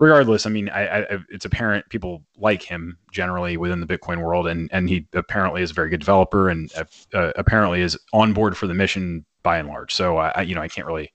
regardless, 0.00 0.46
I 0.46 0.50
mean, 0.50 0.68
I, 0.70 1.02
I, 1.02 1.18
it's 1.28 1.44
apparent 1.44 1.88
people 1.90 2.24
like 2.38 2.62
him 2.62 2.96
generally 3.12 3.56
within 3.56 3.80
the 3.80 3.86
Bitcoin 3.86 4.24
world, 4.24 4.48
and 4.48 4.68
and 4.72 4.88
he 4.88 5.06
apparently 5.12 5.62
is 5.62 5.70
a 5.70 5.74
very 5.74 5.90
good 5.90 6.00
developer, 6.00 6.48
and 6.48 6.72
uh, 7.14 7.32
apparently 7.36 7.82
is 7.82 7.96
on 8.12 8.32
board 8.32 8.56
for 8.56 8.66
the 8.66 8.74
mission 8.74 9.24
by 9.42 9.58
and 9.58 9.68
large. 9.68 9.94
So 9.94 10.16
I, 10.16 10.42
you 10.42 10.54
know, 10.54 10.62
I 10.62 10.68
can't 10.68 10.86
really 10.86 11.12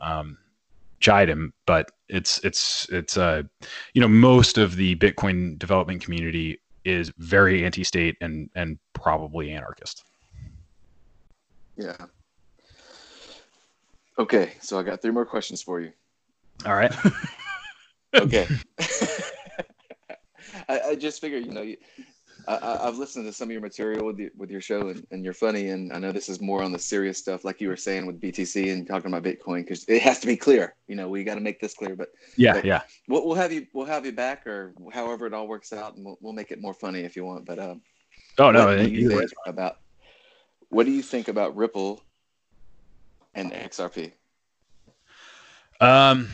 um, 0.00 0.38
chide 0.98 1.28
him, 1.28 1.52
but 1.66 1.92
it's 2.08 2.38
it's 2.42 2.88
it's 2.90 3.16
uh, 3.16 3.42
you 3.92 4.00
know, 4.00 4.08
most 4.08 4.58
of 4.58 4.76
the 4.76 4.96
Bitcoin 4.96 5.58
development 5.58 6.02
community 6.02 6.58
is 6.84 7.12
very 7.18 7.64
anti-state 7.64 8.16
and 8.20 8.50
and 8.56 8.78
probably 8.94 9.52
anarchist. 9.52 10.04
Yeah. 11.76 11.96
Okay, 14.18 14.54
so 14.60 14.78
I 14.78 14.82
got 14.82 15.00
three 15.00 15.10
more 15.10 15.24
questions 15.24 15.62
for 15.62 15.80
you. 15.80 15.92
All 16.64 16.74
right. 16.74 16.94
okay. 18.14 18.46
I, 20.68 20.80
I, 20.90 20.94
just 20.94 21.20
figured, 21.20 21.44
you 21.44 21.52
know, 21.52 21.62
you, 21.62 21.76
I, 22.46 22.84
have 22.84 22.98
listened 22.98 23.26
to 23.26 23.32
some 23.32 23.48
of 23.48 23.52
your 23.52 23.60
material 23.60 24.06
with, 24.06 24.16
the, 24.16 24.30
with 24.36 24.50
your 24.50 24.60
show, 24.60 24.88
and, 24.88 25.06
and 25.10 25.24
you're 25.24 25.34
funny. 25.34 25.68
And 25.68 25.92
I 25.92 25.98
know 25.98 26.12
this 26.12 26.28
is 26.28 26.40
more 26.40 26.62
on 26.62 26.72
the 26.72 26.78
serious 26.78 27.18
stuff, 27.18 27.44
like 27.44 27.60
you 27.60 27.68
were 27.68 27.76
saying 27.76 28.06
with 28.06 28.20
BTC 28.20 28.72
and 28.72 28.86
talking 28.86 29.12
about 29.12 29.22
Bitcoin, 29.22 29.62
because 29.62 29.84
it 29.88 30.02
has 30.02 30.18
to 30.20 30.26
be 30.26 30.36
clear. 30.36 30.74
You 30.88 30.96
know, 30.96 31.08
we 31.08 31.24
got 31.24 31.34
to 31.34 31.40
make 31.40 31.60
this 31.60 31.74
clear. 31.74 31.96
But 31.96 32.08
yeah, 32.36 32.54
but 32.54 32.64
yeah, 32.64 32.82
we'll, 33.08 33.26
we'll 33.26 33.36
have 33.36 33.52
you 33.52 33.66
we'll 33.72 33.86
have 33.86 34.06
you 34.06 34.12
back, 34.12 34.46
or 34.46 34.74
however 34.92 35.26
it 35.26 35.34
all 35.34 35.48
works 35.48 35.72
out, 35.72 35.96
and 35.96 36.04
we'll, 36.04 36.18
we'll 36.20 36.32
make 36.32 36.50
it 36.50 36.60
more 36.60 36.74
funny 36.74 37.00
if 37.00 37.16
you 37.16 37.24
want. 37.24 37.44
But 37.44 37.58
um, 37.58 37.82
oh 38.38 38.50
no, 38.50 38.68
about 39.46 39.78
what 40.68 40.86
do 40.86 40.92
you 40.92 41.02
think 41.02 41.28
about 41.28 41.56
Ripple 41.56 42.02
and 43.34 43.52
XRP? 43.52 44.12
Um 45.80 46.28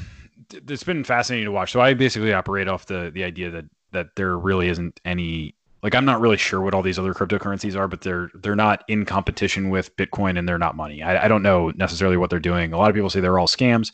it's 0.53 0.85
been 0.85 1.05
fascinating 1.05 1.47
to 1.47 1.53
watch. 1.53 1.73
So 1.73 1.81
I 1.81 1.95
basically 1.95 2.33
operate 2.33 2.69
off 2.69 2.87
the 2.87 3.11
the 3.13 3.25
idea 3.25 3.51
that 3.51 3.65
that 3.93 4.17
there 4.17 4.37
really 4.37 4.69
isn't 4.69 5.01
any 5.05 5.55
like 5.83 5.95
I'm 5.95 6.05
not 6.05 6.21
really 6.21 6.37
sure 6.37 6.61
what 6.61 6.75
all 6.75 6.83
these 6.83 6.99
other 6.99 7.15
cryptocurrencies 7.15 7.77
are, 7.77 7.89
but 7.89 8.01
they're 8.01 8.31
they're 8.35 8.57
not 8.57 8.85
in 8.89 9.05
competition 9.05 9.71
with 9.71 9.95
Bitcoin 9.97 10.39
and 10.39 10.49
they're 10.49 10.59
not 10.59 10.77
money. 10.77 11.03
I, 11.03 11.25
I 11.25 11.29
don't 11.29 11.43
know 11.43 11.71
necessarily 11.77 12.17
what 12.17 12.31
they're 12.31 12.41
doing. 12.41 12.73
A 12.73 12.79
lot 12.79 12.91
of 12.91 12.95
people 12.95 13.11
say 13.11 13.21
they're 13.21 13.39
all 13.39 13.47
scams. 13.47 13.93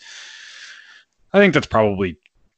I 1.33 1.39
think 1.39 1.53
that's 1.53 1.67
probably 1.67 2.17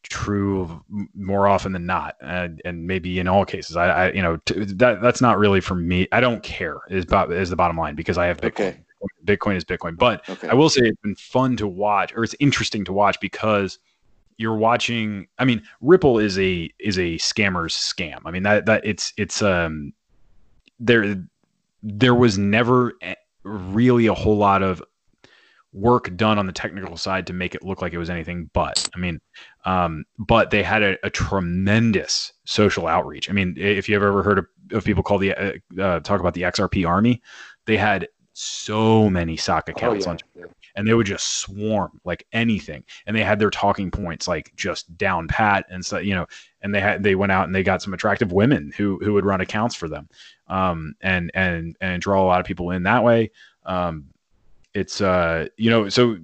true 0.09 0.85
more 1.15 1.49
often 1.49 1.73
than 1.73 1.87
not, 1.87 2.15
and, 2.21 2.61
and 2.65 2.87
maybe 2.87 3.19
in 3.19 3.27
all 3.27 3.45
cases. 3.45 3.77
I, 3.77 3.87
I 3.89 4.13
you 4.13 4.23
know 4.23 4.37
t- 4.39 4.65
that 4.65 5.03
that's 5.03 5.21
not 5.21 5.39
really 5.39 5.61
for 5.61 5.75
me. 5.75 6.07
I 6.13 6.21
don't 6.21 6.43
care 6.43 6.79
is 6.89 7.05
about 7.05 7.33
is 7.33 7.51
the 7.51 7.57
bottom 7.57 7.77
line 7.77 7.97
because 7.97 8.19
I 8.19 8.27
have 8.27 8.41
Bitcoin. 8.41 8.71
Okay. 8.71 8.77
Bitcoin 9.25 9.57
is 9.57 9.65
Bitcoin. 9.65 9.97
But 9.97 10.29
okay. 10.29 10.49
I 10.49 10.55
will 10.55 10.69
say 10.69 10.83
it's 10.83 11.01
been 11.01 11.17
fun 11.17 11.57
to 11.59 11.67
watch, 11.67 12.13
or 12.15 12.25
it's 12.25 12.35
interesting 12.41 12.85
to 12.87 12.93
watch 12.93 13.19
because 13.21 13.79
you're 14.39 14.57
watching. 14.57 15.27
I 15.39 15.45
mean, 15.45 15.63
Ripple 15.81 16.19
is 16.19 16.39
a 16.39 16.71
is 16.79 16.99
a 16.99 17.17
scammer's 17.17 17.75
scam. 17.75 18.21
I 18.25 18.31
mean 18.31 18.43
that 18.45 18.67
that 18.67 18.85
it's 18.85 19.13
it's 19.17 19.43
um 19.43 19.93
there 20.79 21.17
there 21.83 22.15
was 22.15 22.39
never 22.39 22.95
really 23.45 24.07
a 24.07 24.15
whole 24.15 24.37
lot 24.37 24.63
of 24.63 24.83
work 25.73 26.15
done 26.17 26.39
on 26.39 26.47
the 26.47 26.53
technical 26.53 26.97
side 26.97 27.27
to 27.27 27.33
make 27.35 27.55
it 27.55 27.63
look 27.63 27.83
like 27.83 27.93
it 27.93 27.99
was 27.99 28.09
anything 28.09 28.51
but. 28.55 28.89
I 28.95 28.99
mean, 28.99 29.21
um, 29.67 30.05
but 30.19 30.51
they 30.51 30.63
had 30.63 30.83
a, 30.83 30.97
a, 31.05 31.11
tremendous 31.11 32.33
social 32.45 32.87
outreach. 32.87 33.29
I 33.29 33.35
mean, 33.35 33.55
if 33.59 33.87
you've 33.89 34.03
ever 34.03 34.23
heard 34.23 34.39
of, 34.39 34.47
of 34.73 34.85
people 34.85 35.03
call 35.03 35.19
the 35.19 35.35
uh, 35.35 35.53
uh, 35.81 36.01
talk 36.01 36.21
about 36.21 36.33
the 36.33 36.43
XRP 36.43 36.89
army, 36.89 37.21
they 37.67 37.77
had 37.77 38.09
so 38.39 39.09
many 39.09 39.35
sock 39.35 39.67
accounts 39.71 40.07
oh, 40.07 40.15
yeah. 40.35 40.43
on 40.43 40.51
and 40.75 40.87
they 40.87 40.93
would 40.93 41.07
just 41.07 41.39
swarm 41.39 41.99
like 42.05 42.27
anything 42.33 42.85
and 43.07 43.17
they 43.17 43.23
had 43.23 43.39
their 43.39 43.49
talking 43.49 43.91
points 43.91 44.29
like 44.29 44.53
just 44.57 44.95
down 44.99 45.27
pat 45.27 45.65
and 45.71 45.85
so 45.85 45.97
you 45.97 46.15
know 46.15 46.27
and 46.61 46.75
they 46.75 46.81
had 46.81 47.03
they 47.03 47.15
went 47.15 47.33
out 47.33 47.47
and 47.47 47.55
they 47.55 47.63
got 47.63 47.81
some 47.81 47.95
attractive 47.95 48.33
women 48.33 48.71
who 48.77 48.99
who 49.03 49.15
would 49.15 49.25
run 49.25 49.41
accounts 49.41 49.75
for 49.75 49.89
them 49.89 50.07
um 50.49 50.95
and 51.01 51.31
and 51.33 51.77
and 51.81 52.03
draw 52.03 52.23
a 52.23 52.27
lot 52.27 52.39
of 52.39 52.45
people 52.45 52.73
in 52.73 52.83
that 52.83 53.03
way 53.03 53.31
um 53.65 54.05
it's 54.75 55.01
uh 55.01 55.47
you 55.57 55.71
know 55.71 55.89
so 55.89 56.19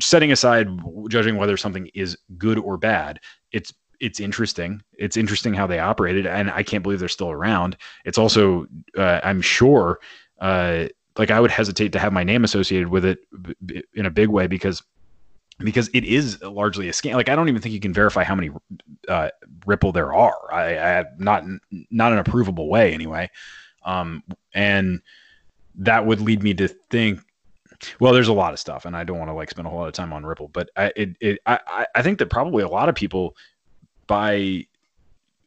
setting 0.00 0.32
aside 0.32 0.66
judging 1.08 1.36
whether 1.36 1.58
something 1.58 1.90
is 1.92 2.16
good 2.38 2.58
or 2.58 2.78
bad 2.78 3.20
it's 3.52 3.74
it's 4.00 4.20
interesting. 4.20 4.82
It's 4.98 5.16
interesting 5.16 5.54
how 5.54 5.66
they 5.66 5.78
operated, 5.78 6.26
and 6.26 6.50
I 6.50 6.62
can't 6.62 6.82
believe 6.82 6.98
they're 6.98 7.08
still 7.08 7.30
around. 7.30 7.76
It's 8.04 8.18
also, 8.18 8.66
uh, 8.98 9.20
I'm 9.22 9.40
sure, 9.40 9.98
uh, 10.40 10.86
like 11.18 11.30
I 11.30 11.40
would 11.40 11.50
hesitate 11.50 11.92
to 11.92 11.98
have 11.98 12.12
my 12.12 12.24
name 12.24 12.44
associated 12.44 12.88
with 12.88 13.04
it 13.04 13.18
in 13.94 14.06
a 14.06 14.10
big 14.10 14.28
way 14.28 14.46
because 14.46 14.82
because 15.58 15.88
it 15.94 16.04
is 16.04 16.42
largely 16.42 16.88
a 16.88 16.92
scam. 16.92 17.14
Like 17.14 17.28
I 17.28 17.36
don't 17.36 17.48
even 17.48 17.62
think 17.62 17.72
you 17.72 17.80
can 17.80 17.92
verify 17.92 18.24
how 18.24 18.34
many 18.34 18.50
uh, 19.08 19.30
Ripple 19.66 19.92
there 19.92 20.12
are. 20.12 20.52
I, 20.52 20.78
I 21.00 21.04
not 21.18 21.44
not 21.90 22.18
a 22.18 22.24
provable 22.24 22.68
way 22.68 22.92
anyway, 22.92 23.30
um, 23.84 24.22
and 24.52 25.00
that 25.76 26.06
would 26.06 26.20
lead 26.20 26.42
me 26.42 26.54
to 26.54 26.68
think 26.68 27.20
Well, 28.00 28.12
there's 28.12 28.28
a 28.28 28.32
lot 28.32 28.52
of 28.52 28.58
stuff, 28.58 28.84
and 28.84 28.96
I 28.96 29.04
don't 29.04 29.18
want 29.18 29.30
to 29.30 29.34
like 29.34 29.50
spend 29.50 29.66
a 29.66 29.70
whole 29.70 29.80
lot 29.80 29.88
of 29.88 29.94
time 29.94 30.12
on 30.12 30.24
Ripple, 30.24 30.48
but 30.48 30.70
I 30.76 30.92
it, 30.96 31.16
it 31.20 31.38
I 31.46 31.86
I 31.94 32.02
think 32.02 32.18
that 32.18 32.30
probably 32.30 32.62
a 32.62 32.68
lot 32.68 32.88
of 32.88 32.94
people 32.94 33.36
by 34.06 34.66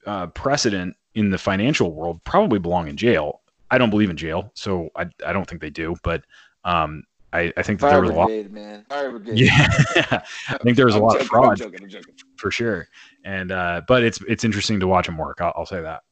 uh, 0.05 0.27
precedent 0.27 0.95
in 1.15 1.29
the 1.31 1.37
financial 1.37 1.93
world 1.93 2.23
probably 2.23 2.59
belong 2.59 2.87
in 2.87 2.97
jail. 2.97 3.41
I 3.69 3.77
don't 3.77 3.89
believe 3.89 4.09
in 4.09 4.17
jail, 4.17 4.51
so 4.55 4.89
I 4.95 5.07
I 5.25 5.33
don't 5.33 5.47
think 5.47 5.61
they 5.61 5.69
do, 5.69 5.95
but 6.03 6.23
um 6.63 7.03
I, 7.33 7.51
I 7.57 7.61
think 7.61 7.81
that 7.81 7.89
Fire 7.89 8.01
there 8.01 8.13
was 8.13 8.25
brigade, 8.25 8.45
a 8.45 8.49
lot. 8.49 8.51
man. 8.51 8.85
Fire 8.87 9.11
brigade. 9.11 9.39
Yeah, 9.39 9.67
I 10.49 10.57
think 10.63 10.77
there 10.77 10.85
was 10.85 10.95
a 10.95 10.97
I'm 10.97 11.03
lot 11.03 11.13
joking, 11.13 11.21
of 11.21 11.27
fraud 11.27 11.49
I'm 11.49 11.55
joking. 11.57 11.83
I'm 11.83 11.89
joking. 11.89 12.13
for 12.37 12.51
sure, 12.51 12.87
and 13.25 13.51
uh, 13.51 13.81
but 13.87 14.03
it's 14.03 14.21
it's 14.27 14.43
interesting 14.43 14.79
to 14.79 14.87
watch 14.87 15.07
them 15.07 15.17
work. 15.17 15.41
I'll, 15.41 15.53
I'll 15.55 15.65
say 15.65 15.81
that. 15.81 16.03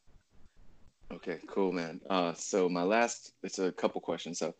Okay, 1.14 1.40
cool, 1.48 1.72
man. 1.72 2.02
Uh, 2.10 2.34
so 2.34 2.68
my 2.68 2.82
last, 2.84 3.32
it's 3.44 3.60
a 3.60 3.72
couple 3.72 4.02
questions. 4.02 4.40
So, 4.40 4.54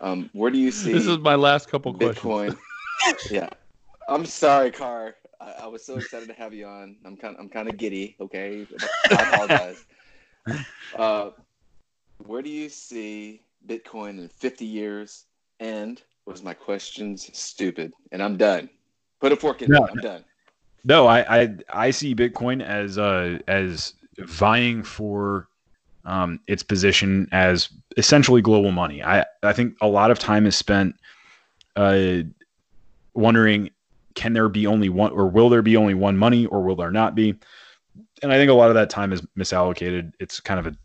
um, 0.00 0.30
where 0.32 0.50
do 0.50 0.58
you 0.58 0.70
see 0.70 0.92
This 0.92 1.06
is 1.06 1.18
my 1.18 1.34
last 1.34 1.68
couple 1.68 1.92
questions. 1.92 2.24
Bitcoin? 2.24 2.56
yeah, 3.30 3.48
I'm 4.08 4.24
sorry, 4.26 4.70
Car. 4.70 5.16
I, 5.40 5.54
I 5.62 5.66
was 5.66 5.84
so 5.84 5.96
excited 5.96 6.28
to 6.28 6.34
have 6.34 6.54
you 6.54 6.66
on. 6.66 6.96
I'm 7.04 7.16
kind, 7.16 7.36
I'm 7.38 7.48
kind 7.48 7.68
of 7.68 7.76
giddy. 7.76 8.16
Okay, 8.20 8.66
I 9.10 9.22
apologize. 9.22 9.84
uh, 10.96 11.30
where 12.18 12.42
do 12.42 12.50
you 12.50 12.68
see 12.68 13.42
Bitcoin 13.66 14.18
in 14.18 14.28
50 14.28 14.64
years? 14.64 15.24
And 15.60 16.00
was 16.26 16.42
my 16.42 16.54
questions 16.54 17.30
stupid? 17.32 17.92
And 18.12 18.22
I'm 18.22 18.36
done. 18.36 18.68
Put 19.20 19.32
a 19.32 19.36
fork 19.36 19.62
in 19.62 19.70
No. 19.70 19.84
it. 19.84 19.90
I'm 19.90 20.00
done. 20.00 20.24
No, 20.84 21.06
I 21.06 21.40
I, 21.42 21.56
I 21.70 21.90
see 21.90 22.14
Bitcoin 22.14 22.62
as 22.62 22.98
uh 22.98 23.38
as 23.48 23.94
vying 24.18 24.82
for 24.82 25.48
um, 26.04 26.38
its 26.46 26.62
position 26.62 27.28
as 27.32 27.68
essentially 27.96 28.40
global 28.40 28.70
money. 28.70 29.02
I 29.02 29.24
I 29.42 29.52
think 29.52 29.74
a 29.80 29.88
lot 29.88 30.10
of 30.10 30.18
time 30.18 30.46
is 30.46 30.54
spent 30.54 30.94
uh, 31.74 32.18
wondering 33.14 33.70
can 34.14 34.32
there 34.32 34.48
be 34.48 34.66
only 34.66 34.88
one 34.88 35.12
or 35.12 35.28
will 35.28 35.48
there 35.48 35.62
be 35.62 35.76
only 35.76 35.94
one 35.94 36.16
money 36.16 36.46
or 36.46 36.62
will 36.62 36.76
there 36.76 36.90
not 36.90 37.14
be? 37.14 37.34
And 38.22 38.32
I 38.32 38.36
think 38.36 38.50
a 38.50 38.54
lot 38.54 38.68
of 38.68 38.74
that 38.74 38.88
time 38.88 39.12
is 39.12 39.20
misallocated. 39.38 40.12
It's 40.20 40.40
kind 40.40 40.58
of 40.58 40.66
a 40.66 40.76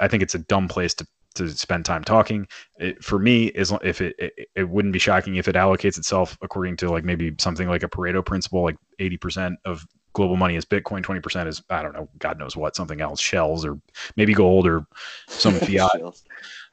I 0.00 0.08
think 0.08 0.22
it's 0.22 0.34
a 0.34 0.40
dumb 0.40 0.68
place 0.68 0.94
to 0.94 1.06
to 1.34 1.48
spend 1.48 1.84
time 1.84 2.04
talking. 2.04 2.46
It, 2.78 3.02
for 3.02 3.18
me, 3.18 3.46
is 3.46 3.72
if 3.82 4.00
it, 4.00 4.14
it 4.18 4.48
it 4.54 4.68
wouldn't 4.68 4.92
be 4.92 4.98
shocking 4.98 5.36
if 5.36 5.48
it 5.48 5.54
allocates 5.54 5.98
itself 5.98 6.36
according 6.42 6.76
to 6.78 6.90
like 6.90 7.04
maybe 7.04 7.34
something 7.38 7.68
like 7.68 7.82
a 7.82 7.88
Pareto 7.88 8.24
principle, 8.24 8.62
like 8.62 8.76
eighty 8.98 9.16
percent 9.16 9.58
of 9.64 9.86
global 10.12 10.36
money 10.36 10.56
is 10.56 10.64
Bitcoin, 10.64 11.02
twenty 11.02 11.20
percent 11.20 11.48
is 11.48 11.62
I 11.70 11.82
don't 11.82 11.94
know, 11.94 12.08
God 12.18 12.38
knows 12.38 12.56
what, 12.56 12.76
something 12.76 13.00
else, 13.00 13.20
shells 13.20 13.64
or 13.64 13.80
maybe 14.16 14.34
gold 14.34 14.66
or 14.66 14.86
some 15.28 15.54
fiat. 15.60 16.00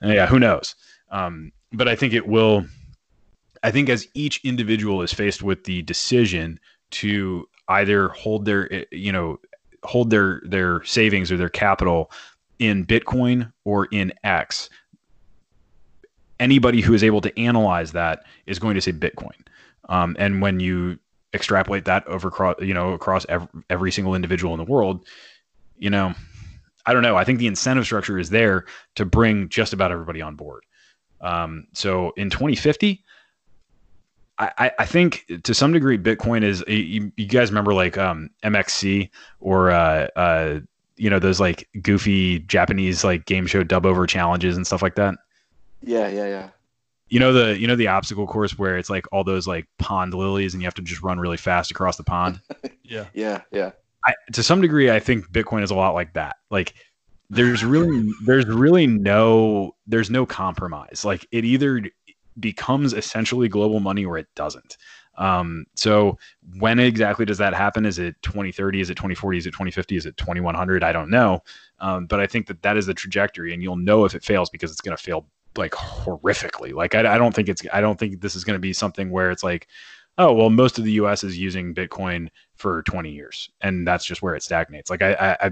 Yeah, 0.02 0.28
who 0.28 0.40
knows? 0.40 0.76
Um, 1.12 1.52
but 1.72 1.88
I 1.88 1.96
think 1.96 2.14
it 2.14 2.28
will. 2.28 2.66
I 3.64 3.72
think 3.72 3.90
as 3.90 4.08
each 4.14 4.40
individual 4.46 5.02
is 5.02 5.14
faced 5.14 5.44
with 5.44 5.66
the 5.66 5.82
decision 5.82 6.60
to 6.92 7.48
either 7.68 8.10
hold 8.10 8.46
their, 8.46 8.72
eh, 8.74 8.86
you 8.92 9.12
know, 9.12 9.40
hold 9.84 10.10
their 10.10 10.42
their 10.46 10.84
savings 10.84 11.32
or 11.32 11.38
their 11.38 11.50
capital 11.50 12.12
in 12.60 12.86
Bitcoin 12.86 13.52
or 13.66 13.86
in 13.92 14.14
X, 14.24 14.70
anybody 16.40 16.82
who 16.82 16.94
is 16.94 17.04
able 17.04 17.22
to 17.22 17.40
analyze 17.40 17.92
that 17.94 18.26
is 18.46 18.60
going 18.60 18.76
to 18.76 18.82
say 18.82 18.92
Bitcoin. 18.94 19.36
Um, 19.90 20.16
and 20.20 20.42
when 20.42 20.60
you 20.60 21.00
extrapolate 21.34 21.86
that 21.86 22.06
over, 22.08 22.56
you 22.60 22.74
know, 22.74 22.94
across 22.94 23.26
every, 23.30 23.48
every 23.70 23.92
single 23.92 24.16
individual 24.16 24.54
in 24.54 24.58
the 24.60 24.66
world, 24.72 25.06
you 25.78 25.90
know, 25.90 26.14
I 26.86 26.94
don't 26.94 27.04
know. 27.04 27.16
I 27.16 27.24
think 27.24 27.40
the 27.40 27.48
incentive 27.48 27.86
structure 27.86 28.18
is 28.18 28.30
there 28.30 28.66
to 28.96 29.06
bring 29.06 29.50
just 29.50 29.74
about 29.74 29.92
everybody 29.92 30.22
on 30.22 30.36
board. 30.36 30.64
Um, 31.22 31.68
so 31.74 32.12
in 32.18 32.30
2050, 32.30 33.04
I, 34.38 34.52
I- 34.58 34.72
I 34.80 34.86
think 34.86 35.26
to 35.44 35.54
some 35.54 35.74
degree, 35.74 35.98
Bitcoin 35.98 36.44
is. 36.44 36.64
You, 36.68 37.12
you 37.18 37.26
guys 37.28 37.52
remember 37.52 37.74
like 37.74 37.98
um, 37.98 38.30
MXC 38.44 39.10
or 39.40 39.70
uh, 39.72 40.08
uh, 40.16 40.60
you 41.00 41.10
know 41.10 41.20
those 41.20 41.40
like 41.40 41.68
goofy 41.82 42.40
Japanese 42.40 43.04
like 43.04 43.26
game 43.26 43.48
show 43.48 43.64
dub 43.64 43.86
over 43.86 44.06
challenges 44.06 44.58
and 44.58 44.68
stuff 44.68 44.82
like 44.82 44.96
that. 44.96 45.16
Yeah, 45.82 46.08
yeah, 46.10 46.28
yeah. 46.28 46.50
You 47.08 47.20
know 47.20 47.34
the 47.34 47.58
you 47.58 47.68
know 47.68 47.76
the 47.76 47.88
obstacle 47.88 48.28
course 48.28 48.60
where 48.60 48.78
it's 48.78 48.90
like 48.90 49.06
all 49.12 49.24
those 49.24 49.48
like 49.48 49.66
pond 49.80 50.14
lilies 50.14 50.54
and 50.54 50.62
you 50.62 50.68
have 50.68 50.76
to 50.76 50.82
just 50.82 51.02
run 51.02 51.20
really 51.20 51.38
fast 51.38 51.72
across 51.72 51.98
the 51.98 52.04
pond. 52.04 52.42
Yeah. 52.90 53.06
Yeah, 53.14 53.42
yeah. 53.52 53.72
I, 54.04 54.14
to 54.34 54.42
some 54.42 54.62
degree, 54.62 54.90
I 54.90 55.00
think 55.00 55.32
Bitcoin 55.32 55.62
is 55.62 55.70
a 55.70 55.76
lot 55.76 55.94
like 55.94 56.14
that. 56.14 56.38
Like, 56.50 56.74
there's 57.30 57.64
really, 57.64 58.12
there's 58.26 58.48
really 58.48 58.88
no, 58.88 59.76
there's 59.86 60.10
no 60.10 60.26
compromise. 60.26 61.06
Like, 61.06 61.28
it 61.32 61.46
either 61.46 61.84
becomes 62.40 62.94
essentially 62.94 63.48
global 63.48 63.80
money 63.80 64.06
or 64.06 64.18
it 64.18 64.28
doesn't. 64.36 64.78
Um, 65.20 65.66
so 65.76 66.18
when 66.58 66.80
exactly 66.80 67.26
does 67.26 67.38
that 67.38 67.54
happen? 67.54 67.86
Is 67.86 68.00
it 68.00 68.16
2030? 68.24 68.82
Is 68.82 68.90
it 68.90 68.96
2040? 68.96 69.38
Is 69.38 69.46
it 69.46 69.52
2050? 69.52 69.96
Is 69.96 70.06
it 70.06 70.18
2100? 70.18 70.84
I 70.84 70.92
don't 70.92 71.10
know. 71.10 71.44
Um, 71.80 72.08
but 72.08 72.20
I 72.20 72.26
think 72.26 72.48
that 72.48 72.62
that 72.64 72.78
is 72.78 72.88
the 72.88 72.94
trajectory, 72.94 73.54
and 73.54 73.62
you'll 73.62 73.76
know 73.76 74.06
if 74.06 74.16
it 74.16 74.24
fails 74.24 74.50
because 74.50 74.72
it's 74.72 74.82
going 74.82 74.98
to 74.98 75.04
fail 75.04 75.28
like 75.56 75.72
horrifically. 75.72 76.74
Like, 76.74 76.96
I, 76.96 77.16
I 77.16 77.18
don't 77.18 77.36
think 77.36 77.50
it's, 77.50 77.62
I 77.72 77.82
don't 77.82 78.00
think 78.00 78.22
this 78.22 78.36
is 78.36 78.44
going 78.44 78.56
to 78.56 78.62
be 78.62 78.74
something 78.74 79.12
where 79.12 79.30
it's 79.30 79.44
like, 79.44 79.68
oh 80.18 80.34
well, 80.34 80.50
most 80.50 80.80
of 80.80 80.84
the 80.86 80.94
U.S. 80.94 81.24
is 81.24 81.38
using 81.38 81.76
Bitcoin 81.76 82.30
for 82.60 82.84
20 82.84 83.10
years 83.10 83.50
and 83.62 83.88
that's 83.88 84.06
just 84.06 84.22
where 84.22 84.36
it 84.36 84.44
stagnates 84.44 84.90
like 84.90 85.02
I, 85.02 85.14
I, 85.14 85.48
I 85.48 85.52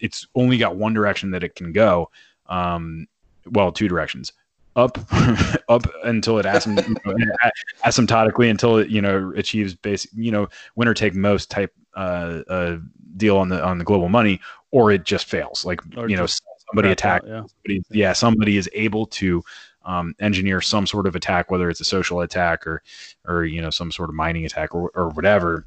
it's 0.00 0.26
only 0.34 0.58
got 0.58 0.74
one 0.74 0.92
direction 0.92 1.30
that 1.30 1.44
it 1.44 1.54
can 1.54 1.72
go 1.72 2.10
um 2.46 3.06
well 3.52 3.70
two 3.70 3.86
directions 3.86 4.32
up 4.76 4.98
up 5.68 5.86
until 6.04 6.38
it 6.38 6.46
asymptotically 6.46 8.50
until 8.50 8.78
it 8.78 8.88
you 8.88 9.00
know 9.00 9.32
achieves 9.36 9.74
basic 9.74 10.10
you 10.14 10.30
know 10.30 10.48
winner 10.76 10.94
take 10.94 11.14
most 11.14 11.50
type 11.50 11.72
uh, 11.96 12.40
uh 12.48 12.76
deal 13.16 13.36
on 13.36 13.48
the 13.48 13.62
on 13.62 13.78
the 13.78 13.84
global 13.84 14.08
money 14.08 14.40
or 14.70 14.92
it 14.92 15.04
just 15.04 15.26
fails 15.26 15.64
like 15.64 15.80
Or 15.96 16.08
you 16.08 16.16
know 16.16 16.26
somebody 16.70 16.90
attack 16.90 17.22
yeah. 17.26 17.42
somebody, 17.42 17.82
yeah 17.90 18.12
somebody 18.12 18.56
is 18.56 18.70
able 18.72 19.06
to 19.06 19.42
um, 19.84 20.14
engineer 20.20 20.60
some 20.60 20.86
sort 20.86 21.06
of 21.06 21.16
attack 21.16 21.50
whether 21.50 21.68
it's 21.68 21.80
a 21.80 21.84
social 21.84 22.20
attack 22.20 22.66
or 22.66 22.82
or 23.26 23.44
you 23.44 23.60
know 23.60 23.70
some 23.70 23.90
sort 23.90 24.08
of 24.08 24.14
mining 24.14 24.44
attack 24.44 24.74
or, 24.74 24.90
or 24.94 25.08
whatever 25.10 25.66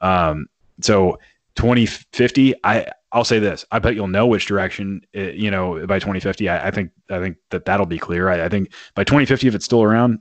um, 0.00 0.48
so 0.80 1.18
2050, 1.56 2.54
I 2.64 2.86
I'll 3.12 3.24
say 3.24 3.38
this: 3.38 3.64
I 3.72 3.78
bet 3.80 3.94
you'll 3.94 4.06
know 4.08 4.26
which 4.26 4.46
direction. 4.46 5.02
uh 5.16 5.20
you 5.20 5.50
know, 5.50 5.86
by 5.86 5.98
2050, 5.98 6.48
I, 6.48 6.68
I 6.68 6.70
think 6.70 6.90
I 7.10 7.18
think 7.18 7.36
that 7.50 7.64
that'll 7.64 7.86
be 7.86 7.98
clear. 7.98 8.28
I, 8.28 8.44
I 8.44 8.48
think 8.48 8.72
by 8.94 9.04
2050, 9.04 9.48
if 9.48 9.54
it's 9.54 9.64
still 9.64 9.82
around, 9.82 10.20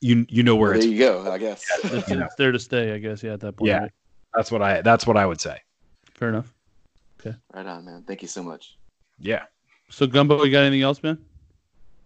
you 0.00 0.24
you 0.28 0.42
know 0.42 0.56
where 0.56 0.70
There 0.70 0.78
it's. 0.78 0.86
There 0.86 0.94
you 0.94 0.98
go, 0.98 1.30
I 1.30 1.38
guess. 1.38 1.64
It's, 1.84 2.08
You 2.08 2.16
know. 2.20 2.24
it's 2.26 2.34
there 2.36 2.52
to 2.52 2.58
stay, 2.58 2.94
I 2.94 2.98
guess. 2.98 3.22
Yeah, 3.22 3.34
at 3.34 3.40
that 3.40 3.56
point. 3.56 3.68
Yeah. 3.68 3.78
right? 3.80 3.92
That's 4.34 4.50
what 4.50 4.62
I 4.62 4.80
that's 4.82 5.06
what 5.06 5.16
I 5.16 5.26
would 5.26 5.40
say. 5.40 5.58
Fair 6.14 6.28
enough. 6.30 6.52
Okay. 7.20 7.36
Right 7.54 7.66
on, 7.66 7.84
man. 7.84 8.02
Thank 8.06 8.22
you 8.22 8.28
so 8.28 8.42
much. 8.42 8.76
Yeah, 9.18 9.44
So, 9.90 10.06
Gumbo, 10.08 10.42
you 10.42 10.50
got 10.50 10.62
anything 10.62 10.82
else, 10.82 11.00
man? 11.02 11.18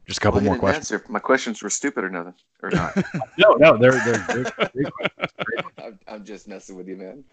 Just 0.06 0.18
a 0.18 0.20
couple 0.20 0.40
Well, 0.40 0.50
more 0.50 0.58
questions. 0.58 0.92
Answer. 0.92 1.04
if 1.04 1.08
My 1.10 1.18
questions 1.18 1.62
were 1.62 1.70
stupid 1.70 2.04
or 2.04 2.10
nothing, 2.10 2.34
or 2.62 2.70
not. 2.70 2.96
No, 3.38 3.52
no, 3.54 3.76
they're 3.76 3.92
they're. 3.92 4.18
they're 4.28 4.44
great 4.74 4.92
questions. 4.92 5.72
I'm, 5.78 5.98
I'm 6.08 6.24
just 6.24 6.48
messing 6.48 6.76
with 6.76 6.88
you, 6.88 6.96
man. 6.96 7.24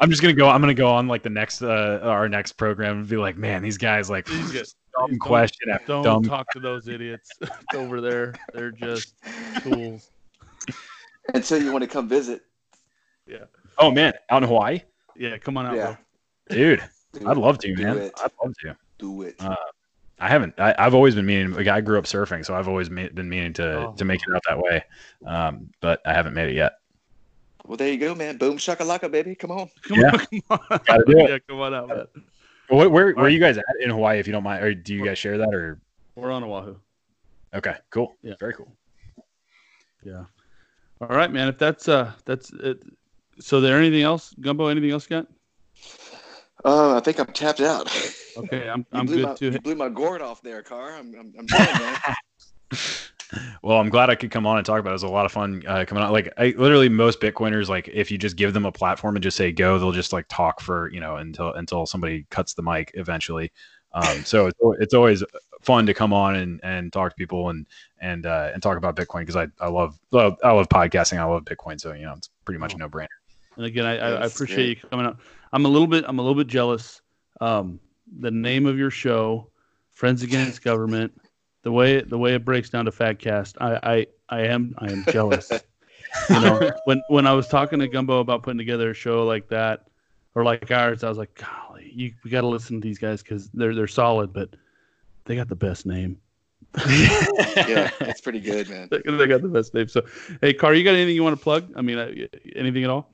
I'm 0.00 0.10
just 0.10 0.22
gonna 0.22 0.34
go. 0.34 0.48
I'm 0.48 0.60
gonna 0.60 0.74
go 0.74 0.88
on 0.90 1.08
like 1.08 1.22
the 1.22 1.30
next 1.30 1.62
uh 1.62 2.00
our 2.02 2.28
next 2.28 2.52
program 2.52 2.98
and 2.98 3.08
be 3.08 3.16
like, 3.16 3.36
man, 3.36 3.62
these 3.62 3.78
guys 3.78 4.08
like 4.10 4.26
These 4.26 4.52
guys- 4.52 4.74
dumb 4.98 5.08
Please 5.08 5.18
don't- 5.18 5.18
question 5.20 5.70
after 5.70 5.86
Don't 5.86 6.04
dumb. 6.04 6.22
talk 6.24 6.48
to 6.52 6.60
those 6.60 6.88
idiots 6.88 7.30
over 7.74 8.00
there. 8.00 8.34
They're 8.54 8.70
just 8.72 9.14
tools. 9.62 10.10
Until 11.34 11.62
you 11.62 11.72
want 11.72 11.82
to 11.84 11.88
come 11.88 12.08
visit. 12.08 12.42
Yeah. 13.26 13.44
Oh 13.78 13.90
man, 13.90 14.12
out 14.30 14.42
in 14.42 14.48
Hawaii, 14.48 14.80
Yeah, 15.16 15.38
come 15.38 15.56
on 15.56 15.66
out, 15.66 15.76
Yeah. 15.76 15.96
dude. 16.48 16.82
Do 17.12 17.28
I'd 17.28 17.36
it. 17.36 17.40
love 17.40 17.58
to, 17.58 17.74
Do 17.74 17.82
man. 17.82 17.98
it. 17.98 18.12
I'd 18.22 18.30
love 18.42 18.54
to. 18.62 18.76
Do 18.98 19.22
it. 19.22 19.36
Uh, 19.38 19.54
I 20.20 20.28
haven't. 20.28 20.54
I, 20.58 20.74
I've 20.78 20.94
always 20.94 21.14
been 21.14 21.26
meaning. 21.26 21.52
Like 21.52 21.66
I 21.66 21.80
grew 21.80 21.98
up 21.98 22.04
surfing, 22.04 22.44
so 22.44 22.54
I've 22.54 22.68
always 22.68 22.90
ma- 22.90 23.08
been 23.14 23.28
meaning 23.28 23.52
to 23.54 23.88
Oh. 23.88 23.94
to 23.96 24.04
make 24.04 24.20
it 24.20 24.28
out 24.34 24.42
that 24.48 24.58
way. 24.58 24.84
Um, 25.26 25.70
but 25.80 26.00
I 26.04 26.12
haven't 26.12 26.34
made 26.34 26.50
it 26.50 26.54
yet. 26.54 26.74
well, 27.64 27.76
there 27.76 27.90
you 27.92 27.98
go, 27.98 28.14
man. 28.14 28.36
Boom 28.36 28.56
shakalaka, 28.58 29.10
baby. 29.10 29.34
Come 29.34 29.50
on. 29.52 29.70
Come 29.82 29.98
Yeah. 29.98 30.10
on, 30.12 30.18
come 30.18 30.40
on. 30.50 30.80
Gotta 30.86 31.04
do 31.06 31.18
it. 31.18 31.30
Yeah, 31.30 31.38
come 31.48 31.60
on 31.60 31.74
out, 31.74 31.88
man. 31.88 32.06
Where 32.68 32.88
where, 32.90 33.12
where 33.14 33.24
are 33.26 33.28
you 33.30 33.40
guys 33.40 33.56
at 33.58 33.64
in 33.80 33.90
Hawaii? 33.90 34.18
If 34.18 34.26
you 34.26 34.32
don't 34.32 34.42
mind, 34.44 34.62
or 34.62 34.74
do 34.74 34.94
you 34.94 35.04
guys 35.04 35.18
share 35.18 35.38
that? 35.38 35.52
Or 35.54 35.80
We're 36.16 36.30
on 36.30 36.44
Oahu. 36.44 36.76
okay, 37.54 37.76
cool. 37.90 38.14
Yeah. 38.22 38.34
very 38.38 38.52
cool. 38.54 38.70
Yeah. 40.04 40.24
All 41.00 41.08
right, 41.08 41.32
man. 41.32 41.48
If 41.48 41.56
that's 41.58 41.88
uh, 41.88 42.12
that's 42.26 42.52
it. 42.52 42.82
So, 43.40 43.60
there 43.62 43.78
anything 43.78 44.02
else, 44.02 44.34
Gumbo? 44.38 44.66
Anything 44.66 44.90
else, 44.90 45.06
you 45.08 45.16
got? 45.16 45.26
Uh, 46.62 46.96
I 46.96 47.00
think 47.00 47.18
I'm 47.18 47.26
tapped 47.26 47.60
out. 47.62 47.88
Okay, 48.36 48.68
I'm 48.68 48.86
I'm 48.92 49.06
blew 49.06 49.16
good 49.16 49.28
my, 49.28 49.34
too. 49.34 49.50
You 49.50 49.60
blew 49.60 49.74
my 49.74 49.88
gourd 49.88 50.22
off 50.22 50.42
there, 50.42 50.62
car. 50.62 50.94
I'm, 50.96 51.14
I'm, 51.18 51.34
I'm 51.38 51.46
done. 51.46 51.96
Well, 53.62 53.78
I'm 53.78 53.90
glad 53.90 54.10
I 54.10 54.14
could 54.14 54.30
come 54.30 54.46
on 54.46 54.56
and 54.56 54.66
talk 54.66 54.80
about 54.80 54.90
it. 54.90 54.92
It 54.92 54.94
was 54.94 55.02
a 55.04 55.08
lot 55.08 55.26
of 55.26 55.32
fun 55.32 55.62
uh, 55.66 55.84
coming 55.86 56.02
on. 56.02 56.12
Like, 56.12 56.32
I 56.36 56.54
literally 56.56 56.88
most 56.88 57.20
Bitcoiners, 57.20 57.68
like, 57.68 57.88
if 57.92 58.10
you 58.10 58.18
just 58.18 58.36
give 58.36 58.52
them 58.52 58.66
a 58.66 58.72
platform 58.72 59.16
and 59.16 59.22
just 59.22 59.36
say 59.36 59.52
go, 59.52 59.78
they'll 59.78 59.92
just 59.92 60.12
like 60.12 60.26
talk 60.28 60.60
for 60.60 60.90
you 60.90 61.00
know 61.00 61.16
until 61.16 61.52
until 61.52 61.86
somebody 61.86 62.26
cuts 62.30 62.54
the 62.54 62.62
mic 62.62 62.90
eventually. 62.94 63.52
Um, 63.92 64.24
so 64.24 64.46
it's, 64.46 64.58
it's 64.80 64.94
always 64.94 65.24
fun 65.62 65.86
to 65.86 65.94
come 65.94 66.12
on 66.12 66.36
and, 66.36 66.60
and 66.62 66.92
talk 66.92 67.10
to 67.10 67.16
people 67.16 67.50
and 67.50 67.66
and 68.00 68.26
uh, 68.26 68.50
and 68.52 68.62
talk 68.62 68.78
about 68.78 68.96
Bitcoin 68.96 69.20
because 69.20 69.36
I, 69.36 69.48
I 69.60 69.68
love, 69.68 69.98
love 70.10 70.36
I 70.42 70.52
love 70.52 70.68
podcasting. 70.68 71.18
I 71.18 71.24
love 71.24 71.44
Bitcoin, 71.44 71.80
so 71.80 71.92
you 71.92 72.06
know 72.06 72.14
it's 72.16 72.30
pretty 72.44 72.58
much 72.58 72.74
a 72.74 72.78
no 72.78 72.88
brainer. 72.88 73.06
And 73.56 73.66
again, 73.66 73.84
I, 73.84 73.96
I 73.96 74.26
appreciate 74.26 74.56
great. 74.56 74.82
you 74.82 74.88
coming 74.88 75.06
out. 75.06 75.18
I'm 75.52 75.66
a 75.66 75.68
little 75.68 75.88
bit 75.88 76.04
I'm 76.06 76.18
a 76.18 76.22
little 76.22 76.36
bit 76.36 76.46
jealous. 76.46 77.00
Um, 77.40 77.80
the 78.18 78.30
name 78.30 78.66
of 78.66 78.78
your 78.78 78.90
show, 78.90 79.50
Friends 79.92 80.22
Against 80.22 80.62
Government, 80.62 81.12
the 81.62 81.72
way 81.72 82.00
the 82.00 82.18
way 82.18 82.34
it 82.34 82.44
breaks 82.44 82.70
down 82.70 82.86
to 82.86 82.90
Fatcast, 82.90 83.56
I 83.60 83.78
I, 83.82 84.06
I 84.28 84.40
am 84.46 84.74
I 84.78 84.90
am 84.90 85.04
jealous. 85.10 85.50
you 86.30 86.40
know, 86.40 86.70
when 86.84 87.02
when 87.08 87.26
I 87.26 87.32
was 87.32 87.48
talking 87.48 87.78
to 87.80 87.88
Gumbo 87.88 88.20
about 88.20 88.42
putting 88.42 88.58
together 88.58 88.90
a 88.90 88.94
show 88.94 89.24
like 89.24 89.48
that 89.48 89.86
or 90.34 90.44
like 90.44 90.70
ours, 90.70 91.04
I 91.04 91.08
was 91.08 91.18
like, 91.18 91.34
golly, 91.34 91.90
you 91.94 92.12
we 92.24 92.30
got 92.30 92.42
to 92.42 92.46
listen 92.46 92.80
to 92.80 92.86
these 92.86 92.98
guys 92.98 93.22
because 93.22 93.48
they're 93.50 93.74
they're 93.74 93.86
solid, 93.86 94.32
but 94.32 94.50
they 95.24 95.36
got 95.36 95.48
the 95.48 95.56
best 95.56 95.86
name. 95.86 96.18
yeah, 96.86 97.90
it's 98.00 98.20
pretty 98.20 98.40
good, 98.40 98.68
man. 98.68 98.88
they 98.90 99.26
got 99.26 99.42
the 99.42 99.48
best 99.48 99.74
name. 99.74 99.88
So, 99.88 100.02
hey, 100.40 100.52
Car, 100.52 100.72
you 100.72 100.84
got 100.84 100.94
anything 100.94 101.14
you 101.14 101.22
want 101.22 101.36
to 101.36 101.42
plug? 101.42 101.72
I 101.74 101.82
mean, 101.82 101.98
uh, 101.98 102.12
anything 102.54 102.84
at 102.84 102.90
all? 102.90 103.12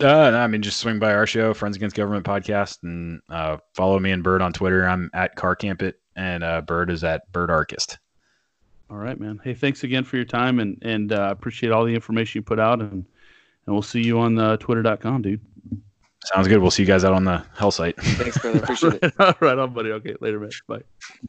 Uh, 0.00 0.08
I 0.08 0.46
mean, 0.46 0.62
just 0.62 0.78
swing 0.78 0.98
by 0.98 1.14
our 1.14 1.26
show, 1.26 1.54
Friends 1.54 1.76
Against 1.76 1.96
Government 1.96 2.26
podcast, 2.26 2.82
and 2.82 3.20
uh, 3.30 3.56
follow 3.74 3.98
me 3.98 4.10
and 4.10 4.22
Bird 4.22 4.42
on 4.42 4.52
Twitter. 4.52 4.86
I'm 4.86 5.10
at 5.14 5.36
Car 5.36 5.56
Camp 5.56 5.82
It, 5.82 6.00
and 6.16 6.44
uh, 6.44 6.60
Bird 6.60 6.90
is 6.90 7.02
at 7.02 7.30
Bird 7.32 7.50
Archist. 7.50 7.98
All 8.90 8.98
right, 8.98 9.18
man. 9.18 9.40
Hey, 9.42 9.54
thanks 9.54 9.84
again 9.84 10.04
for 10.04 10.16
your 10.16 10.24
time, 10.24 10.60
and 10.60 10.78
and 10.82 11.12
uh, 11.12 11.28
appreciate 11.30 11.72
all 11.72 11.84
the 11.84 11.94
information 11.94 12.38
you 12.38 12.42
put 12.42 12.60
out, 12.60 12.80
and 12.80 12.92
and 12.92 13.74
we'll 13.74 13.82
see 13.82 14.02
you 14.02 14.18
on 14.20 14.38
uh, 14.38 14.56
Twitter.com, 14.58 15.22
dude. 15.22 15.40
Sounds 16.24 16.48
good. 16.48 16.58
We'll 16.58 16.70
see 16.70 16.82
you 16.82 16.86
guys 16.86 17.04
out 17.04 17.12
on 17.12 17.24
the 17.24 17.44
hell 17.56 17.70
site. 17.70 17.96
Thanks, 17.96 18.38
brother. 18.38 18.58
Appreciate 18.58 18.98
it. 19.02 19.14
All 19.20 19.34
right 19.40 19.58
on, 19.58 19.72
buddy. 19.72 19.90
Okay, 19.92 20.14
later, 20.20 20.40
man. 20.40 20.50
Bye. 20.68 20.82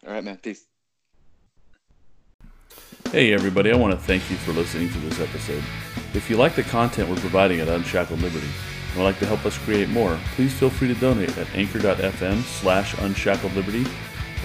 All 0.05 0.13
right, 0.13 0.23
man. 0.23 0.37
Peace. 0.37 0.65
Hey, 3.11 3.31
everybody. 3.31 3.71
I 3.71 3.77
want 3.77 3.93
to 3.93 4.05
thank 4.05 4.29
you 4.29 4.35
for 4.35 4.51
listening 4.51 4.89
to 4.89 4.97
this 4.99 5.21
episode. 5.21 5.63
If 6.13 6.29
you 6.29 6.35
like 6.35 6.55
the 6.55 6.63
content 6.63 7.09
we're 7.09 7.15
providing 7.15 7.61
at 7.61 7.69
Unshackled 7.69 8.19
Liberty 8.19 8.49
and 8.89 8.97
would 8.97 9.05
like 9.05 9.17
to 9.19 9.25
help 9.25 9.45
us 9.45 9.57
create 9.57 9.87
more, 9.87 10.19
please 10.35 10.53
feel 10.53 10.69
free 10.69 10.89
to 10.89 10.93
donate 10.95 11.35
at 11.37 11.47
anchor.fm 11.55 12.43
slash 12.43 12.97
unshackled 12.99 13.53
liberty 13.53 13.85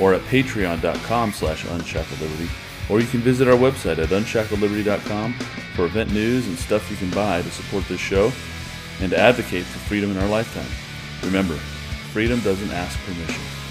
or 0.00 0.14
at 0.14 0.22
patreon.com 0.22 1.32
slash 1.32 1.64
unshackled 1.64 2.20
liberty 2.20 2.48
or 2.88 3.00
you 3.00 3.06
can 3.08 3.20
visit 3.20 3.48
our 3.48 3.56
website 3.56 3.98
at 3.98 4.10
unshackledliberty.com 4.10 5.32
for 5.74 5.86
event 5.86 6.12
news 6.12 6.46
and 6.46 6.56
stuff 6.56 6.88
you 6.88 6.96
can 6.96 7.10
buy 7.10 7.42
to 7.42 7.50
support 7.50 7.84
this 7.88 8.00
show 8.00 8.30
and 9.00 9.10
to 9.10 9.18
advocate 9.18 9.64
for 9.64 9.80
freedom 9.80 10.12
in 10.12 10.18
our 10.18 10.28
lifetime. 10.28 10.70
Remember, 11.26 11.56
freedom 12.12 12.38
doesn't 12.40 12.70
ask 12.70 12.96
permission. 13.00 13.61